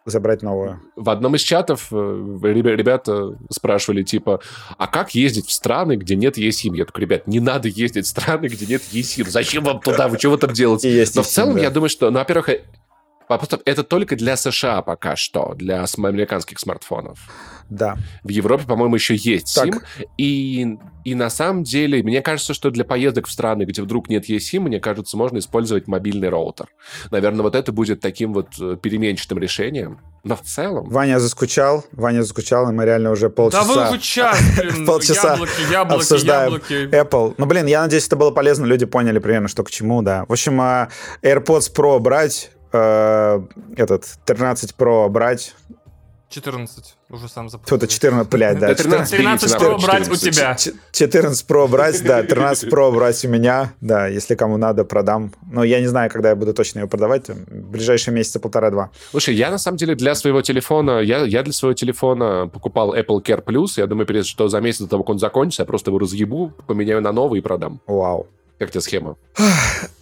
забрать 0.05 0.41
новую. 0.41 0.82
В 0.95 1.09
одном 1.09 1.36
из 1.36 1.41
чатов 1.41 1.89
э, 1.91 1.95
ребята 1.95 3.38
спрашивали, 3.51 4.03
типа, 4.03 4.41
а 4.78 4.88
как 4.88 5.13
ездить 5.15 5.47
в 5.47 5.51
страны, 5.51 5.95
где 5.95 6.15
нет 6.15 6.38
eSIM? 6.38 6.76
Я 6.76 6.86
такой, 6.86 7.01
ребят, 7.01 7.28
не 7.28 7.39
надо 7.39 7.67
ездить 7.67 8.05
в 8.05 8.09
страны, 8.09 8.47
где 8.47 8.65
нет 8.65 8.82
eSIM. 8.91 9.30
Зачем 9.30 9.63
вам 9.63 9.80
туда? 9.80 10.07
Вы 10.07 10.17
чего 10.17 10.38
там 10.38 10.53
делаете? 10.53 11.05
Но 11.15 11.24
в 11.24 11.28
целом, 11.28 11.57
я 11.57 11.69
думаю, 11.69 11.89
что, 11.89 12.09
ну, 12.09 12.19
во-первых, 12.19 12.49
это 13.65 13.84
только 13.84 14.15
для 14.15 14.36
США 14.38 14.82
пока 14.82 15.15
что, 15.15 15.53
для 15.55 15.86
американских 15.97 16.59
смартфонов. 16.59 17.19
Да. 17.71 17.97
В 18.23 18.29
Европе, 18.29 18.65
по-моему, 18.67 18.95
еще 18.95 19.15
есть 19.15 19.55
так. 19.55 19.67
SIM. 19.67 19.82
И, 20.17 20.77
и 21.05 21.15
на 21.15 21.29
самом 21.29 21.63
деле, 21.63 22.03
мне 22.03 22.21
кажется, 22.21 22.53
что 22.53 22.69
для 22.69 22.84
поездок 22.84 23.27
в 23.27 23.32
страны, 23.32 23.63
где 23.63 23.82
вдруг 23.82 24.09
нет 24.09 24.29
eSIM, 24.29 24.59
мне 24.59 24.82
кажется, 24.82 25.15
можно 25.15 25.38
использовать 25.38 25.88
мобильный 25.88 26.27
роутер. 26.27 26.67
Наверное, 27.11 27.43
вот 27.43 27.55
это 27.55 27.71
будет 27.71 28.01
таким 28.01 28.34
вот 28.34 28.47
э, 28.59 28.75
переменчатым 28.75 29.39
решением. 29.39 30.01
Но 30.25 30.36
в 30.36 30.41
целом... 30.41 30.89
Ваня 30.89 31.19
заскучал, 31.19 31.86
Ваня 31.93 32.23
заскучал, 32.23 32.69
и 32.69 32.73
мы 32.73 32.86
реально 32.86 33.11
уже 33.11 33.29
полчаса... 33.29 33.73
Да 33.73 33.91
вы 33.91 33.99
час, 33.99 34.38
блин, 34.57 34.86
полчаса 34.86 35.32
яблоки, 35.34 35.71
яблоки, 35.71 35.99
обсуждаем 35.99 36.53
яблоки. 36.53 36.73
Apple. 36.93 37.36
Ну, 37.38 37.45
блин, 37.45 37.67
я 37.67 37.82
надеюсь, 37.84 38.05
это 38.05 38.17
было 38.17 38.32
полезно, 38.32 38.65
люди 38.65 38.86
поняли 38.86 39.19
примерно, 39.19 39.47
что 39.47 39.63
к 39.63 39.71
чему, 39.71 40.01
да. 40.01 40.25
В 40.27 40.32
общем, 40.34 40.59
а, 40.59 40.89
AirPods 41.23 41.73
Pro 41.73 41.97
брать, 41.99 42.51
э, 42.72 43.41
этот 43.78 44.05
13 44.26 44.76
Pro 44.78 45.09
брать. 45.09 45.55
14, 46.32 46.95
уже 47.09 47.28
сам 47.28 47.49
запомнил. 47.49 47.65
Кто-то 47.65 47.88
14, 47.88 48.32
блядь, 48.32 48.57
да. 48.57 48.74
13, 48.74 49.17
13 49.17 49.55
Pro 49.55 49.82
брать 49.82 50.09
у 50.09 50.15
тебя. 50.15 50.55
14 50.91 51.49
Pro 51.49 51.67
брать, 51.67 52.01
да, 52.03 52.24
13 52.24 52.72
Pro 52.72 52.91
брать 52.93 53.24
у 53.26 53.28
меня, 53.28 53.74
да, 53.82 54.07
если 54.07 54.36
кому 54.36 54.55
надо, 54.57 54.86
продам. 54.86 55.34
Но 55.51 55.63
я 55.63 55.82
не 55.82 55.88
знаю, 55.88 56.09
когда 56.09 56.30
я 56.30 56.36
буду 56.36 56.53
точно 56.53 56.80
ее 56.80 56.88
продавать, 56.88 57.28
в 57.28 57.72
ближайшие 57.72 58.13
месяца 58.13 58.39
полтора-два. 58.39 58.91
Слушай, 59.11 59.36
я 59.36 59.51
на 59.51 59.57
самом 59.57 59.78
деле 59.78 59.95
для 59.95 60.15
своего 60.15 60.41
телефона, 60.41 60.99
я, 60.99 61.26
я 61.26 61.43
для 61.43 61.53
своего 61.53 61.74
телефона 61.74 62.47
покупал 62.47 62.95
Apple 62.95 63.22
Care 63.22 63.43
Plus, 63.43 63.74
я 63.76 63.88
думаю, 63.88 64.07
что 64.24 64.47
за 64.47 64.61
месяц 64.61 64.80
до 64.82 64.88
того, 64.88 65.03
как 65.03 65.09
он 65.09 65.19
закончится, 65.19 65.63
я 65.63 65.65
просто 65.65 65.91
его 65.91 65.99
разъебу, 65.99 66.53
поменяю 66.65 67.01
на 67.01 67.11
новый 67.11 67.39
и 67.39 67.41
продам. 67.41 67.82
Вау. 67.88 68.28
Как 68.62 68.70
тебе 68.70 68.82
схема? 68.82 69.18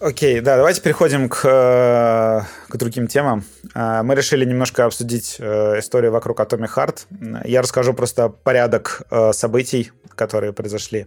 Окей, 0.00 0.38
okay, 0.38 0.42
да, 0.42 0.58
давайте 0.58 0.82
переходим 0.82 1.30
к, 1.30 1.46
э, 1.46 2.42
к 2.68 2.76
другим 2.76 3.06
темам. 3.06 3.42
Э, 3.74 4.02
мы 4.02 4.14
решили 4.14 4.44
немножко 4.44 4.84
обсудить 4.84 5.36
э, 5.38 5.78
историю 5.78 6.12
вокруг 6.12 6.40
Atomic 6.40 6.68
Heart. 6.76 7.46
Я 7.46 7.62
расскажу 7.62 7.94
просто 7.94 8.28
порядок 8.28 9.00
событий, 9.32 9.92
которые 10.14 10.52
произошли. 10.52 11.06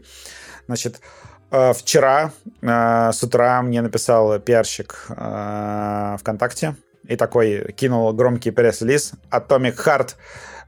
Значит, 0.65 0.99
вчера 1.51 2.31
с 2.63 3.23
утра 3.23 3.61
мне 3.61 3.83
написал 3.83 4.39
пиарщик 4.39 5.05
ВКонтакте 5.09 6.75
и 7.07 7.15
такой 7.15 7.71
кинул 7.73 8.11
громкий 8.13 8.49
пресс-релиз. 8.49 9.11
Atomic 9.29 9.75
Heart 9.75 10.15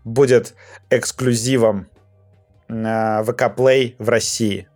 будет 0.04 0.54
эксклюзивом 0.92 1.88
ВК 2.68 3.50
Play 3.58 3.96
в 3.98 4.08
России. 4.08 4.68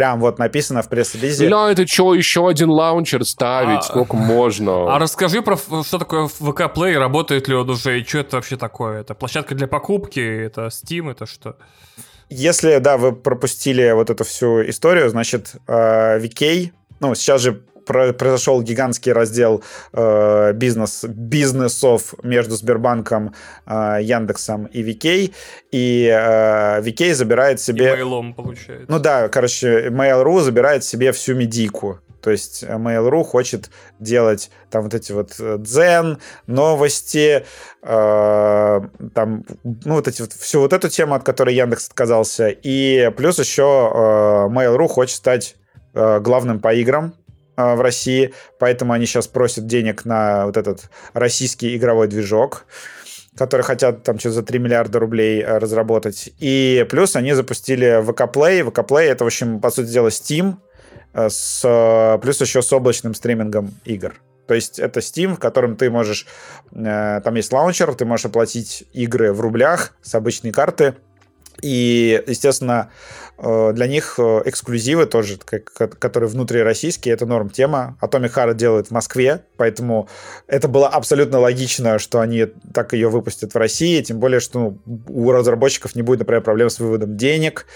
Прям 0.00 0.18
вот 0.18 0.38
написано 0.38 0.80
в 0.80 0.88
пресс-релизе. 0.88 1.46
Бля, 1.46 1.70
это 1.70 1.86
что, 1.86 2.14
еще 2.14 2.48
один 2.48 2.70
лаунчер 2.70 3.22
ставить? 3.26 3.80
А, 3.80 3.82
Сколько 3.82 4.16
можно? 4.16 4.94
А 4.94 4.98
расскажи 4.98 5.42
про 5.42 5.58
что 5.58 5.98
такое 5.98 6.22
VK 6.24 6.74
Play, 6.74 6.96
работает 6.96 7.48
ли 7.48 7.54
он 7.54 7.68
уже, 7.68 8.00
и 8.00 8.04
что 8.06 8.20
это 8.20 8.36
вообще 8.36 8.56
такое? 8.56 9.02
Это 9.02 9.14
площадка 9.14 9.54
для 9.54 9.66
покупки, 9.66 10.18
это 10.18 10.68
Steam, 10.68 11.10
это 11.10 11.26
что? 11.26 11.56
Если, 12.30 12.78
да, 12.78 12.96
вы 12.96 13.12
пропустили 13.12 13.90
вот 13.90 14.08
эту 14.08 14.24
всю 14.24 14.66
историю, 14.70 15.10
значит, 15.10 15.56
VK, 15.66 16.68
э, 16.68 16.70
ну, 17.00 17.14
сейчас 17.14 17.42
же 17.42 17.62
произошел 17.84 18.62
гигантский 18.62 19.12
раздел 19.12 19.62
э, 19.92 20.52
бизнес, 20.52 21.04
бизнесов 21.04 22.14
между 22.22 22.54
Сбербанком, 22.54 23.34
э, 23.66 23.98
Яндексом 24.02 24.66
и 24.66 24.82
VK, 24.82 25.32
и 25.72 26.06
э, 26.06 26.80
VK 26.80 27.14
забирает 27.14 27.60
себе... 27.60 27.84
И 27.84 28.00
Mail.ru, 28.00 28.34
получается. 28.34 28.86
Ну 28.88 28.98
да, 28.98 29.28
короче, 29.28 29.88
Mail.ru 29.88 30.40
забирает 30.40 30.84
себе 30.84 31.12
всю 31.12 31.34
медийку. 31.34 32.00
То 32.20 32.30
есть 32.30 32.64
Mail.ru 32.64 33.24
хочет 33.24 33.70
делать 33.98 34.50
там 34.70 34.82
вот 34.84 34.94
эти 34.94 35.12
вот 35.12 35.32
дзен, 35.38 36.18
новости, 36.46 37.44
э, 37.82 38.80
там, 39.14 39.44
ну, 39.64 39.94
вот 39.94 40.08
эти 40.08 40.20
вот, 40.22 40.32
всю 40.32 40.60
вот 40.60 40.72
эту 40.72 40.88
тему, 40.88 41.14
от 41.14 41.24
которой 41.24 41.54
Яндекс 41.54 41.88
отказался. 41.88 42.48
И 42.48 43.10
плюс 43.16 43.38
еще 43.38 43.62
э, 43.62 43.96
Mail.ru 44.52 44.88
хочет 44.88 45.16
стать 45.16 45.56
э, 45.94 46.20
главным 46.20 46.60
по 46.60 46.74
играм 46.74 47.14
э, 47.14 47.19
в 47.74 47.80
России, 47.80 48.34
поэтому 48.58 48.92
они 48.92 49.06
сейчас 49.06 49.26
просят 49.26 49.66
денег 49.66 50.04
на 50.04 50.46
вот 50.46 50.56
этот 50.56 50.90
российский 51.12 51.76
игровой 51.76 52.08
движок 52.08 52.66
которые 53.36 53.64
хотят 53.64 54.02
там 54.02 54.18
что-то 54.18 54.34
за 54.34 54.42
3 54.42 54.58
миллиарда 54.58 54.98
рублей 54.98 55.40
э, 55.40 55.58
разработать. 55.58 56.30
И 56.40 56.86
плюс 56.90 57.16
они 57.16 57.32
запустили 57.32 58.02
VK 58.02 58.32
Play. 58.32 58.62
VK 58.68 58.86
Play— 58.86 59.02
это, 59.10 59.24
в 59.24 59.28
общем, 59.28 59.60
по 59.60 59.70
сути 59.70 59.88
дела, 59.88 60.08
Steam, 60.08 60.56
э, 61.14 61.28
с, 61.30 62.18
плюс 62.20 62.40
еще 62.40 62.60
с 62.60 62.70
облачным 62.72 63.14
стримингом 63.14 63.72
игр. 63.84 64.14
То 64.46 64.54
есть 64.54 64.78
это 64.78 65.00
Steam, 65.00 65.36
в 65.36 65.38
котором 65.38 65.76
ты 65.76 65.90
можешь... 65.90 66.26
Э, 66.72 67.20
там 67.22 67.34
есть 67.36 67.52
лаунчер, 67.52 67.94
ты 67.94 68.04
можешь 68.04 68.26
оплатить 68.26 68.84
игры 68.92 69.32
в 69.32 69.40
рублях 69.40 69.94
с 70.02 70.14
обычной 70.14 70.50
карты. 70.50 70.96
И, 71.62 72.22
естественно, 72.26 72.90
Э, 73.29 73.29
для 73.40 73.86
них 73.86 74.14
э, 74.18 74.42
эксклюзивы 74.44 75.06
тоже, 75.06 75.38
которые 75.38 76.28
внутрироссийские, 76.28 77.14
это 77.14 77.26
норм 77.26 77.48
тема. 77.48 77.96
Atomic 78.02 78.34
Heart 78.34 78.54
делают 78.54 78.88
в 78.88 78.90
Москве, 78.90 79.42
поэтому 79.56 80.08
это 80.46 80.68
было 80.68 80.88
абсолютно 80.88 81.38
логично, 81.38 81.98
что 81.98 82.20
они 82.20 82.46
так 82.74 82.92
ее 82.92 83.08
выпустят 83.08 83.54
в 83.54 83.56
России, 83.56 84.02
тем 84.02 84.18
более, 84.18 84.40
что 84.40 84.58
ну, 84.58 84.78
у 85.08 85.32
разработчиков 85.32 85.94
не 85.94 86.02
будет, 86.02 86.20
например, 86.20 86.42
проблем 86.42 86.68
с 86.68 86.78
выводом 86.78 87.16
денег, 87.16 87.66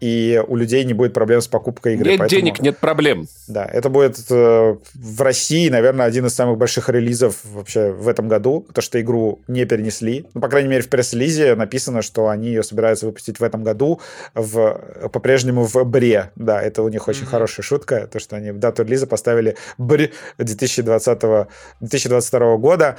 и 0.00 0.42
у 0.48 0.56
людей 0.56 0.84
не 0.84 0.94
будет 0.94 1.12
проблем 1.12 1.42
с 1.42 1.48
покупкой 1.48 1.94
игры. 1.94 2.12
Нет 2.12 2.18
поэтому, 2.18 2.40
денег, 2.40 2.60
нет 2.60 2.78
проблем. 2.78 3.28
Да, 3.48 3.66
это 3.66 3.90
будет 3.90 4.18
э, 4.30 4.76
в 4.94 5.20
России, 5.20 5.68
наверное, 5.68 6.06
один 6.06 6.26
из 6.26 6.34
самых 6.34 6.56
больших 6.56 6.88
релизов 6.88 7.36
вообще 7.44 7.90
в 7.92 8.08
этом 8.08 8.28
году, 8.28 8.60
потому 8.60 8.82
что 8.82 9.00
игру 9.00 9.40
не 9.46 9.66
перенесли. 9.66 10.26
Ну, 10.32 10.40
по 10.40 10.48
крайней 10.48 10.68
мере, 10.68 10.82
в 10.82 10.88
пресс-релизе 10.88 11.54
написано, 11.54 12.00
что 12.00 12.28
они 12.28 12.48
ее 12.48 12.62
собираются 12.62 13.06
выпустить 13.06 13.40
в 13.40 13.42
этом 13.42 13.62
году 13.62 14.00
в 14.34 15.09
по-прежнему 15.12 15.64
в 15.64 15.84
Бре. 15.84 16.30
Да, 16.36 16.60
это 16.60 16.82
у 16.82 16.88
них 16.88 17.08
очень 17.08 17.24
mm-hmm. 17.24 17.26
хорошая 17.26 17.64
шутка, 17.64 18.06
то, 18.06 18.18
что 18.18 18.36
они 18.36 18.52
дату 18.52 18.82
релиза 18.82 19.06
поставили 19.06 19.56
Бр 19.78 20.10
2020, 20.38 21.48
2022 21.80 22.56
года. 22.56 22.96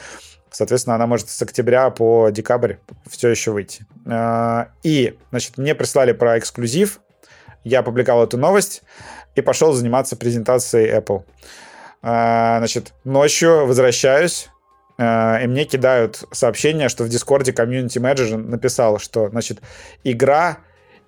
Соответственно, 0.52 0.96
она 0.96 1.08
может 1.08 1.30
с 1.30 1.42
октября 1.42 1.90
по 1.90 2.30
декабрь 2.30 2.76
все 3.10 3.30
еще 3.30 3.52
выйти. 3.52 3.86
А, 4.06 4.70
и, 4.84 5.18
значит, 5.30 5.58
мне 5.58 5.74
прислали 5.76 6.12
про 6.12 6.38
эксклюзив. 6.38 7.00
Я 7.64 7.80
опубликовал 7.80 8.26
эту 8.26 8.38
новость 8.38 8.84
и 9.36 9.42
пошел 9.42 9.72
заниматься 9.72 10.18
презентацией 10.18 10.94
Apple. 10.94 11.24
А, 12.02 12.58
значит, 12.58 12.94
ночью 13.06 13.66
возвращаюсь, 13.66 14.50
а, 14.98 15.40
и 15.42 15.48
мне 15.48 15.66
кидают 15.66 16.24
сообщение, 16.32 16.90
что 16.90 17.04
в 17.04 17.10
Дискорде 17.10 17.54
комьюнити 17.54 18.00
менеджер 18.00 18.38
написал, 18.38 19.00
что, 19.00 19.30
значит, 19.30 19.60
игра 20.04 20.58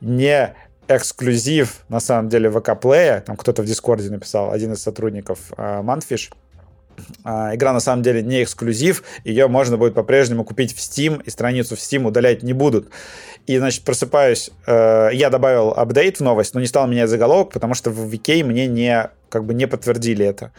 не 0.01 0.55
эксклюзив, 0.87 1.83
на 1.89 1.99
самом 1.99 2.29
деле, 2.29 2.49
VK 2.49 2.69
Play, 2.69 3.21
там 3.21 3.37
кто-то 3.37 3.61
в 3.61 3.65
Discord 3.65 4.04
е 4.04 4.09
написал, 4.09 4.51
один 4.51 4.73
из 4.73 4.81
сотрудников 4.81 5.39
Mundfish, 5.57 6.31
а, 7.23 7.55
Игра 7.55 7.73
на 7.73 7.79
самом 7.79 8.03
деле 8.03 8.21
не 8.21 8.43
эксклюзив, 8.43 9.03
ее 9.23 9.47
можно 9.47 9.77
будет 9.77 9.93
по-прежнему 9.93 10.43
купить 10.43 10.75
в 10.75 10.77
Steam, 10.77 11.21
и 11.23 11.29
страницу 11.29 11.75
в 11.75 11.79
Steam 11.79 12.05
удалять 12.05 12.43
не 12.43 12.53
будут. 12.53 12.89
И, 13.45 13.57
значит, 13.57 13.83
просыпаюсь, 13.83 14.51
э, 14.65 15.09
я 15.13 15.29
добавил 15.29 15.71
update 15.71 16.17
в 16.17 16.21
новость, 16.21 16.53
но 16.53 16.61
не 16.61 16.67
стал 16.67 16.87
менять 16.87 17.09
заголовок, 17.09 17.51
потому 17.51 17.73
что 17.73 17.91
в 17.91 18.13
VK 18.13 18.43
мне 18.43 18.67
не, 18.67 19.09
как 19.29 19.45
бы 19.45 19.53
не 19.53 19.67
подтвердили 19.67 20.25
это 20.25 20.51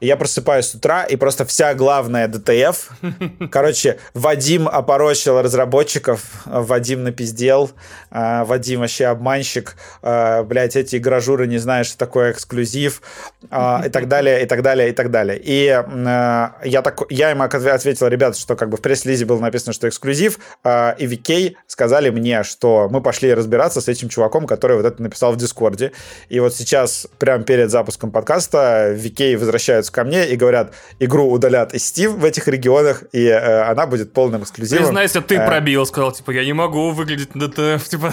я 0.00 0.16
просыпаюсь 0.16 0.66
с 0.66 0.74
утра, 0.74 1.04
и 1.04 1.16
просто 1.16 1.46
вся 1.46 1.72
главная 1.74 2.28
DTF. 2.28 2.90
Короче, 3.50 3.98
Вадим 4.12 4.68
опорочил 4.68 5.40
разработчиков, 5.40 6.22
Вадим 6.44 7.02
напиздел, 7.04 7.70
а, 8.10 8.44
Вадим 8.44 8.80
вообще 8.80 9.06
обманщик, 9.06 9.76
а, 10.02 10.42
блядь, 10.42 10.76
эти 10.76 10.96
гражуры 10.96 11.46
не 11.46 11.56
знают, 11.56 11.88
что 11.88 11.96
такое 11.96 12.32
эксклюзив, 12.32 13.00
и 13.44 13.88
так 13.88 14.08
далее, 14.08 14.42
и 14.42 14.46
так 14.46 14.62
далее, 14.62 14.90
и 14.90 14.92
так 14.92 15.10
далее. 15.10 15.40
И 15.42 15.64
я, 15.66 16.82
так, 16.82 17.00
я 17.10 17.30
ему 17.30 17.44
ответил, 17.44 18.08
ребят, 18.08 18.36
что 18.36 18.56
как 18.56 18.68
бы 18.68 18.76
в 18.76 18.82
пресс-лизе 18.82 19.24
было 19.24 19.38
написано, 19.38 19.72
что 19.72 19.88
эксклюзив, 19.88 20.38
и 20.64 21.06
VK 21.06 21.54
сказали 21.66 22.10
мне, 22.10 22.42
что 22.42 22.88
мы 22.90 23.00
пошли 23.00 23.32
разбираться 23.32 23.80
с 23.80 23.88
этим 23.88 24.08
чуваком, 24.08 24.46
который 24.46 24.76
вот 24.76 24.84
это 24.84 25.00
написал 25.00 25.32
в 25.32 25.36
Дискорде. 25.36 25.92
И 26.28 26.40
вот 26.40 26.54
сейчас, 26.54 27.06
прямо 27.18 27.44
перед 27.44 27.70
запуском 27.70 28.10
подкаста, 28.10 28.94
VK 28.94 29.36
возвращается 29.36 29.85
обращаются 29.86 29.92
ко 29.92 30.04
мне 30.04 30.26
и 30.26 30.36
говорят, 30.36 30.72
игру 31.00 31.30
удалят 31.30 31.74
из 31.74 31.82
Steam 31.82 32.18
в 32.18 32.24
этих 32.24 32.48
регионах, 32.48 33.04
и 33.12 33.26
э, 33.26 33.62
она 33.62 33.86
будет 33.86 34.12
полным 34.12 34.42
эксклюзивом. 34.42 34.84
Признайся, 34.84 35.20
ты 35.20 35.36
э, 35.36 35.46
пробил, 35.46 35.86
сказал, 35.86 36.12
типа, 36.12 36.32
я 36.32 36.44
не 36.44 36.52
могу 36.52 36.90
выглядеть 36.90 37.32
типа, 37.90 38.12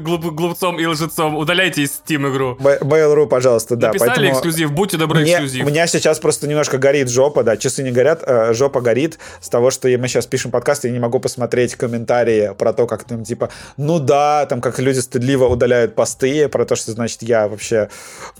глуп, 0.00 0.26
глупцом 0.34 0.78
и 0.78 0.86
лжецом, 0.86 1.36
удаляйте 1.36 1.82
из 1.82 2.02
Steam 2.04 2.30
игру. 2.30 2.56
Mail.ru, 2.60 3.26
пожалуйста, 3.26 3.76
да. 3.76 3.88
Написали 3.88 4.08
поэтому 4.08 4.32
эксклюзив, 4.32 4.72
будьте 4.72 4.96
добры, 4.96 5.20
мне, 5.20 5.32
эксклюзив. 5.32 5.66
У 5.66 5.68
меня 5.68 5.86
сейчас 5.86 6.18
просто 6.18 6.46
немножко 6.46 6.78
горит 6.78 7.08
жопа, 7.08 7.42
да, 7.42 7.56
часы 7.56 7.82
не 7.82 7.92
горят, 7.92 8.22
э, 8.26 8.54
жопа 8.54 8.80
горит 8.80 9.18
с 9.40 9.48
того, 9.48 9.70
что 9.70 9.88
мы 9.88 10.08
сейчас 10.08 10.26
пишем 10.26 10.50
подкаст, 10.50 10.84
и 10.84 10.88
я 10.88 10.94
не 10.94 11.00
могу 11.00 11.20
посмотреть 11.20 11.74
комментарии 11.74 12.52
про 12.58 12.72
то, 12.72 12.86
как 12.86 13.04
там, 13.04 13.24
типа, 13.24 13.50
ну 13.76 13.98
да, 13.98 14.46
там, 14.46 14.60
как 14.60 14.78
люди 14.78 15.00
стыдливо 15.00 15.46
удаляют 15.46 15.94
посты, 15.94 16.48
про 16.48 16.64
то, 16.64 16.76
что, 16.76 16.92
значит, 16.92 17.22
я 17.22 17.48
вообще 17.48 17.88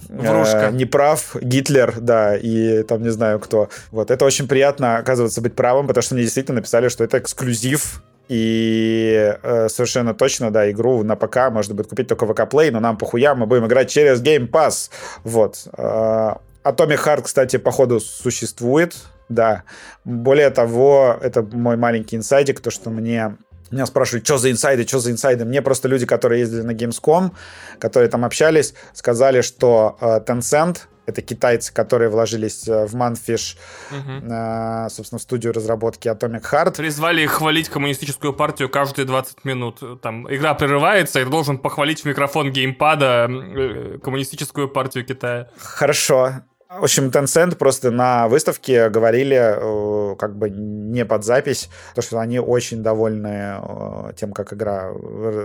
э, 0.09 0.71
не 0.73 0.85
прав, 0.85 1.37
Гитлер, 1.43 1.95
да, 2.01 2.37
и 2.37 2.62
там 2.89 3.03
не 3.03 3.11
знаю 3.11 3.39
кто. 3.41 3.69
Вот, 3.91 4.11
это 4.11 4.25
очень 4.25 4.49
приятно, 4.49 4.97
оказывается, 4.97 5.41
быть 5.41 5.55
правым, 5.55 5.87
потому 5.87 6.03
что 6.03 6.15
мне 6.15 6.25
действительно 6.25 6.57
написали, 6.57 6.89
что 6.89 7.05
это 7.05 7.19
эксклюзив, 7.19 8.03
и 8.29 9.37
э, 9.43 9.69
совершенно 9.69 10.15
точно, 10.15 10.51
да, 10.51 10.71
игру 10.71 11.03
на 11.03 11.17
ПК 11.17 11.51
можно 11.51 11.75
будет 11.75 11.89
купить 11.89 12.09
только 12.09 12.25
в 12.25 12.33
ВК 12.33 12.41
Play, 12.41 12.71
но 12.71 12.81
нам 12.81 12.97
похуя, 12.97 13.35
мы 13.35 13.47
будем 13.47 13.67
играть 13.67 13.91
через 13.91 14.23
Game 14.23 14.49
Pass. 14.49 14.91
Вот. 15.25 15.69
Э, 15.77 16.37
Atomic 16.65 17.05
Heart, 17.05 17.23
кстати, 17.23 17.59
походу 17.59 18.01
существует, 18.01 18.97
да. 19.29 19.65
Более 20.05 20.51
того, 20.51 21.19
это 21.21 21.43
мой 21.43 21.77
маленький 21.77 22.17
инсайдик, 22.17 22.61
то, 22.61 22.71
что 22.71 22.91
мне 22.91 23.37
меня 23.71 23.87
спрашивают, 23.87 24.27
что 24.27 24.39
за 24.39 24.51
инсайды, 24.51 24.87
что 24.87 24.99
за 24.99 25.11
инсайды. 25.11 25.45
Мне 25.45 25.63
просто 25.63 25.89
люди, 25.89 26.05
которые 26.05 26.41
ездили 26.41 26.61
на 26.61 26.73
Gamescom, 26.73 27.33
которые 27.79 28.11
там 28.11 28.25
общались, 28.25 28.75
сказали, 28.93 29.41
что 29.41 29.97
э, 30.01 30.21
Tencent 30.27 30.79
это 31.13 31.23
китайцы, 31.23 31.73
которые 31.73 32.09
вложились 32.11 32.67
э, 32.67 32.87
в 32.87 32.95
Manfish, 32.95 33.57
угу. 33.91 34.91
собственно, 34.91 35.19
в 35.19 35.23
студию 35.23 35.53
разработки 35.53 36.09
Atomic 36.09 36.43
Heart. 36.51 36.77
Призвали 36.77 37.23
их 37.23 37.33
хвалить 37.33 37.69
коммунистическую 37.69 38.33
партию 38.33 38.69
каждые 38.69 39.07
20 39.07 39.45
минут. 39.45 40.01
Там 40.03 40.33
игра 40.33 40.55
прерывается, 40.55 41.21
и 41.21 41.25
должен 41.25 41.59
похвалить 41.59 42.03
в 42.03 42.05
микрофон 42.05 42.51
геймпада 42.51 43.29
э, 43.29 43.99
коммунистическую 44.03 44.69
партию 44.69 45.05
Китая. 45.05 45.49
Хорошо. 45.59 46.43
В 46.79 46.85
общем, 46.85 47.09
Tencent 47.09 47.57
просто 47.57 47.91
на 47.91 48.29
выставке 48.29 48.89
говорили, 48.89 49.37
э, 49.37 50.17
как 50.17 50.37
бы 50.37 50.49
не 50.49 51.05
под 51.05 51.23
запись, 51.23 51.69
то, 51.95 52.01
что 52.01 52.19
они 52.19 52.39
очень 52.39 52.83
довольны 52.83 53.61
э, 53.61 54.13
тем, 54.17 54.33
как 54.33 54.55
игра 54.55 54.91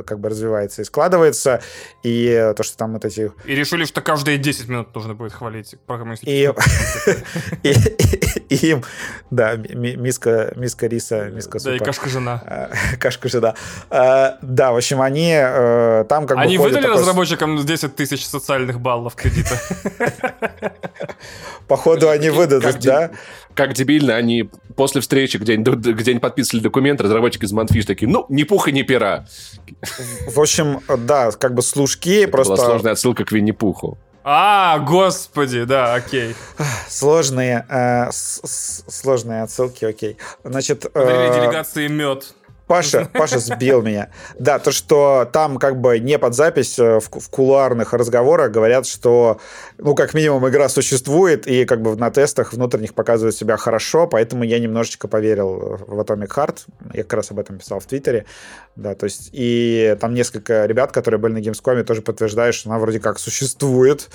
как 0.05 0.19
бы 0.19 0.29
развивается 0.29 0.83
и 0.83 0.85
складывается, 0.85 1.61
и 2.01 2.53
то, 2.55 2.63
что 2.63 2.77
там 2.77 2.93
вот 2.93 3.03
эти... 3.03 3.31
И 3.43 3.55
решили, 3.55 3.83
что 3.83 4.01
каждые 4.01 4.37
10 4.37 4.69
минут 4.69 4.95
нужно 4.95 5.15
будет 5.15 5.33
хвалить 5.33 5.75
И 8.49 8.55
им, 8.55 8.83
да, 9.29 9.55
миска, 9.57 10.53
миска 10.55 10.87
риса, 10.87 11.25
миска 11.29 11.59
супа. 11.59 11.71
Да, 11.71 11.75
и 11.75 11.79
кашка-жена. 11.79 12.69
Кашка-жена. 12.99 13.55
Да, 13.89 14.71
в 14.71 14.77
общем, 14.77 15.01
они 15.01 15.33
э, 15.35 16.05
там 16.07 16.25
как 16.25 16.37
бы... 16.37 16.43
Они 16.43 16.57
выдали 16.57 16.87
разработчикам 16.87 17.57
10 17.57 17.95
тысяч 17.95 18.25
социальных 18.25 18.79
баллов 18.79 19.15
кредита? 19.15 19.59
Походу, 21.67 22.09
они 22.09 22.29
выдадут, 22.29 22.79
да? 22.79 23.11
Как 23.53 23.73
дебильно, 23.73 24.15
они 24.15 24.49
после 24.75 25.01
встречи, 25.01 25.37
где, 25.37 25.55
где 25.55 26.11
они 26.11 26.19
подписывали 26.19 26.61
документ, 26.61 27.01
разработчики 27.01 27.45
из 27.45 27.51
Манфиш 27.51 27.85
такие, 27.85 28.07
ну, 28.07 28.25
ни 28.29 28.43
пуха, 28.43 28.71
ни 28.71 28.83
пера. 28.83 29.25
В 30.27 30.39
общем, 30.39 30.81
да, 30.99 31.31
как 31.31 31.55
бы 31.55 31.63
служки 31.63 32.27
просто... 32.27 32.55
Была 32.55 32.65
сложная 32.65 32.91
отсылка 32.93 33.25
к 33.25 33.31
Винни-Пуху. 33.31 33.97
А, 34.23 34.79
господи, 34.79 35.63
да, 35.63 35.95
окей. 35.95 36.35
Сложные, 36.89 37.65
э, 37.69 38.11
сложные 38.11 39.43
отсылки, 39.43 39.85
окей. 39.85 40.17
Значит... 40.43 40.85
Э, 40.93 41.39
делегации 41.39 41.87
мед. 41.87 42.33
Паша, 42.67 43.09
Паша 43.13 43.39
сбил 43.39 43.81
меня. 43.81 44.09
Да, 44.37 44.59
то, 44.59 44.71
что 44.71 45.27
там 45.31 45.57
как 45.57 45.79
бы 45.79 45.99
не 45.99 46.19
под 46.19 46.35
запись 46.35 46.77
э, 46.77 46.99
в, 46.99 47.09
в 47.09 47.29
кулуарных 47.29 47.93
разговорах 47.93 48.51
говорят, 48.51 48.85
что, 48.85 49.39
ну, 49.77 49.95
как 49.95 50.13
минимум, 50.13 50.47
игра 50.47 50.69
существует, 50.69 51.47
и 51.47 51.65
как 51.65 51.81
бы 51.81 51.95
на 51.95 52.11
тестах 52.11 52.53
внутренних 52.53 52.93
показывает 52.93 53.35
себя 53.35 53.57
хорошо, 53.57 54.07
поэтому 54.07 54.43
я 54.43 54.59
немножечко 54.59 55.07
поверил 55.07 55.77
в 55.87 55.99
Atomic 55.99 56.29
Heart. 56.29 56.57
Я 56.93 57.03
как 57.03 57.13
раз 57.13 57.31
об 57.31 57.39
этом 57.39 57.57
писал 57.57 57.79
в 57.79 57.85
Твиттере. 57.85 58.25
Да, 58.75 58.93
то 58.93 59.05
есть, 59.05 59.29
и 59.31 59.97
там 59.99 60.13
несколько 60.13 60.65
ребят, 60.65 60.91
которые 60.91 61.19
были 61.19 61.33
на 61.33 61.37
Gamescom, 61.39 61.83
тоже 61.83 62.01
подтверждают, 62.01 62.55
что 62.55 62.69
она 62.69 62.77
вроде 62.77 62.99
как 62.99 63.17
существует, 63.17 64.09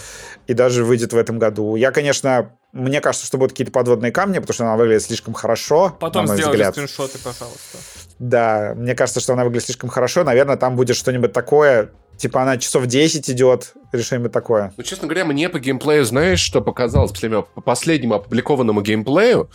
и 0.47 0.55
даже 0.55 0.85
выйдет 0.85 1.13
в 1.13 1.17
этом 1.17 1.39
году. 1.39 1.75
Я, 1.75 1.91
конечно, 1.91 2.53
мне 2.73 3.01
кажется, 3.01 3.27
что 3.27 3.39
будут 3.39 3.53
какие-то 3.53 3.73
подводные 3.73 4.13
камни, 4.13 4.39
потому 4.39 4.55
что 4.55 4.65
она 4.65 4.77
выглядит 4.77 5.03
слишком 5.03 5.35
хорошо. 5.35 5.97
Потом 6.01 6.27
сделай 6.27 6.53
взгляд. 6.53 6.75
скриншоты, 6.75 7.19
пожалуйста. 7.19 7.79
Да, 8.23 8.75
мне 8.77 8.95
кажется, 8.95 9.18
что 9.18 9.33
она 9.33 9.43
выглядит 9.43 9.66
слишком 9.66 9.91
хорошо. 9.91 10.23
Наверное, 10.23 10.57
там 10.57 10.77
будет 10.77 10.97
что-нибудь 10.97 11.33
такое, 11.33 11.91
типа 12.16 12.43
она 12.43 12.57
часов 12.57 12.87
10 12.87 13.29
идет, 13.31 13.75
что-нибудь 14.01 14.31
такое. 14.31 14.73
Ну, 14.77 14.85
честно 14.85 15.09
говоря, 15.09 15.25
мне 15.25 15.49
по 15.49 15.59
геймплею, 15.59 16.05
знаешь, 16.05 16.39
что 16.39 16.61
показалось 16.61 17.11
по 17.11 17.61
последнему 17.61 18.14
опубликованному 18.14 18.81
геймплею, 18.81 19.51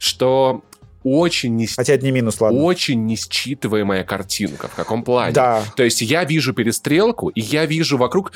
что 0.00 0.64
очень 1.04 1.54
не, 1.54 1.68
Хотя 1.68 1.94
это 1.94 2.04
не 2.04 2.10
минус, 2.10 2.40
ладно. 2.40 2.60
очень 2.60 3.06
несчитываемая 3.06 4.02
картинка. 4.02 4.66
В 4.66 4.74
каком 4.74 5.04
плане? 5.04 5.32
Да. 5.32 5.62
То 5.76 5.84
есть 5.84 6.00
я 6.02 6.24
вижу 6.24 6.52
перестрелку, 6.52 7.28
и 7.28 7.40
я 7.40 7.66
вижу 7.66 7.96
вокруг 7.98 8.32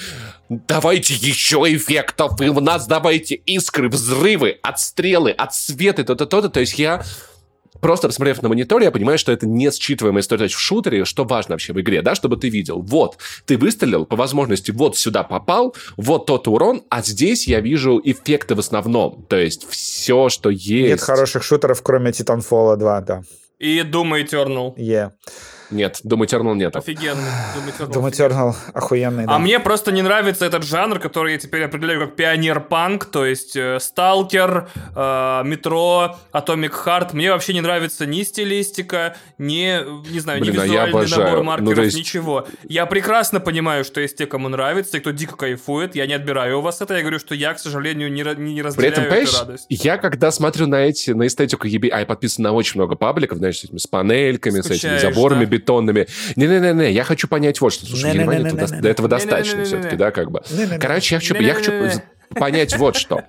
давайте 0.48 1.14
еще 1.14 1.56
эффектов, 1.56 2.40
и 2.40 2.48
у 2.48 2.60
нас 2.60 2.86
давайте 2.86 3.34
искры, 3.34 3.88
взрывы, 3.88 4.60
отстрелы, 4.62 5.32
отсветы, 5.32 6.04
то-то, 6.04 6.26
то-то. 6.26 6.50
То 6.50 6.60
есть 6.60 6.78
я 6.78 7.02
просто 7.82 8.06
посмотрев 8.06 8.40
на 8.40 8.48
мониторе, 8.48 8.86
я 8.86 8.90
понимаю, 8.90 9.18
что 9.18 9.32
это 9.32 9.46
не 9.46 9.66
считываемая 9.66 10.20
история. 10.20 10.38
То 10.38 10.44
есть 10.44 10.54
в 10.54 10.60
шутере, 10.60 11.04
что 11.04 11.24
важно 11.24 11.54
вообще 11.54 11.74
в 11.74 11.80
игре, 11.80 12.00
да, 12.00 12.14
чтобы 12.14 12.36
ты 12.38 12.48
видел, 12.48 12.80
вот, 12.80 13.18
ты 13.44 13.58
выстрелил, 13.58 14.06
по 14.06 14.16
возможности 14.16 14.70
вот 14.70 14.96
сюда 14.96 15.24
попал, 15.24 15.74
вот 15.96 16.26
тот 16.26 16.48
урон, 16.48 16.82
а 16.88 17.02
здесь 17.02 17.46
я 17.46 17.60
вижу 17.60 18.00
эффекты 18.02 18.54
в 18.54 18.60
основном. 18.60 19.26
То 19.28 19.36
есть 19.36 19.68
все, 19.68 20.28
что 20.28 20.48
есть. 20.48 20.88
Нет 20.88 21.00
хороших 21.00 21.42
шутеров, 21.42 21.82
кроме 21.82 22.12
Titanfall 22.12 22.76
2, 22.76 23.00
да. 23.02 23.22
И 23.58 23.80
Doom 23.80 24.24
Eternal. 24.24 24.74
Е. 24.76 25.12
Нет, 25.72 26.00
Doom 26.04 26.20
Eternal 26.26 26.54
нет. 26.54 26.76
Офигенный. 26.76 27.22
Doom 27.56 27.88
Eternal. 27.88 27.92
Doom 27.92 28.10
Eternal 28.10 28.54
охуенный, 28.74 29.26
да. 29.26 29.34
А 29.36 29.38
мне 29.38 29.58
просто 29.58 29.90
не 29.92 30.02
нравится 30.02 30.44
этот 30.44 30.62
жанр, 30.64 30.98
который 30.98 31.32
я 31.32 31.38
теперь 31.38 31.64
определяю 31.64 32.00
как 32.00 32.16
пионер-панк, 32.16 33.06
то 33.06 33.24
есть 33.26 33.56
э, 33.56 33.78
Сталкер, 33.80 34.68
э, 34.94 35.42
Метро, 35.44 36.16
Atomic 36.32 36.72
Heart. 36.84 37.10
Мне 37.14 37.32
вообще 37.32 37.54
не 37.54 37.60
нравится 37.60 38.06
ни 38.06 38.22
стилистика, 38.22 39.16
ни, 39.38 40.10
не 40.12 40.20
знаю, 40.20 40.40
Блин, 40.40 40.54
ни 40.54 40.58
а 40.58 40.60
я 40.60 40.66
визуальный 40.86 40.90
обожаю. 40.90 41.22
набор 41.24 41.38
Ну, 41.38 41.44
маркеров, 41.44 41.74
то 41.76 41.82
есть- 41.82 41.96
ничего. 41.96 42.46
Я 42.68 42.86
прекрасно 42.86 43.40
понимаю, 43.40 43.84
что 43.84 44.00
есть 44.00 44.16
те, 44.16 44.26
кому 44.26 44.48
нравится, 44.48 44.96
и 44.98 45.00
кто 45.00 45.10
дико 45.10 45.36
кайфует. 45.36 45.94
Я 45.94 46.06
не 46.06 46.14
отбираю 46.14 46.58
у 46.58 46.60
вас 46.62 46.80
это. 46.80 46.94
Я 46.94 47.00
говорю, 47.00 47.18
что 47.18 47.34
я, 47.34 47.54
к 47.54 47.58
сожалению, 47.58 48.12
не, 48.12 48.20
не 48.22 48.54
При 48.54 48.62
разделяю 48.62 48.92
этом, 48.92 49.04
эту 49.04 49.36
радость. 49.38 49.66
я 49.68 49.96
когда 49.98 50.30
смотрю 50.30 50.66
на 50.66 50.76
эти, 50.76 51.10
на 51.12 51.26
эстетику 51.26 51.66
EB, 51.66 51.88
а 51.88 52.00
я 52.00 52.06
подписан 52.06 52.42
на 52.44 52.52
очень 52.52 52.80
много 52.80 52.94
пабликов, 52.96 53.38
знаешь, 53.38 53.58
с, 53.58 53.64
этими, 53.64 53.78
с 53.78 53.86
панельками, 53.86 54.60
с 54.60 54.66
этими 54.66 54.76
Скучаешь, 54.76 55.02
заборами 55.02 55.44
да? 55.44 55.50
Бетонными. 55.62 56.06
Не-не-не, 56.36 56.90
я 56.92 57.04
хочу 57.04 57.28
понять 57.28 57.60
вот 57.60 57.72
что. 57.72 57.86
Слушай, 57.86 58.10
в 58.10 58.14
Германии 58.14 58.80
до, 58.80 58.88
этого 58.88 59.08
достаточно 59.08 59.64
все-таки, 59.64 59.96
да, 59.96 60.10
как 60.10 60.30
бы. 60.30 60.42
Короче, 60.80 61.14
я 61.14 61.20
хочу, 61.20 61.34
я 61.36 61.54
хочу 61.54 61.72
Не-не-не-не. 61.72 62.02
понять 62.34 62.76
вот 62.76 62.96
что. 62.96 63.24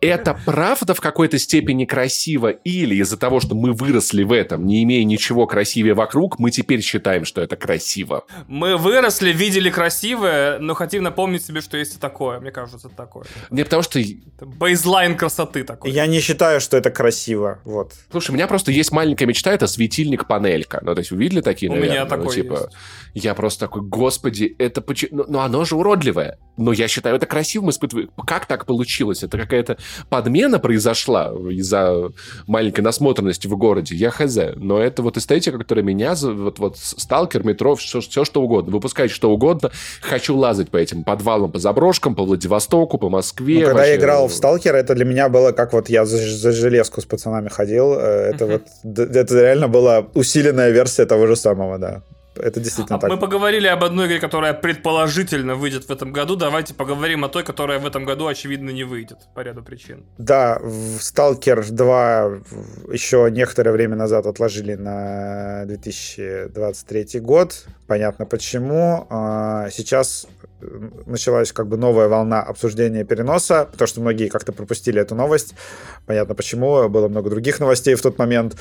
Это 0.00 0.38
правда 0.44 0.94
в 0.94 1.00
какой-то 1.00 1.38
степени 1.38 1.84
красиво 1.84 2.48
или 2.48 2.96
из-за 2.96 3.16
того, 3.16 3.40
что 3.40 3.54
мы 3.54 3.72
выросли 3.72 4.22
в 4.22 4.32
этом, 4.32 4.66
не 4.66 4.82
имея 4.82 5.04
ничего 5.04 5.46
красивее 5.46 5.94
вокруг, 5.94 6.38
мы 6.38 6.50
теперь 6.50 6.80
считаем, 6.82 7.24
что 7.24 7.40
это 7.40 7.56
красиво? 7.56 8.24
Мы 8.46 8.76
выросли, 8.76 9.32
видели 9.32 9.70
красивое, 9.70 10.58
но 10.58 10.74
хотим 10.74 11.02
напомнить 11.02 11.44
себе, 11.44 11.60
что 11.60 11.76
есть 11.76 11.96
и 11.96 11.98
такое. 11.98 12.40
Мне 12.40 12.50
кажется, 12.50 12.88
это 12.88 12.96
такое. 12.96 13.26
Не 13.50 13.64
потому 13.64 13.82
что... 13.82 13.98
Это 14.00 14.46
бейзлайн 14.46 15.16
красоты 15.16 15.64
такой. 15.64 15.90
Я 15.90 16.06
не 16.06 16.20
считаю, 16.20 16.60
что 16.60 16.76
это 16.76 16.90
красиво. 16.90 17.60
Вот. 17.64 17.94
Слушай, 18.10 18.32
у 18.32 18.34
меня 18.34 18.46
просто 18.46 18.72
есть 18.72 18.92
маленькая 18.92 19.26
мечта, 19.26 19.52
это 19.52 19.66
светильник-панелька. 19.66 20.80
Ну, 20.82 20.94
то 20.94 21.00
есть 21.00 21.10
вы 21.10 21.18
видели 21.18 21.40
такие, 21.40 21.70
У 21.70 21.74
наверное? 21.74 21.92
меня 21.92 22.04
Ну, 22.04 22.10
такой 22.10 22.34
типа, 22.34 22.54
есть. 22.54 22.76
Я 23.14 23.34
просто 23.34 23.60
такой, 23.60 23.82
господи, 23.82 24.54
это 24.58 24.80
почему... 24.80 25.18
Ну, 25.18 25.24
ну, 25.28 25.38
оно 25.40 25.64
же 25.64 25.76
уродливое. 25.76 26.38
Но 26.56 26.72
я 26.72 26.88
считаю, 26.88 27.16
это 27.16 27.26
красивым 27.26 27.70
испытываю. 27.70 28.10
Как 28.26 28.46
так 28.46 28.66
получилось? 28.66 29.22
Это 29.22 29.38
какая-то 29.38 29.78
подмена 30.08 30.58
произошла 30.58 31.32
из-за 31.50 32.10
маленькой 32.46 32.80
насмотренности 32.80 33.46
в 33.46 33.56
городе? 33.56 33.94
Я 33.94 34.10
хз. 34.10 34.36
Но 34.56 34.80
это 34.80 35.02
вот 35.02 35.16
эстетика, 35.16 35.58
которая 35.58 35.84
меня... 35.84 36.14
Вот, 36.14 36.58
вот 36.58 36.76
сталкер, 36.78 37.44
метро, 37.44 37.74
все, 37.76 38.00
все 38.00 38.24
что 38.24 38.42
угодно. 38.42 38.72
Выпускайте 38.72 39.14
что 39.14 39.30
угодно. 39.30 39.70
Хочу 40.00 40.36
лазать 40.36 40.70
по 40.70 40.76
этим 40.76 41.04
подвалам, 41.04 41.50
по 41.52 41.58
заброшкам, 41.58 42.14
по 42.14 42.24
Владивостоку, 42.24 42.98
по 42.98 43.08
Москве. 43.08 43.56
Ну, 43.56 43.60
когда 43.66 43.74
вообще. 43.74 43.90
я 43.92 43.96
играл 43.96 44.28
в 44.28 44.32
Сталкера, 44.32 44.76
это 44.76 44.94
для 44.94 45.04
меня 45.04 45.28
было 45.28 45.52
как 45.52 45.72
вот 45.72 45.88
я 45.88 46.04
за, 46.04 46.18
за 46.18 46.52
железку 46.52 47.00
с 47.00 47.04
пацанами 47.04 47.48
ходил. 47.48 47.94
э, 47.94 48.32
Это 48.34 48.46
Мгм. 48.46 48.60
вот 48.84 48.98
это 49.16 49.40
реально 49.40 49.68
была 49.68 50.06
усиленная 50.14 50.70
версия 50.70 51.06
того 51.06 51.26
же 51.26 51.36
самого, 51.36 51.78
да. 51.78 52.02
Это 52.38 52.60
действительно 52.60 52.96
А 52.96 53.00
так. 53.00 53.10
Мы 53.10 53.16
поговорили 53.18 53.66
об 53.66 53.82
одной 53.84 54.06
игре, 54.06 54.20
которая 54.20 54.52
предположительно 54.54 55.54
выйдет 55.54 55.84
в 55.88 55.90
этом 55.90 56.12
году. 56.12 56.36
Давайте 56.36 56.74
поговорим 56.74 57.24
о 57.24 57.28
той, 57.28 57.42
которая 57.44 57.78
в 57.78 57.86
этом 57.86 58.04
году, 58.04 58.26
очевидно, 58.26 58.70
не 58.70 58.84
выйдет 58.84 59.18
по 59.34 59.40
ряду 59.40 59.62
причин. 59.62 60.04
Да, 60.18 60.58
в 60.62 61.00
Сталкер 61.00 61.64
2 61.70 62.28
в- 62.28 62.92
еще 62.92 63.28
некоторое 63.30 63.72
время 63.72 63.96
назад 63.96 64.26
отложили 64.26 64.74
на 64.74 65.64
2023 65.66 67.20
год. 67.20 67.66
Понятно 67.86 68.26
почему. 68.26 69.06
А, 69.10 69.68
Сейчас 69.70 70.26
началась 71.06 71.52
как 71.52 71.66
бы 71.68 71.76
новая 71.76 72.08
волна 72.08 72.42
обсуждения 72.42 73.04
переноса, 73.04 73.68
потому 73.70 73.86
что 73.86 74.00
многие 74.00 74.28
как-то 74.28 74.52
пропустили 74.52 75.00
эту 75.00 75.14
новость. 75.14 75.54
Понятно 76.06 76.34
почему. 76.34 76.88
Было 76.88 77.08
много 77.08 77.30
других 77.30 77.60
новостей 77.60 77.94
в 77.94 78.02
тот 78.02 78.18
момент. 78.18 78.56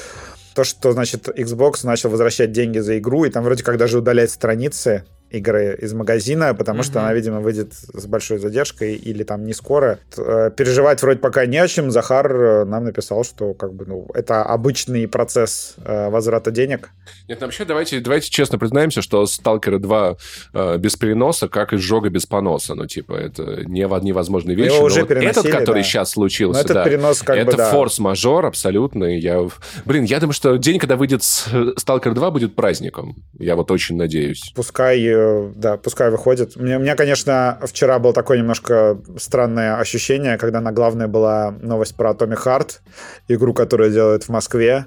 То, 0.56 0.64
что, 0.64 0.94
значит, 0.94 1.28
Xbox 1.28 1.86
начал 1.86 2.10
возвращать 2.10 2.54
деньги 2.54 2.80
за 2.80 2.98
игру, 2.98 3.26
и 3.26 3.30
там 3.30 3.44
вроде 3.44 3.64
как 3.64 3.78
даже 3.78 4.00
удалять 4.00 4.32
страницы 4.32 5.04
игры 5.38 5.78
из 5.82 5.94
магазина, 5.94 6.54
потому 6.54 6.84
что 6.84 7.00
Мгм. 7.00 7.00
она, 7.06 7.14
видимо, 7.14 7.40
выйдет 7.40 7.74
с 7.74 8.06
большой 8.06 8.38
задержкой 8.40 8.96
или 8.96 9.24
там 9.24 9.46
не 9.46 9.54
скоро. 9.54 10.00
Э, 10.18 10.52
Переживать 10.56 11.02
вроде 11.02 11.20
пока 11.20 11.46
не 11.46 11.58
о 11.58 11.68
чем. 11.68 11.92
Захар 11.92 12.32
э, 12.34 12.66
нам 12.66 12.86
написал, 12.86 13.24
что 13.24 13.54
как 13.54 13.74
бы, 13.74 13.86
ну, 13.86 14.08
это 14.14 14.44
обычный 14.44 15.08
процесс 15.08 15.76
э, 15.84 16.10
возврата 16.10 16.52
денег. 16.52 16.90
Нет, 17.28 17.40
ну, 17.42 17.48
вообще, 17.48 17.66
давайте, 17.66 18.00
давайте 18.00 18.30
честно 18.30 18.58
признаемся, 18.58 19.02
что 19.02 19.26
Сталкера 19.26 19.80
2 19.80 20.18
э, 20.54 20.78
без 20.78 20.96
переноса, 20.96 21.48
как 21.48 21.74
изжога 21.74 22.10
без 22.10 22.26
поноса. 22.26 22.76
Ну, 22.76 22.86
типа, 22.86 23.14
это 23.14 23.44
нево- 23.64 24.02
невозможные 24.04 24.56
вещи. 24.56 24.68
Его 24.74 24.80
но 24.82 24.86
уже 24.86 25.02
вот 25.02 25.12
этот, 25.12 25.48
который 25.50 25.80
да. 25.82 25.84
сейчас 25.84 26.16
Но 26.16 26.22
случился, 26.22 26.62
этот 26.62 26.74
да, 26.74 26.84
перенос 26.86 27.22
как 27.22 27.38
это 27.38 27.52
бы, 27.52 27.58
да. 27.58 27.72
форс-мажор 27.72 28.46
абсолютно. 28.46 29.06
Я... 29.06 29.48
Блин, 29.86 30.04
я 30.04 30.20
думаю, 30.20 30.34
что 30.34 30.56
день, 30.58 30.80
когда 30.80 30.96
выйдет 30.96 31.24
Сталкер 31.24 32.14
2, 32.14 32.32
будет 32.32 32.56
праздником. 32.56 33.16
Я 33.38 33.56
вот 33.56 33.72
очень 33.72 33.96
надеюсь. 33.98 34.52
Пускай, 34.56 35.02
э, 35.04 35.25
да, 35.56 35.78
пускай 35.78 36.10
выходит. 36.10 36.56
Мне, 36.56 36.78
у 36.78 36.80
меня, 36.80 36.96
конечно, 36.96 37.60
вчера 37.64 38.00
было 38.00 38.14
такое 38.14 38.38
немножко 38.38 38.98
странное 39.18 39.78
ощущение, 39.78 40.38
когда 40.38 40.62
на 40.62 40.72
главной 40.72 41.08
была 41.08 41.52
новость 41.62 41.96
про 41.96 42.12
Atomic 42.12 42.44
Heart, 42.46 42.80
игру, 43.28 43.54
которую 43.54 43.92
делают 43.92 44.24
в 44.24 44.30
Москве. 44.30 44.86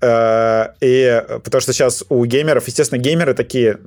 Э, 0.00 0.68
И 0.80 1.22
потому 1.44 1.60
что 1.60 1.72
сейчас 1.72 2.04
у 2.08 2.24
геймеров, 2.24 2.66
естественно, 2.66 2.98
геймеры 3.00 3.34
такие, 3.34 3.78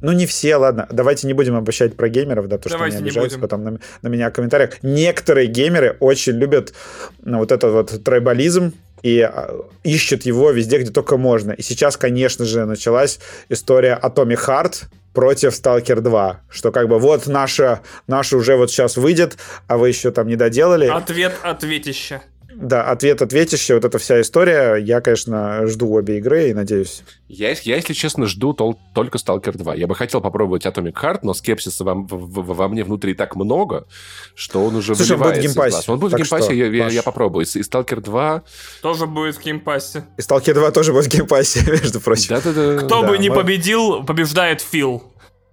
ну, 0.00 0.12
не 0.12 0.26
все, 0.26 0.56
ладно. 0.56 0.86
Давайте 0.90 1.26
не 1.26 1.32
будем 1.32 1.56
обещать 1.56 1.96
про 1.96 2.08
геймеров, 2.08 2.48
да, 2.48 2.58
потому 2.58 2.74
Давайте 2.74 2.96
что 2.96 3.02
они 3.02 3.08
обижаются 3.08 3.38
потом 3.38 3.64
на, 3.64 3.78
на 4.02 4.08
меня 4.08 4.30
в 4.30 4.32
комментариях. 4.32 4.82
Некоторые 4.82 5.46
геймеры 5.46 5.96
очень 6.00 6.34
любят 6.34 6.74
ну, 7.22 7.38
вот 7.38 7.50
этот 7.50 7.72
вот 7.72 8.04
трайбализм 8.04 8.72
и 9.02 9.20
а, 9.20 9.50
ищут 9.84 10.26
его 10.26 10.50
везде, 10.50 10.78
где 10.78 10.90
только 10.90 11.16
можно. 11.16 11.52
И 11.52 11.62
сейчас, 11.62 11.96
конечно 11.96 12.44
же, 12.44 12.66
началась 12.66 13.20
история 13.48 13.98
Atomic 14.02 14.46
Heart 14.46 14.84
против 15.16 15.54
Stalker 15.54 16.02
2, 16.02 16.42
что 16.50 16.70
как 16.72 16.88
бы 16.88 16.98
вот 16.98 17.26
наша, 17.26 17.80
наша 18.06 18.36
уже 18.36 18.56
вот 18.56 18.70
сейчас 18.70 18.98
выйдет, 18.98 19.38
а 19.66 19.78
вы 19.78 19.88
еще 19.88 20.10
там 20.10 20.28
не 20.28 20.36
доделали. 20.36 20.88
Ответ 20.88 21.34
ответище. 21.42 22.20
Да, 22.58 22.84
ответ 22.84 23.20
ответище, 23.20 23.74
вот 23.74 23.84
эта 23.84 23.98
вся 23.98 24.18
история. 24.22 24.76
Я, 24.76 25.02
конечно, 25.02 25.66
жду 25.66 25.90
обе 25.92 26.16
игры 26.16 26.48
и 26.48 26.54
надеюсь. 26.54 27.02
Я, 27.28 27.50
я, 27.50 27.76
если 27.76 27.92
честно, 27.92 28.26
жду 28.26 28.52
тол- 28.54 28.78
только 28.94 29.18
Stalker 29.18 29.58
2. 29.58 29.74
Я 29.74 29.86
бы 29.86 29.94
хотел 29.94 30.22
попробовать 30.22 30.64
Atomic 30.64 30.94
Heart, 30.94 31.18
но 31.22 31.34
скепсиса 31.34 31.84
во, 31.84 31.94
в- 31.94 32.06
в- 32.06 32.54
во 32.56 32.68
мне 32.68 32.82
внутри 32.82 33.12
так 33.12 33.36
много, 33.36 33.86
что 34.34 34.64
он 34.64 34.74
уже 34.76 34.94
Слушай, 34.94 35.12
он 35.12 35.18
будет 35.18 35.26
в 35.26 35.36
выливается 35.36 35.60
Game 35.60 35.73
Pass 35.73 35.86
е. 35.86 35.92
Он 35.92 35.98
будет 35.98 36.08
в 36.12 36.16
Так 36.16 36.20
Game 36.22 36.31
Pass 36.31 36.40
е, 36.40 36.44
что, 36.44 36.54
я, 36.54 36.66
я- 36.66 36.88
я 36.88 37.02
попробую. 37.02 37.44
И, 37.44 37.58
и 37.58 37.62
Сталкер 37.62 38.00
2... 38.00 38.42
Тоже 38.80 39.06
будет 39.06 39.36
в 39.36 39.42
Game 39.44 39.69
Pass 39.69 39.94
е. 39.94 40.06
И 40.16 40.20
Stalker 40.22 40.54
2 40.54 40.70
тоже 40.70 40.92
будет 40.94 41.04
в 41.04 41.08
Game 41.14 41.32
Pass 41.32 41.51
е, 41.51 41.60
между 41.70 42.00
прочим. 42.00 42.36
Да-да-да. 42.36 42.78
Кто 42.86 43.02
Да, 43.02 43.08
бы 43.08 43.18
не 43.18 43.28
мы- 43.28 43.34
победил, 43.36 44.02
побеждает 44.02 44.62
Фил. 44.62 45.02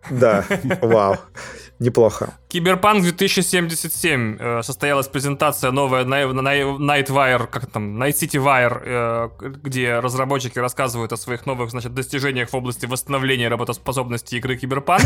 Да, 0.09 0.45
вау. 0.81 1.17
Неплохо. 1.83 2.33
Киберпанк 2.47 3.03
2077 3.03 4.37
э, 4.39 4.63
состоялась 4.63 5.07
презентация 5.07 5.71
новая 5.71 6.03
Night 6.05 6.76
Wire, 6.76 7.47
как 7.47 7.65
там, 7.67 8.01
Night 8.01 8.13
City 8.13 8.43
Wire, 8.43 8.81
э, 8.85 9.29
где 9.63 9.99
разработчики 9.99 10.59
рассказывают 10.59 11.11
о 11.13 11.17
своих 11.17 11.45
новых, 11.45 11.71
значит, 11.71 11.93
достижениях 11.93 12.49
в 12.49 12.55
области 12.55 12.85
восстановления 12.85 13.49
работоспособности 13.49 14.35
игры 14.35 14.57
Киберпанк. 14.57 15.03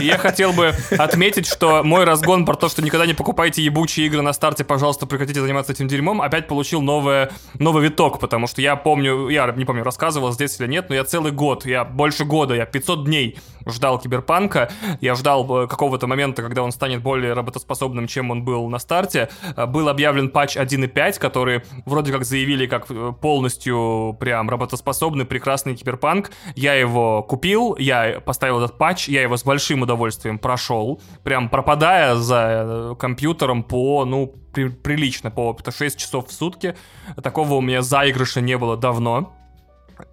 И 0.00 0.04
я 0.04 0.18
хотел 0.18 0.52
бы 0.52 0.74
отметить, 0.98 1.46
что 1.46 1.82
мой 1.82 2.04
разгон 2.04 2.44
про 2.46 2.54
то, 2.54 2.68
что 2.68 2.82
никогда 2.82 3.06
не 3.06 3.14
покупайте 3.14 3.62
ебучие 3.62 4.06
игры 4.06 4.22
на 4.22 4.32
старте, 4.32 4.64
пожалуйста, 4.64 5.06
прекратите 5.06 5.40
заниматься 5.40 5.72
этим 5.72 5.88
дерьмом, 5.88 6.22
опять 6.22 6.48
получил 6.48 6.80
новое, 6.80 7.30
новый 7.58 7.84
виток, 7.84 8.18
потому 8.20 8.46
что 8.46 8.62
я 8.62 8.76
помню, 8.76 9.28
я 9.28 9.52
не 9.56 9.64
помню, 9.64 9.82
рассказывал 9.82 10.32
здесь 10.32 10.58
или 10.60 10.68
нет, 10.68 10.88
но 10.88 10.94
я 10.94 11.04
целый 11.04 11.32
год, 11.32 11.66
я 11.66 11.84
больше 11.84 12.24
года, 12.24 12.54
я 12.54 12.66
500 12.66 13.04
дней 13.04 13.38
ждал 13.66 13.98
Киберпанка, 13.98 14.70
я 15.00 15.14
ждал 15.14 15.64
э, 15.64 15.66
какого-то 15.66 16.06
момента, 16.14 16.42
когда 16.42 16.62
он 16.62 16.72
станет 16.72 17.02
более 17.02 17.32
работоспособным, 17.32 18.06
чем 18.06 18.30
он 18.30 18.44
был 18.44 18.68
на 18.68 18.78
старте. 18.78 19.28
Э, 19.56 19.66
был 19.66 19.88
объявлен 19.88 20.30
патч 20.30 20.56
1.5, 20.56 21.18
который 21.18 21.62
вроде 21.84 22.12
как 22.12 22.24
заявили 22.24 22.66
как 22.66 22.90
э, 22.90 23.12
полностью 23.20 24.16
прям 24.20 24.48
работоспособный, 24.48 25.24
прекрасный 25.24 25.74
Киберпанк. 25.74 26.30
Я 26.54 26.74
его 26.74 27.22
купил, 27.22 27.76
я 27.76 28.20
поставил 28.20 28.62
этот 28.62 28.78
патч, 28.78 29.08
я 29.08 29.22
его 29.22 29.36
с 29.36 29.44
большим 29.44 29.82
удовольствием 29.82 30.38
прошел, 30.38 31.00
прям 31.22 31.48
пропадая 31.48 32.14
за 32.14 32.96
компьютером 32.98 33.62
по, 33.62 34.04
ну, 34.04 34.34
при, 34.52 34.68
прилично, 34.68 35.30
по 35.30 35.56
6 35.68 35.98
часов 35.98 36.28
в 36.28 36.32
сутки. 36.32 36.76
Такого 37.22 37.54
у 37.54 37.60
меня 37.60 37.82
заигрыша 37.82 38.40
не 38.40 38.56
было 38.56 38.76
давно. 38.76 39.32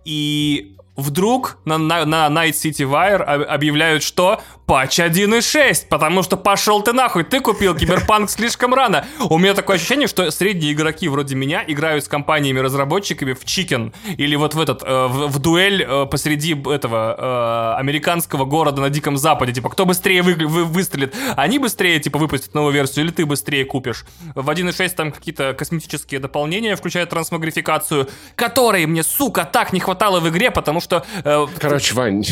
И 0.05 0.77
вдруг 0.95 1.57
на, 1.65 1.77
на, 1.77 2.05
на 2.05 2.27
Night 2.27 2.51
City 2.51 2.89
Wire 2.89 3.21
объявляют, 3.23 4.03
что 4.03 4.41
патч 4.65 4.99
1.6, 4.99 5.87
потому 5.89 6.23
что 6.23 6.37
пошел 6.37 6.81
ты 6.81 6.93
нахуй, 6.93 7.23
ты 7.23 7.39
купил 7.39 7.75
Киберпанк 7.75 8.29
слишком 8.29 8.73
рано. 8.73 9.05
У 9.29 9.37
меня 9.37 9.53
такое 9.53 9.77
ощущение, 9.77 10.07
что 10.07 10.29
средние 10.31 10.73
игроки 10.73 11.07
вроде 11.07 11.35
меня 11.35 11.63
играют 11.67 12.05
с 12.05 12.07
компаниями-разработчиками 12.07 13.33
в 13.33 13.45
chicken 13.45 13.93
или 14.17 14.35
вот 14.35 14.53
в 14.53 14.59
этот, 14.59 14.83
э, 14.83 15.07
в, 15.07 15.27
в 15.27 15.39
дуэль 15.39 15.83
э, 15.83 16.05
посреди 16.05 16.53
этого 16.53 17.75
э, 17.75 17.79
американского 17.79 18.45
города 18.45 18.81
на 18.81 18.89
Диком 18.89 19.17
Западе, 19.17 19.53
типа, 19.53 19.69
кто 19.69 19.85
быстрее 19.85 20.21
вы, 20.21 20.35
вы, 20.35 20.65
выстрелит, 20.65 21.15
они 21.35 21.59
быстрее, 21.59 21.99
типа, 21.99 22.19
выпустят 22.19 22.53
новую 22.53 22.73
версию, 22.73 23.05
или 23.05 23.11
ты 23.11 23.25
быстрее 23.25 23.65
купишь. 23.65 24.05
В 24.35 24.49
1.6 24.49 24.89
там 24.95 25.11
какие-то 25.11 25.53
косметические 25.53 26.19
дополнения, 26.19 26.75
включая 26.75 27.05
трансмогрификацию, 27.05 28.09
которые 28.35 28.87
мне, 28.87 29.03
сука, 29.03 29.45
так 29.45 29.73
не 29.73 29.79
хватало 29.79 30.19
в 30.19 30.29
игре, 30.29 30.51
потому 30.51 30.80
что... 30.81 31.05
Э, 31.23 31.45
Короче, 31.59 31.93
Вань, 31.93 32.25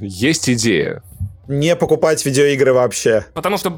есть 0.00 0.50
идея. 0.50 1.02
Не 1.48 1.76
покупать 1.76 2.24
видеоигры 2.24 2.72
вообще. 2.72 3.26
Потому 3.34 3.58
что 3.58 3.70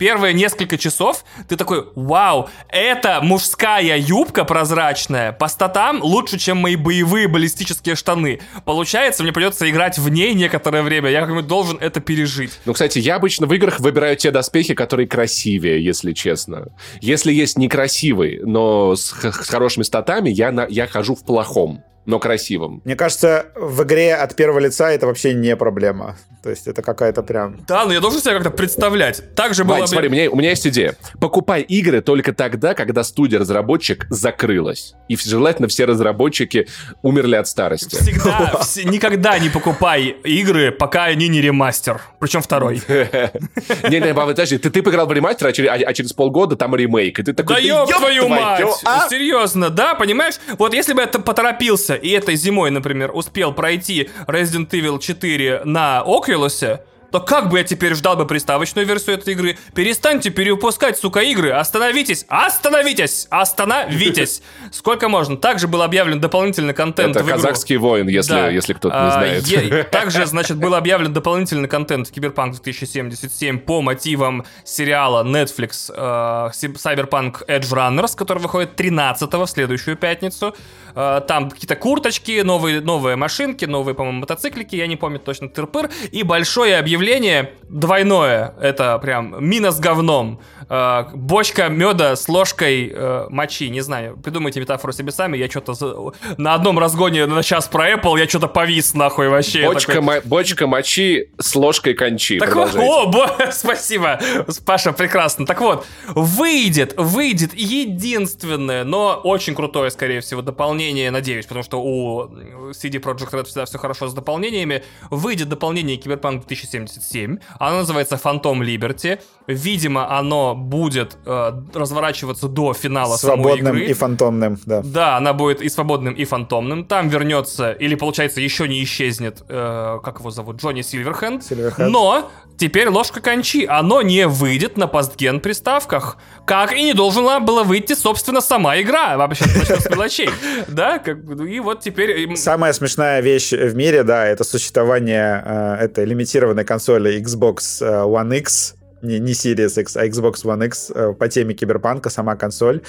первые 0.00 0.32
несколько 0.32 0.78
часов 0.78 1.24
ты 1.46 1.56
такой, 1.56 1.86
вау, 1.94 2.48
это 2.70 3.20
мужская 3.20 3.98
юбка 3.98 4.44
прозрачная, 4.44 5.32
по 5.32 5.46
статам 5.46 6.02
лучше, 6.02 6.38
чем 6.38 6.56
мои 6.56 6.74
боевые 6.74 7.28
баллистические 7.28 7.94
штаны. 7.94 8.40
Получается, 8.64 9.22
мне 9.22 9.32
придется 9.32 9.68
играть 9.70 9.98
в 9.98 10.08
ней 10.08 10.32
некоторое 10.34 10.82
время, 10.82 11.10
я 11.10 11.20
как-нибудь 11.20 11.46
должен 11.46 11.76
это 11.78 12.00
пережить. 12.00 12.58
Ну, 12.64 12.72
кстати, 12.72 12.98
я 12.98 13.16
обычно 13.16 13.46
в 13.46 13.52
играх 13.52 13.78
выбираю 13.78 14.16
те 14.16 14.30
доспехи, 14.30 14.74
которые 14.74 15.06
красивее, 15.06 15.84
если 15.84 16.12
честно. 16.12 16.68
Если 17.02 17.32
есть 17.32 17.58
некрасивый, 17.58 18.40
но 18.42 18.96
с, 18.96 19.12
с 19.12 19.48
хорошими 19.48 19.82
статами, 19.82 20.30
я, 20.30 20.50
на, 20.50 20.66
я 20.68 20.86
хожу 20.86 21.14
в 21.14 21.24
плохом 21.24 21.84
но 22.06 22.18
красивым. 22.18 22.82
Мне 22.84 22.96
кажется, 22.96 23.46
в 23.54 23.82
игре 23.82 24.14
от 24.14 24.34
первого 24.34 24.58
лица 24.58 24.90
это 24.90 25.06
вообще 25.06 25.34
не 25.34 25.54
проблема. 25.56 26.16
То 26.42 26.48
есть 26.48 26.66
это 26.66 26.80
какая-то 26.80 27.22
прям... 27.22 27.58
Да, 27.68 27.84
но 27.84 27.92
я 27.92 28.00
должен 28.00 28.20
себя 28.20 28.34
как-то 28.34 28.50
представлять. 28.50 29.34
Также 29.34 29.64
было... 29.64 29.76
Вань, 29.76 29.86
смотри, 29.86 30.08
у 30.08 30.12
меня, 30.12 30.30
у 30.30 30.36
меня 30.36 30.50
есть 30.50 30.66
идея. 30.66 30.96
Покупай 31.20 31.60
игры 31.60 32.00
только 32.00 32.32
тогда, 32.32 32.72
когда 32.74 33.04
студия-разработчик 33.04 34.06
закрылась. 34.08 34.94
И 35.08 35.16
желательно 35.16 35.68
все 35.68 35.84
разработчики 35.84 36.66
умерли 37.02 37.36
от 37.36 37.46
старости. 37.46 37.96
Всегда, 37.96 38.52
вс- 38.60 38.84
никогда 38.84 39.38
не 39.38 39.50
покупай 39.50 40.16
игры, 40.24 40.72
пока 40.72 41.04
они 41.04 41.28
не 41.28 41.42
ремастер. 41.42 42.00
Причем 42.18 42.40
второй. 42.40 42.82
Не-не, 42.88 44.14
подожди, 44.14 44.56
ты, 44.56 44.70
ты 44.70 44.82
поиграл 44.82 45.06
в 45.06 45.12
ремастер, 45.12 45.48
а 45.48 45.52
через, 45.52 45.70
а, 45.70 45.74
а 45.74 45.92
через 45.92 46.14
полгода 46.14 46.56
там 46.56 46.74
ремейк. 46.74 47.18
И 47.18 47.22
ты 47.22 47.34
такой, 47.34 47.56
да 47.56 47.60
ёб 47.60 47.90
твою 47.90 48.28
мать! 48.28 48.64
А? 48.84 49.08
Серьезно, 49.10 49.68
да, 49.68 49.94
понимаешь? 49.94 50.36
Вот 50.56 50.72
если 50.72 50.94
бы 50.94 51.02
я 51.02 51.06
поторопился 51.06 51.89
и 51.94 52.10
этой 52.10 52.36
зимой, 52.36 52.70
например, 52.70 53.10
успел 53.12 53.52
пройти 53.52 54.08
Resident 54.26 54.70
Evil 54.70 54.98
4 54.98 55.62
на 55.64 56.02
Oculus, 56.06 56.80
то 57.10 57.20
как 57.20 57.48
бы 57.48 57.58
я 57.58 57.64
теперь 57.64 57.94
ждал 57.94 58.16
бы 58.16 58.26
приставочную 58.26 58.86
версию 58.86 59.16
этой 59.16 59.34
игры? 59.34 59.58
Перестаньте 59.74 60.30
переупускать, 60.30 60.98
сука, 60.98 61.20
игры. 61.20 61.50
Остановитесь! 61.50 62.24
Остановитесь! 62.28 63.26
Остановитесь! 63.30 64.42
Сколько 64.72 65.08
можно? 65.08 65.36
Также 65.36 65.68
был 65.68 65.82
объявлен 65.82 66.20
дополнительный 66.20 66.74
контент 66.74 67.16
Это 67.16 67.24
казахский 67.24 67.76
воин, 67.76 68.08
если, 68.08 68.32
да. 68.32 68.48
если 68.48 68.72
кто-то 68.72 68.94
не 68.94 69.08
а, 69.08 69.12
знает. 69.12 69.46
Е- 69.46 69.82
также, 69.90 70.26
значит, 70.26 70.56
был 70.56 70.74
объявлен 70.74 71.12
дополнительный 71.12 71.68
контент 71.68 72.08
в 72.08 72.12
Киберпанк 72.12 72.54
2077 72.54 73.58
по 73.58 73.82
мотивам 73.82 74.44
сериала 74.64 75.24
Netflix 75.24 75.90
э, 75.94 76.50
Cyberpunk 76.52 77.46
Edge 77.46 77.72
Runners, 77.72 78.16
который 78.16 78.38
выходит 78.38 78.76
13 78.76 79.32
в 79.32 79.46
следующую 79.46 79.96
пятницу. 79.96 80.54
Э, 80.94 81.20
там 81.26 81.50
какие-то 81.50 81.76
курточки, 81.76 82.40
новые, 82.42 82.80
новые 82.80 83.16
машинки, 83.16 83.64
новые, 83.64 83.94
по-моему, 83.94 84.20
мотоциклики, 84.20 84.76
я 84.76 84.86
не 84.86 84.96
помню 84.96 85.18
точно, 85.18 85.48
тырпыр. 85.48 85.90
И 86.12 86.22
большое 86.22 86.78
объявление 86.78 86.99
сопротивление 87.00 87.52
двойное. 87.68 88.54
Это 88.60 88.98
прям 88.98 89.36
мина 89.38 89.70
с 89.70 89.80
говном. 89.80 90.40
Э, 90.68 91.04
бочка 91.14 91.68
меда 91.68 92.16
с 92.16 92.28
ложкой 92.28 92.92
э, 92.94 93.26
мочи. 93.30 93.68
Не 93.70 93.80
знаю, 93.80 94.16
придумайте 94.16 94.60
метафору 94.60 94.92
себе 94.92 95.12
сами. 95.12 95.36
Я 95.36 95.48
что-то 95.48 95.74
за... 95.74 95.94
на 96.36 96.54
одном 96.54 96.78
разгоне 96.78 97.26
на 97.26 97.42
час 97.42 97.68
про 97.68 97.92
Apple, 97.92 98.18
я 98.18 98.28
что-то 98.28 98.48
повис 98.48 98.94
нахуй 98.94 99.28
вообще. 99.28 99.66
Бочка, 99.66 99.94
такой... 99.94 100.06
мо... 100.06 100.20
бочка 100.24 100.66
мочи 100.66 101.30
с 101.38 101.54
ложкой 101.54 101.94
кончи. 101.94 102.38
Так 102.38 102.54
вот, 102.54 102.74
о, 102.76 103.06
бо... 103.06 103.36
спасибо, 103.52 104.20
Паша, 104.64 104.92
прекрасно. 104.92 105.46
Так 105.46 105.60
вот, 105.60 105.86
выйдет, 106.08 106.94
выйдет 106.96 107.54
единственное, 107.54 108.84
но 108.84 109.20
очень 109.24 109.54
крутое, 109.54 109.90
скорее 109.90 110.20
всего, 110.20 110.42
дополнение, 110.42 111.10
надеюсь, 111.10 111.46
потому 111.46 111.64
что 111.64 111.82
у 111.82 112.24
э, 112.24 112.72
CD 112.72 113.00
Projekt 113.00 113.32
Red 113.32 113.44
всегда 113.44 113.64
все 113.64 113.78
хорошо 113.78 114.08
с 114.08 114.14
дополнениями. 114.14 114.82
Выйдет 115.10 115.48
дополнение 115.48 115.96
Киберпанк 115.96 116.46
2070 116.46 116.89
77. 116.90 117.38
Оно 117.58 117.78
называется 117.78 118.16
«Фантом 118.16 118.62
Либерти». 118.62 119.20
Видимо, 119.46 120.16
оно 120.16 120.54
будет 120.54 121.16
э, 121.26 121.52
разворачиваться 121.74 122.46
до 122.46 122.72
финала 122.72 123.16
свободным 123.16 123.66
самой 123.66 123.80
игры. 123.82 123.90
и 123.90 123.94
фантомным, 123.94 124.58
да. 124.64 124.82
Да, 124.84 125.16
она 125.16 125.32
будет 125.32 125.60
и 125.60 125.68
свободным, 125.68 126.14
и 126.14 126.24
фантомным. 126.24 126.84
Там 126.84 127.08
вернется, 127.08 127.72
или, 127.72 127.96
получается, 127.96 128.40
еще 128.40 128.68
не 128.68 128.82
исчезнет, 128.84 129.42
э, 129.48 129.98
как 130.04 130.20
его 130.20 130.30
зовут, 130.30 130.60
Джонни 130.60 130.82
Сильверхенд. 130.82 131.42
Сильверхенд. 131.42 131.88
Но 131.90 132.30
теперь 132.58 132.88
ложка 132.88 133.20
кончи. 133.20 133.66
Оно 133.66 134.02
не 134.02 134.28
выйдет 134.28 134.76
на 134.76 134.86
постген 134.86 135.40
приставках. 135.40 136.16
Как 136.46 136.72
и 136.72 136.82
не 136.82 136.94
должна 136.94 137.40
была 137.40 137.64
выйти, 137.64 137.94
собственно, 137.94 138.40
сама 138.40 138.80
игра. 138.80 139.16
Вообще, 139.16 139.46
начнем 139.46 139.80
с 139.80 139.90
мелочей. 139.90 140.30
Да, 140.68 140.98
как, 140.98 141.18
и 141.40 141.60
вот 141.60 141.80
теперь... 141.80 142.36
Самая 142.36 142.72
смешная 142.72 143.20
вещь 143.20 143.50
в 143.50 143.74
мире, 143.74 144.04
да, 144.04 144.26
это 144.26 144.44
существование 144.44 145.42
э, 145.44 145.74
этой 145.86 146.04
лимитированной 146.04 146.64
консоли 146.64 146.79
консоли 146.80 147.20
Xbox 147.20 147.82
э, 147.82 148.04
One 148.04 148.38
X, 148.38 148.74
не, 149.02 149.18
не 149.18 149.32
Series 149.32 149.78
X, 149.78 149.96
а 149.96 150.06
Xbox 150.06 150.44
One 150.44 150.64
X 150.64 150.90
э, 150.94 151.12
по 151.12 151.28
теме 151.28 151.52
киберпанка, 151.52 152.08
сама 152.10 152.36
консоль 152.36 152.80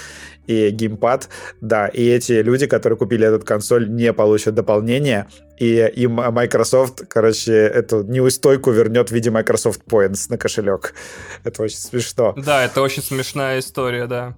и 0.47 0.69
геймпад, 0.69 1.27
да, 1.59 1.87
и 1.87 2.01
эти 2.07 2.41
люди, 2.41 2.67
которые 2.67 2.97
купили 2.97 3.27
эту 3.27 3.45
консоль, 3.45 3.89
не 3.89 4.13
получат 4.13 4.55
дополнение, 4.55 5.27
и 5.61 5.75
им 5.95 6.13
Microsoft, 6.13 7.03
короче, 7.07 7.53
эту 7.53 8.01
неустойку 8.01 8.71
вернет 8.71 9.09
в 9.09 9.13
виде 9.13 9.29
Microsoft 9.29 9.81
Points 9.87 10.25
на 10.29 10.37
кошелек. 10.39 10.95
Это 11.43 11.61
очень 11.61 11.77
смешно. 11.77 12.33
Да, 12.35 12.65
это 12.65 12.81
очень 12.81 13.03
смешная 13.03 13.59
история, 13.59 14.07
да. 14.07 14.35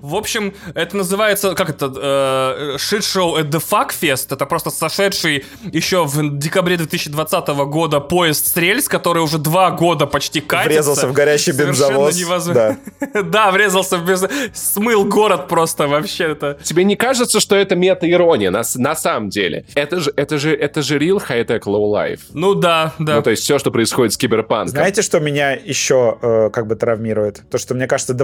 В 0.00 0.14
общем, 0.14 0.54
это 0.74 0.96
называется, 0.96 1.54
как 1.54 1.68
это, 1.68 1.86
э, 1.86 2.76
shit 2.76 3.00
show 3.00 3.38
at 3.38 3.50
the 3.50 3.62
fuck 3.62 3.90
fest. 3.90 4.28
Это 4.30 4.46
просто 4.46 4.70
сошедший 4.70 5.44
еще 5.72 6.04
в 6.04 6.38
декабре 6.38 6.76
2020 6.76 7.48
года 7.66 8.00
поезд 8.00 8.46
с 8.46 8.56
рельс, 8.56 8.88
который 8.88 9.22
уже 9.22 9.38
два 9.38 9.70
года 9.70 10.06
почти 10.06 10.40
катится. 10.40 10.72
Врезался 10.72 11.08
в 11.08 11.12
горящий 11.12 11.52
бензовоз. 11.52 12.16
Невозможно. 12.16 12.78
Да. 13.12 13.22
да, 13.22 13.50
врезался 13.50 13.98
в 13.98 14.06
бензовоз. 14.06 14.34
Смыл 14.54 15.04
город 15.04 15.48
просто 15.48 15.86
вообще. 15.86 16.24
Это... 16.32 16.58
Тебе 16.62 16.84
не 16.84 16.96
кажется, 16.96 17.38
что 17.38 17.54
это 17.54 17.76
мета-ирония 17.76 18.50
на, 18.50 18.62
на 18.76 18.96
самом 18.96 19.28
деле? 19.28 19.66
Это 19.74 20.00
же, 20.00 20.12
это 20.16 20.38
же, 20.38 20.53
это 20.54 20.82
же 20.82 20.98
real 20.98 21.22
high-tech 21.26 21.62
low 21.62 21.92
life. 21.92 22.20
Ну 22.32 22.54
да, 22.54 22.94
да. 22.98 23.16
Ну 23.16 23.22
то 23.22 23.30
есть 23.30 23.42
все, 23.42 23.58
что 23.58 23.70
происходит 23.70 24.12
с 24.12 24.16
киберпанком. 24.16 24.68
Знаете, 24.68 25.02
что 25.02 25.20
меня 25.20 25.52
еще 25.52 26.18
э, 26.20 26.50
как 26.52 26.66
бы 26.66 26.76
травмирует? 26.76 27.42
То, 27.50 27.58
что 27.58 27.74
мне 27.74 27.86
кажется, 27.86 28.14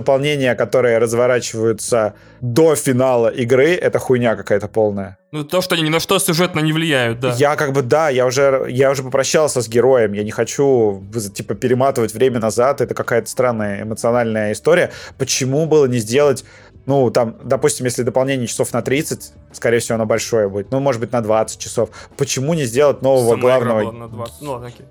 которое 0.55 0.99
разворачивается 0.99 1.31
разворачиваются 1.51 2.15
до 2.41 2.75
финала 2.75 3.29
игры, 3.29 3.75
это 3.75 3.99
хуйня 3.99 4.37
какая-то 4.37 4.69
полная. 4.69 5.17
Ну, 5.33 5.45
то, 5.45 5.61
что 5.61 5.75
они 5.75 5.85
ни 5.85 5.91
на 5.91 6.01
что 6.01 6.19
сюжетно 6.19 6.61
не 6.61 6.73
влияют, 6.73 7.21
да. 7.21 7.35
Я 7.39 7.55
как 7.55 7.73
бы, 7.73 7.83
да, 7.83 8.09
я 8.09 8.27
уже, 8.27 8.67
я 8.69 8.91
уже 8.91 9.03
попрощался 9.03 9.63
с 9.63 9.69
героем, 9.69 10.13
я 10.13 10.25
не 10.25 10.33
хочу, 10.33 11.05
типа, 11.35 11.55
перематывать 11.55 12.13
время 12.15 12.41
назад, 12.41 12.81
это 12.81 12.95
какая-то 12.95 13.29
странная 13.29 13.83
эмоциональная 13.83 14.53
история. 14.53 14.91
Почему 15.19 15.67
было 15.67 15.87
не 15.87 15.99
сделать 15.99 16.45
ну, 16.91 17.09
там, 17.13 17.37
допустим, 17.45 17.87
если 17.87 18.03
дополнение 18.03 18.49
часов 18.49 18.73
на 18.73 18.83
30, 18.83 19.33
скорее 19.53 19.79
всего, 19.79 19.95
оно 19.95 20.07
большое 20.07 20.49
будет. 20.49 20.73
Ну, 20.73 20.81
может 20.81 21.01
быть, 21.01 21.13
на 21.13 21.21
20 21.21 21.57
часов. 21.57 21.91
Почему 22.17 22.53
не 22.55 22.65
сделать 22.65 23.01
нового 23.01 23.31
Сама 23.31 23.41
главного... 23.41 23.93
на 23.93 24.09
20. 24.09 24.43
Ну, 24.43 24.55
окей. 24.57 24.87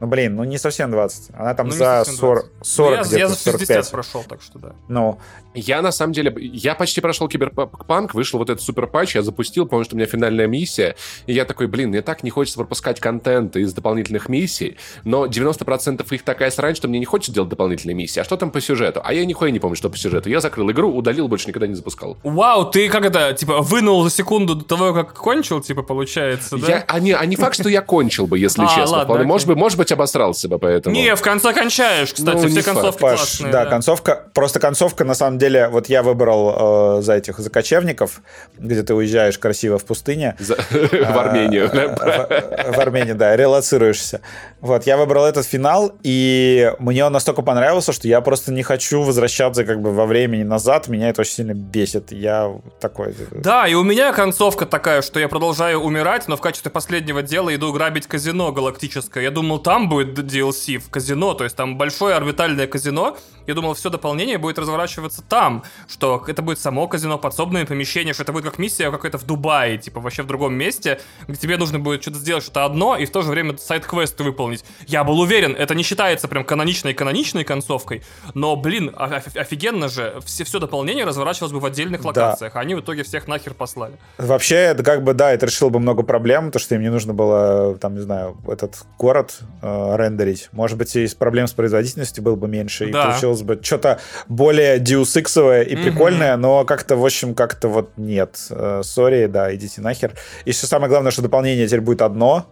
Ну, 0.00 0.06
блин, 0.06 0.36
ну 0.36 0.44
не 0.44 0.58
совсем 0.58 0.90
20. 0.90 1.30
Она 1.32 1.54
там 1.54 1.68
Ну, 1.68 1.72
за 1.72 2.02
совсем 2.04 2.16
40, 2.16 2.52
40 2.60 2.90
Ну, 2.90 2.96
я, 2.96 3.02
где-то, 3.04 3.18
я 3.18 3.28
за 3.28 3.34
60 3.36 3.56
45. 3.56 3.90
прошел, 3.90 4.24
так 4.28 4.42
что 4.42 4.58
да. 4.58 4.72
Ну, 4.88 5.18
Я 5.54 5.82
на 5.82 5.92
самом 5.92 6.12
деле, 6.12 6.34
я 6.38 6.74
почти 6.74 7.00
прошел 7.00 7.28
киберпанк, 7.28 8.14
вышел 8.14 8.38
вот 8.38 8.50
этот 8.50 8.62
супер 8.62 8.86
патч, 8.86 9.14
я 9.14 9.22
запустил, 9.22 9.66
помню, 9.66 9.84
что 9.84 9.94
у 9.94 9.98
меня 9.98 10.06
финальная 10.06 10.46
миссия, 10.46 10.96
и 11.26 11.32
я 11.32 11.44
такой, 11.44 11.66
блин, 11.66 11.90
мне 11.90 12.02
так 12.02 12.22
не 12.22 12.30
хочется 12.30 12.58
пропускать 12.58 13.00
контент 13.00 13.56
из 13.56 13.72
дополнительных 13.72 14.28
миссий, 14.28 14.76
но 15.04 15.26
90% 15.26 16.04
их 16.10 16.22
такая 16.22 16.50
срань, 16.50 16.74
что 16.74 16.88
мне 16.88 16.98
не 16.98 17.04
хочется 17.04 17.32
делать 17.32 17.48
дополнительные 17.50 17.94
миссии. 17.94 18.20
А 18.20 18.24
что 18.24 18.36
там 18.36 18.50
по 18.50 18.60
сюжету? 18.60 19.00
А 19.04 19.12
я 19.12 19.24
нихуя 19.24 19.50
не 19.50 19.58
помню, 19.58 19.76
что 19.76 19.90
по 19.90 19.96
сюжету. 19.96 20.28
Я 20.28 20.40
закрыл 20.40 20.70
игру, 20.70 20.92
удалил, 20.94 21.28
больше 21.28 21.48
никогда 21.48 21.66
не 21.66 21.74
запускал. 21.74 22.16
Вау, 22.22 22.64
ты 22.70 22.88
как 22.88 23.04
это, 23.04 23.32
типа, 23.34 23.60
вынул 23.60 24.02
за 24.04 24.10
секунду 24.10 24.54
до 24.54 24.64
того, 24.64 24.92
как 24.92 25.14
кончил, 25.14 25.60
типа, 25.60 25.82
получается, 25.82 26.56
да? 26.58 26.66
Я, 26.68 26.84
а, 26.88 27.00
не, 27.00 27.12
а 27.12 27.24
не 27.26 27.36
факт, 27.36 27.54
что 27.54 27.68
я 27.68 27.80
кончил 27.80 28.26
бы, 28.26 28.38
если 28.38 28.62
А, 28.64 28.74
честно. 28.74 29.04
может, 29.24 29.46
быть, 29.46 29.56
может 29.56 29.78
быть, 29.78 29.92
обосрался 29.92 30.48
бы 30.48 30.58
поэтому. 30.58 30.94
Не, 30.94 31.14
в 31.14 31.20
конце 31.20 31.52
кончаешь, 31.52 32.12
кстати, 32.12 32.36
Ну, 32.36 32.48
все 32.48 32.62
концовки 32.62 32.98
классные. 32.98 33.52
да, 33.52 33.66
концовка, 33.66 34.24
просто 34.34 34.58
концовка, 34.58 35.04
на 35.04 35.14
самом 35.14 35.38
деле, 35.38 35.43
вот 35.70 35.88
я 35.88 36.02
выбрал 36.02 36.98
э, 36.98 37.02
за 37.02 37.14
этих, 37.14 37.38
за 37.38 37.50
кочевников, 37.50 38.20
где 38.58 38.82
ты 38.82 38.94
уезжаешь 38.94 39.38
красиво 39.38 39.78
в 39.78 39.84
пустыне. 39.84 40.36
За- 40.38 40.56
в 40.70 41.18
Армению. 41.18 41.70
А, 41.72 42.72
В, 42.72 42.78
Армении, 42.78 43.12
да, 43.12 43.36
релацируешься. 43.36 44.20
Вот, 44.64 44.86
я 44.86 44.96
выбрал 44.96 45.26
этот 45.26 45.44
финал, 45.44 45.92
и 46.02 46.72
мне 46.78 47.04
он 47.04 47.12
настолько 47.12 47.42
понравился, 47.42 47.92
что 47.92 48.08
я 48.08 48.22
просто 48.22 48.50
не 48.50 48.62
хочу 48.62 49.02
возвращаться 49.02 49.62
как 49.66 49.82
бы 49.82 49.92
во 49.92 50.06
времени 50.06 50.42
назад. 50.42 50.88
Меня 50.88 51.10
это 51.10 51.20
очень 51.20 51.34
сильно 51.34 51.52
бесит. 51.52 52.12
Я 52.12 52.50
такой... 52.80 53.14
Да, 53.30 53.68
и 53.68 53.74
у 53.74 53.82
меня 53.82 54.14
концовка 54.14 54.64
такая, 54.64 55.02
что 55.02 55.20
я 55.20 55.28
продолжаю 55.28 55.80
умирать, 55.80 56.28
но 56.28 56.38
в 56.38 56.40
качестве 56.40 56.70
последнего 56.70 57.20
дела 57.20 57.54
иду 57.54 57.74
грабить 57.74 58.06
казино 58.06 58.52
галактическое. 58.52 59.24
Я 59.24 59.30
думал, 59.30 59.58
там 59.58 59.90
будет 59.90 60.18
DLC 60.18 60.78
в 60.78 60.88
казино, 60.88 61.34
то 61.34 61.44
есть 61.44 61.56
там 61.56 61.76
большое 61.76 62.16
орбитальное 62.16 62.66
казино. 62.66 63.18
Я 63.46 63.52
думал, 63.52 63.74
все 63.74 63.90
дополнение 63.90 64.38
будет 64.38 64.58
разворачиваться 64.58 65.20
там, 65.20 65.64
что 65.88 66.24
это 66.26 66.40
будет 66.40 66.58
само 66.58 66.88
казино, 66.88 67.18
подсобное 67.18 67.66
помещение, 67.66 68.14
что 68.14 68.22
это 68.22 68.32
будет 68.32 68.44
как 68.44 68.58
миссия 68.58 68.90
какая-то 68.90 69.18
в 69.18 69.24
Дубае, 69.24 69.76
типа 69.76 70.00
вообще 70.00 70.22
в 70.22 70.26
другом 70.26 70.54
месте, 70.54 71.00
где 71.28 71.38
тебе 71.38 71.58
нужно 71.58 71.78
будет 71.78 72.00
что-то 72.00 72.18
сделать, 72.18 72.42
что-то 72.42 72.64
одно, 72.64 72.96
и 72.96 73.04
в 73.04 73.10
то 73.10 73.20
же 73.20 73.30
время 73.30 73.58
сайт-квесты 73.58 74.24
выполнить. 74.24 74.53
Я 74.86 75.04
был 75.04 75.18
уверен, 75.20 75.54
это 75.56 75.74
не 75.74 75.82
считается 75.82 76.28
прям 76.28 76.44
каноничной-каноничной 76.44 77.44
концовкой, 77.44 78.02
но, 78.34 78.56
блин, 78.56 78.90
оф- 78.96 79.36
офигенно 79.36 79.88
же, 79.88 80.14
все, 80.24 80.44
все 80.44 80.58
дополнение 80.60 81.04
разворачивалось 81.04 81.52
бы 81.52 81.60
в 81.60 81.64
отдельных 81.66 82.04
локациях, 82.04 82.56
а 82.56 82.60
они 82.60 82.74
в 82.74 82.80
итоге 82.80 83.02
всех 83.02 83.28
нахер 83.28 83.54
послали. 83.54 83.94
Вообще, 84.18 84.56
это 84.56 84.82
как 84.82 85.02
бы, 85.02 85.14
да, 85.14 85.32
это 85.32 85.46
решило 85.46 85.68
бы 85.70 85.80
много 85.80 86.02
проблем, 86.02 86.50
то, 86.50 86.58
что 86.58 86.74
им 86.74 86.82
не 86.82 86.90
нужно 86.90 87.14
было, 87.14 87.76
там, 87.78 87.94
не 87.94 88.00
знаю, 88.00 88.36
этот 88.48 88.76
город 88.98 89.38
э, 89.62 89.96
рендерить. 89.96 90.48
Может 90.52 90.78
быть, 90.78 90.94
и 90.96 91.06
проблем 91.18 91.46
с 91.46 91.52
производительностью 91.52 92.22
было 92.22 92.36
бы 92.36 92.48
меньше, 92.48 92.88
и 92.88 92.92
Да. 92.92 93.06
получилось 93.06 93.42
бы 93.42 93.58
что-то 93.62 94.00
более 94.28 94.78
Deus 94.78 95.16
Ex 95.16 95.64
и 95.64 95.76
прикольное, 95.76 96.36
но 96.36 96.64
как-то, 96.64 96.96
в 96.96 97.04
общем, 97.04 97.34
как-то 97.34 97.68
вот 97.68 97.90
нет. 97.96 98.36
Э, 98.50 98.82
Сори, 98.84 99.26
да, 99.26 99.54
идите 99.54 99.80
нахер. 99.80 100.12
И 100.44 100.50
еще 100.50 100.66
самое 100.66 100.88
главное, 100.88 101.10
что 101.12 101.22
дополнение 101.22 101.66
теперь 101.66 101.80
будет 101.80 102.02
одно, 102.02 102.46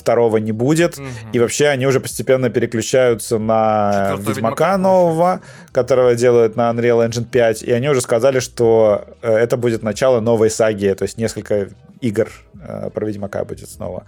второго 0.00 0.38
не 0.38 0.52
будет. 0.52 0.98
Мгм. 0.98 1.08
И 1.32 1.38
вообще 1.38 1.68
они 1.68 1.86
уже 1.86 2.00
постепенно 2.00 2.50
переключаются 2.50 3.38
на 3.38 3.90
Четвертого 3.92 4.16
Ведьмака 4.18 4.32
Ведьмака. 4.32 4.76
нового, 4.78 5.40
которого 5.72 6.14
делают 6.14 6.56
на 6.56 6.70
Unreal 6.70 7.08
Engine 7.08 7.24
5. 7.24 7.62
И 7.62 7.72
они 7.72 7.88
уже 7.88 8.00
сказали, 8.00 8.40
что 8.40 9.04
э, 9.22 9.32
это 9.32 9.56
будет 9.56 9.82
начало 9.82 10.20
новой 10.20 10.50
саги, 10.50 10.92
то 10.94 11.04
есть 11.04 11.18
несколько 11.18 11.68
игр 12.00 12.28
э, 12.60 12.90
про 12.92 13.06
Ведьмака 13.06 13.44
будет 13.44 13.68
снова. 13.68 14.04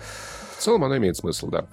В 0.58 0.62
целом 0.62 0.84
оно 0.84 0.96
имеет 0.96 1.16
смысл, 1.16 1.48
да. 1.48 1.66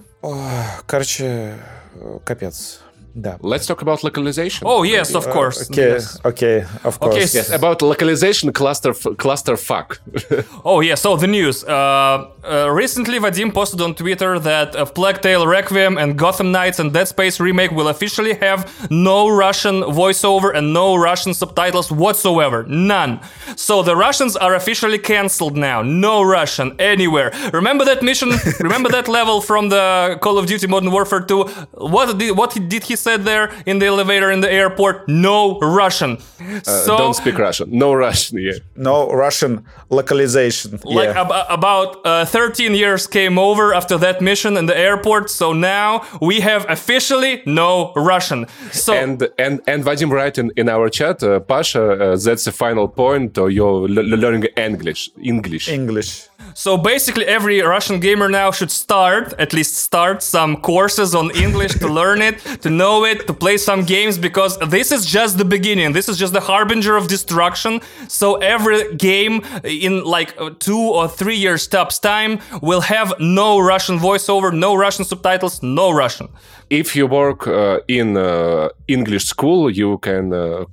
Короче, 0.85 1.53
э, 1.95 2.19
капец. 2.23 2.81
Да. 3.15 3.37
Let's 3.41 3.65
talk 3.65 3.81
about 3.81 4.03
localization. 4.03 4.67
Oh 4.67 4.83
yes, 4.83 5.15
of 5.15 5.27
uh, 5.27 5.31
course. 5.31 5.69
Okay, 5.69 5.89
yes. 5.93 6.19
okay, 6.23 6.65
of 6.83 6.99
course. 6.99 7.15
Okay. 7.15 7.37
Yes, 7.37 7.51
about 7.51 7.81
localization 7.81 8.53
cluster 8.53 8.93
cluster 8.93 9.57
fuck. 9.57 9.99
oh 10.65 10.81
yeah. 10.81 10.95
So 10.95 11.17
the 11.17 11.27
news. 11.27 11.63
Uh, 11.63 12.29
uh, 12.43 12.69
recently, 12.71 13.19
Vadim 13.19 13.53
posted 13.53 13.81
on 13.81 13.95
Twitter 13.95 14.39
that 14.39 14.75
uh, 14.75 14.85
Plague 14.85 15.21
Tale 15.21 15.45
Requiem 15.45 15.97
and 15.97 16.17
Gotham 16.17 16.51
Knights 16.51 16.79
and 16.79 16.93
Dead 16.93 17.07
Space 17.07 17.39
remake 17.39 17.71
will 17.71 17.87
officially 17.87 18.33
have 18.35 18.89
no 18.89 19.27
Russian 19.27 19.81
voiceover 19.81 20.55
and 20.55 20.73
no 20.73 20.95
Russian 20.95 21.33
subtitles 21.33 21.91
whatsoever. 21.91 22.63
None. 22.67 23.19
So 23.55 23.83
the 23.83 23.95
Russians 23.95 24.37
are 24.37 24.55
officially 24.55 24.99
cancelled 24.99 25.57
now. 25.57 25.81
No 25.81 26.21
Russian 26.21 26.75
anywhere. 26.79 27.31
Remember 27.53 27.83
that 27.85 28.01
mission? 28.03 28.29
remember 28.59 28.89
that 28.89 29.07
level 29.07 29.41
from 29.41 29.69
the 29.69 30.17
Call 30.21 30.37
of 30.37 30.45
Duty 30.45 30.67
Modern 30.67 30.91
Warfare 30.91 31.21
2? 31.21 31.43
What 31.73 32.17
did 32.17 32.37
what 32.37 32.51
did 32.51 32.83
he 32.83 32.95
said 32.99 33.23
there 33.25 33.49
in 33.65 33.79
the 33.79 33.87
elevator 33.87 34.29
in 34.31 34.41
the 34.41 34.51
airport? 34.51 35.07
No 35.07 35.59
Russian. 35.59 36.17
so 36.63 36.97
Don't 36.97 37.15
speak 37.15 37.37
Russian. 37.37 37.67
No 37.71 37.93
Russian, 37.93 38.37
yeah. 38.39 38.59
No 38.75 38.95
Russian 39.11 39.65
localization. 39.89 40.79
like 40.83 41.09
yeah. 41.13 41.21
ab- 41.21 41.45
about 41.49 42.05
uh, 42.05 42.25
13 42.25 42.73
years 42.75 43.07
came 43.07 43.37
over 43.39 43.73
after 43.73 43.97
that 43.97 44.21
mission 44.21 44.57
in 44.57 44.65
the 44.65 44.77
airport 44.77 45.29
so 45.29 45.53
now 45.53 46.01
we 46.21 46.39
have 46.41 46.65
officially 46.69 47.41
no 47.45 47.91
russian 47.95 48.45
so 48.71 48.93
And 48.93 49.21
and 49.37 49.61
and 49.67 49.83
Vadim 49.85 50.09
write 50.11 50.37
in, 50.41 50.51
in 50.55 50.69
our 50.69 50.89
chat, 50.89 51.23
uh, 51.23 51.39
Pasha, 51.39 51.83
uh, 51.91 52.17
that's 52.25 52.43
the 52.43 52.51
final 52.51 52.87
point. 52.87 53.37
Or 53.37 53.49
you're 53.49 53.87
l- 53.87 54.19
learning 54.23 54.45
English. 54.57 55.09
English. 55.21 55.67
English. 55.69 56.28
So 56.53 56.77
basically 56.77 57.25
every 57.25 57.61
russian 57.61 57.99
gamer 57.99 58.29
now 58.29 58.51
should 58.51 58.71
start 58.71 59.33
at 59.39 59.53
least 59.53 59.75
start 59.75 60.21
some 60.21 60.57
courses 60.57 61.13
on 61.15 61.31
english 61.31 61.73
to 61.73 61.87
learn 61.87 62.21
it 62.21 62.39
to 62.61 62.69
know 62.69 63.05
it 63.05 63.27
to 63.27 63.33
play 63.33 63.57
some 63.57 63.83
games 63.83 64.17
because 64.17 64.57
this 64.69 64.91
is 64.91 65.05
just 65.05 65.37
the 65.37 65.45
beginning. 65.45 65.93
This 65.93 66.09
is 66.09 66.17
just 66.17 66.33
the 66.33 66.39
harbinger 66.41 66.95
of 66.95 67.07
destruction. 67.07 67.81
So 68.07 68.35
every 68.35 68.95
game 68.95 69.41
in 69.63 70.03
like 70.03 70.33
uh, 70.39 70.51
two 70.59 70.79
or 70.79 71.07
three 71.07 71.35
years 71.35 71.67
tops 71.67 71.99
time 71.99 72.39
will 72.61 72.81
have 72.81 73.13
no 73.19 73.59
russian 73.59 73.97
voiceover 73.99 74.53
no 74.53 74.75
russian 74.75 75.05
subtitles 75.05 75.61
no 75.63 75.91
russian. 75.91 76.27
If 76.69 76.95
you 76.95 77.07
work 77.07 77.47
uh, 77.47 77.79
in 77.87 78.17
uh, 78.17 78.69
English 78.87 79.25
school, 79.25 79.71
you 79.71 79.97
can 79.99 80.33
uh, 80.33 80.65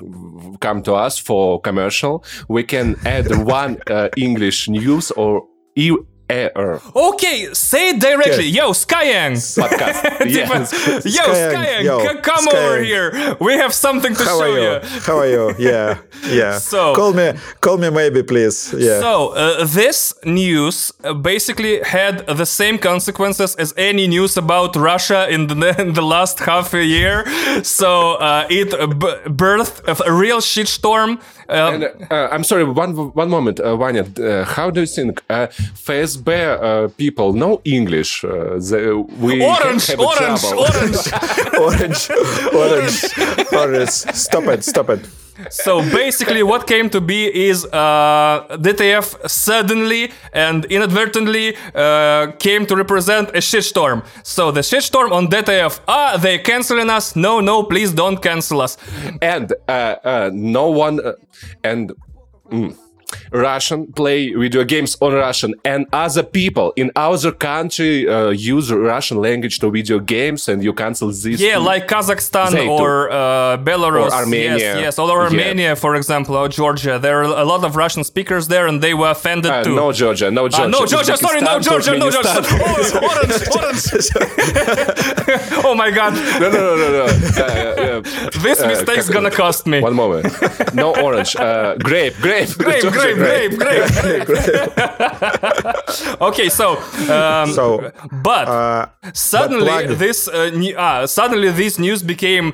come 0.61 0.83
to 0.83 0.95
us 0.95 1.19
for 1.19 1.61
commercial. 1.61 2.23
We 2.49 2.63
can 2.65 2.97
add 3.07 3.27
one 3.61 3.79
uh, 3.87 4.09
English 4.17 4.69
news 4.69 5.11
or 5.13 5.47
e 5.76 5.92
error 6.30 6.80
Okay, 6.96 7.50
say 7.54 7.90
it 7.90 8.00
directly. 8.00 8.46
Yo, 8.46 8.72
Skyang. 8.72 9.34
podcast. 9.36 10.00
Типа, 10.32 10.56
Yes. 10.64 10.72
Yo, 11.18 11.24
Skyang, 11.28 11.52
Skyang, 11.56 11.84
yo, 11.84 12.00
c- 12.00 12.20
come 12.22 12.48
over 12.48 12.80
Skyang. 12.80 12.86
here. 12.86 13.36
We 13.42 13.54
have 13.60 13.74
something 13.74 14.16
to 14.16 14.24
How 14.24 14.40
show 14.40 14.44
are 14.48 14.60
you? 14.60 14.72
you. 14.80 15.02
How 15.08 15.18
are 15.20 15.28
you? 15.28 15.56
Yeah, 15.60 15.98
yeah. 16.32 16.58
So- 16.60 16.96
call 16.96 17.12
me, 17.14 17.34
call 17.60 17.78
me 17.78 17.90
maybe, 17.90 18.24
please. 18.24 18.72
Yeah. 18.78 19.02
So, 19.02 19.34
uh, 19.36 19.66
this 19.66 20.14
news 20.24 20.94
uh, 21.04 21.14
basically 21.14 21.82
had 21.84 22.26
the 22.28 22.46
same 22.46 22.78
consequences 22.78 23.56
as 23.60 23.74
any 23.76 24.08
news 24.08 24.38
about 24.38 24.78
Russia 24.78 25.28
in 25.30 25.48
the, 25.48 25.76
in 25.82 25.94
the 26.00 26.02
last 26.16 26.40
half 26.40 26.74
a 26.74 26.86
year. 26.86 27.26
So, 27.64 28.14
uh, 28.24 28.48
it 28.50 28.74
uh, 28.74 28.88
b- 28.88 29.20
birthed 29.28 29.84
a 30.08 30.12
real 30.14 30.40
shitstorm. 30.40 31.20
uh, 31.49 31.53
And, 31.73 31.85
uh, 32.11 32.29
I'm 32.33 32.45
sorry, 32.45 32.65
one 32.65 32.93
one 33.15 33.31
moment, 33.31 33.61
uh, 33.61 33.77
Vanya. 33.77 34.05
Uh, 34.19 34.45
how 34.45 34.71
do 34.71 34.81
you 34.81 34.87
think 34.87 35.23
uh, 35.31 35.47
FSB 35.87 36.29
uh, 36.29 36.89
people 36.97 37.33
know 37.33 37.61
English? 37.65 38.25
Uh, 38.25 38.59
they, 38.71 38.91
we 39.21 39.43
orange, 39.45 39.91
a 39.91 39.97
orange, 40.11 40.45
orange. 40.45 41.13
orange, 41.59 42.11
orange, 42.55 42.99
orange. 43.53 43.91
Stop 44.15 44.45
it, 44.49 44.65
stop 44.65 44.89
it. 44.91 45.01
So 45.51 45.81
basically, 45.93 46.43
what 46.43 46.67
came 46.67 46.89
to 46.91 47.01
be 47.01 47.27
is 47.49 47.65
uh, 47.67 48.47
DTF 48.51 49.29
suddenly 49.29 50.13
and 50.33 50.65
inadvertently 50.67 51.57
uh, 51.75 52.33
came 52.39 52.67
to 52.67 52.77
represent 52.77 53.31
a 53.31 53.41
shitstorm. 53.41 54.05
So 54.23 54.51
the 54.51 54.61
shitstorm 54.61 55.13
on 55.13 55.29
DTF, 55.29 55.81
ah, 55.89 56.17
they 56.17 56.39
canceling 56.39 56.91
us. 56.91 57.17
No, 57.17 57.41
no, 57.41 57.63
please 57.63 57.93
don't 57.93 58.23
cancel 58.23 58.61
us. 58.61 58.77
and 59.23 59.53
uh, 59.69 59.73
uh, 60.05 60.31
no 60.33 60.71
one 60.71 61.01
uh, 61.05 61.13
and 61.65 61.93
mm, 62.51 62.77
Russian, 63.31 63.93
play 63.93 64.33
video 64.33 64.65
games 64.65 64.97
on 65.01 65.13
Russian, 65.15 65.55
and 65.65 65.87
other 65.93 66.23
people 66.23 66.73
in 66.77 66.91
other 66.97 67.33
country 67.33 68.09
uh, 68.09 68.31
use 68.31 68.73
Russian 68.73 69.19
language 69.19 69.59
to 69.61 69.71
video 69.71 69.99
games, 69.99 70.49
and 70.49 70.63
you 70.63 70.73
cancel 70.73 71.09
this. 71.09 71.41
Yeah, 71.41 71.59
like 71.59 71.89
Kazakhstan 71.89 72.69
or 72.69 73.11
uh, 73.11 73.59
Belarus, 73.59 74.11
or 74.11 74.13
Armenia, 74.13 74.59
yes, 74.59 74.81
yes, 74.81 74.99
or 74.99 75.11
Armenia, 75.11 75.69
yeah. 75.71 75.75
for 75.75 75.95
example, 75.97 76.37
or 76.37 76.49
Georgia. 76.49 76.99
There 76.99 77.21
are 77.21 77.25
a 77.25 77.45
lot 77.45 77.65
of 77.65 77.77
Russian 77.77 78.05
speakers 78.05 78.49
there, 78.49 78.67
and 78.67 78.83
they 78.83 78.95
were 78.95 79.11
offended 79.11 79.51
uh, 79.51 79.65
too. 79.65 79.77
No 79.77 79.93
Georgia, 79.93 80.31
no 80.31 80.47
ah, 80.47 80.49
Georgia, 80.49 80.69
no 80.69 80.87
Georgia. 80.87 81.17
Sorry, 81.17 81.41
no 81.41 81.61
Georgia, 81.61 81.97
no 81.97 82.11
Georgia. 82.11 82.37
Orange, 83.07 83.43
orange. 83.57 83.87
oh 85.65 85.75
my 85.77 85.91
God! 85.91 86.15
No, 86.41 86.51
no, 86.51 86.77
no, 86.77 86.77
no, 86.77 87.07
no. 87.07 88.01
this 88.43 88.61
uh, 88.61 88.69
mistake's 88.69 89.09
gonna 89.09 89.31
cost 89.31 89.67
me. 89.67 89.81
One 89.81 89.95
moment. 89.95 90.27
No 90.75 90.95
orange. 90.97 91.37
Uh, 91.37 91.77
grape, 91.77 92.15
grape, 92.21 92.51
grape. 92.59 92.83
Grape, 92.97 93.59
grape, 93.59 93.93
grape, 93.93 94.25
grape. 94.27 96.21
okay, 96.21 96.49
so, 96.49 96.77
um, 97.13 97.53
So, 97.53 97.93
but 98.23 98.49
uh, 98.49 98.87
suddenly 99.13 99.67
plug. 99.67 99.99
this 99.99 100.29
uh, 100.29 100.51
ah, 100.77 101.07
suddenly 101.07 101.51
this 101.51 101.79
news 101.79 102.03
became 102.03 102.53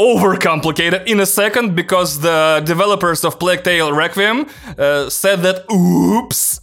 overcomplicated 0.00 1.06
in 1.06 1.20
a 1.20 1.26
second 1.26 1.74
because 1.74 2.20
the 2.20 2.62
developers 2.64 3.24
of 3.24 3.38
Plague 3.38 3.62
Tale 3.62 3.92
Requiem 3.92 4.46
uh, 4.78 5.08
said 5.10 5.40
that 5.42 5.64
oops 5.72 6.60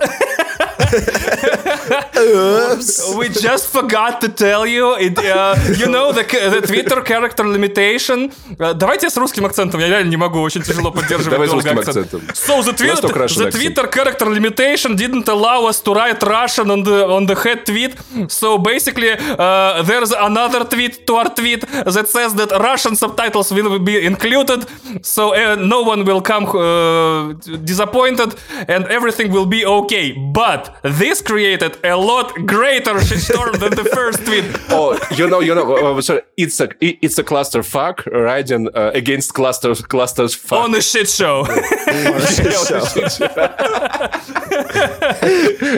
we 3.18 3.30
just 3.30 3.68
forgot 3.68 4.22
to 4.22 4.30
tell 4.30 4.66
you 4.66 4.96
it, 4.98 5.18
uh, 5.18 5.56
you 5.78 5.88
know 5.88 6.12
the, 6.12 6.24
the 6.24 6.62
Twitter 6.68 7.02
character 7.02 7.44
limitation 7.48 8.32
Uh, 8.60 8.74
давайте 8.74 9.10
с 9.10 9.18
русским 9.18 9.46
акцентом 9.46 9.80
я 9.80 9.88
реально 9.88 10.10
не 10.10 10.18
могу 10.18 10.40
очень 10.42 10.62
тяжело 10.62 10.92
поддерживать 10.92 11.32
Давай 11.32 11.48
с 11.48 11.52
долго 11.52 11.70
русским 11.70 11.80
акцент. 11.80 12.06
акцентом. 12.14 12.30
So 12.36 12.62
the, 12.62 12.70
У 12.70 12.88
нас 12.88 13.00
Twitter, 13.00 13.02
только 13.02 13.20
Russian 13.20 13.42
the 13.42 13.48
accent. 13.48 13.62
Twitter 13.62 13.88
character 13.88 14.26
limitation 14.30 14.96
didn't 14.96 15.28
allow 15.28 15.66
us 15.68 15.82
to 15.82 15.94
write 15.94 16.22
Russian 16.24 16.70
on 16.70 16.84
the 16.84 17.06
on 17.08 17.26
the 17.26 17.36
head 17.36 17.66
tweet. 17.66 17.96
So 18.30 18.58
basically, 18.58 19.12
uh, 19.12 19.82
there's 19.84 20.12
another 20.12 20.64
tweet 20.66 21.06
to 21.08 21.16
our 21.16 21.30
tweet 21.34 21.62
that 21.96 22.08
says 22.08 22.34
that 22.36 22.52
Russian 22.70 22.96
subtitles 22.96 23.27
will 23.35 23.79
be 23.79 24.05
included, 24.05 24.67
so 25.05 25.35
uh, 25.35 25.57
no 25.57 25.83
one 25.83 26.05
will 26.05 26.21
come 26.21 26.45
uh, 26.47 27.33
disappointed, 27.65 28.35
and 28.69 28.85
everything 28.87 29.33
will 29.33 29.47
be 29.47 29.65
okay. 29.65 30.13
But 30.13 30.77
this 30.83 31.23
created 31.23 31.79
a 31.85 31.97
lot 31.97 32.35
greater 32.47 32.95
shitstorm 33.09 33.59
than 33.59 33.75
the 33.75 33.85
first 33.85 34.25
tweet. 34.25 34.45
Oh, 34.71 34.99
you 35.17 35.29
know, 35.29 35.41
you 35.41 35.55
know. 35.55 35.97
Uh, 35.97 36.01
sorry, 36.03 36.21
it's 36.37 36.61
a 36.61 36.69
it's 36.81 37.19
a 37.19 37.25
cluster 37.25 37.63
fuck 37.63 38.05
riding 38.07 38.69
uh, 38.75 38.91
against 38.95 39.35
clusters 39.35 39.81
clusters 39.83 40.35
fuck. 40.35 40.65
On 40.65 40.75
a 40.75 40.83
shit 40.83 41.09
show. 41.09 41.47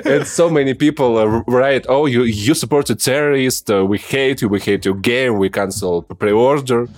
and 0.05 0.27
so 0.27 0.51
many 0.51 0.74
people 0.74 1.18
uh, 1.18 1.27
write, 1.47 1.86
"Oh, 1.89 2.06
you 2.06 2.24
you 2.24 2.55
support 2.55 2.90
a 2.90 2.94
terrorist. 2.94 3.70
Uh, 3.70 3.85
we 3.85 3.98
hate 3.98 4.43
you. 4.43 4.48
We 4.48 4.60
hate 4.60 4.85
your 4.85 4.97
game. 4.97 5.39
We 5.39 5.51
cancel 5.51 6.02
pre-order." 6.02 6.89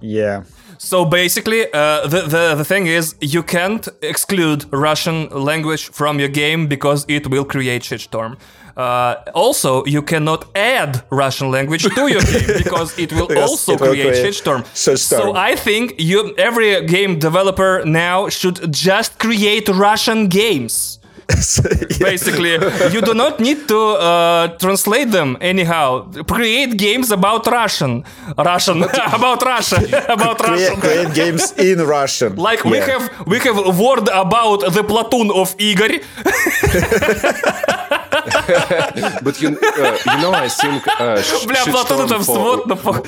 Yeah. 0.00 0.42
So 0.78 1.04
basically, 1.06 1.64
uh, 1.72 2.06
the, 2.06 2.22
the 2.28 2.54
the 2.56 2.64
thing 2.64 2.86
is, 2.86 3.14
you 3.20 3.42
can't 3.42 3.88
exclude 4.02 4.64
Russian 4.70 5.28
language 5.30 5.88
from 5.90 6.18
your 6.20 6.28
game 6.28 6.66
because 6.68 7.04
it 7.08 7.26
will 7.28 7.44
create 7.44 7.82
shitstorm. 7.82 8.36
Uh, 8.76 9.14
also, 9.34 9.84
you 9.86 10.02
cannot 10.02 10.44
add 10.54 11.02
Russian 11.10 11.50
language 11.50 11.84
to 11.94 12.08
your 12.08 12.20
game 12.32 12.46
because 12.62 12.98
it 12.98 13.10
will 13.12 13.26
Yes, 13.30 13.48
also 13.50 13.72
it 13.72 13.80
will 13.80 13.88
create 13.88 14.08
create 14.12 14.26
shitstorm. 14.34 14.62
shitstorm. 14.74 14.98
So 15.22 15.34
I 15.34 15.56
think 15.56 15.94
you 15.98 16.34
every 16.36 16.84
game 16.86 17.18
developer 17.18 17.82
now 17.86 18.28
should 18.28 18.70
just 18.72 19.18
create 19.18 19.66
Russian 19.68 20.28
games. 20.28 20.98
Basically, 21.98 22.52
you 22.94 23.00
do 23.02 23.12
not 23.14 23.40
need 23.40 23.66
to 23.68 23.78
uh, 23.78 24.48
translate 24.58 25.10
them 25.10 25.36
anyhow. 25.40 26.06
Create 26.26 26.76
games 26.78 27.10
about 27.10 27.46
Russian, 27.46 28.04
Russian 28.38 28.82
about 29.12 29.42
Russia, 29.42 29.82
about 30.08 30.40
Russian. 30.40 30.80
create 30.80 31.14
games 31.14 31.52
in 31.58 31.82
Russian. 31.82 32.36
Like 32.36 32.64
we 32.64 32.78
have 32.78 33.10
we 33.26 33.38
have 33.40 33.58
a 33.58 33.70
word 33.70 34.08
about 34.12 34.72
the 34.72 34.84
platoon 34.84 35.30
of 35.30 35.54
Igor. 35.58 35.98
But 39.23 39.41
you 39.41 39.49
uh, 39.49 39.97
you 40.05 40.17
know, 40.21 40.33
I 40.33 40.47
think 40.49 40.81
uh, 40.99 41.21
sh- 41.21 41.45
Бля, 41.45 41.65
платон 41.71 42.01
это 42.05 42.15
shitstorm 42.15 42.19
взвод 42.19 42.63
for 42.63 42.67
на 42.67 42.75
пох- 42.75 43.05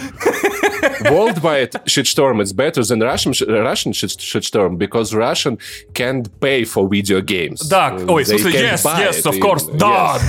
worldwide 1.10 1.72
shitstorm 1.86 2.42
is 2.42 2.54
better 2.54 2.84
than 2.84 3.00
Russian 3.02 3.34
sh- 3.34 3.44
Russian 3.48 3.92
shit- 3.94 4.20
shitstorm 4.20 4.78
because 4.78 5.14
Russian 5.14 5.58
can't 5.94 6.28
pay 6.40 6.64
for 6.66 6.88
video 6.88 7.22
games. 7.22 7.62
Да, 7.68 7.92
Uh, 7.98 8.06
ой, 8.10 8.24
в 8.24 8.28
they 8.28 8.38
смысле, 8.38 8.52
can't 8.52 8.72
yes, 8.74 8.84
buy 8.84 9.00
yes, 9.00 9.18
it 9.20 9.26
of 9.26 9.36
even. 9.36 9.42
course, 9.42 9.66
да, 9.78 10.18
Yes. 10.18 10.28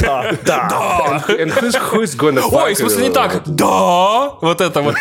да. 0.00 0.32
Да, 0.44 0.68
да. 0.70 1.24
And 1.28 1.50
who's, 1.52 1.74
who's 1.90 2.14
gonna 2.14 2.42
Ой, 2.42 2.72
fuck 2.72 2.74
в 2.74 2.78
смысле 2.78 3.02
не 3.02 3.08
you? 3.10 3.12
так, 3.14 3.42
да, 3.46 4.30
вот 4.40 4.60
это 4.60 4.80
вот. 4.82 4.94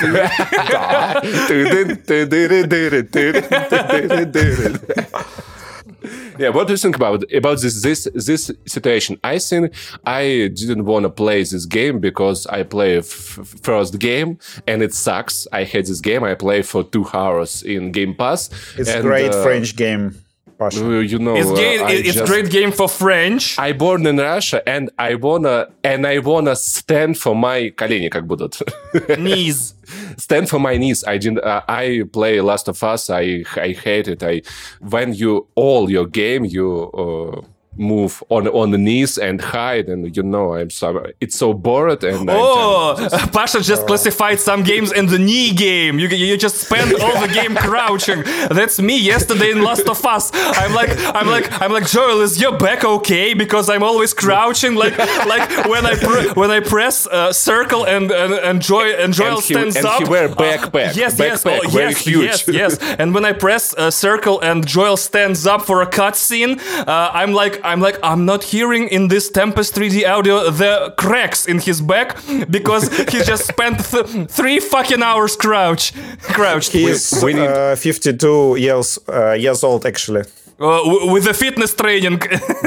Yeah, 6.39 6.49
what 6.51 6.67
do 6.67 6.73
you 6.73 6.77
think 6.77 6.97
about 6.97 7.25
about 7.33 7.61
this 7.61 7.83
this 7.83 8.09
this 8.15 8.51
situation? 8.67 9.19
I 9.23 9.39
think 9.39 9.75
I 10.05 10.51
didn't 10.55 10.85
want 10.85 11.05
to 11.05 11.11
play 11.11 11.43
this 11.43 11.67
game 11.67 12.01
because 12.01 12.47
I 12.47 12.63
play 12.63 13.01
first 13.01 13.99
game 13.99 14.39
and 14.67 14.83
it 14.83 14.95
sucks. 14.95 15.47
I 15.53 15.65
hate 15.65 15.87
this 15.87 16.01
game. 16.01 16.25
I 16.25 16.35
play 16.35 16.63
for 16.63 16.83
two 16.85 17.07
hours 17.13 17.63
in 17.63 17.93
Game 17.93 18.15
Pass. 18.15 18.51
It's 18.79 18.89
and, 18.89 19.03
great 19.03 19.33
uh, 19.33 19.43
French 19.43 19.77
game, 19.77 20.15
Pasha. 20.60 20.80
You 21.04 21.20
know, 21.20 21.36
It's, 21.36 21.50
uh, 21.50 21.54
gay, 21.56 21.80
I 21.80 21.92
it's 21.92 22.14
just- 22.14 22.26
great 22.32 22.50
game 22.50 22.72
for 22.72 22.88
French. 22.88 23.60
I 23.60 23.74
born 23.74 24.06
in 24.08 24.18
Russia 24.18 24.62
and 24.68 24.90
I 24.98 25.16
wanna 25.16 25.68
and 25.84 26.08
I 26.08 26.20
wanna 26.20 26.56
stand 26.56 27.18
for 27.18 27.36
my 27.36 27.72
колени 27.76 28.10
как 28.10 28.26
будут. 28.26 28.62
Knees. 29.18 29.74
stand 30.18 30.48
for 30.50 30.60
my 30.60 30.78
knees. 30.78 31.04
I 31.06 31.18
didn't. 31.18 31.44
Uh, 31.44 31.62
I 31.68 32.04
play 32.12 32.40
Last 32.42 32.70
of 32.70 32.82
Us. 32.84 33.10
I 33.10 33.44
I 33.58 33.74
hate 33.74 34.08
it. 34.08 34.24
I 34.24 34.42
when 34.80 35.14
you 35.14 35.48
all 35.56 35.90
your 35.92 36.06
game 36.08 36.46
you. 36.46 36.90
Uh, 36.94 37.42
move 37.81 38.23
on 38.29 38.47
on 38.49 38.71
the 38.71 38.79
knees 38.79 39.17
and 39.19 39.41
hide 39.41 39.89
and 39.89 40.15
you 40.17 40.23
know 40.23 40.55
i'm 40.55 40.71
so 40.71 40.89
it's 41.21 41.37
so 41.37 41.53
bored 41.55 42.05
and 42.05 42.29
Oh, 42.31 42.95
just- 42.99 43.33
Pasha 43.37 43.61
just 43.63 43.87
classified 43.87 44.39
some 44.39 44.63
games 44.63 44.93
in 44.93 45.07
the 45.07 45.19
knee 45.19 45.53
game. 45.53 45.99
You 45.99 46.09
you 46.09 46.37
just 46.37 46.57
spend 46.67 46.93
all 47.03 47.17
the 47.27 47.33
game 47.33 47.55
crouching. 47.67 48.23
That's 48.59 48.79
me 48.81 48.97
yesterday 48.99 49.51
in 49.51 49.63
Last 49.63 49.89
of 49.89 50.05
Us. 50.05 50.31
I'm 50.35 50.73
like 50.75 50.91
I'm 51.19 51.27
like 51.27 51.47
I'm 51.63 51.73
like 51.73 51.87
Joel, 51.89 52.21
is 52.21 52.41
your 52.41 52.57
back 52.59 52.85
okay? 52.85 53.35
Because 53.35 53.69
I'm 53.71 53.83
always 53.83 54.13
crouching. 54.15 54.75
Like 54.75 54.97
like 55.35 55.49
when 55.73 55.85
I 55.87 55.95
when 56.41 56.51
I 56.51 56.61
press 56.61 57.07
uh, 57.07 57.33
circle 57.33 57.85
and 57.87 58.11
and, 58.11 58.33
and 58.35 58.63
Joy 58.63 58.87
and 59.03 59.13
Joel 59.13 59.39
and 59.39 59.45
he, 59.45 59.55
stands 59.55 59.77
and 59.77 59.87
up. 59.87 60.03
he 60.03 60.09
wear 60.09 60.27
uh, 60.29 60.35
backpack 60.35 60.97
yes, 60.97 61.19
yes, 61.19 61.45
backpack 61.45 61.61
oh, 61.65 61.69
very 61.71 61.91
yes, 61.91 62.05
huge 62.07 62.25
yes, 62.25 62.49
yes. 62.49 62.73
And 62.99 63.15
when 63.15 63.25
I 63.25 63.33
press 63.33 63.75
uh, 63.75 63.91
circle 63.91 64.41
and 64.41 64.67
Joel 64.67 64.97
stands 64.97 65.47
up 65.47 65.63
for 65.63 65.83
a 65.83 65.87
cutscene, 65.87 66.59
uh, 66.87 67.11
I'm 67.21 67.33
like, 67.33 67.61
I'm 67.73 67.81
like, 67.81 67.99
I'm 68.03 68.25
not 68.25 68.43
hearing 68.45 68.89
in 68.89 69.09
this 69.09 69.31
Tempest 69.31 69.75
3D 69.75 70.05
audio 70.09 70.51
the 70.51 70.93
cracks 70.97 71.47
in 71.47 71.59
his 71.61 71.81
back 71.81 72.17
because 72.51 72.89
he 73.13 73.19
just 73.33 73.47
spent 73.47 73.79
th- 73.91 74.29
three 74.31 74.61
fucking 74.61 75.03
hours 75.03 75.37
crouch, 75.37 75.93
crouched. 76.23 76.73
He's 76.73 77.13
is 77.13 77.25
we 77.25 77.33
need- 77.35 77.49
uh, 77.49 77.77
52 77.77 78.57
years 78.59 78.99
uh, 79.09 79.33
years 79.33 79.63
old 79.65 79.85
actually 79.87 80.23
Uh, 80.63 81.13
with 81.13 81.25
the 81.25 81.33
fitness 81.35 81.75
training. 81.75 82.19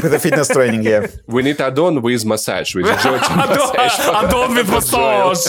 with 0.01 0.11
the 0.11 0.19
fitness 0.19 0.47
training. 0.47 0.81
Yeah, 0.83 1.05
we 1.35 1.41
need 1.43 1.61
add-on 1.61 2.01
with 2.01 2.25
massage 2.25 2.73
with 2.75 2.85
Jordan 3.03 3.37
massage 3.49 3.99
Adon 4.23 4.55
with 4.55 4.69
massage. 4.69 5.43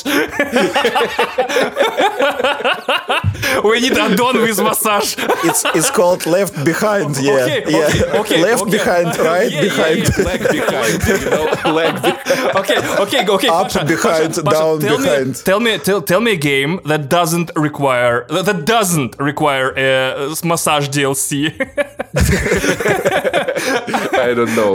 We 3.63 3.81
need 3.81 3.97
Adon 3.97 4.37
with 4.43 4.59
massage. 4.63 5.15
it's 5.45 5.65
it's 5.75 5.91
called 5.91 6.27
left 6.27 6.55
behind. 6.65 7.17
Yeah, 7.19 7.33
Okay, 7.45 7.65
yeah. 7.69 7.79
okay, 7.79 8.19
okay, 8.21 8.43
left 8.43 8.63
okay. 8.63 8.71
behind, 8.77 9.19
right 9.19 9.51
Yeah, 9.53 9.63
yeah, 9.63 9.69
behind. 9.69 9.99
yeah. 10.19 10.25
leg 10.25 10.41
behind 10.57 10.99
you 11.09 11.31
know 11.31 11.45
leg 11.73 11.95
behind 12.03 12.57
okay, 12.57 12.79
okay, 13.05 13.27
okay. 13.29 13.49
Up 13.49 13.65
Pasha, 13.71 13.85
behind, 13.85 14.31
Pasha, 14.35 14.43
Pasha, 14.43 14.59
down 14.59 14.81
tell 14.81 14.99
Me, 14.99 15.05
behind. 15.05 15.37
tell 15.45 15.61
me, 15.61 15.79
tell, 15.79 16.03
tell 16.03 16.21
me 16.21 16.33
a 16.33 16.37
game 16.37 16.81
that 16.87 17.09
doesn't 17.09 17.51
require 17.57 18.27
that 18.29 18.45
that 18.47 18.65
doesn't 18.65 19.17
require 19.19 19.69
a 19.77 20.35
massage 20.45 20.89
DLC. 20.89 21.53
I 24.17 24.33
don't 24.35 24.55
know. 24.57 24.75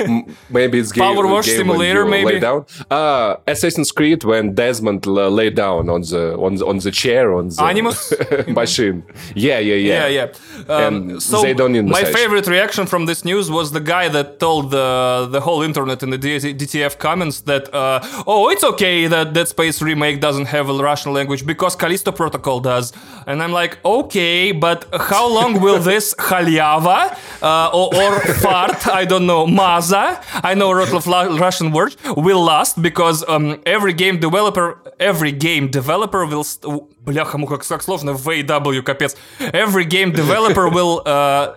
M- 0.00 0.36
maybe 0.50 0.78
it's 0.78 0.92
game, 0.92 1.02
Power 1.14 1.26
Wash 1.26 1.46
game 1.46 1.56
Simulator, 1.58 2.04
when 2.04 2.20
you 2.20 2.24
maybe? 2.26 2.34
Lay 2.34 2.40
down. 2.40 2.66
Uh, 2.90 3.36
Assassin's 3.46 3.90
Creed 3.92 4.24
when 4.24 4.54
Desmond 4.54 5.06
l- 5.06 5.30
lay 5.30 5.50
down 5.50 5.88
on 5.88 6.02
the 6.02 6.36
on 6.38 6.54
the, 6.56 6.66
on 6.66 6.78
the 6.78 6.90
chair 6.90 7.34
on 7.34 7.48
the 7.48 7.62
Animus? 7.62 8.07
machine. 8.48 9.02
Yeah, 9.34 9.58
yeah, 9.58 9.74
yeah. 9.74 10.06
yeah, 10.06 10.26
yeah. 10.68 10.74
Um, 10.74 11.10
And 11.10 11.22
so 11.22 11.42
they 11.42 11.54
don't 11.54 11.72
need 11.72 11.86
my 11.86 12.04
favorite 12.04 12.46
reaction 12.46 12.86
from 12.86 13.06
this 13.06 13.24
news 13.24 13.50
was 13.50 13.72
the 13.72 13.80
guy 13.94 14.08
that 14.16 14.38
told 14.38 14.70
the 14.70 15.28
the 15.30 15.40
whole 15.40 15.62
internet 15.62 16.02
in 16.02 16.10
the 16.10 16.18
DTF 16.18 16.98
comments 16.98 17.36
that 17.50 17.64
uh, 17.74 18.00
oh 18.26 18.50
it's 18.52 18.64
okay 18.72 19.06
that 19.08 19.32
Dead 19.32 19.48
Space 19.48 19.78
remake 19.88 20.20
doesn't 20.20 20.46
have 20.46 20.68
a 20.68 20.74
Russian 20.90 21.12
language 21.12 21.42
because 21.46 21.76
Callisto 21.76 22.12
Protocol 22.12 22.60
does, 22.60 22.92
And 23.27 23.41
I'm 23.41 23.51
like, 23.51 23.83
okay, 23.85 24.51
but 24.51 24.85
how 24.93 25.27
long 25.27 25.61
will 25.61 25.79
this 25.79 26.13
halyava 26.15 27.17
uh, 27.41 27.69
or, 27.73 27.95
or 27.95 28.19
fart, 28.35 28.87
I 28.87 29.05
don't 29.05 29.25
know, 29.25 29.47
maza, 29.47 30.21
I 30.43 30.53
know 30.53 30.71
a 30.71 31.09
lot 31.09 31.27
of 31.27 31.39
Russian 31.39 31.71
words, 31.71 31.97
will 32.17 32.43
last 32.43 32.81
because 32.81 33.23
um, 33.27 33.61
every 33.65 33.93
game 33.93 34.19
developer, 34.19 34.79
every 34.99 35.31
game 35.31 35.69
developer 35.69 36.25
will... 36.25 36.45
Бляха, 37.03 37.37
как, 37.47 37.67
как 37.67 37.83
сложно, 37.83 38.13
VW, 38.13 38.81
капец. 38.81 39.15
Every 39.53 39.85
game 39.85 40.11
developer 40.11 40.69
will... 40.69 41.01
Uh, 41.05 41.55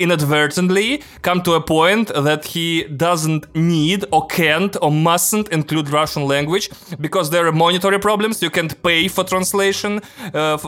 inadvertently 0.00 1.02
come 1.22 1.42
to 1.42 1.52
a 1.54 1.60
point 1.60 2.08
that 2.14 2.44
he 2.46 2.84
doesn't 2.84 3.54
need 3.54 4.04
or 4.12 4.26
can't 4.26 4.76
or 4.82 4.90
mustn't 4.90 5.48
include 5.48 5.90
Russian 5.90 6.24
language 6.26 6.70
because 7.00 7.30
there 7.30 7.46
are 7.46 7.52
monetary 7.52 7.98
problems. 7.98 8.42
You 8.42 8.50
can't 8.50 8.74
pay 8.82 9.08
for 9.08 9.24
translation 9.24 10.00
uh, 10.34 10.58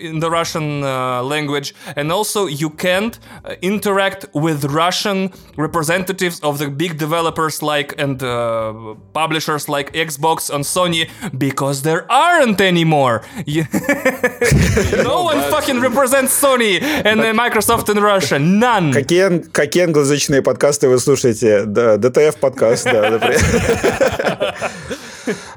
in 0.00 0.20
the 0.20 0.30
Russian 0.30 0.84
uh, 0.84 1.22
language, 1.22 1.74
and 1.96 2.12
also 2.12 2.46
you 2.46 2.70
can't 2.70 3.18
uh, 3.44 3.54
interact 3.62 4.26
with 4.34 4.64
Russian 4.64 5.32
representatives 5.56 6.40
of 6.40 6.58
the 6.58 6.68
big 6.68 6.98
developers 6.98 7.62
like 7.62 7.94
and 7.98 8.22
uh, 8.22 8.94
publishers 9.12 9.68
like 9.68 9.92
Xbox 9.92 10.50
and 10.54 10.64
Sony 10.64 11.08
because 11.38 11.82
there 11.82 12.10
aren't 12.10 12.60
anymore. 12.60 13.22
no 15.10 15.22
one 15.30 15.40
fucking 15.50 15.80
represents 15.80 16.32
Sony 16.40 16.80
and 16.82 17.20
Microsoft 17.38 17.88
in 17.88 18.02
Russia. 18.02 18.38
None. 18.38 18.73
None. 18.74 18.92
Какие, 18.92 19.38
какие 19.52 19.84
англоязычные 19.84 20.42
подкасты 20.42 20.88
вы 20.88 20.98
слушаете? 20.98 21.64
Да, 21.64 21.96
ДТФ 21.96 22.36
подкаст, 22.36 22.84
да. 22.84 23.20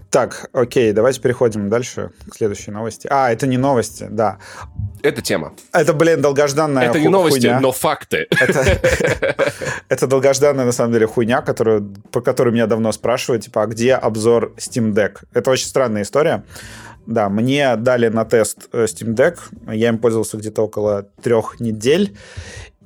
Так, 0.09 0.49
окей, 0.53 0.93
давайте 0.93 1.19
переходим 1.19 1.67
дальше 1.67 2.11
к 2.31 2.35
следующей 2.37 2.71
новости. 2.71 3.07
А, 3.11 3.29
это 3.29 3.45
не 3.45 3.57
новости, 3.57 4.07
да. 4.09 4.37
Это 5.03 5.21
тема. 5.21 5.53
Это, 5.73 5.93
блин, 5.93 6.21
долгожданная 6.21 6.89
Это 6.89 6.99
не 6.99 7.09
новости, 7.09 7.47
но 7.59 7.73
факты. 7.73 8.27
Это, 9.89 10.07
долгожданная, 10.07 10.63
на 10.65 10.71
самом 10.71 10.93
деле, 10.93 11.07
хуйня, 11.07 11.41
которую, 11.41 11.93
по 12.11 12.21
которой 12.21 12.53
меня 12.53 12.67
давно 12.67 12.93
спрашивают, 12.93 13.43
типа, 13.43 13.63
а 13.63 13.67
где 13.67 13.95
обзор 13.95 14.53
Steam 14.57 14.93
Deck? 14.93 15.17
Это 15.33 15.51
очень 15.51 15.67
странная 15.67 16.03
история. 16.03 16.45
Да, 17.05 17.27
мне 17.27 17.75
дали 17.75 18.07
на 18.07 18.23
тест 18.23 18.69
э, 18.71 18.85
Steam 18.85 19.15
Deck, 19.15 19.39
я 19.73 19.89
им 19.89 19.97
пользовался 19.97 20.37
где-то 20.37 20.61
около 20.61 21.03
трех 21.21 21.59
недель, 21.59 22.17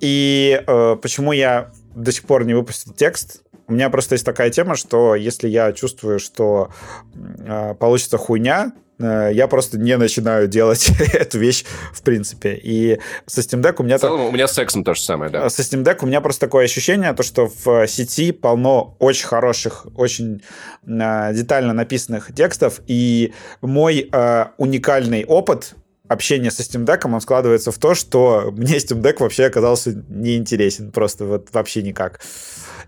и 0.01 0.61
э, 0.65 0.95
почему 1.01 1.31
я 1.31 1.71
до 1.95 2.11
сих 2.11 2.23
пор 2.23 2.43
не 2.43 2.53
выпустил 2.53 2.93
текст? 2.93 3.43
У 3.67 3.73
меня 3.73 3.89
просто 3.89 4.15
есть 4.15 4.25
такая 4.25 4.49
тема, 4.49 4.75
что 4.75 5.15
если 5.15 5.47
я 5.47 5.71
чувствую, 5.71 6.19
что 6.19 6.71
э, 7.15 7.75
получится 7.75 8.17
хуйня, 8.17 8.73
э, 8.99 9.29
я 9.31 9.47
просто 9.47 9.77
не 9.77 9.95
начинаю 9.97 10.47
делать 10.47 10.91
эту 11.13 11.39
вещь 11.39 11.63
в 11.93 12.01
принципе. 12.01 12.59
И 12.61 12.99
со 13.27 13.41
Steam 13.41 13.61
Deck 13.61 13.75
у 13.77 13.83
меня... 13.83 13.97
В 13.97 14.01
целом, 14.01 14.19
так... 14.19 14.29
у 14.29 14.31
меня 14.31 14.47
с 14.47 14.53
сексом 14.53 14.83
то 14.83 14.93
же 14.93 15.01
самое, 15.01 15.31
да. 15.31 15.49
Со 15.49 15.61
Steam 15.61 15.83
Deck 15.83 15.99
у 16.01 16.07
меня 16.07 16.19
просто 16.19 16.41
такое 16.47 16.65
ощущение, 16.65 17.13
то, 17.13 17.23
что 17.23 17.49
в 17.63 17.87
сети 17.87 18.31
полно 18.31 18.97
очень 18.99 19.27
хороших, 19.27 19.85
очень 19.95 20.41
э, 20.85 21.33
детально 21.33 21.73
написанных 21.73 22.33
текстов, 22.35 22.81
и 22.87 23.33
мой 23.61 24.09
э, 24.11 24.45
уникальный 24.57 25.23
опыт 25.25 25.75
общение 26.11 26.51
со 26.51 26.61
Steam 26.61 26.85
Deck, 26.85 27.01
он 27.11 27.21
складывается 27.21 27.71
в 27.71 27.77
то, 27.77 27.93
что 27.93 28.53
мне 28.55 28.77
Steam 28.77 29.01
Deck 29.01 29.17
вообще 29.19 29.45
оказался 29.45 30.03
неинтересен, 30.09 30.91
просто 30.91 31.25
вот 31.25 31.47
вообще 31.53 31.81
никак. 31.81 32.19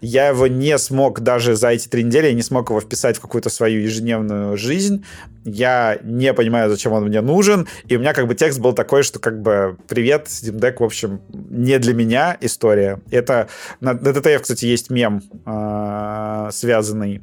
Я 0.02 0.28
его 0.28 0.48
не 0.48 0.78
смог 0.78 1.22
даже 1.22 1.56
за 1.56 1.70
эти 1.70 1.88
три 1.88 2.04
недели, 2.04 2.28
я 2.28 2.34
не 2.34 2.42
смог 2.42 2.70
его 2.70 2.82
вписать 2.82 3.18
в 3.18 3.22
какую-то 3.22 3.50
свою 3.50 3.82
ежедневную 3.82 4.58
жизнь. 4.58 5.06
Я 5.46 5.98
не 6.04 6.34
понимаю, 6.34 6.70
зачем 6.70 6.92
он 6.92 7.06
мне 7.06 7.22
нужен. 7.22 7.70
И 7.88 7.96
у 7.96 8.00
меня 8.00 8.14
как 8.14 8.28
бы 8.28 8.36
текст 8.36 8.60
был 8.60 8.74
такой, 8.74 9.04
что 9.04 9.20
как 9.20 9.42
бы 9.42 9.78
«Привет, 9.88 10.28
Steam 10.28 10.60
Deck, 10.60 10.76
в 10.80 10.84
общем, 10.84 11.22
не 11.32 11.80
для 11.80 11.94
меня 11.94 12.38
история». 12.42 13.00
Это 13.12 13.48
на, 13.80 13.94
на 13.94 14.40
кстати, 14.40 14.66
есть 14.66 14.90
мем, 14.90 15.24
э, 15.46 16.50
связанный 16.52 17.22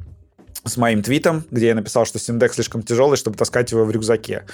с 0.64 0.76
моим 0.78 1.02
твитом, 1.02 1.44
где 1.50 1.68
я 1.68 1.74
написал, 1.74 2.06
что 2.06 2.18
Steam 2.18 2.38
Deck 2.38 2.54
слишком 2.54 2.82
тяжелый, 2.82 3.16
чтобы 3.16 3.36
таскать 3.36 3.72
его 3.72 3.84
в 3.84 3.90
рюкзаке. 3.90 4.44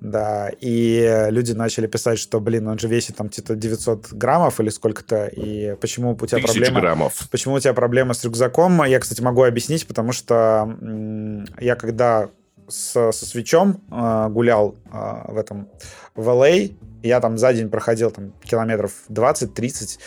Да, 0.00 0.50
и 0.60 1.26
люди 1.28 1.52
начали 1.52 1.86
писать, 1.86 2.18
что, 2.18 2.40
блин, 2.40 2.66
он 2.68 2.78
же 2.78 2.88
весит 2.88 3.16
там 3.16 3.28
где-то 3.28 3.54
900 3.54 4.12
граммов 4.12 4.58
или 4.58 4.70
сколько-то, 4.70 5.26
и 5.26 5.76
почему 5.76 6.12
у 6.12 6.26
тебя 6.26 6.40
проблема... 6.40 6.80
граммов. 6.80 7.28
Почему 7.30 7.54
у 7.54 7.60
тебя 7.60 7.74
проблема 7.74 8.14
с 8.14 8.24
рюкзаком? 8.24 8.82
Я, 8.84 8.98
кстати, 8.98 9.20
могу 9.20 9.42
объяснить, 9.42 9.86
потому 9.86 10.12
что 10.12 10.74
я 11.60 11.76
когда 11.76 12.30
с, 12.70 13.12
со 13.12 13.26
свечом 13.26 13.80
э, 13.90 14.28
гулял 14.30 14.76
э, 14.92 15.32
в 15.32 15.36
этом 15.36 15.68
в 16.14 16.28
LA, 16.28 16.74
я 17.02 17.20
там 17.20 17.38
за 17.38 17.52
день 17.52 17.68
проходил 17.68 18.10
там 18.10 18.32
километров 18.44 18.92
20-30, 19.08 19.98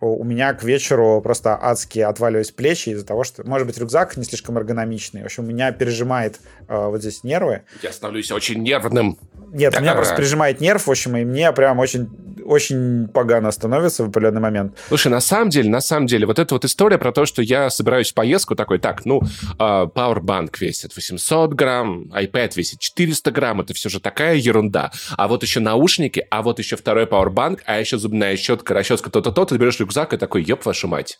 у 0.00 0.24
меня 0.24 0.54
к 0.54 0.62
вечеру 0.62 1.20
просто 1.22 1.58
адски 1.60 1.98
отваливались 1.98 2.52
плечи 2.52 2.90
из-за 2.90 3.04
того, 3.04 3.24
что, 3.24 3.46
может 3.46 3.66
быть, 3.66 3.78
рюкзак 3.78 4.16
не 4.16 4.24
слишком 4.24 4.56
эргономичный. 4.56 5.22
В 5.22 5.26
общем, 5.26 5.46
меня 5.46 5.72
пережимает 5.72 6.40
э, 6.68 6.86
вот 6.86 7.00
здесь 7.00 7.24
нервы. 7.24 7.62
Я 7.82 7.92
становлюсь 7.92 8.30
очень 8.30 8.62
нервным. 8.62 9.18
Нет, 9.52 9.76
у 9.76 9.80
меня 9.80 9.94
просто 9.94 10.14
прижимает 10.14 10.60
нерв, 10.60 10.86
в 10.86 10.90
общем, 10.90 11.16
и 11.16 11.24
мне 11.24 11.52
прям 11.52 11.78
очень, 11.78 12.08
очень 12.44 13.08
погано 13.08 13.50
становится 13.50 14.04
в 14.04 14.08
определенный 14.08 14.40
момент. 14.40 14.76
Слушай, 14.88 15.08
на 15.08 15.20
самом 15.20 15.48
деле, 15.50 15.70
на 15.70 15.80
самом 15.80 16.06
деле, 16.06 16.26
вот 16.26 16.38
эта 16.38 16.54
вот 16.54 16.64
история 16.64 16.98
про 16.98 17.12
то, 17.12 17.24
что 17.24 17.42
я 17.42 17.70
собираюсь 17.70 18.10
в 18.10 18.14
поездку, 18.14 18.54
такой, 18.54 18.78
так, 18.78 19.04
ну, 19.04 19.22
а, 19.58 19.86
Powerbank 19.86 20.54
весит 20.60 20.94
800 20.94 21.54
грамм, 21.54 22.04
iPad 22.14 22.52
весит 22.56 22.80
400 22.80 23.30
грамм, 23.30 23.60
это 23.62 23.74
все 23.74 23.88
же 23.88 24.00
такая 24.00 24.36
ерунда. 24.36 24.92
А 25.16 25.28
вот 25.28 25.42
еще 25.42 25.60
наушники, 25.60 26.26
а 26.30 26.42
вот 26.42 26.58
еще 26.58 26.76
второй 26.76 27.04
Powerbank, 27.04 27.60
а 27.64 27.78
еще 27.78 27.98
зубная 27.98 28.36
щетка, 28.36 28.74
расческа, 28.74 29.10
то-то, 29.10 29.32
то, 29.32 29.44
ты 29.44 29.56
берешь 29.56 29.80
рюкзак 29.88 30.12
и 30.12 30.16
такой, 30.16 30.42
еб 30.42 30.64
вашу 30.64 30.88
мать. 30.88 31.18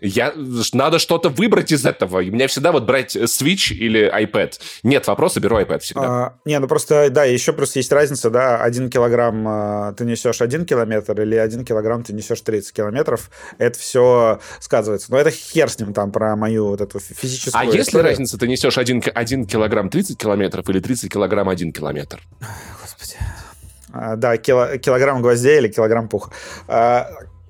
Я, 0.00 0.32
надо 0.72 0.98
что-то 0.98 1.30
выбрать 1.30 1.72
из 1.72 1.86
этого. 1.86 2.20
И 2.20 2.30
меня 2.30 2.46
всегда 2.48 2.72
вот 2.72 2.84
брать 2.84 3.16
Switch 3.16 3.72
или 3.72 4.10
iPad. 4.12 4.52
Нет 4.82 5.06
вопроса, 5.06 5.40
беру 5.40 5.58
iPad 5.58 5.78
всегда. 5.80 6.02
А, 6.02 6.34
не, 6.44 6.58
ну 6.58 6.68
просто, 6.68 7.08
да, 7.10 7.24
еще 7.24 7.52
просто 7.52 7.78
есть 7.78 7.90
разница, 7.92 8.30
да, 8.30 8.62
один 8.62 8.90
килограмм 8.90 9.46
а, 9.48 9.92
ты 9.94 10.04
несешь 10.04 10.42
один 10.42 10.66
километр 10.66 11.20
или 11.20 11.36
один 11.36 11.64
килограмм 11.64 12.04
ты 12.04 12.12
несешь 12.12 12.40
30 12.40 12.72
километров. 12.72 13.30
Это 13.58 13.78
все 13.78 14.40
сказывается. 14.60 15.10
Но 15.10 15.18
это 15.18 15.30
хер 15.30 15.70
с 15.70 15.78
ним 15.78 15.94
там 15.94 16.12
про 16.12 16.36
мою 16.36 16.68
вот 16.68 16.80
эту 16.80 17.00
физическую 17.00 17.58
А 17.58 17.64
историю. 17.64 17.78
если 17.78 17.98
разница, 17.98 18.38
ты 18.38 18.46
несешь 18.48 18.78
один, 18.78 19.02
один 19.14 19.46
килограмм 19.46 19.88
30 19.88 20.18
километров 20.18 20.68
или 20.68 20.80
30 20.80 21.10
килограмм 21.12 21.48
1 21.48 21.72
километр? 21.72 22.20
Господи. 22.82 23.16
А, 23.92 24.16
да, 24.16 24.36
кило, 24.36 24.76
килограмм 24.78 25.22
гвоздей 25.22 25.58
или 25.58 25.68
килограмм 25.68 26.08
пуха. 26.08 26.30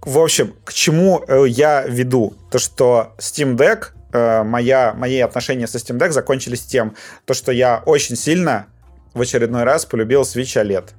В 0.03 0.19
общем, 0.19 0.55
к 0.65 0.73
чему 0.73 1.23
э, 1.27 1.45
я 1.49 1.83
веду? 1.83 2.35
То, 2.51 2.59
что 2.59 3.15
Steam 3.19 3.57
Deck, 3.57 3.89
э, 4.13 4.43
моя, 4.45 4.95
мои 4.95 5.21
отношения 5.21 5.67
со 5.67 5.77
Steam 5.77 5.99
Deck 5.99 6.13
закончились 6.13 6.63
тем, 6.63 6.97
то, 7.27 7.35
что 7.35 7.53
я 7.53 7.83
очень 7.85 8.17
сильно 8.17 8.67
в 9.13 9.21
очередной 9.21 9.65
раз 9.65 9.85
полюбил 9.85 10.23
Switch 10.23 10.57
OLED. 10.57 10.91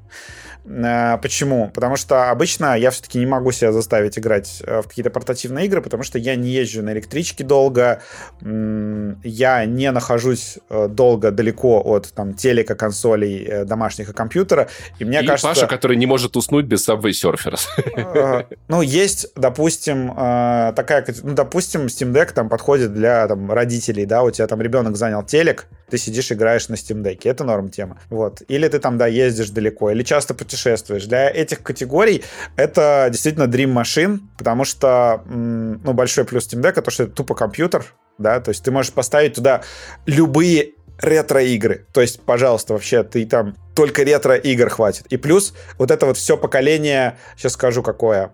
Э, 0.65 1.17
почему? 1.21 1.69
Потому 1.73 1.95
что 1.95 2.29
обычно 2.29 2.77
я 2.77 2.91
все-таки 2.91 3.19
не 3.19 3.25
могу 3.25 3.51
себя 3.51 3.71
заставить 3.71 4.17
играть 4.17 4.61
э, 4.65 4.81
в 4.81 4.87
какие-то 4.87 5.09
портативные 5.09 5.65
игры, 5.65 5.81
потому 5.81 6.03
что 6.03 6.19
я 6.19 6.35
не 6.35 6.49
езжу 6.49 6.83
на 6.83 6.93
электричке 6.93 7.43
долго, 7.43 8.01
я 8.41 9.65
не 9.65 9.91
нахожусь 9.91 10.59
э, 10.69 10.87
долго 10.87 11.31
далеко 11.31 11.81
от 11.83 12.13
там 12.13 12.33
телека, 12.33 12.75
консолей, 12.75 13.65
домашних 13.65 14.09
и 14.09 14.13
компьютера. 14.13 14.69
И 14.99 15.05
мне 15.05 15.21
и 15.21 15.27
кажется... 15.27 15.47
Паша, 15.47 15.67
который 15.67 15.97
не 15.97 16.05
может 16.05 16.35
уснуть 16.37 16.65
без 16.65 16.87
Subway 16.87 17.11
Surfers. 17.11 18.45
Ну, 18.67 18.81
есть, 18.81 19.27
допустим, 19.35 20.09
такая... 20.09 21.05
Ну, 21.23 21.33
допустим, 21.33 21.85
Steam 21.85 22.13
Deck 22.13 22.33
там 22.33 22.49
подходит 22.49 22.93
для 22.93 23.27
там, 23.27 23.51
родителей, 23.51 24.05
да, 24.05 24.23
у 24.23 24.31
тебя 24.31 24.47
там 24.47 24.61
ребенок 24.61 24.95
занял 24.95 25.23
телек, 25.23 25.67
ты 25.91 25.97
сидишь, 25.97 26.31
играешь 26.31 26.69
на 26.69 26.75
Steam 26.75 27.03
Deck. 27.03 27.19
Это 27.25 27.43
норм 27.43 27.69
тема. 27.69 27.99
Вот. 28.09 28.41
Или 28.47 28.67
ты 28.67 28.79
там, 28.79 28.97
да, 28.97 29.07
ездишь 29.07 29.49
далеко, 29.49 29.91
или 29.91 30.03
часто 30.03 30.33
путешествуешь. 30.33 31.05
Для 31.05 31.29
этих 31.29 31.61
категорий 31.61 32.23
это 32.55 33.09
действительно 33.11 33.43
Dream 33.43 33.73
Machine, 33.73 34.19
потому 34.37 34.63
что, 34.63 35.21
ну, 35.27 35.93
большой 35.93 36.23
плюс 36.23 36.47
Steam 36.47 36.61
Deck, 36.61 36.81
то, 36.81 36.91
что 36.91 37.03
это 37.03 37.11
тупо 37.11 37.35
компьютер, 37.35 37.85
да, 38.17 38.39
то 38.39 38.49
есть 38.49 38.63
ты 38.63 38.71
можешь 38.71 38.93
поставить 38.93 39.35
туда 39.35 39.61
любые 40.05 40.71
ретро-игры. 40.99 41.85
То 41.91 42.01
есть, 42.01 42.21
пожалуйста, 42.21 42.73
вообще, 42.73 43.03
ты 43.03 43.25
там 43.25 43.55
только 43.75 44.03
ретро-игр 44.03 44.69
хватит. 44.69 45.07
И 45.07 45.17
плюс 45.17 45.53
вот 45.77 45.91
это 45.91 46.05
вот 46.05 46.17
все 46.17 46.37
поколение, 46.37 47.17
сейчас 47.35 47.53
скажу 47.53 47.83
какое, 47.83 48.31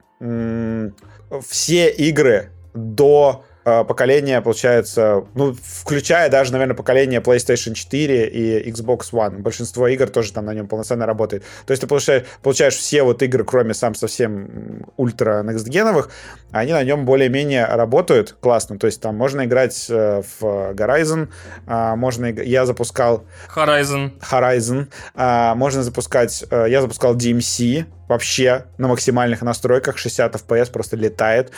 все 1.48 1.90
игры 1.90 2.52
до 2.74 3.46
поколение, 3.88 4.42
получается, 4.42 5.26
ну, 5.36 5.54
включая 5.54 6.30
даже, 6.30 6.52
наверное, 6.52 6.76
поколение 6.76 7.20
PlayStation 7.20 7.74
4 7.74 8.28
и 8.28 8.72
Xbox 8.72 9.12
One. 9.12 9.40
Большинство 9.40 9.88
игр 9.88 10.08
тоже 10.10 10.32
там 10.32 10.46
на 10.46 10.54
нем 10.54 10.68
полноценно 10.68 11.06
работает. 11.06 11.44
То 11.66 11.72
есть 11.72 11.82
ты 11.82 11.88
получаешь, 11.88 12.24
получаешь 12.42 12.76
все 12.76 13.04
вот 13.04 13.22
игры, 13.22 13.44
кроме 13.44 13.74
сам 13.74 13.96
совсем 13.96 14.86
ультра 14.96 15.44
некстгеновых, 15.44 16.10
они 16.52 16.74
на 16.74 16.84
нем 16.84 17.06
более-менее 17.06 17.66
работают 17.66 18.36
классно. 18.40 18.80
То 18.80 18.88
есть 18.88 19.02
там 19.02 19.16
можно 19.16 19.46
играть 19.46 19.88
э, 19.90 20.22
в 20.22 20.74
Horizon, 20.74 21.30
э, 21.68 21.96
можно... 21.96 22.28
Я 22.28 22.66
запускал... 22.66 23.26
Horizon. 23.54 24.12
Horizon. 24.20 24.88
Э, 25.16 25.54
можно 25.56 25.84
запускать... 25.84 26.46
Э, 26.50 26.66
я 26.70 26.82
запускал 26.82 27.16
DMC 27.16 27.86
вообще 28.08 28.66
на 28.78 28.88
максимальных 28.88 29.42
настройках, 29.42 29.98
60 29.98 30.36
FPS 30.36 30.72
просто 30.72 30.96
летает. 30.96 31.52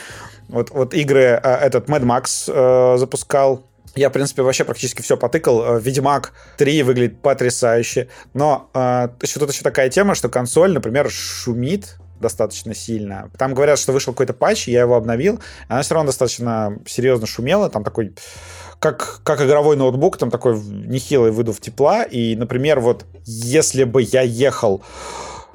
Вот, 0.50 0.70
вот 0.70 0.94
игры, 0.94 1.20
э, 1.20 1.38
этот 1.40 1.88
Mad 1.88 2.02
Max 2.02 2.52
э, 2.52 2.98
запускал, 2.98 3.66
я, 3.96 4.08
в 4.08 4.12
принципе, 4.12 4.42
вообще 4.42 4.64
практически 4.64 5.02
все 5.02 5.16
потыкал. 5.16 5.76
Э, 5.76 5.80
Ведьмак 5.80 6.32
3 6.58 6.82
выглядит 6.82 7.20
потрясающе. 7.20 8.08
Но 8.34 8.70
э, 8.72 9.08
еще 9.22 9.40
тут 9.40 9.50
еще 9.50 9.62
такая 9.62 9.90
тема, 9.90 10.14
что 10.14 10.28
консоль, 10.28 10.72
например, 10.72 11.10
шумит 11.10 11.96
достаточно 12.20 12.74
сильно. 12.74 13.30
Там 13.38 13.54
говорят, 13.54 13.78
что 13.78 13.92
вышел 13.92 14.12
какой-то 14.12 14.34
патч, 14.34 14.68
я 14.68 14.80
его 14.80 14.94
обновил, 14.94 15.40
она 15.68 15.82
все 15.82 15.94
равно 15.94 16.08
достаточно 16.08 16.78
серьезно 16.86 17.26
шумела, 17.26 17.70
там 17.70 17.82
такой 17.82 18.14
как, 18.78 19.20
как 19.24 19.42
игровой 19.42 19.76
ноутбук, 19.76 20.18
там 20.18 20.30
такой 20.30 20.58
нехилый 20.60 21.30
выдув 21.30 21.60
тепла, 21.60 22.02
и, 22.02 22.36
например, 22.36 22.80
вот 22.80 23.06
если 23.24 23.84
бы 23.84 24.02
я 24.02 24.20
ехал 24.20 24.82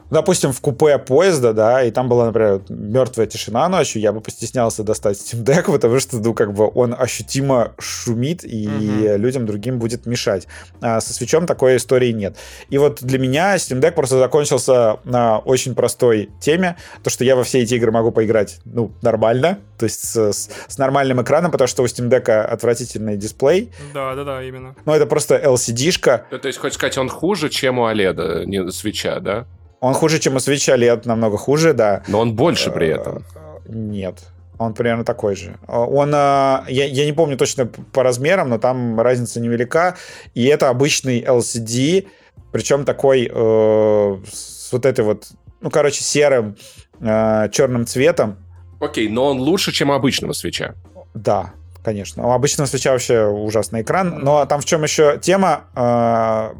допустим, 0.09 0.51
в 0.51 0.61
купе 0.61 0.97
поезда, 0.97 1.53
да, 1.53 1.83
и 1.83 1.91
там 1.91 2.09
была, 2.09 2.25
например, 2.25 2.61
мертвая 2.69 3.27
тишина 3.27 3.67
ночью, 3.69 4.01
я 4.01 4.11
бы 4.11 4.21
постеснялся 4.21 4.83
достать 4.83 5.17
Steam 5.17 5.43
Deck, 5.43 5.65
потому 5.71 5.99
что, 5.99 6.17
ну, 6.17 6.33
как 6.33 6.53
бы 6.53 6.69
он 6.73 6.95
ощутимо 6.97 7.73
шумит, 7.79 8.43
и 8.43 8.67
угу. 8.67 9.17
людям 9.17 9.45
другим 9.45 9.79
будет 9.79 10.05
мешать. 10.05 10.47
А 10.81 11.01
со 11.01 11.13
свечом 11.13 11.45
такой 11.45 11.77
истории 11.77 12.11
нет. 12.11 12.37
И 12.69 12.77
вот 12.77 13.01
для 13.01 13.19
меня 13.19 13.55
Steam 13.55 13.79
Deck 13.79 13.91
просто 13.91 14.17
закончился 14.17 14.99
на 15.03 15.39
очень 15.39 15.75
простой 15.75 16.29
теме, 16.39 16.77
то, 17.03 17.09
что 17.09 17.23
я 17.23 17.35
во 17.35 17.43
все 17.43 17.61
эти 17.61 17.75
игры 17.75 17.91
могу 17.91 18.11
поиграть, 18.11 18.59
ну, 18.65 18.91
нормально, 19.01 19.59
то 19.77 19.85
есть 19.85 20.05
с, 20.05 20.15
с, 20.15 20.49
с 20.67 20.77
нормальным 20.77 21.21
экраном, 21.21 21.51
потому 21.51 21.67
что 21.67 21.83
у 21.83 21.85
Steam 21.85 22.09
Deck 22.09 22.29
отвратительный 22.29 23.17
дисплей. 23.17 23.71
Да, 23.93 24.15
да, 24.15 24.23
да, 24.23 24.43
именно. 24.43 24.75
Ну, 24.85 24.93
это 24.93 25.05
просто 25.05 25.35
LCD-шка. 25.35 26.25
Ну, 26.31 26.39
то 26.39 26.47
есть, 26.47 26.59
хочешь 26.59 26.75
сказать, 26.75 26.97
он 26.97 27.09
хуже, 27.09 27.49
чем 27.49 27.79
у 27.79 27.89
OLED, 27.89 28.45
не 28.45 28.71
свеча, 28.71 29.19
да? 29.19 29.47
Он 29.85 29.93
хуже, 29.93 30.17
чем 30.19 30.33
у 30.33 30.37
Switch 30.37 30.75
OLED, 30.75 31.01
намного 31.05 31.37
хуже, 31.37 31.73
да. 31.73 32.01
Но 32.07 32.19
он 32.19 32.35
больше 32.35 32.71
при 32.71 32.87
этом. 32.87 33.23
Нет. 33.67 34.17
Он 34.57 34.73
примерно 34.73 35.03
такой 35.05 35.35
же. 35.35 35.57
Он, 35.67 36.11
я, 36.11 36.63
я 36.67 37.05
не 37.05 37.13
помню 37.13 37.37
точно 37.37 37.67
по 37.67 38.01
размерам, 38.01 38.49
но 38.49 38.57
там 38.57 38.99
разница 38.99 39.39
невелика. 39.39 39.95
И 40.33 40.45
это 40.45 40.69
обычный 40.69 41.21
LCD, 41.21 42.07
причем 42.51 42.83
такой 42.83 43.29
э, 43.31 44.17
с 44.31 44.69
вот 44.71 44.87
этой 44.87 45.05
вот, 45.05 45.27
ну, 45.61 45.69
короче, 45.69 46.03
серым 46.03 46.55
э, 46.99 47.49
черным 47.51 47.85
цветом. 47.85 48.37
Окей, 48.79 49.07
но 49.07 49.27
он 49.27 49.39
лучше, 49.39 49.71
чем 49.71 49.91
у 49.91 49.93
обычного 49.93 50.33
свеча. 50.33 50.73
Да, 51.13 51.53
конечно. 51.83 52.27
У 52.27 52.31
обычного 52.31 52.67
свеча 52.67 52.91
вообще 52.91 53.27
ужасный 53.27 53.83
экран. 53.83 54.19
Но 54.23 54.47
там 54.47 54.61
в 54.61 54.65
чем 54.65 54.81
еще 54.81 55.19
тема? 55.21 55.65
Э, 55.75 56.53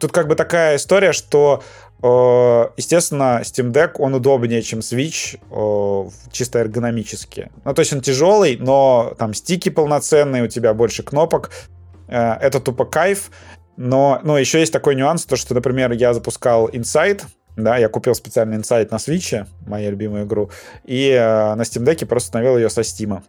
тут 0.00 0.12
как 0.12 0.28
бы 0.28 0.34
такая 0.34 0.76
история, 0.76 1.12
что 1.12 1.62
Э, 2.02 2.68
естественно, 2.76 3.40
Steam 3.42 3.72
Deck, 3.72 3.92
он 3.98 4.14
удобнее, 4.14 4.62
чем 4.62 4.80
Switch, 4.80 5.38
э, 5.50 6.10
чисто 6.30 6.60
эргономически. 6.60 7.50
Ну, 7.64 7.74
то 7.74 7.80
есть 7.80 7.92
он 7.92 8.00
тяжелый, 8.00 8.56
но 8.56 9.14
там 9.18 9.34
стики 9.34 9.68
полноценные, 9.68 10.44
у 10.44 10.48
тебя 10.48 10.74
больше 10.74 11.02
кнопок. 11.02 11.50
Э, 12.06 12.34
это 12.34 12.60
тупо 12.60 12.84
кайф. 12.84 13.30
Но, 13.76 14.20
но 14.24 14.38
еще 14.38 14.60
есть 14.60 14.72
такой 14.72 14.96
нюанс, 14.96 15.24
то 15.24 15.36
что, 15.36 15.54
например, 15.54 15.92
я 15.92 16.12
запускал 16.12 16.68
Inside, 16.68 17.22
да, 17.56 17.76
я 17.76 17.88
купил 17.88 18.14
специальный 18.14 18.56
Inside 18.56 18.88
на 18.90 18.96
Switch, 18.96 19.46
мою 19.66 19.90
любимую 19.92 20.24
игру, 20.24 20.50
и 20.84 21.12
на 21.14 21.62
Steam 21.62 21.84
Deck 21.84 22.04
просто 22.06 22.28
установил 22.28 22.56
ее 22.56 22.70
со 22.70 22.80
Steam. 22.80 23.22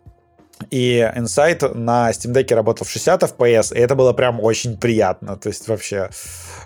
И 0.70 1.00
Insight 1.16 1.74
на 1.74 2.12
Steam 2.12 2.34
Deck 2.34 2.54
работал 2.54 2.86
в 2.86 2.92
60 2.92 3.24
FPS, 3.24 3.76
и 3.76 3.80
это 3.80 3.96
было 3.96 4.14
прям 4.14 4.40
очень 4.40 4.78
приятно. 4.78 5.38
То 5.38 5.50
есть 5.50 5.68
вообще 5.68 6.10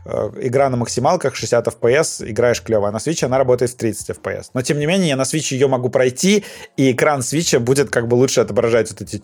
э, 0.06 0.32
игра 0.42 0.70
на 0.70 0.78
максималках 0.78 1.36
60 1.36 1.68
FPS, 1.68 2.30
играешь 2.30 2.62
клево, 2.62 2.90
а 2.90 2.92
на 2.92 2.98
Switch 2.98 3.24
она 3.24 3.38
работает 3.38 3.72
в 3.72 3.76
30 3.78 4.18
FPS. 4.18 4.48
Но 4.54 4.62
тем 4.62 4.80
не 4.80 4.88
менее, 4.88 5.10
я 5.10 5.16
на 5.16 5.22
Switch 5.22 5.54
ее 5.54 5.68
могу 5.68 5.90
пройти, 5.90 6.44
и 6.76 6.92
экран 6.92 7.20
Switch 7.22 7.58
будет 7.60 7.92
как 7.92 8.08
бы 8.08 8.16
лучше 8.16 8.42
отображать 8.42 8.92
вот 8.92 9.02
эти 9.02 9.22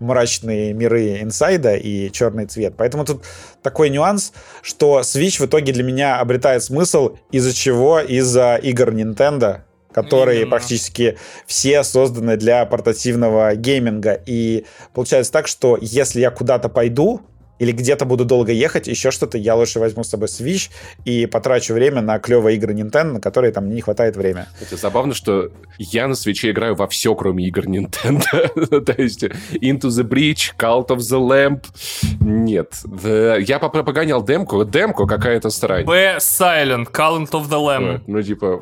мрачные 0.00 0.74
миры 0.74 1.20
инсайда 1.20 1.76
и 1.76 2.10
черный 2.10 2.46
цвет. 2.46 2.74
Поэтому 2.76 3.04
тут 3.04 3.24
такой 3.62 3.88
нюанс, 3.88 4.32
что 4.62 5.00
Switch 5.00 5.40
в 5.40 5.46
итоге 5.46 5.72
для 5.72 5.84
меня 5.84 6.18
обретает 6.18 6.64
смысл, 6.64 7.16
из-за 7.30 7.54
чего? 7.54 8.00
Из-за 8.00 8.56
игр 8.56 8.90
Nintendo, 8.90 9.60
которые 9.92 10.42
Именно. 10.42 10.50
практически 10.50 11.18
все 11.46 11.84
созданы 11.84 12.36
для 12.36 12.64
портативного 12.66 13.54
гейминга. 13.54 14.20
И 14.26 14.64
получается 14.94 15.32
так, 15.32 15.46
что 15.46 15.78
если 15.80 16.20
я 16.20 16.30
куда-то 16.30 16.68
пойду, 16.68 17.22
или 17.62 17.70
где-то 17.70 18.04
буду 18.06 18.24
долго 18.24 18.50
ехать, 18.50 18.88
еще 18.88 19.12
что-то, 19.12 19.38
я 19.38 19.54
лучше 19.54 19.78
возьму 19.78 20.02
с 20.02 20.08
собой 20.08 20.26
Switch 20.26 20.68
и 21.04 21.26
потрачу 21.26 21.74
время 21.74 22.00
на 22.00 22.18
клевые 22.18 22.56
игры 22.56 22.74
Nintendo, 22.74 23.12
на 23.12 23.20
которые 23.20 23.52
там 23.52 23.70
не 23.70 23.80
хватает 23.80 24.16
времени. 24.16 24.46
Это 24.60 24.76
забавно, 24.76 25.14
что 25.14 25.52
я 25.78 26.08
на 26.08 26.14
Switch 26.14 26.50
играю 26.50 26.74
во 26.74 26.88
все, 26.88 27.14
кроме 27.14 27.46
игр 27.46 27.66
Nintendo. 27.66 28.80
То 28.84 29.00
есть 29.00 29.22
Into 29.22 29.90
the 29.90 30.02
Breach, 30.02 30.56
Cult 30.58 30.88
of 30.88 30.98
the 30.98 31.20
Lamp. 31.20 31.64
Нет. 32.20 32.82
Я 33.46 33.60
погонял 33.60 34.24
демку. 34.24 34.64
Демку 34.64 35.06
какая-то 35.06 35.50
срань. 35.50 35.86
B 35.86 36.16
Silent, 36.18 36.90
Cult 36.90 37.30
of 37.30 37.48
the 37.48 37.64
Lamp. 37.64 38.00
Ну, 38.08 38.22
типа... 38.22 38.60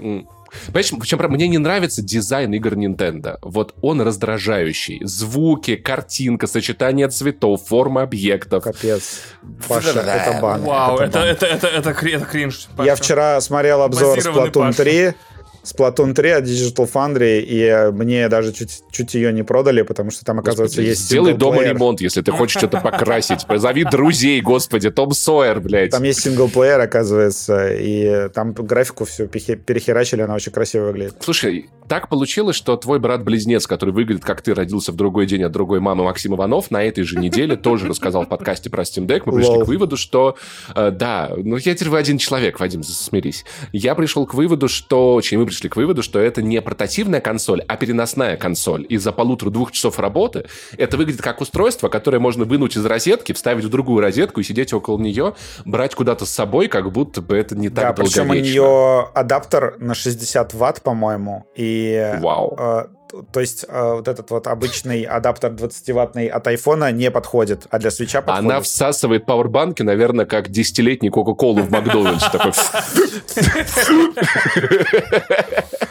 Понимаешь, 0.67 0.91
причем 1.01 1.19
мне 1.31 1.49
не 1.49 1.59
нравится 1.59 2.03
дизайн 2.03 2.53
игр 2.55 2.75
Nintendo. 2.75 3.39
Вот 3.43 3.75
он 3.83 4.01
раздражающий. 4.01 5.01
Звуки, 5.05 5.77
картинка, 5.77 6.47
сочетание 6.47 7.09
цветов, 7.09 7.67
форма 7.67 8.03
объектов. 8.03 8.65
Капец. 8.65 9.23
Паша, 9.69 9.91
это 9.91 10.39
бан. 10.41 10.63
Вау, 10.63 10.99
это, 10.99 11.21
это, 11.21 11.47
это, 11.47 11.67
это, 11.67 11.93
это 11.93 12.25
кринж. 12.25 12.69
Я 12.79 12.95
вчера 12.95 13.41
смотрел 13.41 13.83
обзор 13.83 14.19
Splatoon 14.19 14.75
3. 14.75 15.15
Splatoon 15.63 16.15
3 16.15 16.31
от 16.31 16.45
Digital 16.45 16.91
Foundry, 16.91 17.41
и 17.41 17.91
мне 17.93 18.29
даже 18.29 18.53
чуть, 18.53 18.83
чуть 18.91 19.15
ее 19.15 19.33
не 19.33 19.43
продали, 19.43 19.83
потому 19.83 20.11
что 20.11 20.25
там, 20.25 20.39
оказывается, 20.39 20.77
господи, 20.77 20.89
есть 20.89 21.05
Сделай 21.07 21.35
дома 21.35 21.63
ремонт, 21.63 22.01
если 22.01 22.23
ты 22.23 22.33
хочешь 22.33 22.57
что-то 22.57 22.81
покрасить. 22.81 23.47
Позови 23.47 23.85
друзей, 23.85 24.41
господи, 24.41 24.91
Том 24.91 25.13
Сойер, 25.13 25.61
блядь. 25.61 25.91
Там 25.91 26.03
есть 26.03 26.23
синглплеер, 26.23 26.81
оказывается, 26.81 27.73
и 27.73 28.29
там 28.31 28.53
графику 28.53 29.05
все 29.05 29.27
перехерачили, 29.27 30.23
она 30.23 30.35
очень 30.35 30.53
красиво 30.53 30.87
выглядит. 30.87 31.17
Слушай, 31.21 31.69
так 31.91 32.09
получилось, 32.09 32.55
что 32.55 32.77
твой 32.77 33.01
брат-близнец, 33.01 33.67
который 33.67 33.93
выглядит 33.93 34.25
как 34.25 34.43
ты, 34.43 34.55
родился 34.55 34.93
в 34.93 34.95
другой 34.95 35.27
день 35.27 35.43
от 35.43 35.51
другой 35.51 35.81
мамы, 35.81 36.05
Максим 36.05 36.37
Иванов, 36.37 36.71
на 36.71 36.85
этой 36.85 37.03
же 37.03 37.19
неделе 37.19 37.57
тоже 37.57 37.89
рассказал 37.89 38.27
в 38.27 38.29
подкасте 38.29 38.71
про 38.71 38.85
Steam 38.85 39.09
Deck. 39.09 39.23
Мы 39.27 39.33
пришли 39.33 39.61
к 39.61 39.67
выводу, 39.67 39.97
что 39.97 40.37
э, 40.77 40.93
да, 40.93 41.33
ну 41.37 41.57
я 41.57 41.75
теперь 41.75 41.89
вы 41.89 41.99
один 41.99 42.19
человек, 42.19 42.61
Вадим, 42.61 42.85
смирись. 42.85 43.45
Я 43.73 43.97
пришел 43.97 44.25
к 44.25 44.35
выводу, 44.35 44.69
что, 44.69 45.15
очень 45.15 45.39
мы 45.39 45.47
пришли 45.47 45.69
к 45.69 45.75
выводу, 45.75 46.05
что 46.05 46.21
это 46.21 46.43
не 46.43 46.63
портативная 46.63 47.21
консоль, 47.21 47.63
а 47.67 47.77
переносная 47.77 48.37
консоль. 48.37 48.87
Из-за 48.89 49.11
полутора-двух 49.11 49.73
часов 49.73 49.99
работы 49.99 50.47
это 50.79 50.97
выглядит 50.97 51.23
как 51.23 51.41
устройство, 51.41 51.89
которое 51.89 52.21
можно 52.21 52.45
вынуть 52.45 52.77
из 52.77 52.87
розетки, 52.87 53.33
вставить 53.33 53.65
в 53.65 53.69
другую 53.69 54.01
розетку 54.01 54.39
и 54.39 54.45
сидеть 54.45 54.73
около 54.73 54.97
нее, 54.97 55.35
брать 55.65 55.97
куда-то 55.97 56.25
с 56.25 56.31
собой, 56.31 56.69
как 56.69 56.93
будто 56.93 57.21
бы 57.21 57.37
это 57.37 57.57
не 57.57 57.69
так 57.69 57.97
да, 57.97 58.05
причем 58.05 58.31
у 58.31 58.35
нее 58.35 59.09
адаптер 59.13 59.75
на 59.81 59.95
60 59.95 60.55
ватт, 60.55 60.83
по-моему, 60.83 61.47
и... 61.57 61.80
Вау. 62.21 62.57
Э, 62.59 62.87
то 63.33 63.41
есть 63.41 63.65
э, 63.69 63.93
вот 63.95 64.09
этот 64.09 64.31
вот 64.31 64.47
обычный 64.47 65.03
адаптер 65.03 65.51
20-ваттный 65.51 66.29
от 66.29 66.47
айфона 66.47 66.93
не 66.93 67.11
подходит, 67.11 67.67
а 67.71 67.79
для 67.79 67.91
свеча 67.91 68.23
подходит. 68.23 68.51
Она 68.51 68.61
всасывает 68.61 69.27
пауэрбанки, 69.27 69.83
наверное, 69.83 70.27
как 70.27 70.49
десятилетний 70.49 71.11
Кока-Колу 71.11 71.63
в 71.63 71.71
Макдональдсе. 71.71 72.27
Такой... 72.31 72.53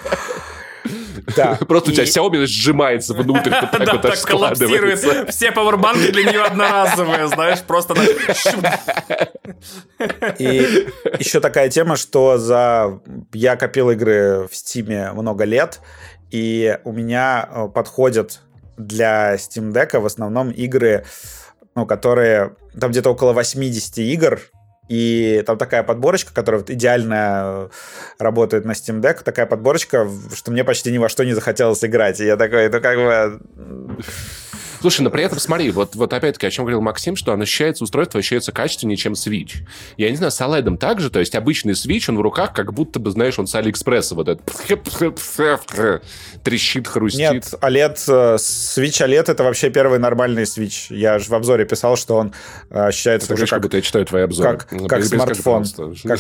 Да. 1.36 1.56
Просто 1.68 1.92
у 1.92 1.94
тебя 1.94 2.04
Xiaomi 2.06 2.46
сжимается 2.46 3.14
внутрь, 3.14 3.52
вот 3.52 3.72
так 3.72 3.94
вот 3.94 4.06
аж 4.06 4.20
складывается. 4.20 5.26
Все 5.28 5.52
пауэрбанки 5.52 6.12
для 6.12 6.32
нее 6.32 6.42
одноразовые, 6.44 7.28
знаешь, 7.28 7.62
просто... 7.62 7.96
И 10.38 10.88
еще 11.20 11.40
такая 11.40 11.70
тема, 11.70 11.96
что 11.96 12.38
за... 12.38 13.02
Я 13.34 13.56
копил 13.56 13.92
игры 13.92 14.48
в 14.48 14.54
Steam 14.54 15.14
много 15.14 15.44
лет, 15.44 15.80
и 16.32 16.78
у 16.84 16.92
меня 16.92 17.50
э, 17.52 17.68
подходят 17.74 18.42
для 18.78 19.36
Steam 19.36 19.72
Deck 19.72 20.00
в 20.00 20.06
основном 20.06 20.52
игры, 20.52 21.06
ну, 21.76 21.86
которые... 21.86 22.56
Там 22.80 22.92
где-то 22.92 23.10
около 23.10 23.34
80 23.34 23.98
игр, 24.00 24.40
и 24.90 25.44
там 25.46 25.58
такая 25.58 25.84
подборочка, 25.84 26.34
которая 26.34 26.62
вот 26.62 26.70
идеально 26.70 27.70
работает 28.18 28.66
на 28.66 28.72
Steam 28.72 29.02
Deck, 29.02 29.24
такая 29.24 29.46
подборочка, 29.46 30.10
что 30.34 30.52
мне 30.52 30.64
почти 30.64 30.92
ни 30.92 30.98
во 30.98 31.10
что 31.10 31.24
не 31.24 31.34
захотелось 31.34 31.84
играть. 31.86 32.20
И 32.20 32.26
я 32.26 32.36
такой, 32.36 32.70
ну 32.70 32.82
как 32.82 32.98
бы... 32.98 33.40
Слушай, 34.80 35.02
но 35.02 35.10
при 35.10 35.24
этом 35.24 35.40
смотри, 35.40 35.72
вот, 35.72 35.96
вот 35.96 36.14
опять-таки, 36.14 36.48
о 36.48 36.50
чем 36.52 36.66
говорил 36.66 36.82
Максим, 36.82 37.16
что 37.16 37.34
оно 37.34 37.44
ощущается, 37.44 37.84
устройство 37.84 38.20
ощущается 38.20 38.52
качественнее, 38.52 38.98
чем 38.98 39.14
Switch. 39.14 39.58
Я 39.98 40.10
не 40.10 40.16
знаю, 40.16 40.32
с 40.32 40.40
OLED 40.40 40.78
также, 40.78 41.10
то 41.10 41.20
есть 41.20 41.36
обычный 41.36 41.74
Switch, 41.74 42.06
он 42.10 42.18
в 42.18 42.22
руках, 42.22 42.54
как 42.54 42.74
будто 42.74 43.00
бы, 43.00 43.12
знаешь, 43.12 43.38
он 43.40 43.48
с 43.48 43.56
Алиэкспресса 43.56 44.16
вот 44.16 44.30
этот 44.30 44.46
трещит, 46.44 46.88
хрустит. 46.88 47.20
Нет, 47.20 47.54
OLED, 47.62 47.98
э, 48.08 48.36
Switch 48.36 49.06
OLED 49.06 49.32
это 49.32 49.44
вообще 49.44 49.70
первый 49.70 50.00
нормальный 50.00 50.44
Switch. 50.44 50.96
Я 50.96 51.20
же 51.20 51.30
в 51.30 51.34
обзоре 51.34 51.66
писал, 51.66 51.98
что 51.98 52.16
он 52.16 52.34
э, 52.70 52.88
ощущается 52.88 53.28
Слушай, 53.28 53.44
уже 53.44 53.50
как... 53.50 53.62
будто 53.62 53.78
я 53.78 53.82
читаю 53.82 54.06
твои 54.06 54.24
обзоры. 54.24 54.58
Как, 54.58 54.72
ну, 54.72 54.88
как 54.88 55.04
смартфон. 55.04 55.66
Как... 56.04 56.20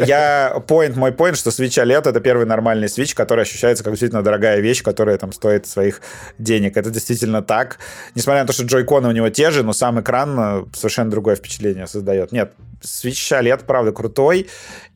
Я, 0.06 0.62
point, 0.66 0.96
мой 0.96 1.10
point, 1.10 1.36
что 1.36 1.50
Switch 1.50 1.82
OLED 1.82 2.08
это 2.08 2.20
первый 2.20 2.46
нормальный 2.46 2.88
Switch, 2.88 3.14
который 3.14 3.42
ощущается 3.42 3.84
как 3.84 3.92
действительно 3.92 4.22
дорогая 4.22 4.60
вещь, 4.60 4.82
которая 4.82 5.18
там 5.18 5.32
стоит 5.32 5.66
своих 5.66 6.00
денег. 6.38 6.76
Это 6.76 6.90
действительно 6.90 7.42
так. 7.42 7.78
Несмотря 8.14 8.42
на 8.42 8.46
то, 8.46 8.52
что 8.52 8.64
джойконы 8.64 9.08
у 9.08 9.12
него 9.12 9.28
те 9.28 9.50
же, 9.50 9.62
но 9.62 9.72
сам 9.72 10.00
экран 10.00 10.38
э, 10.38 10.64
совершенно 10.74 11.10
другое 11.10 11.36
впечатление 11.36 11.86
создает. 11.86 12.32
Нет, 12.32 12.52
Switch 12.82 13.40
OLED, 13.40 13.64
правда, 13.64 13.92
крутой, 13.92 14.48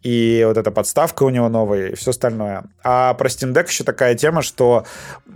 и 0.03 0.45
вот 0.47 0.57
эта 0.57 0.71
подставка 0.71 1.23
у 1.23 1.31
него 1.31 1.49
новая, 1.49 1.89
и 1.89 1.95
все 1.95 2.11
остальное. 2.11 2.65
А 2.83 3.15
про 3.15 3.29
Steam 3.29 3.53
Deck 3.53 3.69
еще 3.69 3.85
такая 3.85 4.15
тема, 4.15 4.43
что 4.43 4.87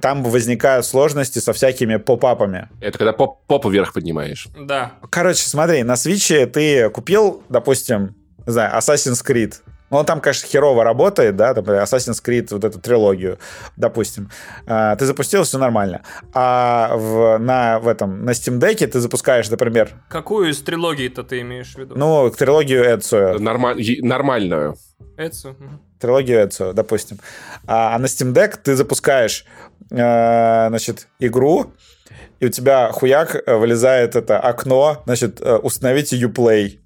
там 0.00 0.22
возникают 0.22 0.86
сложности 0.86 1.38
со 1.38 1.52
всякими 1.52 1.96
поп-апами. 1.96 2.68
Это 2.80 2.98
когда 2.98 3.12
поп 3.12 3.46
попу 3.46 3.70
вверх 3.70 3.92
поднимаешь. 3.92 4.48
Да. 4.58 4.92
Короче, 5.10 5.42
смотри, 5.42 5.82
на 5.82 5.94
Switch 5.94 6.46
ты 6.46 6.88
купил, 6.90 7.42
допустим, 7.48 8.14
не 8.46 8.52
знаю, 8.52 8.76
Assassin's 8.76 9.24
Creed, 9.24 9.54
ну, 9.90 9.98
он 9.98 10.06
там, 10.06 10.20
конечно, 10.20 10.48
херово 10.48 10.84
работает, 10.84 11.36
да, 11.36 11.52
там, 11.54 11.64
Assassin's 11.64 12.22
Creed, 12.24 12.48
вот 12.50 12.64
эту 12.64 12.80
трилогию, 12.80 13.38
допустим. 13.76 14.30
А, 14.66 14.94
ты 14.96 15.04
запустил, 15.04 15.42
все 15.42 15.58
нормально. 15.58 16.02
А 16.32 16.96
в, 16.96 17.38
на, 17.38 17.80
в 17.80 17.88
этом, 17.88 18.24
на 18.24 18.30
Steam 18.30 18.58
Deck 18.58 18.86
ты 18.86 19.00
запускаешь, 19.00 19.50
например... 19.50 19.90
Какую 20.08 20.50
из 20.50 20.62
трилогий-то 20.62 21.24
ты 21.24 21.40
имеешь 21.40 21.74
в 21.74 21.78
виду? 21.78 21.94
Ну, 21.96 22.30
трилогию 22.30 22.84
Эцио. 22.84 23.38
Нормаль... 23.38 23.82
Нормальную. 24.00 24.76
Эцио. 25.16 25.54
Трилогию 25.98 26.46
Эцио, 26.46 26.72
допустим. 26.72 27.18
А, 27.66 27.94
а 27.94 27.98
на 27.98 28.06
Steam 28.06 28.32
Deck 28.32 28.58
ты 28.62 28.76
запускаешь, 28.76 29.44
э, 29.90 30.68
значит, 30.68 31.08
игру, 31.18 31.72
и 32.38 32.46
у 32.46 32.48
тебя 32.48 32.90
хуяк 32.92 33.34
э, 33.34 33.56
вылезает 33.56 34.16
это 34.16 34.38
окно, 34.38 35.02
значит, 35.04 35.40
э, 35.40 35.56
установите 35.56 36.16
Uplay. 36.16 36.78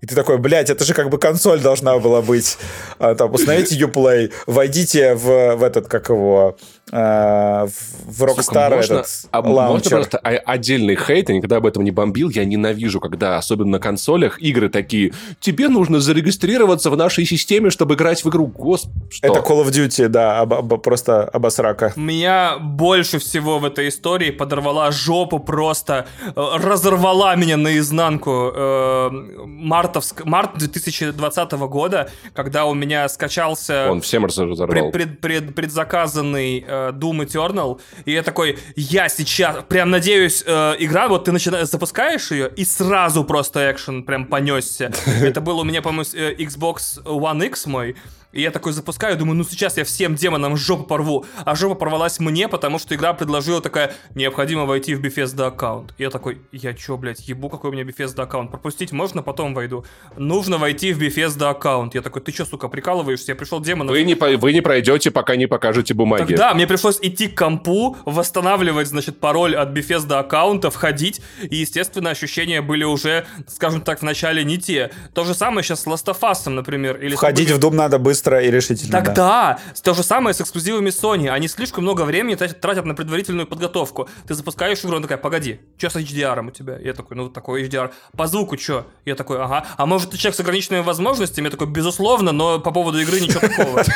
И 0.00 0.06
ты 0.06 0.14
такой, 0.14 0.38
блядь, 0.38 0.70
это 0.70 0.84
же 0.84 0.94
как 0.94 1.10
бы 1.10 1.18
консоль 1.18 1.60
должна 1.60 1.98
была 1.98 2.22
быть. 2.22 2.56
А, 2.98 3.14
там, 3.14 3.32
установите 3.32 3.76
Uplay, 3.76 4.32
войдите 4.46 5.14
в, 5.14 5.56
в 5.56 5.62
этот, 5.62 5.88
как 5.88 6.08
его, 6.08 6.56
э, 6.90 7.66
в 7.66 8.22
Rockstar 8.22 8.76
можно, 8.76 8.94
этот 8.94 9.28
а, 9.30 9.40
лаунчер. 9.40 9.68
Можно 9.68 9.90
просто 9.90 10.18
отдельный 10.18 10.96
хейт, 10.96 11.28
я 11.28 11.34
никогда 11.36 11.56
об 11.56 11.66
этом 11.66 11.84
не 11.84 11.90
бомбил, 11.90 12.30
я 12.30 12.44
ненавижу, 12.44 13.00
когда, 13.00 13.38
особенно 13.38 13.72
на 13.72 13.78
консолях, 13.78 14.40
игры 14.40 14.68
такие, 14.68 15.12
тебе 15.40 15.68
нужно 15.68 16.00
зарегистрироваться 16.00 16.90
в 16.90 16.96
нашей 16.96 17.24
системе, 17.24 17.70
чтобы 17.70 17.94
играть 17.94 18.24
в 18.24 18.28
игру. 18.28 18.46
Господи? 18.46 19.18
Это 19.22 19.40
Call 19.40 19.64
of 19.64 19.70
Duty, 19.70 20.08
да, 20.08 20.40
об, 20.40 20.54
об, 20.54 20.82
просто 20.82 21.24
обосрака. 21.24 21.92
Меня 21.96 22.58
больше 22.58 23.18
всего 23.18 23.58
в 23.58 23.64
этой 23.64 23.88
истории 23.88 24.30
подорвала 24.30 24.90
жопу 24.90 25.38
просто, 25.38 26.06
э, 26.24 26.32
разорвала 26.36 27.34
меня 27.36 27.56
наизнанку 27.56 28.52
э, 28.54 29.10
мартовск... 29.46 30.24
март 30.24 30.58
2020 30.58 31.52
года, 31.52 32.10
когда 32.34 32.64
у 32.66 32.74
меня 32.74 33.08
скачался... 33.08 33.88
Он 33.90 34.00
всем 34.00 34.26
разорвал. 34.26 34.68
Пред, 34.68 34.92
пред, 34.92 35.20
пред, 35.20 35.54
предзаказанный 35.54 36.64
э, 36.66 36.79
Doom 36.88 37.24
Eternal, 37.26 37.80
и 38.04 38.12
я 38.12 38.22
такой, 38.22 38.58
я 38.76 39.08
сейчас, 39.08 39.64
прям 39.68 39.90
надеюсь, 39.90 40.42
э, 40.46 40.76
игра, 40.78 41.08
вот 41.08 41.26
ты 41.26 41.32
начинаешь, 41.32 41.68
запускаешь 41.68 42.30
ее, 42.30 42.50
и 42.56 42.64
сразу 42.64 43.24
просто 43.24 43.70
экшен 43.70 44.02
прям 44.02 44.26
понесся. 44.26 44.90
Это 45.22 45.40
был 45.40 45.58
у 45.58 45.64
меня, 45.64 45.82
по-моему, 45.82 46.08
э, 46.14 46.34
Xbox 46.34 47.02
One 47.04 47.46
X 47.46 47.66
мой, 47.66 47.96
и 48.32 48.42
я 48.42 48.50
такой 48.50 48.72
запускаю, 48.72 49.16
думаю, 49.16 49.36
ну 49.36 49.44
сейчас 49.44 49.76
я 49.76 49.84
всем 49.84 50.14
демонам 50.14 50.56
жопу 50.56 50.84
порву. 50.84 51.24
А 51.44 51.56
жопа 51.56 51.74
порвалась 51.74 52.20
мне, 52.20 52.48
потому 52.48 52.78
что 52.78 52.94
игра 52.94 53.12
предложила 53.12 53.60
такая, 53.60 53.92
необходимо 54.14 54.66
войти 54.66 54.94
в 54.94 55.04
Bethesda 55.04 55.46
аккаунт. 55.46 55.94
И 55.98 56.02
я 56.02 56.10
такой, 56.10 56.40
я 56.52 56.72
чё, 56.72 56.96
блядь, 56.96 57.28
ебу, 57.28 57.48
какой 57.48 57.70
у 57.70 57.72
меня 57.72 57.82
Bethesda 57.82 58.22
аккаунт. 58.22 58.50
Пропустить 58.50 58.92
можно, 58.92 59.22
потом 59.22 59.52
войду. 59.52 59.84
Нужно 60.16 60.58
войти 60.58 60.92
в 60.92 61.02
Bethesda 61.02 61.50
аккаунт. 61.50 61.94
Я 61.94 62.02
такой, 62.02 62.22
ты 62.22 62.30
чё, 62.30 62.44
сука, 62.44 62.68
прикалываешься? 62.68 63.32
Я 63.32 63.36
пришел 63.36 63.60
демонов... 63.60 63.92
Вы 63.92 64.04
не, 64.04 64.14
вы 64.14 64.52
не 64.52 64.60
пройдете, 64.60 65.10
пока 65.10 65.34
не 65.34 65.46
покажете 65.46 65.94
бумаги. 65.94 66.20
Тогда 66.20 66.54
мне 66.54 66.68
пришлось 66.68 66.98
идти 67.02 67.26
к 67.26 67.36
компу, 67.36 67.96
восстанавливать, 68.04 68.86
значит, 68.86 69.18
пароль 69.18 69.56
от 69.56 69.76
Bethesda 69.76 70.20
аккаунта, 70.20 70.70
входить. 70.70 71.20
И, 71.42 71.56
естественно, 71.56 72.10
ощущения 72.10 72.62
были 72.62 72.84
уже, 72.84 73.26
скажем 73.48 73.80
так, 73.80 74.00
в 74.00 74.02
начале 74.02 74.44
не 74.44 74.58
те. 74.58 74.92
То 75.14 75.24
же 75.24 75.34
самое 75.34 75.64
сейчас 75.64 75.82
с 75.82 75.86
Last 75.86 76.06
of 76.06 76.20
Us, 76.20 76.48
например. 76.48 76.96
Или 76.96 77.14
Входить 77.16 77.50
в 77.50 77.58
Doom 77.58 77.74
надо 77.74 77.98
быстро 77.98 78.19
и 78.28 78.50
решительно. 78.50 78.92
Тогда 78.92 79.14
да. 79.14 79.58
то 79.82 79.94
же 79.94 80.02
самое 80.02 80.34
с 80.34 80.40
эксклюзивами 80.40 80.90
Sony. 80.90 81.28
Они 81.28 81.48
слишком 81.48 81.84
много 81.84 82.02
времени 82.02 82.34
тратят, 82.34 82.84
на 82.84 82.94
предварительную 82.94 83.46
подготовку. 83.46 84.08
Ты 84.26 84.34
запускаешь 84.34 84.80
игру, 84.80 84.92
она 84.92 85.02
такая, 85.02 85.18
погоди, 85.18 85.60
что 85.76 85.90
с 85.90 85.96
HDR 85.96 86.46
у 86.46 86.50
тебя? 86.50 86.78
Я 86.78 86.94
такой, 86.94 87.16
ну 87.16 87.28
такой 87.28 87.64
HDR. 87.64 87.92
По 88.16 88.26
звуку 88.26 88.58
что? 88.58 88.86
Я 89.04 89.14
такой, 89.14 89.42
ага. 89.42 89.66
А 89.76 89.86
может 89.86 90.10
ты 90.10 90.18
человек 90.18 90.36
с 90.36 90.40
ограниченными 90.40 90.82
возможностями? 90.82 91.46
Я 91.46 91.50
такой, 91.50 91.66
безусловно, 91.66 92.32
но 92.32 92.58
по 92.58 92.70
поводу 92.70 93.00
игры 93.00 93.20
ничего 93.20 93.40
такого. 93.40 93.84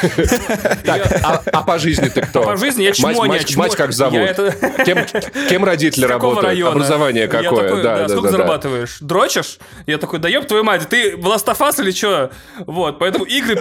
А, 1.24 1.42
а 1.52 1.62
по 1.62 1.78
жизни 1.78 2.09
ты 2.09 2.22
кто? 2.22 2.42
По 2.42 2.56
жизни 2.56 2.82
я 2.82 2.92
чмоня. 2.92 3.40
Мать 3.56 3.76
как 3.76 3.92
зовут? 3.92 4.36
Кем 5.48 5.64
родители 5.64 6.05
работают? 6.05 6.66
Образование 6.66 7.28
какое? 7.28 7.82
Да, 7.82 8.09
Сколько 8.09 8.30
зарабатываешь? 8.30 8.98
Дрочишь? 9.01 9.59
Я 9.86 9.98
такой, 9.98 10.18
да 10.18 10.28
ёб 10.28 10.46
твою 10.46 10.64
мать, 10.64 10.88
ты 10.88 11.16
в 11.16 11.26
Last 11.26 11.46
of 11.46 11.59
Us 11.59 11.82
или 11.82 11.90
что? 11.90 12.30
Вот, 12.66 12.98
поэтому 12.98 13.24
игры 13.24 13.56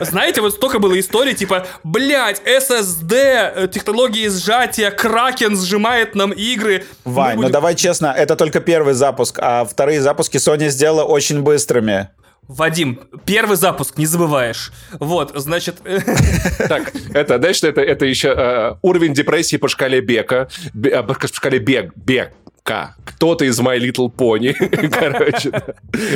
знаете, 0.00 0.40
вот 0.40 0.54
столько 0.54 0.78
было 0.78 0.98
историй, 0.98 1.34
типа, 1.34 1.66
блядь, 1.84 2.42
SSD, 2.44 3.12
э, 3.12 3.68
технологии 3.72 4.28
сжатия, 4.28 4.90
Кракен 4.90 5.56
сжимает 5.56 6.14
нам 6.14 6.32
игры. 6.32 6.84
Вань, 7.04 7.36
будем... 7.36 7.48
ну 7.48 7.52
давай 7.52 7.74
честно, 7.74 8.14
это 8.16 8.36
только 8.36 8.60
первый 8.60 8.94
запуск, 8.94 9.38
а 9.40 9.64
вторые 9.64 10.00
запуски 10.00 10.36
Sony 10.36 10.68
сделала 10.68 11.04
очень 11.04 11.42
быстрыми. 11.42 12.08
Вадим, 12.48 13.00
первый 13.26 13.58
запуск, 13.58 13.98
не 13.98 14.06
забываешь. 14.06 14.72
Вот, 14.92 15.32
значит... 15.34 15.76
Так, 16.68 16.92
это, 17.12 17.38
знаешь, 17.38 17.62
это, 17.62 17.82
это 17.82 18.06
еще 18.06 18.28
э, 18.28 18.74
уровень 18.82 19.12
депрессии 19.12 19.56
по 19.56 19.68
шкале 19.68 20.00
Бека, 20.00 20.48
э, 20.74 21.02
по 21.02 21.26
шкале 21.26 21.58
Бег, 21.58 21.92
Бег, 21.94 22.32
К. 22.68 22.94
Кто-то 23.06 23.46
из 23.46 23.58
My 23.60 23.78
Little 23.78 24.12
Pony, 24.14 24.52
короче. 24.90 25.50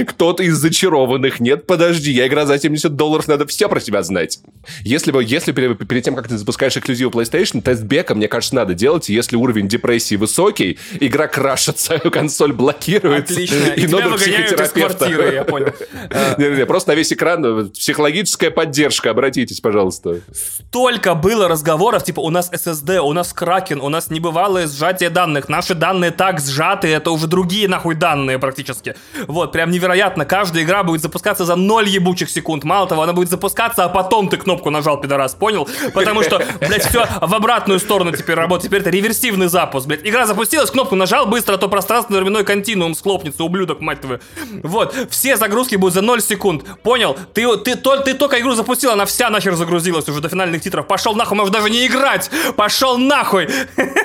Кто-то 0.06 0.42
из 0.42 0.56
зачарованных. 0.56 1.40
Нет, 1.40 1.66
подожди, 1.66 2.12
я 2.12 2.26
играю 2.26 2.46
за 2.46 2.58
70 2.58 2.94
долларов, 2.94 3.26
надо 3.26 3.46
все 3.46 3.70
про 3.70 3.80
тебя 3.80 4.02
знать. 4.02 4.40
Если 4.82 5.12
бы, 5.12 5.24
если 5.24 5.52
перед, 5.52 5.88
перед 5.88 6.04
тем, 6.04 6.14
как 6.14 6.28
ты 6.28 6.36
запускаешь 6.36 6.76
эксклюзив 6.76 7.08
PlayStation, 7.08 7.62
тест 7.62 7.82
бека, 7.84 8.14
мне 8.14 8.28
кажется, 8.28 8.54
надо 8.54 8.74
делать, 8.74 9.08
если 9.08 9.34
уровень 9.34 9.66
депрессии 9.66 10.16
высокий, 10.16 10.78
игра 11.00 11.26
крашится, 11.26 11.98
консоль 11.98 12.52
блокируется. 12.52 13.32
Отлично. 13.32 13.68
И, 13.74 13.84
и 13.84 13.86
надо 13.86 14.10
психотерапевта. 14.16 15.06
Квартиры, 15.06 15.34
я 15.34 15.44
понял. 15.44 15.72
Не-не-не, 16.36 16.66
просто 16.66 16.90
на 16.90 16.96
весь 16.96 17.14
экран 17.14 17.44
э, 17.44 17.64
психологическая 17.70 18.50
поддержка, 18.50 19.10
обратитесь, 19.10 19.60
пожалуйста. 19.60 20.20
Столько 20.34 21.14
было 21.14 21.48
разговоров, 21.48 22.04
типа, 22.04 22.20
у 22.20 22.28
нас 22.28 22.52
SSD, 22.52 22.98
у 22.98 23.14
нас 23.14 23.32
Кракен, 23.32 23.80
у 23.80 23.88
нас 23.88 24.10
небывалое 24.10 24.66
сжатие 24.66 25.08
данных, 25.08 25.48
наши 25.48 25.74
данные 25.74 26.10
так 26.10 26.41
сжаты, 26.46 26.88
это 26.88 27.10
уже 27.10 27.26
другие 27.26 27.68
нахуй 27.68 27.94
данные 27.94 28.38
практически. 28.38 28.94
Вот, 29.26 29.52
прям 29.52 29.70
невероятно. 29.70 30.24
Каждая 30.24 30.64
игра 30.64 30.82
будет 30.82 31.02
запускаться 31.02 31.44
за 31.44 31.56
0 31.56 31.88
ебучих 31.88 32.30
секунд. 32.30 32.64
Мало 32.64 32.86
того, 32.86 33.02
она 33.02 33.12
будет 33.12 33.30
запускаться, 33.30 33.84
а 33.84 33.88
потом 33.88 34.28
ты 34.28 34.36
кнопку 34.36 34.70
нажал, 34.70 35.00
пидорас, 35.00 35.34
понял? 35.34 35.68
Потому 35.94 36.22
что, 36.22 36.42
блядь, 36.60 36.86
все 36.86 37.06
в 37.20 37.34
обратную 37.34 37.80
сторону 37.80 38.12
теперь 38.12 38.36
работает. 38.36 38.70
Теперь 38.70 38.80
это 38.80 38.90
реверсивный 38.90 39.48
запуск, 39.48 39.86
блядь. 39.86 40.06
Игра 40.06 40.26
запустилась, 40.26 40.70
кнопку 40.70 40.94
нажал 40.94 41.26
быстро, 41.26 41.54
а 41.54 41.58
то 41.58 41.68
пространственно-временной 41.68 42.44
континуум 42.44 42.94
схлопнется, 42.94 43.44
ублюдок, 43.44 43.80
мать 43.80 44.00
твою. 44.00 44.20
Вот, 44.62 44.94
все 45.10 45.36
загрузки 45.36 45.76
будут 45.76 45.94
за 45.94 46.00
0 46.02 46.20
секунд. 46.20 46.64
Понял? 46.82 47.16
Ты, 47.34 47.56
ты, 47.58 47.76
ты, 47.76 47.98
ты 48.04 48.14
только 48.14 48.40
игру 48.40 48.54
запустил, 48.54 48.90
она 48.90 49.04
вся 49.04 49.30
нахер 49.30 49.54
загрузилась 49.54 50.08
уже 50.08 50.20
до 50.20 50.28
финальных 50.28 50.62
титров. 50.62 50.86
Пошел 50.86 51.14
нахуй, 51.14 51.36
можешь 51.36 51.52
даже 51.52 51.70
не 51.70 51.86
играть. 51.86 52.30
Пошел 52.56 52.98
нахуй. 52.98 53.48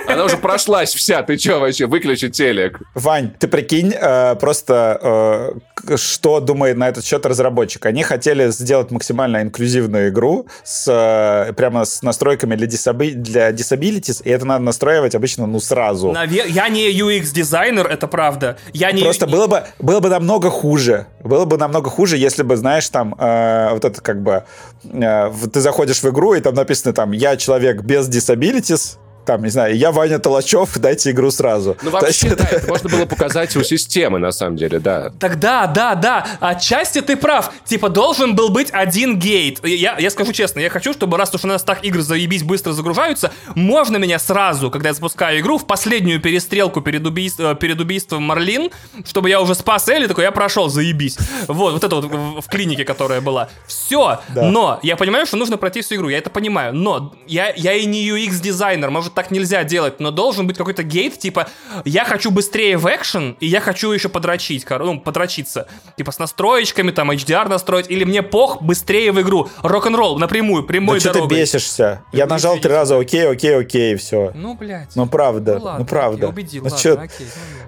Она 0.07 0.25
уже 0.25 0.37
прошлась 0.37 0.93
вся. 0.93 1.23
Ты 1.23 1.37
че 1.37 1.59
вообще? 1.59 1.85
Выключи 1.85 2.26
телек. 2.29 2.79
Вань, 2.95 3.31
ты 3.39 3.47
прикинь, 3.47 3.93
э, 3.93 4.35
просто 4.35 5.55
э, 5.87 5.97
что 5.97 6.39
думает 6.39 6.77
на 6.77 6.89
этот 6.89 7.05
счет 7.05 7.25
разработчик. 7.25 7.85
Они 7.85 8.03
хотели 8.03 8.49
сделать 8.51 8.91
максимально 8.91 9.41
инклюзивную 9.41 10.09
игру 10.09 10.47
с 10.63 10.87
э, 10.87 11.53
прямо 11.53 11.85
с 11.85 12.01
настройками 12.01 12.55
для, 12.55 12.67
дисаби 12.67 13.11
для 13.11 13.51
disabilities, 13.51 14.21
и 14.23 14.29
это 14.29 14.45
надо 14.45 14.63
настраивать 14.63 15.15
обычно 15.15 15.47
ну 15.47 15.59
сразу. 15.59 16.11
Навер... 16.11 16.45
Я 16.47 16.69
не 16.69 16.91
UX-дизайнер, 16.91 17.87
это 17.87 18.07
правда. 18.07 18.57
Я 18.73 18.91
не... 18.91 19.01
Просто 19.01 19.27
было 19.27 19.47
бы, 19.47 19.63
было 19.79 19.99
бы 19.99 20.09
намного 20.09 20.49
хуже. 20.49 21.07
Было 21.23 21.45
бы 21.45 21.57
намного 21.57 21.89
хуже, 21.89 22.17
если 22.17 22.43
бы, 22.43 22.55
знаешь, 22.55 22.87
там 22.89 23.15
э, 23.17 23.69
вот 23.71 23.85
это 23.85 24.01
как 24.01 24.21
бы... 24.21 24.43
Э, 24.83 25.31
ты 25.51 25.61
заходишь 25.61 26.01
в 26.01 26.09
игру, 26.09 26.33
и 26.33 26.39
там 26.39 26.55
написано 26.55 26.93
там 26.93 27.11
«Я 27.11 27.37
человек 27.37 27.81
без 27.81 28.09
disabilities», 28.09 28.97
там, 29.27 29.43
не 29.43 29.49
знаю, 29.49 29.75
я 29.75 29.91
Ваня 29.91 30.19
Толачев, 30.19 30.77
дайте 30.77 31.11
игру 31.11 31.31
сразу. 31.31 31.75
Ну, 31.83 31.91
вообще, 31.91 32.27
есть, 32.27 32.37
да, 32.37 32.47
это 32.51 32.67
можно 32.67 32.89
было 32.89 33.05
показать 33.05 33.53
у 33.57 33.63
системы, 33.63 34.19
на 34.19 34.31
самом 34.31 34.55
деле, 34.55 34.79
да. 34.79 35.11
Тогда, 35.19 35.67
да, 35.67 35.95
да, 35.95 36.25
отчасти 36.39 37.01
ты 37.01 37.17
прав. 37.17 37.51
Типа, 37.65 37.89
должен 37.89 38.35
был 38.35 38.49
быть 38.49 38.69
один 38.71 39.19
гейт. 39.19 39.65
Я, 39.67 39.97
я 39.99 40.09
скажу 40.09 40.31
честно, 40.31 40.61
я 40.61 40.69
хочу, 40.69 40.93
чтобы 40.93 41.17
раз 41.17 41.35
уж 41.35 41.43
у 41.43 41.47
нас 41.47 41.61
так 41.61 41.83
игры 41.83 42.01
заебись 42.01 42.43
быстро 42.43 42.71
загружаются, 42.71 43.33
можно 43.53 43.97
меня 43.97 44.17
сразу, 44.17 44.71
когда 44.71 44.89
я 44.89 44.93
запускаю 44.93 45.41
игру, 45.41 45.57
в 45.57 45.67
последнюю 45.67 46.21
перестрелку 46.21 46.79
перед, 46.79 47.05
убийств, 47.05 47.41
э, 47.41 47.53
перед 47.55 47.81
убийством 47.81 48.23
Марлин, 48.23 48.71
чтобы 49.05 49.29
я 49.29 49.41
уже 49.41 49.55
спас 49.55 49.89
Элли, 49.89 50.07
такой, 50.07 50.23
я 50.23 50.31
прошел, 50.31 50.69
заебись. 50.69 51.17
Вот, 51.49 51.73
вот 51.73 51.83
это 51.83 51.97
вот 51.97 52.05
в, 52.05 52.41
в 52.41 52.47
клинике, 52.47 52.85
которая 52.85 53.19
была. 53.19 53.49
Все, 53.67 54.21
да. 54.29 54.43
но 54.43 54.79
я 54.83 54.95
понимаю, 54.95 55.25
что 55.25 55.35
нужно 55.35 55.57
пройти 55.57 55.81
всю 55.81 55.95
игру, 55.95 56.07
я 56.07 56.17
это 56.19 56.29
понимаю, 56.29 56.73
но 56.73 57.13
я, 57.27 57.51
я 57.57 57.73
и 57.73 57.85
не 57.85 58.07
UX-дизайнер, 58.07 58.89
может 58.89 59.16
так 59.17 59.31
нельзя 59.31 59.63
делать, 59.63 59.99
но 59.99 60.11
должен 60.11 60.45
быть 60.45 60.57
какой-то 60.57 60.83
гейт, 60.83 61.17
типа, 61.17 61.47
я 61.85 62.05
хочу 62.05 62.29
быстрее 62.29 62.77
в 62.77 62.85
экшен, 62.85 63.35
и 63.39 63.47
я 63.47 63.61
хочу 63.61 63.91
еще 63.91 64.09
подрочить, 64.09 64.63
ну, 64.69 64.99
подрочиться. 64.99 65.67
Типа 65.97 66.11
с 66.11 66.19
настроечками, 66.19 66.91
там, 66.91 67.09
HDR 67.09 67.49
настроить, 67.49 67.89
или 67.89 68.03
мне 68.03 68.21
пох 68.21 68.61
быстрее 68.61 69.11
в 69.11 69.19
игру. 69.19 69.49
Рок-н-ролл 69.63 70.19
напрямую, 70.19 70.65
прямой 70.67 70.99
да 70.99 71.13
дорогой. 71.13 71.29
ты 71.29 71.41
бесишься? 71.41 72.03
Я 72.13 72.27
нажал 72.27 72.59
три 72.59 72.69
раза 72.69 72.99
окей, 72.99 73.27
окей, 73.27 73.57
окей, 73.57 73.95
все. 73.95 74.31
Ну, 74.35 74.53
блядь. 74.53 74.95
Ну, 74.95 75.07
правда, 75.07 75.55
ну, 75.57 75.65
ладно, 75.65 75.79
ну 75.79 75.85
правда. 75.85 76.21
Я 76.21 76.29
убедил, 76.29 76.63
ну, 76.63 76.69
ладно, 76.69 76.83
чё... 76.83 76.93
окей. 76.93 77.27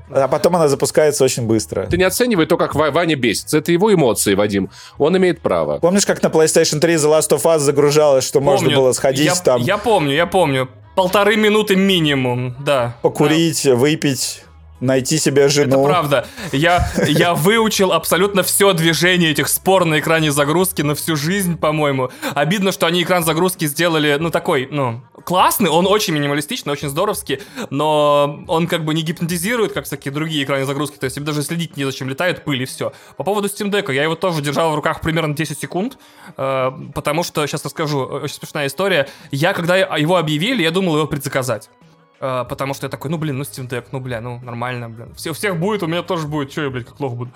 Ну, 0.10 0.22
а 0.22 0.28
потом 0.28 0.56
она 0.56 0.68
запускается 0.68 1.24
очень 1.24 1.48
быстро. 1.48 1.88
Ты 1.88 1.98
не 1.98 2.04
оценивай 2.04 2.46
то, 2.46 2.58
как 2.58 2.76
Ваня 2.76 3.16
бесится. 3.16 3.58
Это 3.58 3.72
его 3.72 3.92
эмоции, 3.92 4.36
Вадим. 4.36 4.70
Он 5.00 5.18
имеет 5.18 5.42
право. 5.42 5.80
Помнишь, 5.80 6.06
как 6.06 6.22
на 6.22 6.28
PlayStation 6.28 6.80
3 6.80 6.94
The 6.94 7.20
Last 7.20 7.30
of 7.32 7.42
Us 7.42 7.60
загружалось, 7.60 8.24
что 8.24 8.40
помню. 8.40 8.52
можно 8.52 8.70
было 8.70 8.92
сходить 8.92 9.26
я, 9.26 9.36
там? 9.36 9.62
Я 9.62 9.80
помню, 9.80 10.14
я 10.14 10.28
помню. 10.28 10.70
Полторы 11.00 11.38
минуты 11.40 11.76
минимум, 11.76 12.56
да. 12.60 12.96
Покурить, 13.02 13.62
да. 13.66 13.76
выпить 13.76 14.44
найти 14.80 15.18
себе 15.18 15.50
жену. 15.50 15.76
Это 15.76 15.84
правда. 15.84 16.28
Я, 16.52 16.90
я 17.08 17.34
выучил 17.34 17.92
абсолютно 17.92 18.44
все 18.44 18.74
движение 18.74 19.32
этих 19.32 19.50
спор 19.50 19.86
на 19.86 20.00
экране 20.00 20.32
загрузки 20.32 20.82
на 20.82 20.96
всю 20.96 21.16
жизнь, 21.16 21.58
по-моему. 21.58 22.10
Обидно, 22.34 22.72
что 22.72 22.88
они 22.88 23.04
экран 23.04 23.24
загрузки 23.24 23.66
сделали, 23.66 24.18
ну, 24.20 24.30
такой, 24.30 24.68
ну, 24.72 25.02
классный, 25.26 25.70
он 25.70 25.88
очень 25.88 26.14
минималистичный, 26.14 26.74
очень 26.74 26.90
здоровский, 26.90 27.42
но 27.70 28.44
он 28.48 28.68
как 28.68 28.86
бы 28.86 28.94
не 28.94 29.02
гипнотизирует, 29.02 29.74
как 29.74 29.86
всякие 29.86 30.14
другие 30.14 30.44
экраны 30.44 30.66
загрузки, 30.66 30.98
то 30.98 31.06
есть 31.06 31.22
даже 31.24 31.44
следить 31.44 31.78
не 31.78 31.86
зачем, 31.86 32.10
летает 32.10 32.44
пыль 32.44 32.62
и 32.62 32.66
все. 32.66 32.94
По 33.18 33.24
поводу 33.24 33.48
Steam 33.48 33.72
Deck, 33.72 33.92
я 33.94 34.04
его 34.04 34.16
тоже 34.16 34.42
держал 34.42 34.72
в 34.72 34.76
руках 34.76 35.02
примерно 35.02 35.36
10 35.36 35.60
секунд, 35.60 35.98
э, 36.38 36.72
потому 36.94 37.24
что, 37.24 37.46
сейчас 37.48 37.64
расскажу, 37.66 38.00
очень 38.00 38.36
смешная 38.36 38.68
история, 38.68 39.10
я, 39.32 39.54
когда 39.54 39.78
его 39.78 40.18
объявили, 40.18 40.64
я 40.64 40.72
думал 40.72 40.96
его 40.98 41.08
предзаказать. 41.08 41.70
Uh, 42.22 42.46
потому 42.46 42.74
что 42.74 42.86
я 42.86 42.90
такой, 42.90 43.10
ну, 43.10 43.18
блин, 43.18 43.38
ну, 43.38 43.44
Steam 43.44 43.70
Deck, 43.70 43.86
ну, 43.94 44.02
бля, 44.02 44.20
ну, 44.20 44.42
нормально, 44.42 44.90
блин. 44.90 45.14
Все, 45.16 45.30
у 45.30 45.34
всех 45.34 45.58
будет, 45.58 45.84
у 45.84 45.88
меня 45.88 46.04
тоже 46.04 46.28
будет. 46.28 46.52
Че 46.52 46.64
я, 46.64 46.70
блядь, 46.70 46.86
как 46.86 46.98
плохо 46.98 47.16
буду? 47.16 47.32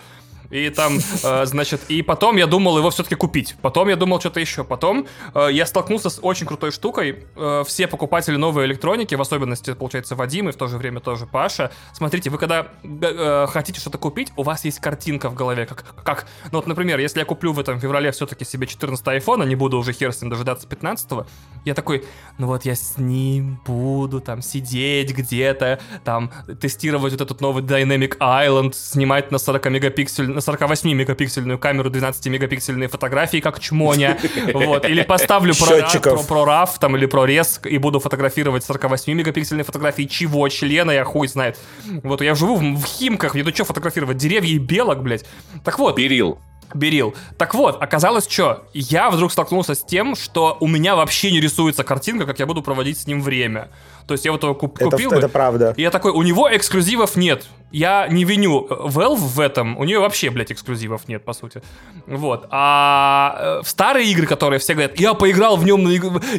И 0.54 0.70
там, 0.70 1.00
э, 1.24 1.46
значит, 1.46 1.82
и 1.88 2.04
потом 2.04 2.38
я 2.38 2.46
думал 2.46 2.78
его 2.78 2.92
все-таки 2.92 3.16
купить. 3.16 3.56
Потом 3.62 3.90
я 3.90 3.96
думал 3.96 4.20
что-то 4.20 4.40
еще. 4.40 4.64
Потом 4.64 5.08
э, 5.34 5.48
я 5.52 5.66
столкнулся 5.66 6.12
с 6.12 6.20
очень 6.22 6.46
крутой 6.46 6.72
штукой. 6.72 7.26
Э, 7.36 7.64
все 7.66 7.88
покупатели 7.88 8.36
новой 8.36 8.66
электроники, 8.66 9.16
в 9.16 9.22
особенности, 9.22 9.74
получается, 9.74 10.16
Вадим 10.16 10.50
и 10.50 10.52
в 10.52 10.56
то 10.56 10.68
же 10.68 10.78
время 10.78 11.00
тоже 11.00 11.26
Паша. 11.26 11.72
Смотрите, 11.94 12.30
вы 12.30 12.38
когда 12.38 12.68
э, 12.84 13.48
хотите 13.50 13.80
что-то 13.80 13.98
купить, 13.98 14.32
у 14.36 14.44
вас 14.44 14.64
есть 14.64 14.80
картинка 14.80 15.30
в 15.30 15.34
голове. 15.34 15.66
Как, 15.66 15.84
как, 16.04 16.28
ну 16.52 16.60
вот, 16.60 16.68
например, 16.68 17.00
если 17.00 17.20
я 17.20 17.26
куплю 17.26 17.52
в 17.52 17.60
этом 17.60 17.80
феврале 17.80 18.12
все-таки 18.12 18.46
себе 18.46 18.68
14 18.68 19.04
iPhone, 19.08 19.42
а 19.42 19.46
не 19.46 19.56
буду 19.56 19.80
уже 19.80 19.92
хер 19.92 20.14
с 20.14 20.22
ним 20.22 20.30
дожидаться 20.30 20.68
15 20.68 21.26
я 21.66 21.74
такой, 21.74 22.06
ну 22.38 22.48
вот 22.48 22.66
я 22.66 22.76
с 22.76 22.98
ним 22.98 23.60
буду 23.66 24.20
там 24.20 24.42
сидеть 24.42 25.16
где-то, 25.16 25.80
там 26.04 26.32
тестировать 26.60 27.14
вот 27.14 27.22
этот 27.22 27.42
новый 27.42 27.64
Dynamic 27.64 28.18
Island, 28.18 28.74
снимать 28.74 29.32
на 29.32 29.38
40 29.38 29.70
мегапиксель, 29.70 30.28
48-мегапиксельную 30.48 31.58
камеру 31.58 31.90
12-мегапиксельные 31.90 32.88
фотографии, 32.88 33.40
как 33.40 33.60
чмоня, 33.60 34.18
вот, 34.54 34.86
или 34.86 35.04
поставлю 35.04 35.54
про, 35.56 36.00
про, 36.00 36.24
про 36.24 36.44
RAW, 36.46 36.70
там, 36.80 36.98
или 36.98 37.06
про 37.06 37.26
рез, 37.26 37.60
и 37.64 37.78
буду 37.78 38.00
фотографировать 38.00 38.64
48-мегапиксельные 38.70 39.64
фотографии 39.64 40.04
чего, 40.04 40.48
члена, 40.50 40.92
я 40.92 41.04
хуй 41.04 41.28
знает. 41.28 41.60
Вот, 42.04 42.22
я 42.22 42.36
живу 42.36 42.56
в, 42.56 42.62
в 42.62 42.86
Химках, 42.86 43.34
мне 43.34 43.44
тут 43.44 43.56
что 43.56 43.66
фотографировать, 43.66 44.18
деревья 44.18 44.54
и 44.54 44.58
белок, 44.58 45.02
блядь. 45.02 45.26
Так 45.64 45.80
вот. 45.80 45.98
Берил. 45.98 46.40
Берил. 46.74 47.14
Так 47.38 47.54
вот, 47.54 47.82
оказалось, 47.82 48.28
что 48.28 48.66
я 48.74 49.12
вдруг 49.12 49.32
столкнулся 49.32 49.76
с 49.76 49.84
тем, 49.84 50.16
что 50.16 50.58
у 50.60 50.68
меня 50.68 50.96
вообще 50.96 51.32
не 51.32 51.40
рисуется 51.40 51.84
картинка, 51.84 52.26
как 52.26 52.40
я 52.40 52.46
буду 52.46 52.64
проводить 52.64 52.98
с 52.98 53.08
ним 53.08 53.22
время. 53.22 53.70
То 54.08 54.14
есть 54.14 54.26
я 54.26 54.32
вот 54.32 54.44
его 54.44 54.54
куп- 54.54 54.80
это, 54.80 54.90
купил. 54.90 55.12
Это 55.12 55.28
бы, 55.28 55.30
правда. 55.30 55.74
И 55.78 55.82
я 55.82 55.92
такой, 55.92 56.12
у 56.12 56.22
него 56.24 56.50
эксклюзивов 56.54 57.16
нет. 57.16 57.46
Я 57.72 58.08
не 58.08 58.24
виню 58.24 58.68
Valve 58.70 59.16
в 59.16 59.40
этом. 59.40 59.80
У 59.80 59.84
нее 59.84 60.00
вообще, 60.00 60.30
блядь, 60.30 60.52
эксклюзивов 60.52 61.08
нет, 61.08 61.26
по 61.26 61.34
сути. 61.34 61.64
Вот. 62.06 62.46
А 62.52 63.36
э, 63.40 63.64
в 63.64 63.68
старые 63.68 64.12
игры, 64.12 64.28
которые 64.28 64.60
все 64.60 64.74
говорят, 64.74 65.00
я 65.00 65.16
поиграл 65.16 65.58
в 65.58 65.66
нем, 65.66 65.84
на 65.84 65.90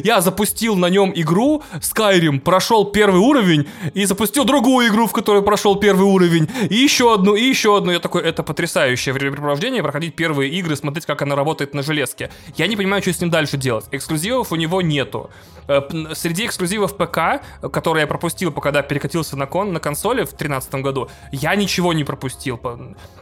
я 0.03 0.21
запустил 0.21 0.77
на 0.77 0.85
нем 0.85 1.11
игру 1.13 1.61
Skyrim, 1.73 2.39
прошел 2.39 2.85
первый 2.85 3.19
уровень 3.19 3.67
и 3.93 4.05
запустил 4.05 4.45
другую 4.45 4.87
игру, 4.87 5.07
в 5.07 5.11
которой 5.11 5.41
прошел 5.41 5.75
первый 5.75 6.05
уровень, 6.05 6.47
и 6.69 6.75
еще 6.75 7.13
одну, 7.13 7.35
и 7.35 7.43
еще 7.43 7.75
одну. 7.75 7.91
Я 7.91 7.99
такой, 7.99 8.21
это 8.21 8.41
потрясающее 8.41 9.11
времяпрепровождение, 9.11 9.83
проходить 9.83 10.15
первые 10.15 10.49
игры, 10.51 10.77
смотреть, 10.77 11.05
как 11.05 11.21
она 11.21 11.35
работает 11.35 11.73
на 11.73 11.83
железке. 11.83 12.31
Я 12.55 12.67
не 12.67 12.77
понимаю, 12.77 13.01
что 13.01 13.11
с 13.11 13.19
ним 13.19 13.29
дальше 13.29 13.57
делать. 13.57 13.85
Эксклюзивов 13.91 14.53
у 14.53 14.55
него 14.55 14.81
нету. 14.81 15.29
Э, 15.67 15.81
среди 16.13 16.45
эксклюзивов 16.45 16.95
ПК, 16.95 17.41
которые 17.61 18.01
я 18.01 18.07
пропустил, 18.07 18.51
когда 18.51 18.81
перекатился 18.81 19.37
на, 19.37 19.45
кон, 19.45 19.73
на 19.73 19.79
консоли 19.79 20.21
в 20.21 20.29
2013 20.29 20.75
году, 20.75 21.09
я 21.31 21.55
ничего 21.55 21.93
не 21.93 22.03
пропустил. 22.03 22.59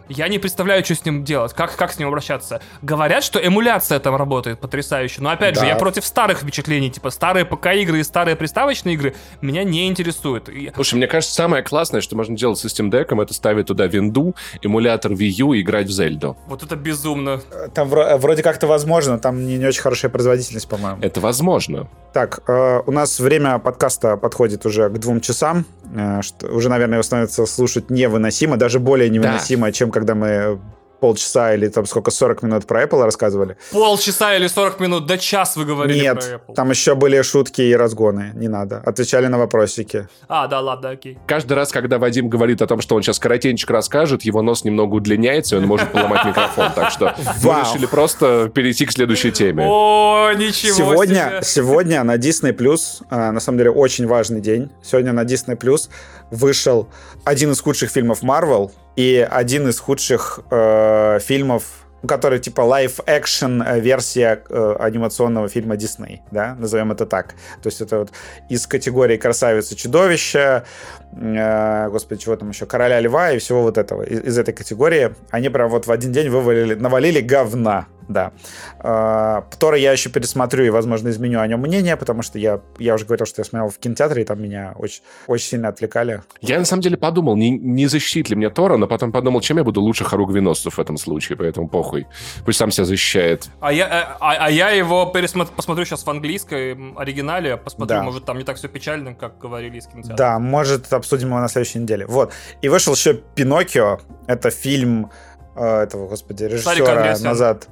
Я 0.10 0.27
не 0.27 0.39
представляю, 0.39 0.84
что 0.84 0.95
с 0.95 1.05
ним 1.05 1.23
делать, 1.23 1.53
как, 1.53 1.76
как 1.76 1.91
с 1.91 1.99
ним 1.99 2.10
обращаться. 2.10 2.61
Говорят, 2.81 3.23
что 3.23 3.45
эмуляция 3.45 3.99
там 3.99 4.15
работает 4.15 4.60
потрясающе, 4.60 5.22
но 5.22 5.30
опять 5.30 5.55
да. 5.55 5.61
же, 5.61 5.68
я 5.68 5.76
против 5.76 6.05
старых 6.05 6.39
впечатлений, 6.39 6.91
типа 6.91 7.10
старые 7.10 7.45
ПК-игры 7.45 7.99
и 7.99 8.03
старые 8.03 8.35
приставочные 8.35 8.95
игры 8.95 9.15
меня 9.41 9.64
не 9.64 9.88
интересуют. 9.88 10.49
Слушай, 10.76 10.95
мне 10.95 11.07
кажется, 11.07 11.34
самое 11.34 11.64
классное, 11.64 12.01
что 12.01 12.15
можно 12.15 12.35
делать 12.35 12.60
с 12.60 12.65
Steam 12.65 12.89
Deck, 12.89 13.22
это 13.22 13.34
ставить 13.34 13.68
туда 13.68 13.88
винду, 13.88 14.35
эмулятор 14.61 15.14
Wii 15.14 15.30
U 15.39 15.53
и 15.53 15.61
играть 15.61 15.88
в 15.88 15.91
Зельду. 15.91 16.38
Вот 16.47 16.64
это 16.64 16.76
безумно. 16.76 17.41
Там 17.73 17.88
вроде 17.88 18.43
как-то 18.43 18.68
возможно, 18.68 19.18
там 19.19 19.45
не, 19.45 19.57
не 19.57 19.65
очень 19.65 19.81
хорошая 19.81 20.11
производительность, 20.11 20.68
по-моему. 20.68 21.01
Это 21.01 21.22
возможно. 21.22 21.88
Так, 22.14 22.41
э, 22.47 22.81
у 22.85 22.91
нас 22.91 23.19
время 23.19 23.60
подкаста 23.60 24.18
подходит 24.24 24.66
уже 24.66 24.90
к 24.90 24.94
двум 25.00 25.20
часам. 25.20 25.66
Э, 25.94 26.22
что 26.22 26.48
уже, 26.48 26.70
наверное, 26.70 26.95
его 26.95 27.04
становится 27.04 27.45
слушать 27.45 27.90
невыносимо, 27.90 28.56
даже 28.56 28.80
более 28.80 29.10
невыносимо, 29.10 29.68
да. 29.68 29.72
чем 29.74 29.91
когда 29.91 30.16
мы 30.16 30.60
полчаса 31.03 31.53
или 31.53 31.67
там 31.67 31.85
сколько, 31.85 32.11
40 32.11 32.43
минут 32.43 32.65
про 32.65 32.84
Apple 32.84 33.03
рассказывали. 33.03 33.57
Полчаса 33.73 34.38
или 34.38 34.47
40 34.47 34.80
минут, 34.80 35.05
да 35.05 35.17
час 35.17 35.57
вы 35.57 35.65
говорили 35.65 35.99
Нет, 35.99 36.15
про 36.15 36.35
Apple. 36.35 36.55
там 36.55 36.69
еще 36.69 36.95
были 36.95 37.21
шутки 37.21 37.61
и 37.61 37.75
разгоны, 37.75 38.31
не 38.35 38.47
надо. 38.47 38.81
Отвечали 38.85 39.27
на 39.27 39.38
вопросики. 39.38 40.07
А, 40.30 40.47
да, 40.47 40.61
ладно, 40.61 40.91
окей. 40.91 41.17
Каждый 41.27 41.53
раз, 41.53 41.73
когда 41.73 41.97
Вадим 41.99 42.30
говорит 42.30 42.61
о 42.61 42.67
том, 42.67 42.80
что 42.80 42.95
он 42.95 43.03
сейчас 43.03 43.19
коротенько 43.19 43.73
расскажет, 43.73 44.21
его 44.21 44.41
нос 44.41 44.63
немного 44.63 44.95
удлиняется, 44.95 45.57
и 45.57 45.59
он 45.59 45.65
может 45.65 45.91
поломать 45.91 46.23
микрофон. 46.23 46.71
Так 46.73 46.89
что 46.91 47.13
мы 47.43 47.59
решили 47.59 47.85
просто 47.85 48.49
перейти 48.53 48.85
к 48.85 48.93
следующей 48.93 49.34
теме. 49.34 49.65
О, 49.67 50.31
ничего 50.38 50.73
Сегодня, 50.73 51.41
сегодня 51.43 52.01
на 52.05 52.15
Disney+, 52.15 52.55
Plus, 52.55 53.03
на 53.09 53.41
самом 53.41 53.57
деле 53.57 53.71
очень 53.71 54.07
важный 54.07 54.39
день, 54.39 54.69
сегодня 54.81 55.11
на 55.11 55.25
Disney+, 55.25 55.57
Plus 55.57 55.89
вышел 56.31 56.88
один 57.25 57.51
из 57.51 57.59
худших 57.59 57.91
фильмов 57.91 58.23
Marvel, 58.23 58.71
и 58.95 59.28
один 59.30 59.68
из 59.68 59.80
худших 59.80 60.40
э, 60.52 61.20
фильмов 61.22 61.84
который 62.07 62.40
типа 62.40 62.61
live-action 62.61 63.61
э, 63.61 63.80
версия 63.80 64.44
э, 64.49 64.76
анимационного 64.80 65.48
фильма 65.48 65.78
Дисней, 65.78 66.22
да, 66.32 66.56
назовем 66.56 66.91
это 66.91 67.06
так. 67.06 67.36
То 67.61 67.68
есть 67.68 67.82
это 67.82 67.99
вот 67.99 68.11
из 68.49 68.68
категории 68.68 69.18
красавица 69.18 69.76
чудовища, 69.76 70.65
э, 71.14 71.90
господи, 71.90 72.22
чего 72.22 72.36
там 72.36 72.49
еще, 72.49 72.65
короля 72.65 72.99
льва 72.99 73.32
и 73.32 73.40
всего 73.40 73.64
вот 73.64 73.78
этого. 73.78 74.03
Из, 74.03 74.20
из 74.20 74.38
этой 74.38 74.53
категории 74.53 75.15
они 75.32 75.49
прям 75.49 75.70
вот 75.70 75.88
в 75.88 75.91
один 75.91 76.11
день 76.11 76.30
вывалили, 76.30 76.74
навалили 76.74 77.22
говна 77.22 77.88
да. 78.07 78.31
А, 78.80 79.45
Тора 79.59 79.77
я 79.77 79.91
еще 79.91 80.09
пересмотрю 80.09 80.65
и, 80.65 80.69
возможно, 80.69 81.09
изменю 81.09 81.39
о 81.39 81.47
нем 81.47 81.59
мнение, 81.61 81.97
потому 81.97 82.21
что 82.21 82.39
я, 82.39 82.61
я 82.80 82.95
уже 82.95 83.05
говорил, 83.05 83.25
что 83.25 83.41
я 83.41 83.45
смотрел 83.45 83.69
в 83.69 83.77
кинотеатре, 83.77 84.23
и 84.23 84.25
там 84.25 84.41
меня 84.41 84.73
очень, 84.77 85.01
очень 85.27 85.45
сильно 85.45 85.69
отвлекали. 85.69 86.21
Я, 86.41 86.59
на 86.59 86.65
самом 86.65 86.81
деле, 86.81 86.97
подумал, 86.97 87.35
не, 87.35 87.51
не 87.51 87.88
защитит 87.88 88.30
ли 88.30 88.35
мне 88.35 88.49
Тора, 88.49 88.77
но 88.77 88.88
потом 88.88 89.11
подумал, 89.11 89.41
чем 89.41 89.57
я 89.57 89.63
буду 89.63 89.81
лучше 89.81 90.03
Харук 90.03 90.31
Виносцев 90.31 90.77
в 90.77 90.80
этом 90.80 90.97
случае, 90.97 91.38
поэтому 91.38 91.67
похуй. 91.67 92.07
Пусть 92.45 92.59
сам 92.59 92.71
себя 92.71 92.85
защищает. 92.85 93.47
А 93.59 93.71
я, 93.71 93.88
э, 93.88 94.17
а, 94.19 94.45
а 94.45 94.49
я 94.49 94.69
его 94.69 95.05
пересмотрю, 95.05 95.53
посмотрю 95.55 95.85
сейчас 95.85 96.03
в 96.03 96.09
английской 96.09 96.77
оригинале, 96.95 97.57
посмотрю, 97.57 97.97
да. 97.97 98.03
может, 98.03 98.25
там 98.25 98.38
не 98.38 98.43
так 98.43 98.57
все 98.57 98.67
печально, 98.67 99.13
как 99.15 99.38
говорили 99.38 99.77
из 99.77 99.88
кинотеатра. 99.88 100.15
Да, 100.15 100.39
может, 100.39 100.91
обсудим 100.93 101.30
его 101.30 101.39
на 101.39 101.47
следующей 101.47 101.80
неделе. 101.80 102.05
Вот. 102.05 102.34
И 102.61 102.69
вышел 102.69 102.93
еще 102.93 103.13
«Пиноккио». 103.13 103.99
Это 104.27 104.49
фильм 104.49 105.11
э, 105.55 105.84
этого, 105.84 106.07
господи, 106.07 106.43
режиссера 106.45 107.17
назад. 107.19 107.67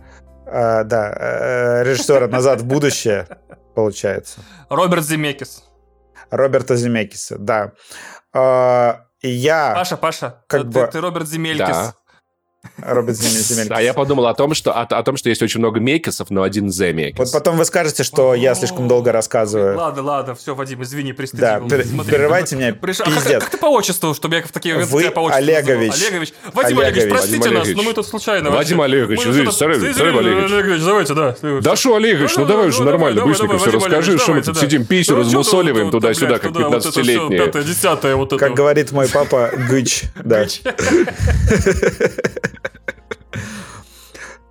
А, 0.54 0.84
да, 0.84 1.14
э, 1.18 1.84
режиссера 1.84 2.28
«Назад 2.28 2.62
в 2.62 2.66
будущее», 2.66 3.26
получается. 3.74 4.42
Роберт 4.70 5.06
Земекис. 5.06 5.64
Роберта 6.30 6.76
Земекиса, 6.76 7.38
да. 7.38 7.72
А, 8.34 9.06
я... 9.22 9.74
Паша, 9.74 9.96
Паша, 9.96 10.44
как 10.48 10.64
ты, 10.64 10.68
бы... 10.68 10.90
ты 10.92 11.00
Роберт 11.00 11.28
Земелькис. 11.28 11.68
Да. 11.68 11.94
Роберт 12.78 13.18
Земелькис. 13.18 13.68
А 13.72 13.82
я 13.82 13.94
подумал 13.94 14.28
о 14.28 14.34
том, 14.34 14.54
что, 14.54 14.72
о, 14.72 14.82
о 14.84 15.04
том, 15.04 15.18
что 15.18 15.30
есть 15.30 15.42
очень 15.42 15.60
много 15.60 15.80
мекисов, 15.80 16.30
но 16.30 16.44
один 16.44 16.66
Мекис. 16.66 17.18
Вот 17.18 17.32
потом 17.32 17.58
вы 17.58 17.66
скажете, 17.66 18.04
что 18.04 18.34
я 18.34 18.56
слишком 18.56 18.88
долго 18.88 19.12
рассказываю. 19.12 19.78
Ладно, 19.78 20.02
ладно, 20.04 20.36
все, 20.36 20.56
Вадим, 20.56 20.82
извини, 20.84 21.14
пристыдил. 21.14 21.46
Да, 21.46 21.60
прерывайте 22.04 22.56
меня, 22.56 22.70
Приш- 22.72 23.02
А 23.02 23.06
как, 23.06 23.14
пиздец. 23.16 23.42
как 23.42 23.50
ты 23.52 23.58
по 23.58 23.66
отчеству, 23.68 24.14
чтобы 24.14 24.36
я 24.36 24.42
в 24.44 24.52
такие 24.52 24.76
моменты 24.76 24.94
Вы 24.94 25.02
тебя 25.04 25.12
по 25.12 25.20
отчеству 25.22 25.38
Олегович. 25.44 25.90
называл? 25.92 26.08
Олегович. 26.10 26.34
Вадим 26.54 26.80
Олегович, 26.80 27.10
простите 27.10 27.38
Вадим 27.40 27.54
нас, 27.54 27.68
но 27.76 27.84
мы 27.84 27.94
тут 27.94 28.08
случайно. 28.08 28.52
Вадим. 28.52 28.82
Олегович, 28.82 29.20
Мы 29.26 29.32
извини, 29.32 29.46
тут- 29.46 29.56
Сарай- 29.56 29.78
Извини, 29.78 29.94
Сарай 29.94 30.18
Олегович. 30.18 30.82
Давайте, 30.84 31.14
да. 31.14 31.36
Да 31.62 31.76
что, 31.76 31.96
Олегович, 31.96 32.36
ну 32.38 32.44
Да, 32.46 32.50
давай 32.50 32.66
да, 32.68 32.72
же 32.72 32.78
да, 32.80 32.86
нормально, 32.86 33.26
быстренько 33.26 33.58
все 33.58 33.72
расскажи, 33.72 34.18
что 34.18 34.34
мы 34.34 34.42
тут 34.42 34.58
сидим, 34.58 34.86
писю, 34.86 35.14
Ну, 35.14 35.20
размусоливаем 35.20 35.92
туда-сюда, 35.92 36.40
как 36.40 36.54
туда, 36.54 36.70
вот 36.70 36.78
это 36.78 36.92
всё, 36.92 37.02
15-летние. 37.02 37.46
Пятое, 37.46 37.64
десятое, 37.64 38.16
вот 38.16 38.34
это. 38.34 38.38
Как 38.38 38.54
говорит 38.54 38.92
мой 38.92 39.08
папа, 39.10 39.52
гыч. 39.70 40.04
Да. 40.16 40.46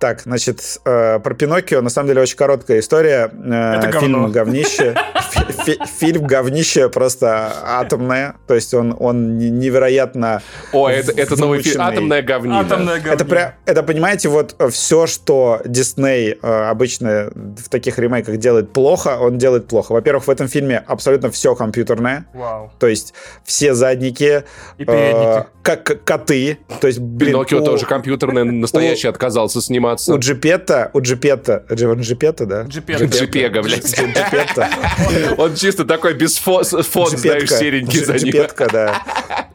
Так, 0.01 0.21
значит, 0.21 0.79
э, 0.83 1.19
про 1.19 1.35
Пиноккио, 1.35 1.79
на 1.81 1.91
самом 1.91 2.07
деле, 2.07 2.21
очень 2.21 2.35
короткая 2.35 2.79
история. 2.79 3.29
Э, 3.31 3.75
Это 3.77 3.87
говно. 3.89 3.99
Фильм 3.99 4.31
говнище. 4.31 4.95
Фи- 5.31 5.63
фи- 5.75 5.79
Фильм 5.99 6.25
говнище 6.25 6.89
просто 6.89 7.53
атомное. 7.63 8.33
То 8.47 8.55
есть 8.55 8.73
он, 8.73 8.95
он 8.99 9.37
не- 9.37 9.51
невероятно... 9.51 10.41
О, 10.73 10.89
это, 10.89 11.11
это 11.11 11.39
новый 11.39 11.61
фильм 11.61 11.75
Вымученный. 11.77 11.93
«Атомная 11.93 12.21
говнина». 12.23 12.59
Атомная 12.61 12.95
говнина. 12.95 13.13
Это, 13.13 13.25
пря- 13.25 13.51
это, 13.67 13.83
понимаете, 13.83 14.29
вот 14.29 14.55
все, 14.71 15.05
что 15.05 15.61
Дисней 15.65 16.35
э, 16.41 16.47
обычно 16.69 17.31
в 17.35 17.69
таких 17.69 17.99
ремейках 17.99 18.37
делает 18.37 18.73
плохо, 18.73 19.17
он 19.21 19.37
делает 19.37 19.67
плохо. 19.67 19.91
Во-первых, 19.93 20.25
в 20.25 20.29
этом 20.31 20.47
фильме 20.47 20.83
абсолютно 20.87 21.29
все 21.29 21.53
компьютерное. 21.53 22.25
Вау. 22.33 22.71
То 22.79 22.87
есть 22.87 23.13
все 23.45 23.75
задники, 23.75 24.45
И 24.79 24.83
передники. 24.85 25.41
э, 25.41 25.43
как 25.61 26.03
коты. 26.03 26.57
То 26.81 26.87
есть, 26.87 26.97
блин, 26.99 27.33
Пиноккио 27.33 27.61
у- 27.61 27.65
тоже 27.65 27.85
компьютерный, 27.85 28.43
настоящий 28.45 29.07
отказался 29.07 29.61
сниматься. 29.99 30.13
У 30.13 30.19
Джипета, 30.19 30.89
у 30.93 31.01
Джипета, 31.01 31.63
Джи- 31.69 31.87
он 31.87 32.01
Джипета, 32.01 32.45
да? 32.45 32.63
Джипета. 32.63 33.05
Джипега, 33.05 33.61
блядь. 33.61 33.83
Дж- 33.85 34.13
Джипета. 34.13 34.69
Он 35.37 35.55
чисто 35.55 35.85
такой 35.85 36.13
без 36.13 36.37
фон, 36.37 36.63
знаешь, 36.63 37.49
серенький 37.49 38.03
за 38.03 38.13
ним. 38.13 38.25
Джипетка, 38.25 38.67
да. 38.71 39.01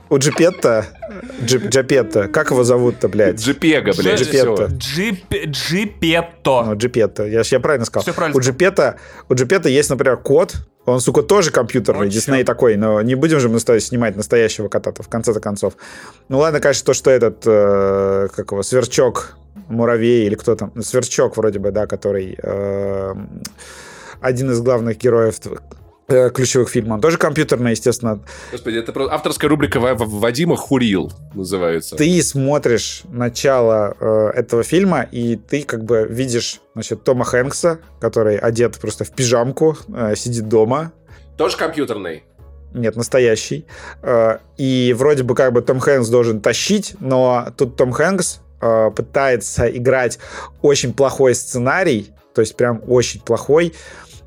У 0.09 0.19
Джипетта, 0.19 0.87
Джип- 1.45 2.29
как 2.33 2.51
его 2.51 2.63
зовут-то, 2.65 3.09
блядь? 3.09 3.41
Джипега, 3.41 3.93
блядь, 3.97 4.21
Джипетта. 4.21 4.69
всё. 4.69 4.77
Джип- 4.77 5.47
Джипетто. 5.47 6.63
Ну, 6.67 6.77
Джипетта. 6.77 7.25
Я, 7.27 7.43
я 7.45 7.61
правильно 7.61 7.85
сказал. 7.87 8.03
Всё 8.05 8.13
правильно 8.15 8.37
у 8.39 8.41
Джипетта, 8.41 8.97
у 9.29 9.35
Джипетта 9.35 9.69
есть, 9.69 9.91
например, 9.91 10.17
кот. 10.17 10.55
Он, 10.85 11.01
сука, 11.01 11.23
тоже 11.23 11.51
компьютерный. 11.51 12.09
Дисней 12.09 12.45
такой, 12.45 12.77
но 12.77 13.03
не 13.03 13.17
будем 13.17 13.41
же 13.41 13.49
мы 13.49 13.59
снимать 13.59 14.15
настоящего 14.17 14.69
кота-то 14.69 15.03
в 15.03 15.09
конце-то 15.09 15.41
концов. 15.41 15.75
Ну 16.29 16.39
ладно, 16.39 16.61
конечно, 16.61 16.87
то, 16.87 16.95
что 16.95 17.11
этот, 17.11 17.43
э, 17.45 18.29
как 18.35 18.53
его, 18.53 18.63
сверчок, 18.63 19.37
муравей 19.69 20.27
или 20.27 20.35
кто 20.35 20.55
там, 20.57 20.73
сверчок 20.83 21.37
вроде 21.37 21.59
бы, 21.59 21.71
да, 21.71 21.87
который 21.87 22.39
э, 22.43 23.15
один 24.21 24.51
из 24.51 24.61
главных 24.61 24.99
героев 24.99 25.37
э, 26.09 26.31
ключевых 26.31 26.69
фильмов. 26.71 26.95
Он 26.97 27.01
тоже 27.01 27.19
компьютерный, 27.19 27.73
естественно. 27.73 28.21
Господи, 28.53 28.79
это 28.79 28.93
просто 28.93 29.15
авторская 29.15 29.51
рубрика 29.51 29.81
Ва- 29.81 29.95
Ва- 29.95 30.05
Вадима 30.07 30.57
Хурил 30.57 31.13
называется. 31.35 31.97
Ты 31.97 32.23
смотришь 32.23 33.03
начало 33.11 33.97
э, 33.99 34.31
этого 34.35 34.63
фильма, 34.63 35.03
и 35.03 35.37
ты 35.37 35.63
как 35.63 35.85
бы 35.85 36.07
видишь, 36.09 36.61
значит, 36.75 37.05
Тома 37.05 37.25
Хэнкса, 37.25 37.81
который 38.01 38.37
одет 38.39 38.79
просто 38.79 39.05
в 39.05 39.11
пижамку, 39.11 39.77
э, 39.89 40.15
сидит 40.17 40.49
дома, 40.49 40.93
Тоже 41.37 41.57
компьютерный. 41.57 42.23
нет, 42.73 42.95
настоящий. 42.97 43.67
Э, 44.03 44.39
И 44.57 44.95
вроде 44.97 45.23
бы 45.25 45.35
как 45.35 45.53
бы 45.53 45.61
Том 45.61 45.81
Хэнкс 45.81 46.09
должен 46.09 46.41
тащить, 46.41 46.95
но 47.01 47.49
тут 47.57 47.77
Том 47.77 47.91
Хэнкс 47.93 48.41
э, 48.61 48.91
пытается 48.95 49.69
играть 49.69 50.19
очень 50.63 50.93
плохой 50.93 51.35
сценарий, 51.35 52.13
то 52.35 52.41
есть 52.41 52.57
прям 52.57 52.83
очень 52.87 53.21
плохой. 53.21 53.75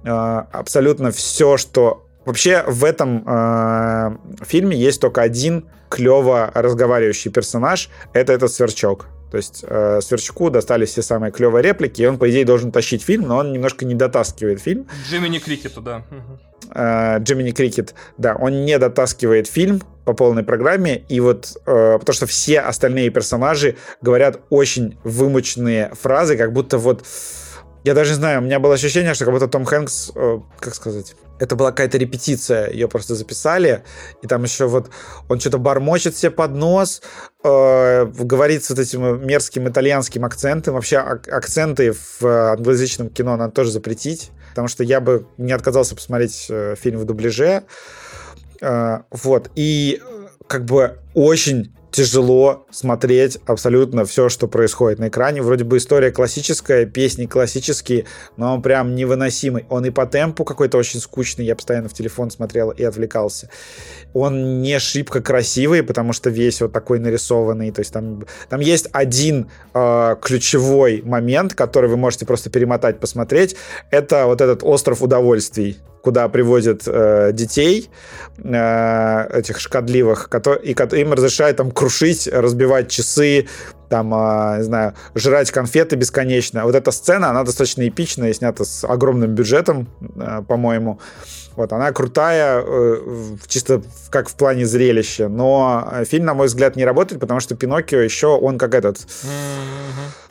Э, 0.03 0.43
Абсолютно 0.51 1.11
все, 1.11 1.57
что... 1.57 2.05
Вообще 2.25 2.63
в 2.67 2.83
этом 2.83 3.23
э, 3.25 4.17
фильме 4.45 4.77
есть 4.77 5.01
только 5.01 5.21
один 5.21 5.65
клево 5.89 6.51
разговаривающий 6.53 7.31
персонаж, 7.31 7.89
это 8.13 8.33
этот 8.33 8.51
Сверчок. 8.51 9.07
То 9.31 9.37
есть 9.37 9.63
э, 9.67 9.99
Сверчку 10.01 10.49
достались 10.49 10.89
все 10.89 11.01
самые 11.01 11.31
клевые 11.31 11.63
реплики, 11.63 12.01
и 12.01 12.05
он, 12.05 12.17
по 12.17 12.29
идее, 12.29 12.45
должен 12.45 12.71
тащить 12.71 13.03
фильм, 13.03 13.27
но 13.27 13.37
он 13.37 13.51
немножко 13.51 13.85
не 13.85 13.95
дотаскивает 13.95 14.59
фильм. 14.59 14.87
Джимини 15.09 15.39
Крикету, 15.39 15.81
да. 15.81 16.03
Э, 16.73 17.19
Джимини 17.19 17.51
Крикет, 17.51 17.93
да, 18.17 18.35
он 18.35 18.65
не 18.65 18.77
дотаскивает 18.77 19.47
фильм 19.47 19.81
по 20.09 20.13
полной 20.13 20.41
программе, 20.41 21.05
и 21.07 21.19
вот 21.19 21.55
э, 21.67 21.99
потому 21.99 22.15
что 22.15 22.25
все 22.25 22.61
остальные 22.61 23.11
персонажи 23.11 23.77
говорят 24.01 24.39
очень 24.49 24.97
вымученные 25.03 25.91
фразы, 25.93 26.35
как 26.35 26.51
будто 26.51 26.79
вот 26.79 27.05
я 27.83 27.93
даже 27.93 28.09
не 28.09 28.15
знаю, 28.15 28.39
у 28.39 28.43
меня 28.43 28.59
было 28.59 28.73
ощущение, 28.73 29.13
что 29.13 29.25
как 29.25 29.35
будто 29.35 29.47
Том 29.47 29.65
Хэнкс, 29.65 30.11
э, 30.15 30.39
как 30.59 30.73
сказать, 30.73 31.15
это 31.39 31.55
была 31.55 31.69
какая-то 31.69 31.99
репетиция, 31.99 32.71
ее 32.71 32.87
просто 32.87 33.13
записали, 33.13 33.83
и 34.23 34.27
там 34.27 34.43
еще 34.43 34.65
вот 34.65 34.89
он 35.29 35.39
что-то 35.39 35.59
бормочет 35.59 36.17
себе 36.17 36.31
под 36.31 36.55
нос, 36.55 37.03
э, 37.43 38.05
говорит 38.05 38.63
с 38.63 38.71
вот 38.71 38.79
этим 38.79 39.27
мерзким 39.27 39.69
итальянским 39.69 40.25
акцентом. 40.25 40.73
Вообще 40.73 40.97
ак- 40.97 41.27
акценты 41.27 41.93
в 42.19 42.23
англоязычном 42.23 43.09
кино 43.09 43.37
надо 43.37 43.53
тоже 43.53 43.69
запретить, 43.69 44.31
потому 44.49 44.67
что 44.67 44.83
я 44.83 45.01
бы 45.01 45.27
не 45.37 45.53
отказался 45.53 45.93
посмотреть 45.95 46.47
э, 46.49 46.73
фильм 46.81 46.97
в 46.97 47.05
дубляже. 47.05 47.63
Э, 48.61 48.99
вот, 49.11 49.51
и 49.55 50.01
э, 50.01 50.27
как 50.47 50.65
бы 50.65 50.99
очень 51.13 51.71
тяжело 51.91 52.67
смотреть 52.69 53.39
абсолютно 53.45 54.05
все, 54.05 54.29
что 54.29 54.47
происходит 54.47 54.99
на 54.99 55.07
экране. 55.07 55.41
Вроде 55.41 55.63
бы 55.63 55.77
история 55.77 56.11
классическая, 56.11 56.85
песни 56.85 57.25
классические, 57.25 58.05
но 58.37 58.53
он 58.53 58.61
прям 58.61 58.95
невыносимый. 58.95 59.65
Он 59.69 59.85
и 59.85 59.89
по 59.89 60.05
темпу 60.05 60.43
какой-то 60.43 60.77
очень 60.77 60.99
скучный, 60.99 61.45
я 61.45 61.55
постоянно 61.55 61.89
в 61.89 61.93
телефон 61.93 62.31
смотрел 62.31 62.69
и 62.69 62.83
отвлекался. 62.83 63.49
Он 64.13 64.61
не 64.61 64.79
шибко 64.79 65.21
красивый, 65.21 65.83
потому 65.83 66.13
что 66.13 66.29
весь 66.29 66.61
вот 66.61 66.71
такой 66.71 66.99
нарисованный. 66.99 67.71
То 67.71 67.79
есть 67.79 67.93
там, 67.93 68.25
там 68.49 68.59
есть 68.59 68.87
один 68.91 69.49
э, 69.73 70.15
ключевой 70.21 71.01
момент, 71.03 71.53
который 71.53 71.89
вы 71.89 71.97
можете 71.97 72.25
просто 72.25 72.49
перемотать, 72.49 72.99
посмотреть. 72.99 73.55
Это 73.91 74.25
вот 74.25 74.41
этот 74.41 74.63
остров 74.63 75.01
удовольствий 75.01 75.79
куда 76.01 76.27
привозят 76.29 76.83
э, 76.85 77.31
детей 77.33 77.89
э, 78.37 79.27
этих 79.33 79.59
шкодливых, 79.59 80.29
кото- 80.29 80.55
и 80.55 81.01
им 81.01 81.13
разрешают 81.13 81.57
там 81.57 81.71
крушить, 81.71 82.27
разбивать 82.27 82.89
часы, 82.89 83.47
там, 83.89 84.13
э, 84.13 84.57
не 84.57 84.63
знаю, 84.63 84.93
жрать 85.15 85.51
конфеты 85.51 85.95
бесконечно. 85.95 86.63
Вот 86.63 86.75
эта 86.75 86.91
сцена, 86.91 87.29
она 87.29 87.43
достаточно 87.43 87.87
эпичная, 87.87 88.33
снята 88.33 88.63
с 88.63 88.83
огромным 88.83 89.35
бюджетом, 89.35 89.87
э, 89.99 90.41
по-моему. 90.47 90.99
Вот, 91.55 91.73
она 91.73 91.91
крутая, 91.91 92.63
э, 92.65 92.97
чисто 93.47 93.81
как 94.09 94.29
в 94.29 94.35
плане 94.35 94.65
зрелища, 94.65 95.27
но 95.27 95.89
э, 95.91 96.05
фильм, 96.05 96.25
на 96.25 96.33
мой 96.33 96.47
взгляд, 96.47 96.77
не 96.77 96.85
работает, 96.85 97.19
потому 97.19 97.41
что 97.41 97.55
Пиноккио 97.55 97.99
еще, 97.99 98.27
он 98.27 98.57
как 98.57 98.75
этот, 98.75 98.99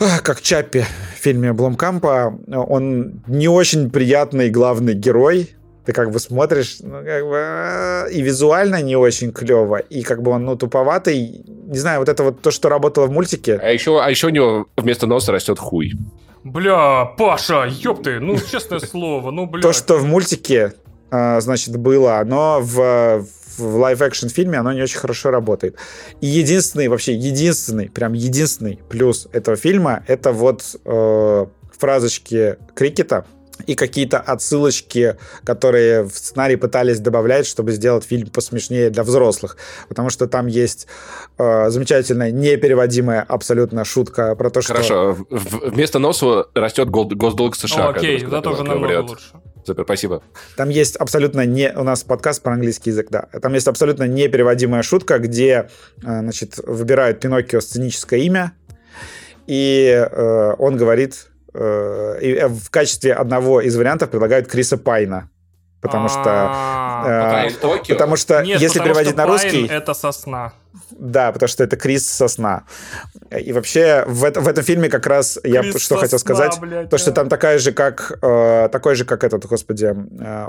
а, 0.01 0.21
как 0.21 0.41
Чаппи 0.41 0.87
в 1.15 1.23
фильме 1.23 1.53
Бломкампа, 1.53 2.39
он 2.47 3.23
не 3.27 3.49
очень 3.49 3.91
приятный 3.91 4.49
главный 4.49 4.95
герой, 4.95 5.55
ты 5.89 5.95
как 5.95 6.11
бы 6.11 6.19
смотришь, 6.19 6.81
ну, 6.83 7.03
как 7.03 7.25
бы, 7.25 7.37
а, 7.39 8.07
и 8.09 8.21
визуально 8.21 8.83
не 8.83 8.95
очень 8.95 9.33
клево, 9.33 9.79
и 9.79 10.03
как 10.03 10.21
бы 10.21 10.33
он, 10.33 10.45
ну, 10.45 10.55
туповатый. 10.55 11.43
Не 11.47 11.79
знаю, 11.79 12.01
вот 12.01 12.11
это 12.11 12.25
вот 12.25 12.43
то, 12.43 12.51
что 12.51 12.69
работало 12.69 13.07
в 13.07 13.11
мультике. 13.11 13.59
А 13.63 13.71
еще, 13.71 13.99
а 13.99 14.11
еще 14.11 14.27
у 14.27 14.31
него 14.31 14.67
вместо 14.77 15.07
носа 15.07 15.33
растет 15.33 15.59
хуй. 15.59 15.93
Бля, 16.45 17.07
Паша, 17.17 17.65
ёпты, 17.65 18.21
ну, 18.21 18.37
честное 18.39 18.81
слово, 18.81 19.31
ну, 19.31 19.47
бля. 19.47 19.63
То, 19.63 19.73
что 19.73 19.97
в 19.97 20.05
мультике, 20.05 20.75
а, 21.11 21.41
значит, 21.41 21.75
было, 21.79 22.19
оно 22.19 22.61
в, 22.61 23.25
в 23.57 23.77
live-action 23.77 24.29
фильме, 24.29 24.59
оно 24.59 24.75
не 24.75 24.83
очень 24.83 24.99
хорошо 24.99 25.31
работает. 25.31 25.77
И 26.21 26.27
единственный, 26.27 26.89
вообще 26.89 27.15
единственный, 27.15 27.89
прям 27.89 28.13
единственный 28.13 28.79
плюс 28.91 29.27
этого 29.33 29.57
фильма, 29.57 30.05
это 30.07 30.33
вот 30.33 30.65
э, 30.85 31.47
фразочки 31.79 32.59
Крикета, 32.75 33.25
и 33.67 33.75
какие-то 33.75 34.19
отсылочки, 34.19 35.17
которые 35.45 36.05
в 36.05 36.13
сценарий 36.13 36.57
пытались 36.57 37.01
добавлять, 37.01 37.47
чтобы 37.47 37.73
сделать 37.73 38.05
фильм 38.05 38.29
посмешнее 38.29 38.91
для 38.91 39.03
взрослых. 39.03 39.57
Потому 39.89 40.11
что 40.11 40.27
там 40.27 40.47
есть 40.47 40.87
э, 41.39 41.71
замечательная, 41.71 42.31
непереводимая 42.31 43.23
абсолютно 43.23 43.85
шутка 43.85 44.35
про 44.37 44.51
то, 44.51 44.63
что... 44.63 44.75
Хорошо, 44.75 45.13
в- 45.13 45.27
в- 45.31 45.71
вместо 45.71 45.99
носа 45.99 46.47
растет 46.55 46.89
госдолг 46.89 47.57
США. 47.57 47.89
О, 47.89 47.91
окей, 47.91 48.25
да, 48.25 48.41
тоже 48.41 48.63
намного 48.63 48.87
вариант. 48.87 49.11
лучше. 49.11 49.25
Супер, 49.67 49.85
спасибо. 49.85 50.23
Там 50.57 50.71
есть 50.71 50.97
абсолютно 50.97 51.45
не... 51.45 51.73
У 51.77 51.83
нас 51.83 52.03
подкаст 52.05 52.43
про 52.43 52.53
английский 52.55 52.91
язык, 52.91 53.09
да. 53.11 53.29
Там 53.43 53.53
есть 53.53 53.69
абсолютно 53.69 54.05
непереводимая 54.05 54.83
шутка, 54.83 55.19
где, 55.19 55.69
э, 56.03 56.21
значит, 56.21 56.59
выбирают 56.65 57.21
Пиноккио 57.21 57.61
сценическое 57.61 58.21
имя, 58.21 58.53
и 59.47 60.07
э, 60.11 60.55
он 60.59 60.77
говорит... 60.77 61.27
э, 61.59 62.19
и, 62.23 62.33
э, 62.35 62.49
в 62.49 62.71
качестве 62.71 63.13
одного 63.15 63.61
из 63.61 63.77
вариантов 63.77 64.11
предлагают 64.11 64.47
Криса 64.49 64.77
Пайна. 64.77 65.29
Потому 65.81 66.09
что, 66.09 66.23
А, 66.27 67.47
э, 67.47 67.51
потому 67.89 68.17
что 68.17 68.43
если 68.43 68.81
переводить 68.81 69.17
на 69.17 69.27
русский, 69.27 69.65
это 69.67 69.95
сосна. 69.95 70.53
да, 70.91 71.31
потому 71.31 71.49
что 71.49 71.63
это 71.63 71.77
Крис 71.77 72.09
Сосна. 72.11 72.65
И 73.31 73.53
вообще 73.53 74.03
в, 74.09 74.25
это- 74.25 74.41
в 74.41 74.49
этом 74.49 74.65
фильме 74.65 74.89
как 74.89 75.07
раз 75.07 75.39
я 75.45 75.63
что 75.63 75.97
хотел 75.97 76.19
сказать, 76.19 76.59
блядь, 76.61 76.91
то 76.91 76.99
что 76.99 77.13
там 77.13 77.29
такая 77.29 77.59
же 77.61 77.71
как 77.71 78.19
э, 78.23 78.69
такой 78.73 78.97
же 78.97 79.05
как 79.05 79.23
этот, 79.23 79.47
господи, 79.47 79.95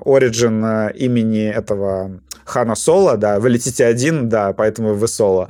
Ориджин 0.03 0.89
имени 0.95 1.47
этого 1.47 2.19
Хана 2.45 2.73
Соло, 2.75 3.15
да, 3.15 3.39
вы 3.39 3.49
летите 3.49 3.85
один, 3.85 4.29
да, 4.29 4.53
поэтому 4.53 4.95
вы 4.95 5.07
Соло. 5.07 5.47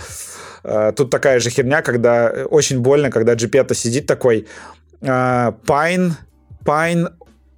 Э, 0.64 0.92
Тут 0.94 1.10
такая 1.10 1.40
же 1.40 1.50
херня, 1.50 1.82
когда 1.82 2.34
очень 2.50 2.80
больно, 2.82 3.10
когда 3.10 3.34
Джипетто 3.36 3.74
сидит 3.76 4.08
такой 4.08 4.46
Pine, 5.00 6.16
Pine, 6.66 7.10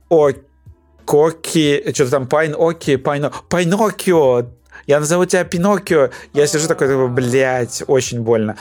о, 0.10 0.30
Коки, 1.06 1.84
что-то 1.94 2.12
там 2.12 2.28
Pine, 2.28 2.56
Оки, 2.58 2.96
Пайно, 2.98 3.32
Пайнокио, 3.50 4.46
я 4.88 5.00
назову 5.00 5.26
тебя 5.26 5.44
Пиноккио. 5.44 6.10
Я 6.34 6.48
сижу 6.48 6.68
такой, 6.68 6.88
такой, 6.88 7.10
блядь, 7.10 7.84
очень 7.88 8.22
больно. 8.22 8.58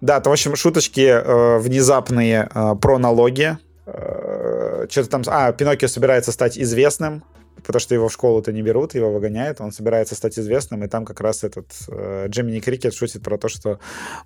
Да, 0.00 0.20
там, 0.20 0.30
в 0.30 0.34
общем, 0.34 0.56
шуточки 0.56 1.00
э, 1.00 1.58
внезапные 1.58 2.48
э, 2.52 2.74
про 2.80 2.98
налоги. 2.98 3.58
Э, 3.86 4.86
что-то 4.90 5.08
там... 5.08 5.22
А, 5.26 5.52
Пиноккио 5.52 5.88
собирается 5.88 6.32
стать 6.32 6.58
известным, 6.58 7.22
потому 7.56 7.80
что 7.80 7.94
его 7.94 8.08
в 8.08 8.12
школу-то 8.12 8.52
не 8.52 8.62
берут, 8.62 8.94
его 8.94 9.12
выгоняют. 9.12 9.60
Он 9.60 9.72
собирается 9.72 10.14
стать 10.14 10.38
известным, 10.38 10.82
и 10.84 10.88
там 10.88 11.04
как 11.04 11.20
раз 11.20 11.44
этот 11.44 11.66
э, 11.88 12.26
Джимини 12.28 12.60
Крикет 12.60 12.94
шутит 12.94 13.22
про 13.22 13.38
то, 13.38 13.48
что, 13.48 13.78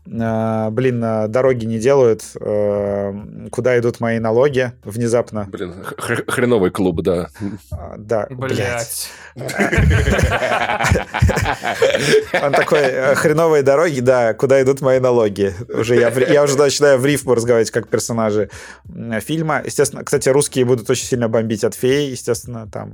э, 0.06 0.70
блин, 0.70 1.02
э, 1.04 1.28
дороги 1.28 1.64
не 1.66 1.78
делают, 1.78 2.22
э, 2.40 3.12
куда 3.50 3.78
идут 3.78 4.00
мои 4.00 4.18
налоги 4.18 4.72
внезапно. 4.84 5.44
Блин, 5.50 5.74
х- 5.96 6.22
хреновый 6.28 6.70
клуб, 6.70 7.02
да. 7.02 7.28
А, 7.70 7.94
Да, 7.98 8.26
блядь. 8.30 8.56
Блять. 8.56 9.10
Он 12.42 12.52
такой, 12.52 12.78
э, 12.80 13.14
хреновые 13.14 13.62
дороги, 13.62 14.00
да, 14.00 14.34
куда 14.34 14.60
идут 14.62 14.80
мои 14.80 14.98
налоги. 15.00 15.54
Уже 15.72 15.96
я, 15.96 16.42
уже 16.42 16.56
начинаю 16.56 16.98
в 16.98 17.06
рифму 17.06 17.34
разговаривать 17.34 17.70
как 17.70 17.88
персонажи 17.88 18.50
фильма. 19.20 19.62
Естественно, 19.64 20.04
кстати, 20.04 20.28
русские 20.28 20.64
будут 20.64 20.88
очень 20.90 21.06
сильно 21.06 21.28
бомбить 21.28 21.64
от 21.64 21.74
феи, 21.74 22.10
естественно, 22.10 22.68
там, 22.70 22.92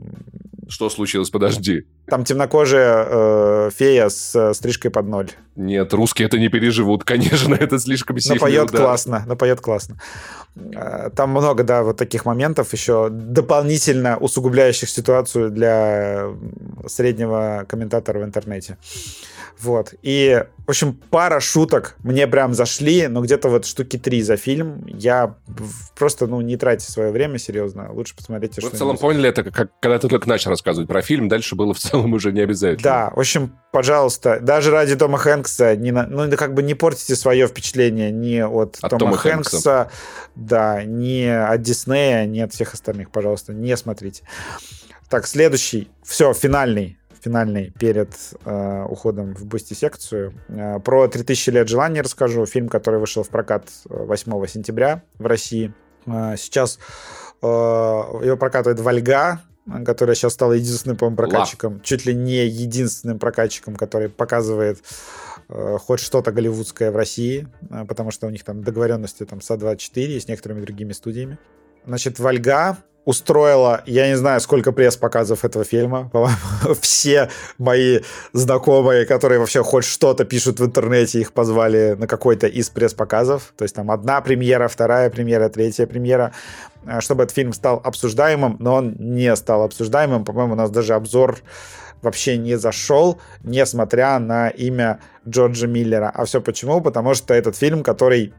Что 0.69 0.89
случилось? 0.89 1.28
Подожди. 1.28 1.85
там 2.07 2.24
темнокожая 2.24 3.07
э, 3.09 3.70
фея 3.77 4.09
с 4.09 4.35
э, 4.35 4.55
стрижкой 4.55 4.90
под 4.90 5.07
ноль. 5.07 5.31
Нет, 5.55 5.93
русские 5.93 6.27
это 6.27 6.39
не 6.39 6.49
переживут, 6.49 7.05
конечно, 7.12 7.55
это 7.55 7.78
слишком 7.78 8.19
сильно. 8.19 8.36
Напоет 8.36 8.70
классно, 8.70 9.24
напоет 9.27 9.61
классно. 9.61 9.97
Э, 10.57 11.11
Там 11.15 11.31
много, 11.31 11.62
да, 11.62 11.82
вот 11.82 11.97
таких 11.99 12.24
моментов 12.24 12.73
еще 12.73 13.09
дополнительно 13.11 14.16
усугубляющих 14.16 14.89
ситуацию 14.89 15.51
для 15.51 16.31
среднего 16.86 17.66
комментатора 17.69 18.20
в 18.20 18.24
интернете. 18.24 18.78
Вот. 19.61 19.94
И, 20.03 20.44
в 20.66 20.70
общем, 20.70 20.99
пара 21.11 21.39
шуток 21.39 21.94
мне 22.03 22.27
прям 22.27 22.53
зашли, 22.53 23.07
но 23.07 23.20
где-то 23.20 23.49
вот 23.49 23.65
штуки 23.65 23.97
три 23.97 24.23
за 24.23 24.36
фильм. 24.36 24.85
Я 24.86 25.36
просто, 25.97 26.27
ну, 26.27 26.40
не 26.40 26.57
тратьте 26.57 26.90
свое 26.90 27.12
время, 27.12 27.39
серьезно. 27.39 27.93
Лучше 27.93 28.16
посмотрите, 28.16 28.55
Вы 28.57 28.69
что 28.69 28.77
в 28.77 28.78
целом 28.78 28.97
поняли 28.99 29.28
это, 29.28 29.44
как, 29.44 29.70
когда 29.81 29.99
ты 29.99 30.09
только 30.12 30.28
начал 30.28 30.51
рассказывать 30.51 30.89
про 30.89 31.02
фильм, 31.02 31.28
дальше 31.28 31.55
было 31.56 31.74
в 31.74 31.78
целом 31.78 32.12
уже 32.12 32.32
не 32.32 32.40
обязательно. 32.40 32.82
Да, 32.82 33.10
в 33.14 33.18
общем, 33.18 33.56
пожалуйста, 33.72 34.39
даже 34.40 34.70
ради 34.70 34.94
Тома 34.94 35.18
Хэнкса, 35.18 35.76
не 35.76 35.90
на- 35.90 36.06
ну, 36.06 36.30
как 36.36 36.55
бы 36.55 36.62
не 36.62 36.74
портите 36.74 37.16
свое 37.16 37.47
впечатление 37.48 38.10
ни 38.10 38.39
от, 38.39 38.78
От 38.80 38.90
Тома, 38.90 38.98
Тома 39.01 39.16
Хэнкса, 39.16 39.90
да, 40.34 40.84
ни 40.84 41.24
от 41.26 41.60
Диснея, 41.62 42.26
ни 42.26 42.40
от 42.40 42.52
всех 42.52 42.74
остальных, 42.74 43.10
пожалуйста, 43.10 43.52
не 43.52 43.76
смотрите. 43.76 44.22
Так, 45.09 45.26
следующий, 45.26 45.90
все, 46.05 46.32
финальный, 46.32 46.98
финальный 47.20 47.70
перед 47.78 48.10
э, 48.44 48.84
уходом 48.89 49.34
в 49.34 49.44
Бусти-секцию. 49.47 50.34
Э, 50.48 50.80
про 50.80 51.06
«3000 51.06 51.51
лет 51.52 51.68
желаний» 51.68 52.01
расскажу. 52.01 52.47
Фильм, 52.47 52.68
который 52.68 52.98
вышел 52.98 53.22
в 53.22 53.28
прокат 53.28 53.64
э, 53.89 54.05
8 54.05 54.47
сентября 54.47 55.02
в 55.18 55.26
России. 55.26 55.72
Э, 56.06 56.34
сейчас 56.36 56.78
э, 57.43 57.47
его 57.47 58.36
прокатывает 58.36 58.80
Вольга, 58.80 59.40
э, 59.44 59.52
которая 59.84 60.16
сейчас 60.16 60.32
стала 60.32 60.52
единственным, 60.52 60.97
по-моему, 60.97 61.16
прокатчиком, 61.16 61.80
чуть 61.82 62.06
ли 62.06 62.14
не 62.14 62.47
единственным 62.47 63.18
прокатчиком, 63.18 63.76
который 63.76 64.09
показывает 64.09 64.82
э, 65.48 65.78
хоть 65.78 66.01
что-то 66.01 66.32
голливудское 66.32 66.90
в 66.90 66.97
России, 66.97 67.48
э, 67.70 67.84
потому 67.86 68.10
что 68.10 68.26
у 68.26 68.30
них 68.30 68.44
там 68.44 68.62
договоренности 68.62 69.24
там 69.24 69.40
с 69.40 69.51
А24 69.51 70.06
и 70.06 70.20
с 70.20 70.28
некоторыми 70.28 70.60
другими 70.62 70.93
студиями. 70.93 71.39
Значит, 71.86 72.18
Вольга 72.18 72.78
устроила, 73.05 73.83
я 73.87 74.09
не 74.09 74.16
знаю, 74.16 74.41
сколько 74.41 74.73
пресс-показов 74.73 75.45
этого 75.45 75.65
фильма. 75.65 76.09
По-моему, 76.12 76.37
все 76.81 77.31
мои 77.59 78.01
знакомые, 78.33 79.07
которые 79.07 79.39
вообще 79.39 79.62
хоть 79.62 79.85
что-то 79.85 80.24
пишут 80.24 80.61
в 80.61 80.65
интернете, 80.65 81.20
их 81.20 81.33
позвали 81.33 81.97
на 81.99 82.07
какой-то 82.07 82.47
из 82.47 82.70
пресс-показов. 82.70 83.53
То 83.57 83.65
есть 83.65 83.74
там 83.74 83.91
одна 83.91 84.20
премьера, 84.20 84.69
вторая 84.69 85.11
премьера, 85.11 85.49
третья 85.49 85.87
премьера, 85.87 86.33
э, 86.87 87.01
чтобы 87.01 87.24
этот 87.24 87.35
фильм 87.35 87.53
стал 87.53 87.81
обсуждаемым, 87.83 88.57
но 88.61 88.74
он 88.74 88.97
не 88.99 89.35
стал 89.37 89.62
обсуждаемым. 89.62 90.24
По-моему, 90.24 90.53
у 90.53 90.57
нас 90.57 90.70
даже 90.70 90.95
обзор 90.95 91.39
вообще 92.03 92.37
не 92.37 92.57
зашел, 92.57 93.20
несмотря 93.43 94.19
на 94.19 94.49
имя 94.49 95.01
Джорджа 95.29 95.66
Миллера. 95.66 96.11
А 96.12 96.24
все 96.24 96.41
почему? 96.41 96.81
Потому 96.81 97.15
что 97.15 97.33
этот 97.35 97.57
фильм, 97.57 97.83
который, 97.83 98.35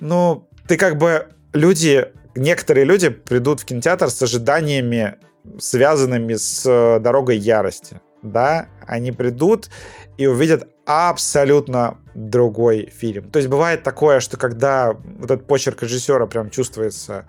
ну, 0.00 0.48
ты 0.66 0.76
как 0.76 0.98
бы 0.98 1.28
люди, 1.52 2.08
некоторые 2.34 2.84
люди 2.84 3.08
придут 3.08 3.60
в 3.60 3.64
кинотеатр 3.64 4.10
с 4.10 4.22
ожиданиями, 4.22 5.16
связанными 5.58 6.34
с 6.34 6.64
э, 6.66 7.00
дорогой 7.00 7.36
ярости. 7.36 8.00
Да, 8.22 8.68
они 8.86 9.12
придут 9.12 9.68
и 10.16 10.26
увидят 10.26 10.66
абсолютно 10.86 11.98
другой 12.14 12.86
фильм. 12.86 13.30
То 13.30 13.38
есть 13.38 13.48
бывает 13.48 13.82
такое, 13.82 14.20
что 14.20 14.36
когда 14.36 14.92
вот 14.92 15.30
этот 15.30 15.46
почерк 15.46 15.82
режиссера 15.82 16.26
прям 16.26 16.50
чувствуется 16.50 17.26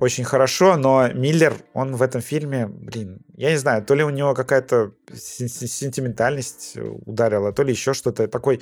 очень 0.00 0.24
хорошо, 0.24 0.76
но 0.76 1.08
Миллер, 1.12 1.54
он 1.74 1.94
в 1.94 2.02
этом 2.02 2.22
фильме, 2.22 2.66
блин, 2.66 3.20
я 3.36 3.50
не 3.50 3.56
знаю, 3.56 3.84
то 3.84 3.94
ли 3.94 4.02
у 4.02 4.10
него 4.10 4.34
какая-то 4.34 4.92
сен- 5.12 5.48
сен- 5.48 5.68
сентиментальность 5.68 6.76
ударила, 7.06 7.52
то 7.52 7.62
ли 7.62 7.70
еще 7.70 7.94
что-то. 7.94 8.26
Такой 8.26 8.60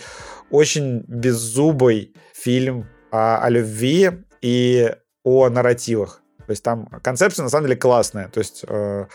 очень 0.51 1.03
беззубый 1.09 2.15
фильм 2.35 2.89
о, 3.11 3.39
о 3.39 3.49
любви 3.49 4.11
и 4.43 4.95
о 5.25 5.49
нарративах. 5.49 6.23
То 6.51 6.53
есть 6.53 6.65
там 6.65 6.87
концепция 7.05 7.45
на 7.45 7.49
самом 7.49 7.67
деле 7.67 7.77
классная. 7.77 8.27
То 8.27 8.41
есть 8.41 8.65
э, 8.67 9.07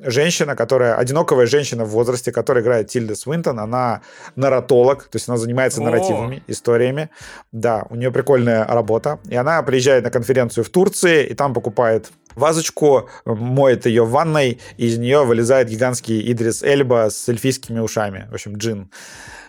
женщина, 0.00 0.56
которая 0.56 0.94
одиноковая 0.94 1.44
женщина 1.44 1.84
в 1.84 1.90
возрасте, 1.90 2.32
которая 2.32 2.64
играет 2.64 2.88
Тильда 2.88 3.14
Свинтон, 3.14 3.60
она 3.60 4.00
нарратолог, 4.36 5.04
то 5.04 5.16
есть 5.16 5.28
она 5.28 5.36
занимается 5.36 5.82
О. 5.82 5.84
нарративами, 5.84 6.42
историями. 6.46 7.10
Да, 7.52 7.84
у 7.90 7.94
нее 7.94 8.10
прикольная 8.10 8.64
работа. 8.64 9.18
И 9.28 9.36
она 9.36 9.62
приезжает 9.62 10.02
на 10.02 10.10
конференцию 10.10 10.64
в 10.64 10.70
Турции, 10.70 11.26
и 11.26 11.34
там 11.34 11.52
покупает 11.52 12.10
вазочку, 12.34 13.10
моет 13.26 13.84
ее 13.84 14.04
в 14.04 14.10
ванной, 14.10 14.58
и 14.78 14.86
из 14.86 14.96
нее 14.96 15.24
вылезает 15.24 15.68
гигантский 15.68 16.32
Идрис 16.32 16.62
Эльба 16.62 17.10
с 17.10 17.28
эльфийскими 17.28 17.80
ушами. 17.80 18.28
В 18.30 18.32
общем, 18.34 18.56
джин. 18.56 18.90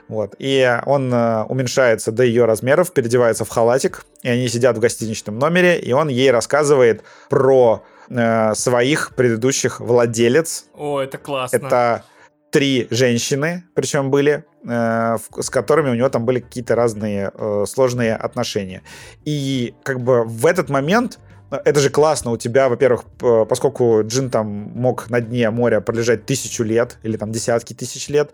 Вот. 0.09 0.35
И 0.39 0.77
он 0.85 1.13
э, 1.13 1.43
уменьшается 1.43 2.11
до 2.11 2.23
ее 2.23 2.45
размеров, 2.45 2.91
переодевается 2.91 3.45
в 3.45 3.49
халатик, 3.49 4.05
и 4.23 4.29
они 4.29 4.47
сидят 4.49 4.75
в 4.75 4.79
гостиничном 4.79 5.37
номере, 5.39 5.79
и 5.79 5.93
он 5.93 6.09
ей 6.09 6.31
рассказывает 6.31 7.03
про 7.29 7.83
э, 8.09 8.53
своих 8.55 9.13
предыдущих 9.15 9.79
владелец. 9.79 10.65
О, 10.73 10.99
это 10.99 11.17
классно. 11.19 11.55
Это 11.55 12.03
три 12.49 12.87
женщины, 12.89 13.63
причем 13.75 14.09
были, 14.09 14.43
э, 14.67 15.17
в- 15.29 15.41
с 15.43 15.49
которыми 15.51 15.91
у 15.91 15.93
него 15.93 16.09
там 16.09 16.25
были 16.25 16.39
какие-то 16.39 16.75
разные 16.75 17.31
э, 17.33 17.65
сложные 17.67 18.15
отношения. 18.15 18.81
И 19.25 19.75
как 19.83 20.01
бы 20.01 20.23
в 20.25 20.47
этот 20.47 20.69
момент 20.69 21.19
это 21.51 21.79
же 21.79 21.89
классно 21.89 22.31
у 22.31 22.37
тебя, 22.37 22.69
во-первых, 22.69 23.03
поскольку 23.47 24.01
Джин 24.03 24.29
там 24.29 24.47
мог 24.47 25.09
на 25.09 25.21
дне 25.21 25.49
моря 25.49 25.81
пролежать 25.81 26.25
тысячу 26.25 26.63
лет 26.63 26.97
или 27.03 27.17
там 27.17 27.31
десятки 27.31 27.73
тысяч 27.73 28.09
лет, 28.09 28.31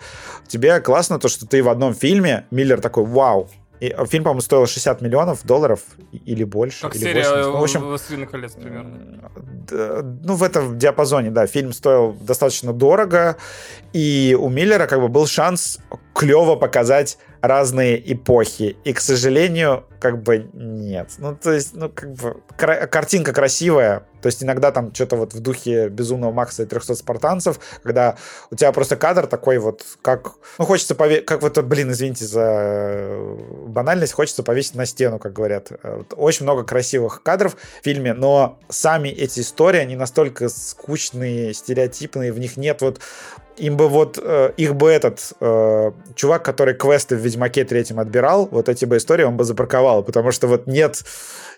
тебе 0.47 0.79
классно 0.79 1.19
то, 1.19 1.27
что 1.27 1.47
ты 1.47 1.63
в 1.63 1.69
одном 1.69 1.93
фильме, 1.93 2.45
Миллер 2.51 2.81
такой, 2.81 3.05
вау, 3.05 3.49
и 3.79 3.87
э, 3.87 4.05
фильм, 4.05 4.23
по-моему, 4.23 4.41
стоил 4.41 4.65
60 4.67 5.01
миллионов 5.01 5.45
долларов 5.45 5.81
или 6.11 6.43
больше. 6.43 6.81
Как 6.81 6.95
или 6.95 7.03
серия 7.03 7.23
80. 7.23 7.45
Ну, 7.45 7.59
в 7.59 7.63
общем, 7.63 7.81
«Властелина 7.81 8.25
колец» 8.27 8.53
примерно. 8.53 9.29
Д- 9.35 10.01
ну, 10.23 10.35
в 10.35 10.43
этом 10.43 10.77
диапазоне, 10.77 11.31
да, 11.31 11.45
фильм 11.47 11.73
стоил 11.73 12.13
достаточно 12.13 12.73
дорого, 12.73 13.37
и 13.93 14.37
у 14.39 14.49
Миллера 14.49 14.87
как 14.87 15.01
бы 15.01 15.07
был 15.07 15.27
шанс 15.27 15.79
клево 16.15 16.55
показать 16.55 17.17
разные 17.41 18.01
эпохи. 18.13 18.77
И, 18.85 18.93
к 18.93 19.01
сожалению, 19.01 19.83
как 19.99 20.23
бы 20.23 20.49
нет. 20.53 21.09
Ну, 21.17 21.35
то 21.35 21.51
есть, 21.51 21.75
ну, 21.75 21.89
как 21.89 22.13
бы, 22.13 22.41
картинка 22.57 23.33
красивая, 23.33 24.05
то 24.21 24.27
есть 24.27 24.41
иногда 24.41 24.71
там 24.71 24.93
что-то 24.95 25.17
вот 25.17 25.33
в 25.33 25.39
духе 25.41 25.89
Безумного 25.89 26.31
Макса 26.31 26.63
и 26.63 26.65
300 26.65 26.95
спартанцев, 26.95 27.59
когда 27.83 28.15
у 28.49 28.55
тебя 28.55 28.71
просто 28.71 28.95
кадр 28.95 29.27
такой 29.27 29.57
вот, 29.59 29.83
как... 30.01 30.31
Ну, 30.57 30.65
хочется 30.65 30.95
повесить... 30.95 31.25
Как 31.25 31.41
вот, 31.41 31.61
блин, 31.63 31.91
извините 31.91 32.25
за 32.25 32.41
э, 32.41 33.37
банальность, 33.67 34.13
хочется 34.13 34.41
повесить 34.41 34.75
на 34.75 34.85
стену, 34.85 35.19
как 35.19 35.33
говорят. 35.33 35.69
Очень 36.15 36.45
много 36.45 36.63
красивых 36.63 37.21
кадров 37.23 37.55
в 37.55 37.83
фильме, 37.83 38.13
но 38.13 38.57
сами 38.69 39.09
эти 39.09 39.41
истории, 39.41 39.79
они 39.79 39.95
настолько 39.95 40.49
скучные, 40.49 41.53
стереотипные, 41.53 42.31
в 42.31 42.39
них 42.39 42.57
нет 42.57 42.81
вот 42.81 43.01
им 43.57 43.77
бы 43.77 43.87
вот 43.87 44.19
э, 44.21 44.51
их 44.57 44.75
бы 44.75 44.89
этот 44.89 45.33
э, 45.39 45.91
чувак, 46.15 46.43
который 46.43 46.73
квесты 46.73 47.15
в 47.15 47.19
Ведьмаке 47.19 47.63
третьем 47.65 47.99
отбирал, 47.99 48.47
вот 48.51 48.69
эти 48.69 48.85
бы 48.85 48.97
истории 48.97 49.23
он 49.23 49.37
бы 49.37 49.43
запарковал, 49.43 50.03
потому 50.03 50.31
что 50.31 50.47
вот 50.47 50.67
нет 50.67 51.03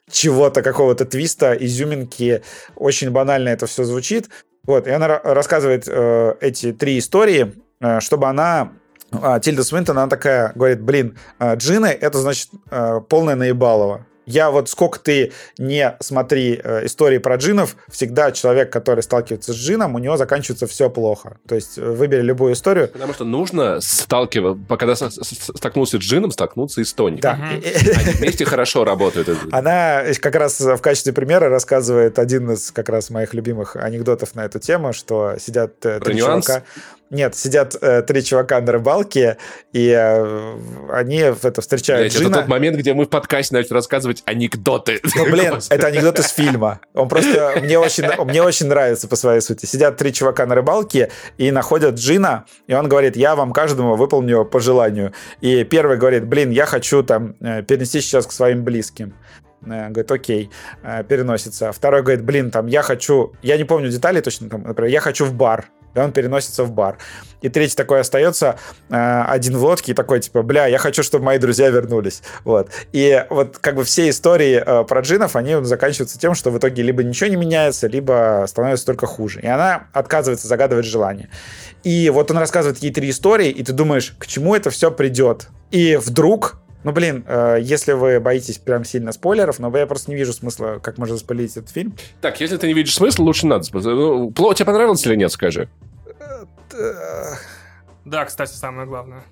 чего-то, 0.09 0.61
какого-то 0.61 1.05
твиста, 1.05 1.53
изюминки, 1.53 2.41
очень 2.75 3.11
банально 3.11 3.49
это 3.49 3.67
все 3.67 3.83
звучит. 3.83 4.29
Вот, 4.65 4.87
и 4.87 4.91
она 4.91 5.07
рассказывает 5.07 5.85
э, 5.87 6.35
эти 6.41 6.73
три 6.73 6.99
истории, 6.99 7.53
э, 7.79 7.99
чтобы 7.99 8.27
она 8.27 8.73
а, 9.11 9.39
Тильда 9.39 9.63
Свинтон, 9.63 9.97
она 9.97 10.07
такая 10.07 10.51
говорит, 10.55 10.81
блин, 10.81 11.17
э, 11.39 11.55
Джины— 11.55 11.87
это, 12.01 12.19
значит, 12.19 12.49
э, 12.69 12.99
полная 13.07 13.35
наебалова 13.35 14.05
я 14.27 14.51
вот 14.51 14.69
сколько 14.69 14.99
ты 14.99 15.31
не 15.57 15.95
смотри 16.01 16.59
э, 16.61 16.85
истории 16.85 17.17
про 17.17 17.37
джинов, 17.37 17.75
всегда 17.89 18.31
человек, 18.31 18.71
который 18.71 19.01
сталкивается 19.01 19.53
с 19.53 19.55
джином, 19.55 19.95
у 19.95 19.99
него 19.99 20.17
заканчивается 20.17 20.67
все 20.67 20.89
плохо. 20.89 21.37
То 21.47 21.55
есть 21.55 21.77
э, 21.77 21.81
выбери 21.81 22.21
любую 22.21 22.53
историю. 22.53 22.89
Потому 22.89 23.13
что 23.13 23.23
нужно 23.23 23.79
сталкиваться, 23.81 24.77
когда 24.77 24.95
столкнулся 24.95 25.97
с 25.97 26.01
джином, 26.01 26.31
столкнуться 26.31 26.81
и 26.81 26.83
с 26.83 26.93
тоником. 26.93 27.21
Да. 27.21 27.49
Они 27.49 28.11
вместе 28.11 28.45
хорошо 28.45 28.83
работают. 28.83 29.29
Она 29.51 30.03
как 30.21 30.35
раз 30.35 30.59
в 30.59 30.79
качестве 30.79 31.13
примера 31.13 31.49
рассказывает 31.49 32.19
один 32.19 32.51
из 32.51 32.71
как 32.71 32.89
раз 32.89 33.09
моих 33.09 33.33
любимых 33.33 33.77
анекдотов 33.77 34.35
на 34.35 34.45
эту 34.45 34.59
тему, 34.59 34.91
что 34.91 35.35
сидят 35.39 35.85
э, 35.85 35.99
три 36.01 36.17
чувака. 36.17 36.63
Нет, 37.09 37.35
сидят 37.35 37.75
э, 37.81 38.01
три 38.01 38.23
чувака 38.23 38.59
на 38.59 38.71
рыбалке, 38.73 39.37
и 39.71 39.89
э, 39.89 40.57
они 40.91 41.17
это, 41.17 41.61
встречают 41.61 42.03
Блять, 42.03 42.13
Джина. 42.13 42.29
Это 42.29 42.39
тот 42.41 42.47
момент, 42.49 42.77
где 42.77 42.93
мы 42.93 43.05
в 43.05 43.09
подкасте 43.09 43.55
начали 43.55 43.73
рассказывать 43.73 44.23
анекдоты. 44.25 44.99
Ну, 45.15 45.25
блин, 45.31 45.59
это 45.69 45.87
анекдот 45.87 46.19
из 46.19 46.29
фильма. 46.29 46.81
Он 46.93 47.07
просто 47.07 47.59
мне 47.61 47.79
очень, 47.79 48.05
мне 48.25 48.41
очень 48.43 48.67
нравится 48.67 49.07
по 49.07 49.15
своей 49.15 49.39
сути. 49.39 49.65
Сидят 49.65 49.95
три 49.95 50.11
чувака 50.11 50.45
на 50.45 50.55
рыбалке 50.55 51.09
и 51.37 51.51
находят 51.51 51.95
Джина, 51.95 52.45
и 52.67 52.73
он 52.73 52.89
говорит, 52.89 53.15
я 53.15 53.35
вам 53.35 53.53
каждому 53.53 53.95
выполню 53.95 54.43
по 54.43 54.59
желанию. 54.59 55.13
И 55.39 55.63
первый 55.63 55.97
говорит, 55.97 56.25
блин, 56.25 56.51
я 56.51 56.65
хочу 56.65 57.03
там 57.03 57.35
э, 57.39 57.63
перенести 57.63 58.01
сейчас 58.01 58.27
к 58.27 58.31
своим 58.33 58.63
близким. 58.63 59.13
Э, 59.65 59.89
говорит, 59.89 60.11
окей, 60.11 60.49
э, 60.83 61.03
переносится. 61.03 61.71
Второй 61.71 62.01
говорит, 62.01 62.23
блин, 62.23 62.51
там, 62.51 62.67
я 62.67 62.81
хочу, 62.81 63.33
я 63.41 63.57
не 63.57 63.63
помню 63.63 63.89
деталей 63.89 64.21
точно, 64.21 64.49
там, 64.49 64.63
например, 64.63 64.91
я 64.91 64.99
хочу 64.99 65.25
в 65.25 65.33
бар 65.33 65.69
и 65.97 66.01
он 66.01 66.11
переносится 66.11 66.63
в 66.63 66.71
бар. 66.71 66.97
И 67.41 67.49
третий 67.49 67.75
такой 67.75 67.99
остается 67.99 68.57
э, 68.89 69.23
один 69.27 69.57
в 69.57 69.63
лодке 69.63 69.91
и 69.91 69.95
такой, 69.95 70.19
типа, 70.19 70.41
бля, 70.41 70.65
я 70.67 70.77
хочу, 70.77 71.03
чтобы 71.03 71.25
мои 71.25 71.37
друзья 71.37 71.69
вернулись. 71.69 72.23
Вот. 72.43 72.69
И 72.91 73.25
вот 73.29 73.57
как 73.59 73.75
бы 73.75 73.83
все 73.83 74.09
истории 74.09 74.63
э, 74.65 74.83
про 74.85 75.01
джинов, 75.01 75.35
они 75.35 75.63
заканчиваются 75.63 76.19
тем, 76.19 76.33
что 76.33 76.49
в 76.49 76.57
итоге 76.57 76.81
либо 76.83 77.03
ничего 77.03 77.29
не 77.29 77.35
меняется, 77.35 77.87
либо 77.87 78.45
становится 78.47 78.85
только 78.85 79.05
хуже. 79.05 79.41
И 79.41 79.47
она 79.47 79.87
отказывается 79.93 80.47
загадывать 80.47 80.85
желание. 80.85 81.29
И 81.83 82.09
вот 82.09 82.31
он 82.31 82.37
рассказывает 82.37 82.79
ей 82.79 82.91
три 82.91 83.09
истории, 83.09 83.49
и 83.49 83.63
ты 83.63 83.71
думаешь, 83.71 84.15
к 84.17 84.25
чему 84.25 84.55
это 84.55 84.69
все 84.69 84.91
придет? 84.91 85.49
И 85.69 85.97
вдруг 85.97 86.59
ну, 86.87 86.93
блин, 86.93 87.25
э, 87.27 87.57
если 87.59 87.91
вы 87.91 88.21
боитесь 88.21 88.59
прям 88.59 88.85
сильно 88.85 89.11
спойлеров, 89.11 89.59
но 89.59 89.77
я 89.77 89.85
просто 89.85 90.09
не 90.09 90.15
вижу 90.15 90.31
смысла, 90.31 90.79
как 90.81 90.97
можно 90.97 91.17
спалить 91.17 91.57
этот 91.57 91.69
фильм. 91.69 91.93
Так, 92.21 92.39
если 92.39 92.55
ты 92.55 92.65
не 92.65 92.73
видишь 92.73 92.95
смысла, 92.95 93.23
лучше 93.23 93.45
надо. 93.45 93.65
Ну, 93.73 94.31
тебе 94.31 94.65
понравилось 94.65 95.05
или 95.05 95.15
нет, 95.17 95.29
скажи. 95.29 95.67
Да, 98.05 98.23
кстати, 98.23 98.53
самое 98.53 98.87
главное. 98.87 99.23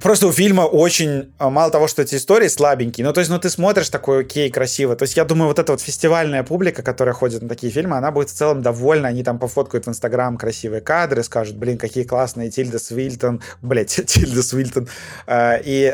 Просто 0.00 0.28
у 0.28 0.32
фильма 0.32 0.62
очень, 0.62 1.32
а, 1.38 1.50
мало 1.50 1.72
того, 1.72 1.88
что 1.88 2.02
эти 2.02 2.14
истории 2.14 2.46
слабенькие, 2.48 3.04
ну, 3.04 3.12
то 3.12 3.20
есть, 3.20 3.30
ну, 3.30 3.38
ты 3.38 3.50
смотришь 3.50 3.88
такой, 3.88 4.20
окей, 4.20 4.50
красиво. 4.50 4.94
То 4.94 5.02
есть, 5.02 5.16
я 5.16 5.24
думаю, 5.24 5.48
вот 5.48 5.58
эта 5.58 5.72
вот 5.72 5.80
фестивальная 5.80 6.44
публика, 6.44 6.82
которая 6.82 7.14
ходит 7.14 7.42
на 7.42 7.48
такие 7.48 7.72
фильмы, 7.72 7.96
она 7.96 8.12
будет 8.12 8.30
в 8.30 8.34
целом 8.34 8.62
довольна. 8.62 9.08
Они 9.08 9.24
там 9.24 9.38
пофоткают 9.38 9.86
в 9.86 9.88
Инстаграм 9.88 10.36
красивые 10.36 10.80
кадры, 10.82 11.22
скажут, 11.24 11.56
блин, 11.56 11.78
какие 11.78 12.04
классные 12.04 12.50
Тильда 12.50 12.78
Свильтон, 12.78 13.42
блядь, 13.60 13.88
Тильда 14.06 14.42
Свильтон, 14.42 14.88
э, 15.26 15.60
и 15.64 15.92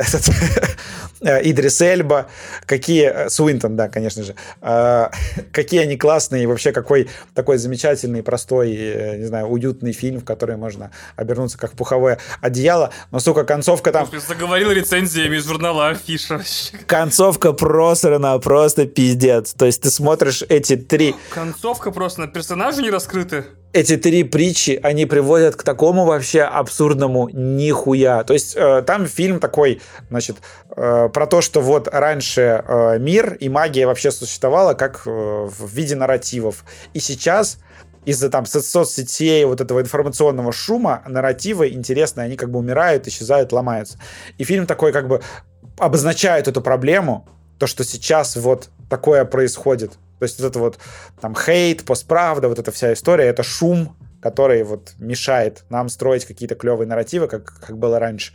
Идрис 1.24 1.80
Эльба, 1.80 2.26
какие, 2.66 3.26
э, 3.26 3.30
Суинтон, 3.30 3.76
да, 3.76 3.88
конечно 3.88 4.22
же, 4.22 4.34
э, 4.60 5.08
какие 5.52 5.80
они 5.80 5.96
классные, 5.96 6.44
и 6.44 6.46
вообще 6.46 6.72
какой 6.72 7.08
такой 7.34 7.58
замечательный, 7.58 8.22
простой, 8.22 8.74
э, 8.74 9.16
не 9.18 9.24
знаю, 9.24 9.46
уютный 9.46 9.92
фильм, 9.92 10.20
в 10.20 10.24
который 10.24 10.56
можно 10.56 10.90
обернуться 11.16 11.58
как 11.58 11.72
пуховое 11.72 12.18
одеяло. 12.40 12.90
Но, 13.10 13.20
сука, 13.20 13.44
концовка 13.44 13.92
там... 13.92 14.08
Заговорил 14.26 14.70
рецензиями 14.70 15.36
из 15.36 15.46
журнала 15.46 15.88
Афиша. 15.88 16.42
Концовка 16.86 17.52
просрана, 17.52 18.38
просто 18.38 18.86
пиздец. 18.86 19.54
То 19.54 19.66
есть 19.66 19.82
ты 19.82 19.90
смотришь 19.90 20.42
эти 20.48 20.76
три... 20.76 21.14
Концовка 21.30 21.90
просто 21.90 22.22
на 22.22 22.26
персонажи 22.28 22.82
не 22.82 22.90
раскрыты 22.90 23.44
эти 23.74 23.96
три 23.96 24.22
притчи, 24.22 24.78
они 24.82 25.04
приводят 25.04 25.56
к 25.56 25.64
такому 25.64 26.04
вообще 26.04 26.42
абсурдному 26.42 27.28
нихуя. 27.32 28.22
То 28.22 28.32
есть 28.32 28.54
э, 28.56 28.82
там 28.86 29.06
фильм 29.06 29.40
такой, 29.40 29.82
значит, 30.10 30.36
э, 30.76 31.08
про 31.12 31.26
то, 31.26 31.40
что 31.40 31.60
вот 31.60 31.88
раньше 31.88 32.64
э, 32.66 32.98
мир 33.00 33.34
и 33.34 33.48
магия 33.48 33.86
вообще 33.86 34.12
существовала 34.12 34.74
как 34.74 35.02
э, 35.06 35.10
в 35.10 35.74
виде 35.74 35.96
нарративов. 35.96 36.64
И 36.92 37.00
сейчас 37.00 37.58
из-за 38.04 38.30
там 38.30 38.46
соцсетей, 38.46 39.44
вот 39.44 39.60
этого 39.60 39.80
информационного 39.80 40.52
шума, 40.52 41.02
нарративы 41.08 41.70
интересные, 41.70 42.26
они 42.26 42.36
как 42.36 42.50
бы 42.50 42.60
умирают, 42.60 43.08
исчезают, 43.08 43.50
ломаются. 43.52 43.98
И 44.38 44.44
фильм 44.44 44.66
такой 44.66 44.92
как 44.92 45.08
бы 45.08 45.20
обозначает 45.78 46.46
эту 46.46 46.60
проблему, 46.60 47.26
то, 47.58 47.66
что 47.66 47.82
сейчас 47.82 48.36
вот 48.36 48.68
такое 48.88 49.24
происходит. 49.24 49.98
То 50.24 50.26
есть 50.26 50.40
вот 50.40 50.46
это 50.48 50.58
вот 50.58 50.78
там 51.20 51.34
хейт, 51.34 51.84
постправда, 51.84 52.48
вот 52.48 52.58
эта 52.58 52.72
вся 52.72 52.92
история, 52.92 53.26
это 53.26 53.42
шум, 53.42 53.96
который 54.22 54.62
вот 54.64 54.94
мешает 54.98 55.64
нам 55.68 55.90
строить 55.90 56.24
какие-то 56.24 56.54
клевые 56.54 56.88
нарративы, 56.88 57.28
как, 57.28 57.44
как 57.60 57.76
было 57.76 57.98
раньше. 57.98 58.32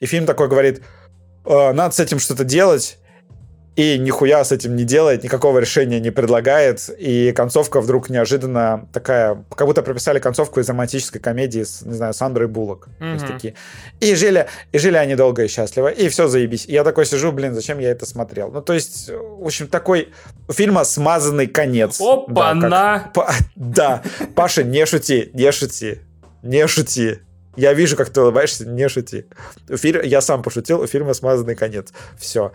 И 0.00 0.06
фильм 0.06 0.26
такой 0.26 0.48
говорит, 0.48 0.82
э, 1.44 1.72
надо 1.72 1.94
с 1.94 2.00
этим 2.00 2.18
что-то 2.18 2.42
делать, 2.42 2.98
и 3.78 3.96
нихуя 3.96 4.42
с 4.42 4.50
этим 4.50 4.74
не 4.74 4.82
делает, 4.82 5.22
никакого 5.22 5.60
решения 5.60 6.00
не 6.00 6.10
предлагает, 6.10 6.90
и 6.98 7.30
концовка 7.30 7.80
вдруг 7.80 8.10
неожиданно 8.10 8.88
такая, 8.92 9.44
как 9.54 9.68
будто 9.68 9.82
прописали 9.82 10.18
концовку 10.18 10.58
из 10.58 10.68
романтической 10.68 11.20
комедии 11.20 11.62
с, 11.62 11.82
не 11.82 11.94
знаю, 11.94 12.12
Сандрой 12.12 12.48
Буллок. 12.48 12.88
Mm-hmm. 12.98 13.32
такие. 13.32 13.54
И 14.00 14.16
жили, 14.16 14.48
и 14.72 14.78
жили 14.78 14.96
они 14.96 15.14
долго 15.14 15.44
и 15.44 15.48
счастливо, 15.48 15.86
и 15.86 16.08
все 16.08 16.26
заебись. 16.26 16.66
И 16.66 16.72
я 16.72 16.82
такой 16.82 17.06
сижу, 17.06 17.30
блин, 17.30 17.54
зачем 17.54 17.78
я 17.78 17.92
это 17.92 18.04
смотрел? 18.04 18.50
Ну, 18.50 18.62
то 18.62 18.72
есть, 18.72 19.10
в 19.10 19.46
общем, 19.46 19.68
такой 19.68 20.08
у 20.48 20.52
фильма 20.52 20.82
смазанный 20.82 21.46
конец. 21.46 22.00
Опа-на! 22.00 22.68
Да, 22.68 23.10
как, 23.14 23.34
да, 23.54 24.02
Паша, 24.34 24.64
не 24.64 24.86
шути, 24.86 25.30
не 25.34 25.52
шути, 25.52 26.00
не 26.42 26.66
шути. 26.66 27.20
Я 27.54 27.74
вижу, 27.74 27.96
как 27.96 28.10
ты 28.10 28.20
улыбаешься, 28.20 28.66
не 28.66 28.88
шути. 28.88 29.26
Я 30.04 30.20
сам 30.20 30.42
пошутил, 30.42 30.80
у 30.80 30.86
фильма 30.88 31.12
смазанный 31.12 31.54
конец. 31.54 31.92
Все. 32.16 32.52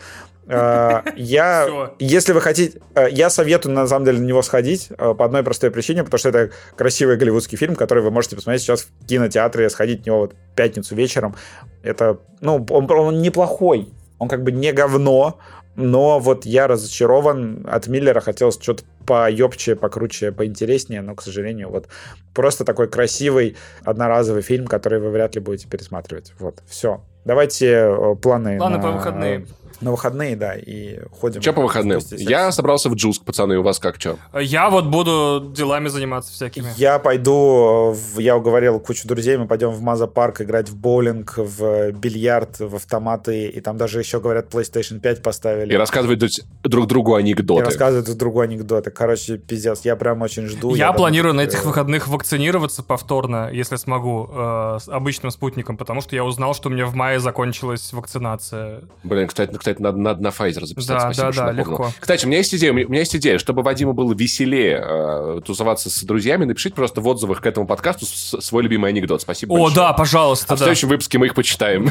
А, 0.48 1.04
я, 1.16 1.94
если 2.00 2.34
вы 2.34 2.42
хотите, 2.42 2.82
а, 2.96 3.08
я 3.08 3.30
советую 3.30 3.74
на 3.74 3.88
самом 3.88 4.06
деле 4.06 4.20
на 4.20 4.26
него 4.26 4.42
сходить 4.42 4.90
а, 4.98 5.14
по 5.14 5.26
одной 5.26 5.44
простой 5.44 5.72
причине, 5.72 6.04
потому 6.04 6.20
что 6.20 6.30
это 6.30 6.52
красивый 6.76 7.18
голливудский 7.18 7.58
фильм, 7.58 7.76
который 7.76 8.04
вы 8.04 8.12
можете 8.12 8.36
посмотреть 8.36 8.62
сейчас 8.62 8.84
в 8.84 9.06
кинотеатре, 9.08 9.70
сходить 9.70 10.04
в 10.04 10.06
него 10.06 10.20
вот 10.20 10.36
пятницу 10.56 10.96
вечером. 10.96 11.36
Это, 11.82 12.20
ну, 12.42 12.66
он, 12.70 12.90
он 12.92 13.22
неплохой, 13.22 13.90
он 14.20 14.28
как 14.28 14.44
бы 14.44 14.52
не 14.52 14.72
говно, 14.72 15.40
но 15.76 16.20
вот 16.20 16.46
я 16.46 16.68
разочарован. 16.68 17.66
От 17.70 17.88
Миллера 17.88 18.20
хотелось 18.20 18.62
что-то 18.62 18.84
поёбче, 19.06 19.76
покруче, 19.76 20.32
поинтереснее, 20.32 21.02
но, 21.02 21.16
к 21.16 21.22
сожалению, 21.22 21.70
вот 21.70 21.88
просто 22.34 22.64
такой 22.64 22.88
красивый 22.88 23.58
одноразовый 23.84 24.44
фильм, 24.44 24.68
который 24.68 25.00
вы 25.00 25.10
вряд 25.10 25.36
ли 25.36 25.42
будете 25.42 25.68
пересматривать. 25.68 26.34
Вот, 26.40 26.62
все. 26.68 27.02
Давайте 27.26 28.16
планы. 28.22 28.58
Планы 28.58 28.78
на... 28.78 28.84
по 28.84 28.92
выходные. 28.92 29.46
На 29.84 29.92
выходные, 29.92 30.36
да, 30.36 30.56
и 30.56 31.00
ходим. 31.12 31.42
Че 31.42 31.52
по 31.52 31.62
выходным? 31.62 32.00
Я 32.12 32.52
собрался 32.52 32.90
в 32.90 32.96
Джуск, 32.96 33.24
пацаны, 33.24 33.58
у 33.58 33.64
вас 33.64 33.80
как 33.80 34.00
что? 34.00 34.18
Я 34.40 34.70
вот 34.70 34.86
буду 34.86 35.52
делами 35.56 35.90
заниматься 35.90 36.32
всякими. 36.32 36.68
Я 36.78 37.00
пойду, 37.00 37.94
в, 37.94 38.20
я 38.20 38.38
уговорил 38.38 38.80
кучу 38.80 39.08
друзей, 39.08 39.38
мы 39.38 39.48
пойдем 39.48 39.72
в 39.72 39.82
Маза 39.82 40.08
парк 40.08 40.42
играть 40.42 40.70
в 40.70 40.78
боулинг, 40.78 41.34
в 41.38 41.92
бильярд, 41.92 42.60
в 42.60 42.76
автоматы, 42.76 43.48
и 43.48 43.60
там 43.60 43.78
даже 43.78 44.00
еще, 44.00 44.20
говорят, 44.20 44.54
PlayStation 44.54 45.00
5 45.00 45.22
поставили. 45.22 45.74
И 45.74 45.76
рассказывать 45.76 46.42
друг 46.64 46.88
другу 46.88 47.16
анекдоты. 47.16 47.62
И 47.62 47.66
рассказывают 47.66 48.06
друг 48.06 48.18
другу 48.18 48.40
анекдоты. 48.40 48.92
Короче, 48.92 49.38
пиздец, 49.38 49.82
я 49.84 49.96
прям 49.98 50.22
очень 50.22 50.48
жду. 50.48 50.74
Я, 50.76 50.88
я 50.88 50.94
планирую 50.94 51.34
думаю, 51.34 51.48
на 51.48 51.50
этих 51.50 51.66
выходных 51.66 52.08
вакцинироваться 52.08 52.84
повторно, 52.84 53.50
если 53.52 53.76
смогу, 53.76 54.30
э, 54.32 54.78
с 54.82 54.88
обычным 54.88 55.32
спутником, 55.32 55.78
потому 55.78 56.02
что 56.02 56.16
я 56.16 56.24
узнал, 56.24 56.54
что 56.54 56.70
у 56.70 56.72
меня 56.72 56.86
в 56.86 56.96
мае 56.96 57.20
закончилась 57.20 57.92
вакцинация. 57.94 58.82
Блин, 59.04 59.28
кстати, 59.28 59.56
кстати 59.56 59.73
надо, 59.80 59.98
надо 59.98 60.22
на 60.22 60.28
Pfizer 60.28 60.66
записать. 60.66 60.98
Да, 60.98 61.14
Спасибо, 61.14 61.34
да, 61.34 61.46
да, 61.48 61.52
легко. 61.52 61.92
Кстати, 62.00 62.26
у 62.26 62.28
меня 62.28 62.38
есть 62.40 62.54
идея, 62.56 62.72
у 62.72 62.76
меня 62.76 63.00
есть 63.00 63.16
идея, 63.16 63.38
чтобы 63.38 63.64
Вадиму 63.64 63.94
было 63.94 64.14
веселее 64.14 64.84
э, 64.84 65.42
тусоваться 65.46 65.90
с 65.90 66.04
друзьями, 66.04 66.46
напишите 66.46 66.76
просто 66.76 67.02
в 67.02 67.08
отзывах 67.08 67.42
к 67.42 67.46
этому 67.46 67.68
подкасту 67.68 68.06
свой 68.06 68.64
любимый 68.64 68.90
анекдот. 68.90 69.22
Спасибо 69.22 69.54
О, 69.54 69.64
большое. 69.64 69.76
да, 69.76 69.94
пожалуйста, 69.94 70.46
а 70.48 70.50
да. 70.50 70.56
в 70.56 70.60
следующем 70.60 70.90
выпуске 70.90 71.18
мы 71.18 71.28
их 71.28 71.36
почитаем. 71.36 71.90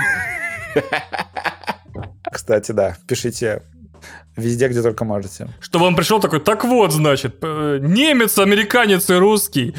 Кстати, 2.32 2.72
да, 2.72 2.96
пишите 3.06 3.62
Везде, 4.34 4.68
где 4.68 4.80
только 4.80 5.04
можете. 5.04 5.48
Чтобы 5.60 5.84
он 5.84 5.94
пришел 5.94 6.18
такой, 6.18 6.40
так 6.40 6.64
вот, 6.64 6.90
значит, 6.90 7.42
немец, 7.42 8.38
американец 8.38 9.10
и 9.10 9.14
русский. 9.14 9.74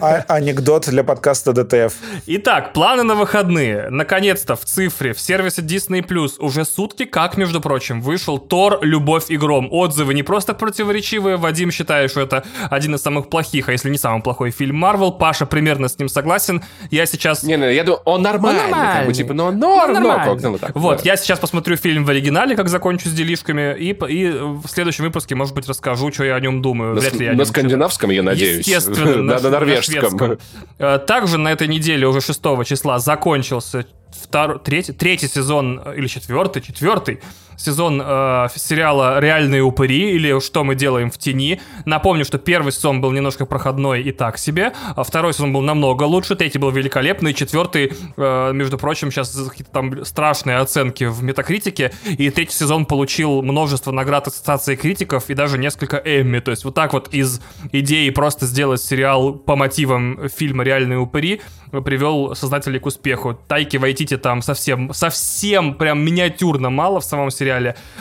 А 0.00 0.24
анекдот 0.26 0.88
для 0.88 1.04
подкаста 1.04 1.52
ДТФ. 1.52 1.94
Итак, 2.26 2.72
планы 2.72 3.04
на 3.04 3.14
выходные. 3.14 3.88
Наконец-то 3.90 4.56
в 4.56 4.64
цифре 4.64 5.12
в 5.12 5.20
сервисе 5.20 5.62
Disney 5.62 6.04
Plus 6.04 6.32
уже 6.40 6.64
сутки, 6.64 7.04
как, 7.04 7.36
между 7.36 7.60
прочим, 7.60 8.00
вышел 8.00 8.38
Тор 8.38 8.80
«Любовь 8.82 9.26
и 9.28 9.36
гром». 9.36 9.68
Отзывы 9.70 10.14
не 10.14 10.24
просто 10.24 10.52
противоречивые. 10.52 11.36
Вадим 11.36 11.70
считает, 11.70 12.10
что 12.10 12.22
это 12.22 12.42
один 12.70 12.96
из 12.96 13.02
самых 13.02 13.30
плохих, 13.30 13.68
а 13.68 13.72
если 13.72 13.88
не 13.88 13.98
самый 13.98 14.20
плохой 14.20 14.50
фильм 14.50 14.76
Марвел. 14.76 15.12
Паша 15.12 15.46
примерно 15.46 15.88
с 15.88 15.96
ним 15.96 16.08
согласен. 16.08 16.60
Я 16.90 17.06
сейчас... 17.06 17.44
Не-не, 17.44 17.72
я 17.72 17.84
думаю, 17.84 18.02
он 18.04 18.22
нормальный. 18.22 18.64
Он 18.64 18.70
нормальный. 18.70 18.98
Как 18.98 19.06
бы, 19.06 19.12
типа, 19.12 19.32
но 19.32 19.52
норм, 19.52 19.94
он 19.96 20.02
нормальный. 20.02 20.50
Но, 20.50 20.58
так, 20.58 20.74
вот, 20.74 20.98
да. 20.98 21.02
я 21.04 21.16
сейчас 21.16 21.38
посмотрю 21.38 21.76
фильм 21.76 22.04
в 22.04 22.10
оригинале, 22.10 22.56
как 22.56 22.68
закончу 22.68 23.08
с 23.08 23.12
делишками 23.12 23.59
фильме, 23.60 23.76
и, 23.78 23.90
и 23.90 24.30
в 24.30 24.66
следующем 24.66 25.04
выпуске, 25.04 25.34
может 25.34 25.54
быть, 25.54 25.68
расскажу, 25.68 26.12
что 26.12 26.24
я 26.24 26.36
о 26.36 26.40
нем 26.40 26.62
думаю. 26.62 26.94
На, 26.94 27.00
Вряд 27.00 27.14
ли 27.14 27.26
я 27.26 27.32
на 27.32 27.44
скандинавском, 27.44 28.10
я 28.10 28.22
надеюсь. 28.22 28.66
Естественно, 28.66 29.16
на, 29.22 29.40
на 29.40 29.50
норвежском. 29.50 30.38
Э, 30.78 30.98
также 30.98 31.38
на 31.38 31.52
этой 31.52 31.68
неделе, 31.68 32.06
уже 32.06 32.20
6 32.20 32.40
числа, 32.64 32.98
закончился 32.98 33.86
второй, 34.10 34.58
третий, 34.58 34.92
третий 34.92 35.28
сезон, 35.28 35.80
э, 35.84 35.96
или 35.96 36.06
четвертый, 36.06 36.62
четвертый 36.62 37.20
сезон 37.60 38.02
э, 38.04 38.48
сериала 38.54 39.20
«Реальные 39.20 39.62
упыри» 39.62 40.12
или 40.14 40.40
«Что 40.40 40.64
мы 40.64 40.74
делаем 40.74 41.10
в 41.10 41.18
тени». 41.18 41.60
Напомню, 41.84 42.24
что 42.24 42.38
первый 42.38 42.72
сезон 42.72 43.00
был 43.00 43.12
немножко 43.12 43.46
проходной 43.46 44.02
и 44.02 44.12
так 44.12 44.38
себе, 44.38 44.72
а 44.96 45.04
второй 45.04 45.34
сезон 45.34 45.52
был 45.52 45.60
намного 45.60 46.04
лучше, 46.04 46.36
третий 46.36 46.58
был 46.58 46.70
великолепный, 46.70 47.34
четвертый, 47.34 47.92
э, 48.16 48.52
между 48.52 48.78
прочим, 48.78 49.10
сейчас 49.10 49.30
какие-то 49.48 49.72
там 49.72 50.04
страшные 50.04 50.56
оценки 50.58 51.04
в 51.04 51.22
метакритике, 51.22 51.92
и 52.06 52.30
третий 52.30 52.54
сезон 52.54 52.86
получил 52.86 53.42
множество 53.42 53.92
наград 53.92 54.26
ассоциации 54.26 54.76
критиков 54.76 55.28
и 55.28 55.34
даже 55.34 55.58
несколько 55.58 55.96
Эмми. 55.98 56.40
То 56.40 56.50
есть 56.50 56.64
вот 56.64 56.74
так 56.74 56.92
вот 56.92 57.12
из 57.12 57.40
идеи 57.72 58.10
просто 58.10 58.46
сделать 58.46 58.82
сериал 58.82 59.34
по 59.34 59.56
мотивам 59.56 60.28
фильма 60.28 60.64
«Реальные 60.64 60.98
упыри» 60.98 61.40
привел 61.84 62.34
создателей 62.34 62.80
к 62.80 62.86
успеху. 62.86 63.38
Тайки 63.46 63.76
Вайтити 63.76 64.16
там 64.16 64.42
совсем, 64.42 64.92
совсем 64.92 65.74
прям 65.74 66.04
миниатюрно 66.04 66.70
мало 66.70 67.00
в 67.00 67.04
самом 67.04 67.30
сериале, 67.30 67.49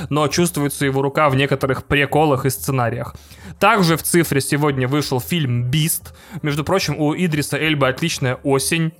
но 0.09 0.27
чувствуется 0.27 0.85
его 0.85 1.01
рука 1.01 1.29
в 1.29 1.35
некоторых 1.35 1.83
приколах 1.85 2.45
и 2.45 2.49
сценариях. 2.49 3.15
Также 3.59 3.97
в 3.97 4.03
цифре 4.03 4.39
сегодня 4.41 4.87
вышел 4.87 5.19
фильм 5.19 5.63
«Бист». 5.63 6.13
Между 6.41 6.63
прочим, 6.63 6.99
у 6.99 7.13
Идриса 7.13 7.57
Эльба 7.57 7.89
отличная 7.89 8.35
осень. 8.35 8.93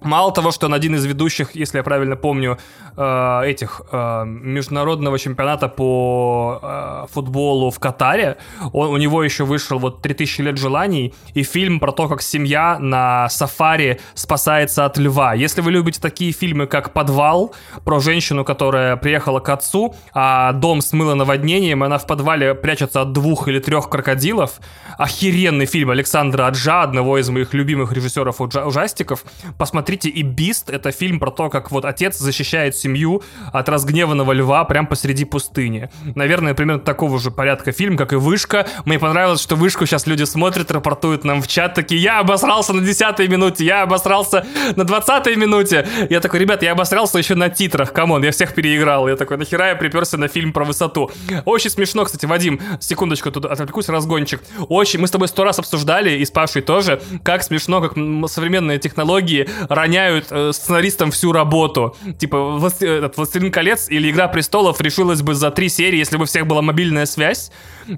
Мало 0.00 0.32
того, 0.32 0.52
что 0.52 0.66
он 0.66 0.74
один 0.74 0.94
из 0.94 1.04
ведущих, 1.04 1.56
если 1.56 1.78
я 1.78 1.82
правильно 1.82 2.14
помню, 2.14 2.56
э, 2.96 3.42
этих 3.46 3.82
э, 3.90 4.24
международного 4.26 5.18
чемпионата 5.18 5.68
по 5.68 6.60
э, 6.62 7.06
футболу 7.12 7.70
в 7.70 7.80
Катаре, 7.80 8.36
он, 8.72 8.90
у 8.90 8.96
него 8.96 9.24
еще 9.24 9.44
вышел 9.44 9.78
вот 9.80 10.06
«3000 10.06 10.42
лет 10.42 10.56
желаний» 10.56 11.14
и 11.34 11.42
фильм 11.42 11.80
про 11.80 11.90
то, 11.90 12.06
как 12.06 12.22
семья 12.22 12.78
на 12.78 13.28
сафари 13.28 14.00
спасается 14.14 14.84
от 14.84 14.98
льва. 14.98 15.34
Если 15.34 15.62
вы 15.62 15.72
любите 15.72 16.00
такие 16.00 16.30
фильмы, 16.30 16.68
как 16.68 16.92
«Подвал», 16.92 17.54
про 17.84 17.98
женщину, 17.98 18.44
которая 18.44 18.96
приехала 18.96 19.40
к 19.40 19.48
отцу, 19.48 19.96
а 20.14 20.52
дом 20.52 20.80
смыло 20.80 21.14
наводнением, 21.14 21.82
и 21.82 21.86
она 21.86 21.98
в 21.98 22.06
подвале 22.06 22.54
прячется 22.54 23.00
от 23.00 23.12
двух 23.12 23.48
или 23.48 23.58
трех 23.58 23.88
крокодилов, 23.88 24.60
охеренный 24.96 25.66
фильм 25.66 25.90
Александра 25.90 26.46
Аджа, 26.46 26.82
одного 26.82 27.18
из 27.18 27.28
моих 27.30 27.52
любимых 27.52 27.92
режиссеров 27.92 28.40
ужастиков, 28.40 29.24
посмотрите 29.58 29.87
Смотрите, 29.88 30.10
и 30.10 30.22
Бист— 30.22 30.68
это 30.70 30.92
фильм 30.92 31.18
про 31.18 31.30
то, 31.30 31.48
как 31.48 31.70
вот 31.70 31.86
отец 31.86 32.18
защищает 32.18 32.76
семью 32.76 33.22
от 33.54 33.70
разгневанного 33.70 34.32
льва 34.32 34.62
прямо 34.64 34.86
посреди 34.86 35.24
пустыни. 35.24 35.88
Наверное, 36.14 36.52
примерно 36.52 36.82
такого 36.82 37.18
же 37.18 37.30
порядка 37.30 37.72
фильм, 37.72 37.96
как 37.96 38.12
и 38.12 38.16
«Вышка». 38.16 38.66
Мне 38.84 38.98
понравилось, 38.98 39.40
что 39.40 39.56
«Вышку» 39.56 39.86
сейчас 39.86 40.06
люди 40.06 40.24
смотрят, 40.24 40.70
рапортуют 40.70 41.24
нам 41.24 41.40
в 41.40 41.48
чат, 41.48 41.72
такие 41.72 42.02
«Я 42.02 42.18
обосрался 42.18 42.74
на 42.74 42.82
10 42.82 43.30
минуте, 43.30 43.64
я 43.64 43.80
обосрался 43.80 44.44
на 44.76 44.84
20 44.84 45.38
минуте». 45.38 45.88
Я 46.10 46.20
такой, 46.20 46.40
ребят, 46.40 46.62
я 46.62 46.72
обосрался 46.72 47.16
еще 47.16 47.34
на 47.34 47.48
титрах, 47.48 47.94
come 47.94 48.10
on, 48.10 48.22
я 48.22 48.30
всех 48.30 48.54
переиграл. 48.54 49.08
Я 49.08 49.16
такой, 49.16 49.38
нахера 49.38 49.68
я 49.68 49.74
приперся 49.74 50.18
на 50.18 50.28
фильм 50.28 50.52
про 50.52 50.66
высоту. 50.66 51.10
Очень 51.46 51.70
смешно, 51.70 52.04
кстати, 52.04 52.26
Вадим, 52.26 52.60
секундочку, 52.78 53.30
тут 53.30 53.46
отвлекусь, 53.46 53.88
разгончик. 53.88 54.42
Очень, 54.68 55.00
мы 55.00 55.06
с 55.06 55.10
тобой 55.10 55.28
сто 55.28 55.44
раз 55.44 55.58
обсуждали, 55.58 56.10
и 56.10 56.26
с 56.26 56.30
Пашей 56.30 56.60
тоже, 56.60 57.00
как 57.22 57.42
смешно, 57.42 57.80
как 57.80 57.94
современные 58.28 58.78
технологии 58.78 59.48
роняют 59.78 60.26
э, 60.30 60.52
сценаристам 60.52 61.10
всю 61.10 61.32
работу. 61.32 61.96
Типа, 62.18 62.38
власт... 62.38 62.82
этот 62.82 63.16
«Властелин 63.16 63.50
колец» 63.50 63.88
или 63.88 64.10
«Игра 64.10 64.28
престолов» 64.28 64.80
решилась 64.80 65.22
бы 65.22 65.34
за 65.34 65.50
три 65.50 65.68
серии, 65.68 65.98
если 65.98 66.16
бы 66.16 66.24
у 66.24 66.26
всех 66.26 66.46
была 66.46 66.62
мобильная 66.62 67.06
связь. 67.06 67.50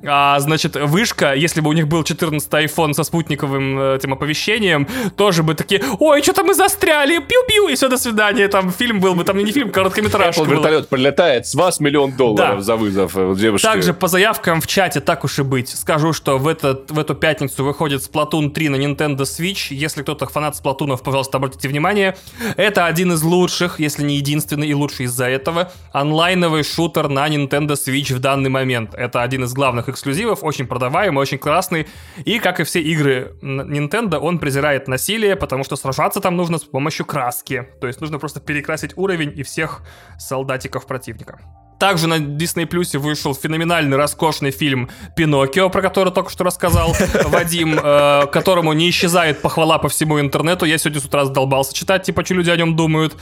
А, 0.07 0.39
значит, 0.40 0.77
вышка, 0.77 1.35
если 1.35 1.61
бы 1.61 1.70
у 1.70 1.73
них 1.73 1.89
был 1.89 2.05
14 2.05 2.48
iPhone 2.48 2.94
со 2.94 3.05
спутниковым 3.05 3.78
э, 3.78 3.97
этим 3.97 4.12
оповещением, 4.12 4.86
тоже 5.16 5.43
бы 5.43 5.55
такие, 5.55 5.82
ой, 5.98 6.23
что-то 6.23 6.44
мы 6.44 6.55
застряли, 6.55 7.19
пиу-пиу, 7.19 7.69
и 7.73 7.74
все, 7.74 7.89
до 7.89 7.97
свидания. 7.97 8.48
Там 8.48 8.70
фильм 8.70 9.01
был 9.01 9.15
бы, 9.15 9.24
там 9.24 9.39
не 9.39 9.51
фильм, 9.51 9.70
короткометражка 9.70 10.43
Apple 10.43 10.51
вертолет 10.51 10.89
прилетает, 10.89 11.47
с 11.47 11.55
вас 11.55 11.81
миллион 11.81 12.12
долларов 12.12 12.57
да. 12.57 12.62
за 12.62 12.77
вызов 12.77 13.12
э, 13.16 13.35
девушки. 13.36 13.65
Также 13.65 13.94
по 13.94 14.09
заявкам 14.09 14.61
в 14.61 14.66
чате, 14.66 15.01
так 15.01 15.24
уж 15.24 15.39
и 15.39 15.43
быть, 15.43 15.69
скажу, 15.69 16.12
что 16.12 16.39
в, 16.39 16.47
этот, 16.47 16.90
в 16.90 16.98
эту 16.98 17.15
пятницу 17.15 17.65
выходит 17.65 18.02
Splatoon 18.02 18.51
3 18.51 18.69
на 18.69 18.77
Nintendo 18.77 19.20
Switch. 19.20 19.69
Если 19.70 20.02
кто-то 20.02 20.27
фанат 20.27 20.57
Сплатунов, 20.57 21.02
пожалуйста, 21.02 21.39
обратите 21.39 21.69
внимание. 21.70 22.16
Это 22.56 22.86
один 22.86 23.12
из 23.12 23.22
лучших, 23.22 23.80
если 23.80 24.05
не 24.05 24.16
единственный 24.16 24.68
и 24.68 24.74
лучший 24.74 25.06
из-за 25.06 25.26
этого, 25.26 25.72
онлайновый 25.92 26.62
шутер 26.62 27.09
на 27.09 27.28
Nintendo 27.28 27.72
Switch 27.72 28.14
в 28.14 28.18
данный 28.18 28.51
момент. 28.51 28.94
Это 28.94 29.22
один 29.22 29.44
из 29.44 29.55
главных 29.55 29.88
эксклюзивов, 29.88 30.44
очень 30.44 30.66
продаваемый, 30.66 31.22
очень 31.22 31.38
классный. 31.38 31.86
И, 32.24 32.38
как 32.38 32.60
и 32.60 32.64
все 32.64 32.80
игры 32.80 33.34
Nintendo, 33.42 34.18
он 34.18 34.38
презирает 34.38 34.88
насилие, 34.88 35.36
потому 35.36 35.64
что 35.64 35.76
сражаться 35.76 36.20
там 36.20 36.36
нужно 36.36 36.59
с 36.59 36.64
помощью 36.64 37.06
краски. 37.06 37.66
То 37.80 37.86
есть 37.86 38.01
нужно 38.01 38.18
просто 38.18 38.40
перекрасить 38.40 38.92
уровень 38.97 39.32
и 39.34 39.42
всех 39.42 39.82
солдатиков 40.18 40.86
противника. 40.86 41.40
Также 41.81 42.09
на 42.09 42.19
Disney 42.19 42.69
Plus 42.69 42.98
вышел 42.98 43.35
феноменальный, 43.35 43.97
роскошный 43.97 44.51
фильм 44.51 44.90
«Пиноккио», 45.16 45.70
про 45.70 45.81
который 45.81 46.12
только 46.12 46.28
что 46.28 46.44
рассказал 46.44 46.94
Вадим, 47.24 47.81
э, 47.82 48.27
которому 48.31 48.74
не 48.74 48.90
исчезает 48.90 49.40
похвала 49.40 49.78
по 49.78 49.89
всему 49.89 50.20
интернету. 50.20 50.66
Я 50.66 50.77
сегодня 50.77 51.01
с 51.01 51.07
утра 51.07 51.24
задолбался 51.24 51.73
читать, 51.74 52.02
типа, 52.02 52.23
что 52.23 52.35
люди 52.35 52.51
о 52.51 52.57
нем 52.57 52.77
думают. 52.77 53.16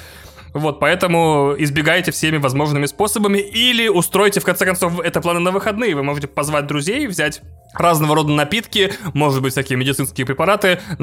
Вот, 0.54 0.80
поэтому 0.80 1.54
избегайте 1.58 2.10
всеми 2.10 2.38
возможными 2.38 2.86
способами 2.86 3.38
или 3.38 3.88
устройте, 3.88 4.40
в 4.40 4.44
конце 4.44 4.64
концов, 4.64 5.00
это 5.00 5.20
планы 5.20 5.40
на 5.40 5.50
выходные. 5.50 5.94
Вы 5.94 6.02
можете 6.02 6.26
позвать 6.26 6.66
друзей, 6.66 7.06
взять 7.06 7.42
разного 7.74 8.14
рода 8.14 8.32
напитки, 8.32 8.92
может 9.14 9.42
быть, 9.42 9.52
всякие 9.52 9.78
медицинские 9.78 10.26
препараты, 10.26 10.80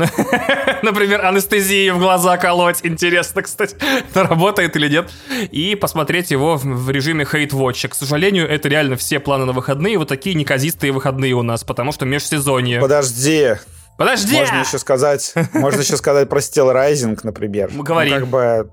например, 0.82 1.26
анестезию 1.26 1.96
в 1.96 2.00
глаза 2.00 2.38
колоть, 2.38 2.80
интересно, 2.84 3.44
кстати, 3.44 3.76
это 4.10 4.24
работает 4.24 4.76
или 4.76 4.90
нет, 4.90 5.12
и 5.52 5.76
посмотреть 5.76 6.32
его 6.32 6.58
в 6.58 6.90
режиме 6.90 7.24
Hate 7.24 7.52
Watch. 7.52 7.88
К 7.88 7.94
сожалению, 7.94 8.50
это 8.50 8.68
реально 8.68 8.96
все 8.96 9.20
планы 9.20 9.46
на 9.46 9.52
выходные, 9.52 9.98
вот 9.98 10.08
такие 10.08 10.36
неказистые 10.36 10.92
выходные 10.92 11.34
у 11.34 11.44
нас, 11.44 11.64
потому 11.64 11.92
что 11.92 12.06
межсезонье. 12.06 12.80
Подожди, 12.80 13.56
Подожди! 13.98 14.36
Можно 14.36 14.60
еще 14.60 14.78
сказать, 14.78 15.34
можно 15.54 15.80
еще 15.80 15.96
сказать 15.96 16.28
про 16.28 16.40
Steel 16.40 16.74
Rising, 16.74 17.18
например. 17.24 17.72
Говори. 17.74 18.12
Ну, 18.12 18.20
как 18.20 18.28
бы 18.28 18.70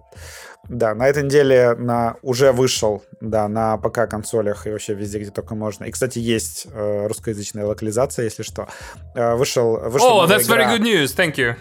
да, 0.68 0.94
на 0.94 1.08
этой 1.08 1.24
неделе 1.24 1.74
на, 1.74 2.16
уже 2.22 2.52
вышел, 2.52 3.02
да, 3.20 3.48
на 3.48 3.76
ПК 3.78 4.08
консолях 4.08 4.66
и 4.66 4.70
вообще 4.70 4.94
везде, 4.94 5.18
где 5.18 5.30
только 5.30 5.54
можно. 5.54 5.84
И, 5.84 5.90
кстати, 5.90 6.18
есть 6.18 6.66
э, 6.72 7.06
русскоязычная 7.06 7.66
локализация, 7.66 8.24
если 8.24 8.42
что. 8.42 8.68
Э, 9.14 9.34
вышел, 9.34 9.78
вышла 9.90 10.24
oh, 10.24 10.28
that's 10.28 10.44
игра, 10.44 10.74
very 10.74 10.78
good 10.78 10.82
news, 10.82 11.14
thank 11.16 11.36
you. 11.36 11.56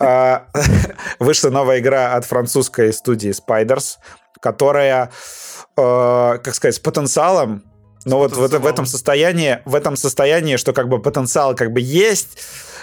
Э, 0.00 0.40
вышла 1.18 1.50
новая 1.50 1.78
игра 1.78 2.14
от 2.14 2.24
французской 2.24 2.92
студии 2.92 3.30
Spiders 3.30 3.98
которая, 4.40 5.10
э, 5.76 6.38
как 6.42 6.54
сказать, 6.54 6.74
с 6.74 6.78
потенциалом, 6.80 7.62
но 8.04 8.18
вот 8.18 8.32
в, 8.32 8.48
в 8.48 8.66
этом 8.66 8.86
состоянии, 8.86 9.60
в 9.66 9.74
этом 9.74 9.96
состоянии, 9.96 10.56
что 10.56 10.72
как 10.72 10.88
бы 10.88 11.00
потенциал 11.00 11.54
как 11.54 11.72
бы 11.72 11.80
есть, 11.80 12.38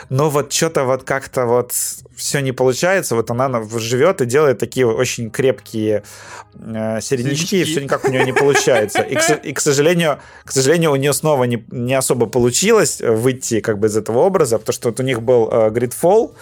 но 0.09 0.29
вот 0.29 0.53
что-то 0.53 0.85
вот 0.85 1.03
как-то 1.03 1.45
вот 1.45 1.73
все 2.15 2.39
не 2.39 2.51
получается, 2.51 3.15
вот 3.15 3.29
она 3.29 3.63
живет 3.77 4.21
и 4.21 4.25
делает 4.25 4.57
такие 4.57 4.87
очень 4.87 5.29
крепкие 5.29 6.03
э, 6.55 7.01
середнячки, 7.01 7.61
и 7.61 7.63
все 7.63 7.81
никак 7.81 8.05
у 8.05 8.11
нее 8.11 8.25
не 8.25 8.33
получается. 8.33 9.01
И, 9.01 9.15
к, 9.15 9.29
и, 9.43 9.53
к 9.53 9.59
сожалению, 9.59 10.19
к 10.43 10.51
сожалению, 10.51 10.91
у 10.91 10.95
нее 10.95 11.13
снова 11.13 11.43
не, 11.43 11.65
не 11.71 11.93
особо 11.93 12.25
получилось 12.25 13.01
выйти 13.01 13.59
как 13.59 13.79
бы 13.79 13.87
из 13.87 13.97
этого 13.97 14.19
образа, 14.19 14.57
потому 14.57 14.73
что 14.73 14.89
вот 14.89 14.99
у 14.99 15.03
них 15.03 15.21
был 15.21 15.49
э, 15.51 15.69
Gridfall, 15.69 16.33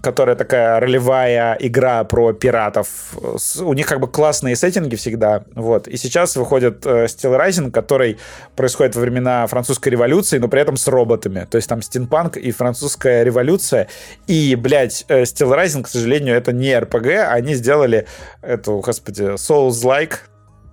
которая 0.00 0.36
такая 0.36 0.80
ролевая 0.80 1.56
игра 1.60 2.04
про 2.04 2.32
пиратов. 2.32 3.14
У 3.60 3.72
них 3.74 3.86
как 3.86 4.00
бы 4.00 4.08
классные 4.08 4.56
сеттинги 4.56 4.96
всегда. 4.96 5.44
Вот. 5.54 5.86
И 5.88 5.96
сейчас 5.96 6.36
выходит 6.36 6.86
э, 6.86 7.04
Steel 7.04 7.38
Rising, 7.38 7.70
который 7.70 8.18
происходит 8.56 8.94
во 8.94 9.02
времена 9.02 9.46
французской 9.46 9.90
революции, 9.90 10.38
но 10.38 10.48
при 10.48 10.62
этом 10.62 10.76
с 10.76 10.88
роботами. 10.88 11.46
То 11.50 11.56
есть 11.56 11.68
там 11.68 11.82
стимпанк 11.82 12.36
и 12.36 12.50
французская 12.52 13.22
революция. 13.22 13.88
И, 14.26 14.54
блядь, 14.54 15.04
э, 15.08 15.22
Steel 15.22 15.54
Rising, 15.54 15.82
к 15.82 15.88
сожалению, 15.88 16.36
это 16.36 16.52
не 16.52 16.70
RPG. 16.72 17.24
Они 17.26 17.54
сделали 17.54 18.06
эту, 18.40 18.78
господи, 18.78 19.34
Souls-like, 19.34 20.14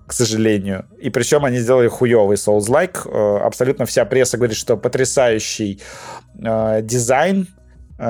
к 0.06 0.12
сожалению. 0.12 0.86
И 0.98 1.10
причем 1.10 1.44
они 1.44 1.58
сделали 1.58 1.88
хуёвый 1.88 2.36
Souls-like. 2.36 3.06
Э, 3.06 3.44
абсолютно 3.44 3.84
вся 3.84 4.06
пресса 4.06 4.38
говорит, 4.38 4.56
что 4.56 4.76
потрясающий 4.76 5.80
дизайн, 6.82 7.48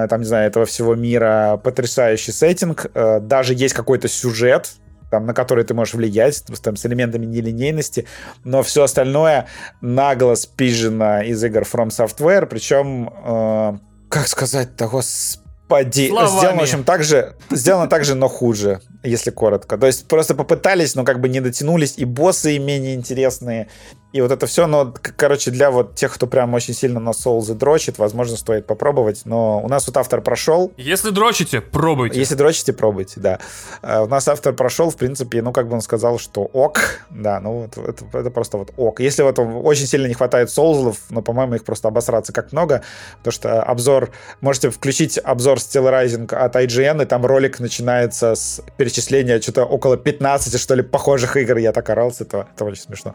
там, 0.09 0.21
не 0.21 0.27
знаю, 0.27 0.47
этого 0.47 0.67
всего 0.67 0.95
мира, 0.95 1.61
потрясающий 1.63 2.33
сеттинг, 2.33 2.87
э, 2.95 3.21
даже 3.21 3.55
есть 3.55 3.75
какой-то 3.75 4.09
сюжет, 4.09 4.71
там, 5.11 5.27
на 5.27 5.35
который 5.35 5.65
ты 5.65 5.75
можешь 5.75 5.95
влиять, 5.95 6.45
там, 6.63 6.77
с 6.77 6.87
элементами 6.87 7.27
нелинейности, 7.27 8.07
но 8.45 8.63
все 8.63 8.85
остальное 8.85 9.49
нагло 9.81 10.37
спижено 10.37 11.23
из 11.23 11.43
игр 11.43 11.63
From 11.63 11.89
Software, 11.89 12.47
причем, 12.47 13.13
э, 13.25 13.79
как 14.09 14.29
сказать-то, 14.29 14.87
господи, 14.87 16.09
Словами. 16.09 16.39
сделано, 16.39 16.61
в 16.61 16.63
общем, 16.63 16.85
так 16.85 17.03
же, 17.03 17.35
сделано 17.51 17.89
так 17.89 18.05
же, 18.05 18.15
но 18.15 18.29
хуже, 18.29 18.81
если 19.03 19.31
коротко. 19.31 19.79
То 19.79 19.87
есть 19.87 20.09
просто 20.09 20.35
попытались, 20.35 20.95
но 20.95 21.05
как 21.05 21.21
бы 21.21 21.29
не 21.29 21.41
дотянулись, 21.41 21.95
и 21.97 22.05
боссы 22.05 22.59
менее 22.59 22.95
интересные, 22.95 23.69
и 24.13 24.21
вот 24.21 24.33
это 24.33 24.47
все, 24.47 24.67
но, 24.67 24.93
короче, 25.17 25.53
для 25.53 25.71
вот 25.71 25.95
тех, 25.95 26.13
кто 26.13 26.27
прям 26.27 26.53
очень 26.55 26.75
сильно 26.75 26.99
на 26.99 27.11
Souls 27.11 27.55
дрочит, 27.55 27.99
возможно, 27.99 28.37
стоит 28.37 28.67
попробовать. 28.67 29.23
Но 29.25 29.61
у 29.63 29.69
нас 29.69 29.87
вот 29.87 29.97
автор 29.97 30.21
прошел. 30.21 30.73
Если 30.77 31.11
дрочите, 31.11 31.61
пробуйте. 31.61 32.19
Если 32.19 32.35
дрочите, 32.35 32.73
пробуйте, 32.73 33.21
да. 33.21 33.39
А 33.83 34.03
у 34.03 34.09
нас 34.09 34.27
автор 34.27 34.53
прошел, 34.53 34.91
в 34.91 34.97
принципе, 34.97 35.43
ну, 35.43 35.53
как 35.53 35.69
бы 35.69 35.75
он 35.75 35.81
сказал, 35.81 36.19
что 36.19 36.43
ок, 36.43 36.81
да, 37.11 37.39
ну, 37.39 37.69
вот 37.73 37.89
это, 37.89 38.05
это 38.19 38.31
просто 38.31 38.57
вот 38.59 38.73
ок. 38.77 38.99
Если 38.99 39.23
вот 39.23 39.39
очень 39.39 39.87
сильно 39.87 40.07
не 40.07 40.15
хватает 40.15 40.51
соузлов, 40.51 40.97
но, 41.11 41.23
по-моему, 41.23 41.55
их 41.55 41.65
просто 41.65 41.87
обосраться 41.87 42.33
как 42.33 42.51
много, 42.51 42.83
потому 43.19 43.33
что 43.33 43.63
обзор, 43.63 44.11
можете 44.41 44.71
включить 44.71 45.21
обзор 45.23 45.59
Steel 45.59 45.89
Rising 45.89 46.35
от 46.35 46.57
IGN, 46.57 47.05
и 47.05 47.07
там 47.07 47.25
ролик 47.25 47.61
начинается 47.61 48.35
с 48.35 48.61
перечисления 48.91 49.41
что-то 49.41 49.65
около 49.65 49.97
15, 49.97 50.61
что 50.61 50.75
ли, 50.75 50.83
похожих 50.83 51.37
игр. 51.37 51.59
Я 51.59 51.73
так 51.73 51.91
орал 51.91 52.11
с 52.11 52.21
этого, 52.21 52.49
это 52.55 52.65
очень 52.65 52.83
смешно. 52.83 53.15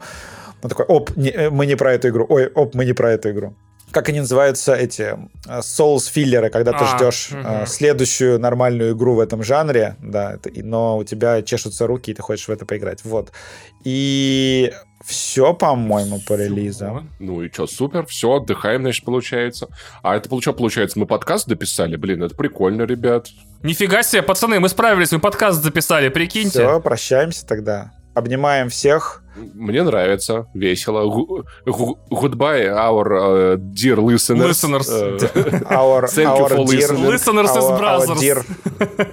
Он 0.64 0.70
такой, 0.70 0.86
оп, 0.86 1.18
не, 1.18 1.30
э, 1.30 1.50
мы 1.50 1.66
не 1.66 1.76
про 1.76 1.94
эту 1.94 2.08
игру, 2.08 2.26
ой, 2.30 2.48
оп, 2.56 2.76
мы 2.76 2.86
не 2.86 2.94
про 2.94 3.12
эту 3.12 3.30
игру. 3.30 3.54
Как 3.92 4.10
они 4.10 4.20
называются, 4.20 4.74
эти 4.74 5.18
э, 5.48 5.60
Souls-филлеры, 5.60 6.50
когда 6.50 6.74
ты 6.74 6.84
а, 6.84 6.98
ждешь 6.98 7.30
угу. 7.32 7.66
следующую 7.66 8.40
нормальную 8.40 8.94
игру 8.94 9.16
в 9.16 9.20
этом 9.20 9.44
жанре, 9.44 9.96
да, 10.02 10.38
но 10.56 10.98
у 10.98 11.04
тебя 11.04 11.42
чешутся 11.42 11.88
руки, 11.88 12.12
и 12.12 12.14
ты 12.14 12.22
хочешь 12.22 12.48
в 12.48 12.52
это 12.52 12.66
поиграть. 12.66 13.06
Вот. 13.06 13.32
И 13.84 14.74
все, 15.06 15.54
по-моему, 15.54 16.20
по 16.28 16.34
релизам. 16.34 17.12
Ну 17.20 17.44
и 17.44 17.52
что, 17.52 17.68
супер, 17.68 18.06
все, 18.08 18.32
отдыхаем, 18.32 18.82
значит, 18.82 19.06
получается. 19.06 19.68
А 20.02 20.16
это 20.16 20.30
что 20.42 20.54
получается? 20.54 20.98
Мы 20.98 21.06
подкаст 21.06 21.48
дописали? 21.48 21.96
Блин, 21.96 22.24
это 22.24 22.36
прикольно, 22.36 22.84
ребят. 22.84 23.28
Нифига 23.62 24.02
себе, 24.04 24.24
пацаны, 24.24 24.60
мы 24.60 24.70
справились, 24.70 25.12
мы 25.12 25.20
подкаст 25.20 25.64
записали, 25.64 26.10
прикиньте. 26.10 26.50
Все, 26.50 26.80
прощаемся 26.80 27.46
тогда. 27.46 27.92
Обнимаем 28.16 28.70
всех. 28.70 29.22
Мне 29.36 29.84
нравится, 29.84 30.48
весело. 30.54 31.04
Goodbye, 32.10 32.68
our 32.68 33.06
uh, 33.12 33.58
dear 33.58 33.98
listeners. 33.98 34.48
Listeners. 34.48 34.90
Uh, 34.90 35.62
our, 35.70 36.08
Thank 36.08 36.30
our 36.30 36.40
you 36.40 36.48
for 36.48 36.66
dear. 36.66 36.94
Listeners 36.94 37.50
our, 37.50 37.58
is 37.58 37.80
brothers. 37.80 38.10
Our 38.10 38.16
dear, 38.16 38.46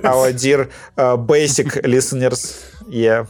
our 0.05 0.33
dear 0.33 0.69
uh, 0.97 1.17
basic 1.17 1.85
listeners. 1.85 2.65
Yeah. 2.89 3.27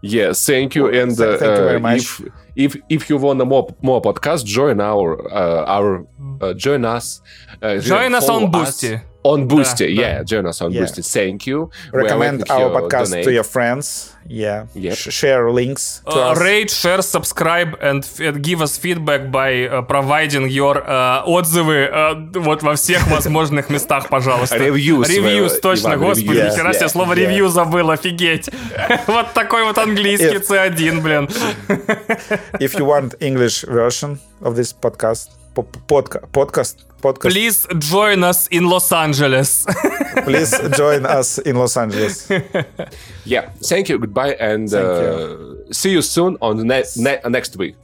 Yeah, 0.00 0.32
thank 0.32 0.76
you. 0.76 0.88
And 0.88 1.16
thank 1.16 1.40
you 1.40 1.64
very 1.64 1.80
much. 1.80 2.20
If, 2.20 2.45
if 2.56 2.76
if 2.88 3.08
you 3.10 3.18
want 3.18 3.44
more 3.46 3.68
more 3.82 4.00
podcast, 4.00 4.44
join 4.44 4.80
our 4.80 5.20
uh, 5.32 5.64
our 5.66 6.06
uh, 6.40 6.54
join 6.54 6.84
us. 6.84 7.20
Uh, 7.62 7.78
join 7.78 8.14
us 8.14 8.28
on 8.28 8.50
Boosty. 8.50 9.00
On 9.22 9.48
Boosty, 9.48 9.86
да, 9.94 10.02
yeah, 10.02 10.18
да. 10.18 10.24
join 10.24 10.46
us 10.46 10.62
on 10.62 10.72
yeah. 10.72 10.82
Boosty. 10.82 11.02
Thank 11.02 11.46
you. 11.46 11.70
Recommend 11.92 12.48
our 12.48 12.70
podcast 12.70 13.10
donate. 13.10 13.24
to 13.24 13.32
your 13.32 13.44
friends. 13.44 14.16
Yeah. 14.28 14.66
Yep. 14.74 14.96
share 14.96 15.50
links. 15.50 16.02
To 16.06 16.16
uh, 16.16 16.32
us. 16.32 16.40
Rate, 16.40 16.70
share, 16.70 17.02
subscribe 17.02 17.76
and, 17.80 18.08
and 18.20 18.42
give 18.42 18.60
us 18.60 18.76
feedback 18.76 19.30
by 19.30 19.66
uh, 19.66 19.82
providing 19.82 20.48
your 20.50 20.78
uh, 20.78 21.22
отзывы 21.26 21.88
uh, 21.90 22.14
вот 22.34 22.62
во 22.62 22.74
всех 22.74 23.06
возможных 23.08 23.70
местах, 23.70 24.08
пожалуйста. 24.08 24.56
Reviews. 24.56 25.08
Reviews, 25.08 25.60
точно. 25.60 25.94
Иван, 25.94 26.00
Господи, 26.00 26.38
yes, 26.38 26.52
нихера 26.52 26.72
себе, 26.72 26.88
слово 26.88 27.12
ревью 27.14 27.48
забыл, 27.48 27.90
офигеть. 27.90 28.48
вот 29.06 29.32
такой 29.32 29.64
вот 29.64 29.78
английский 29.78 30.38
C1, 30.38 31.00
блин. 31.00 31.28
If 32.60 32.74
you 32.78 32.84
want 32.84 33.14
English 33.20 33.62
version 33.62 34.18
of 34.42 34.56
this 34.56 34.72
podcast, 34.72 35.30
podcast, 35.54 36.30
podcast 36.32 36.86
podcast. 37.02 37.30
Please 37.32 37.66
join 37.78 38.24
us 38.24 38.46
in 38.48 38.68
Los 38.68 38.92
Angeles. 38.92 39.66
Please 40.24 40.52
join 40.76 41.06
us 41.06 41.38
in 41.38 41.56
Los 41.56 41.76
Angeles. 41.76 42.30
yeah. 43.24 43.50
Thank 43.62 43.88
you. 43.88 43.98
Goodbye. 43.98 44.34
And 44.40 44.72
uh, 44.72 44.80
you. 44.80 45.66
see 45.72 45.90
you 45.90 46.02
soon 46.02 46.36
on 46.40 46.56
the 46.56 46.64
ne- 46.64 46.84
ne- 46.96 47.20
next 47.28 47.56
week. 47.56 47.76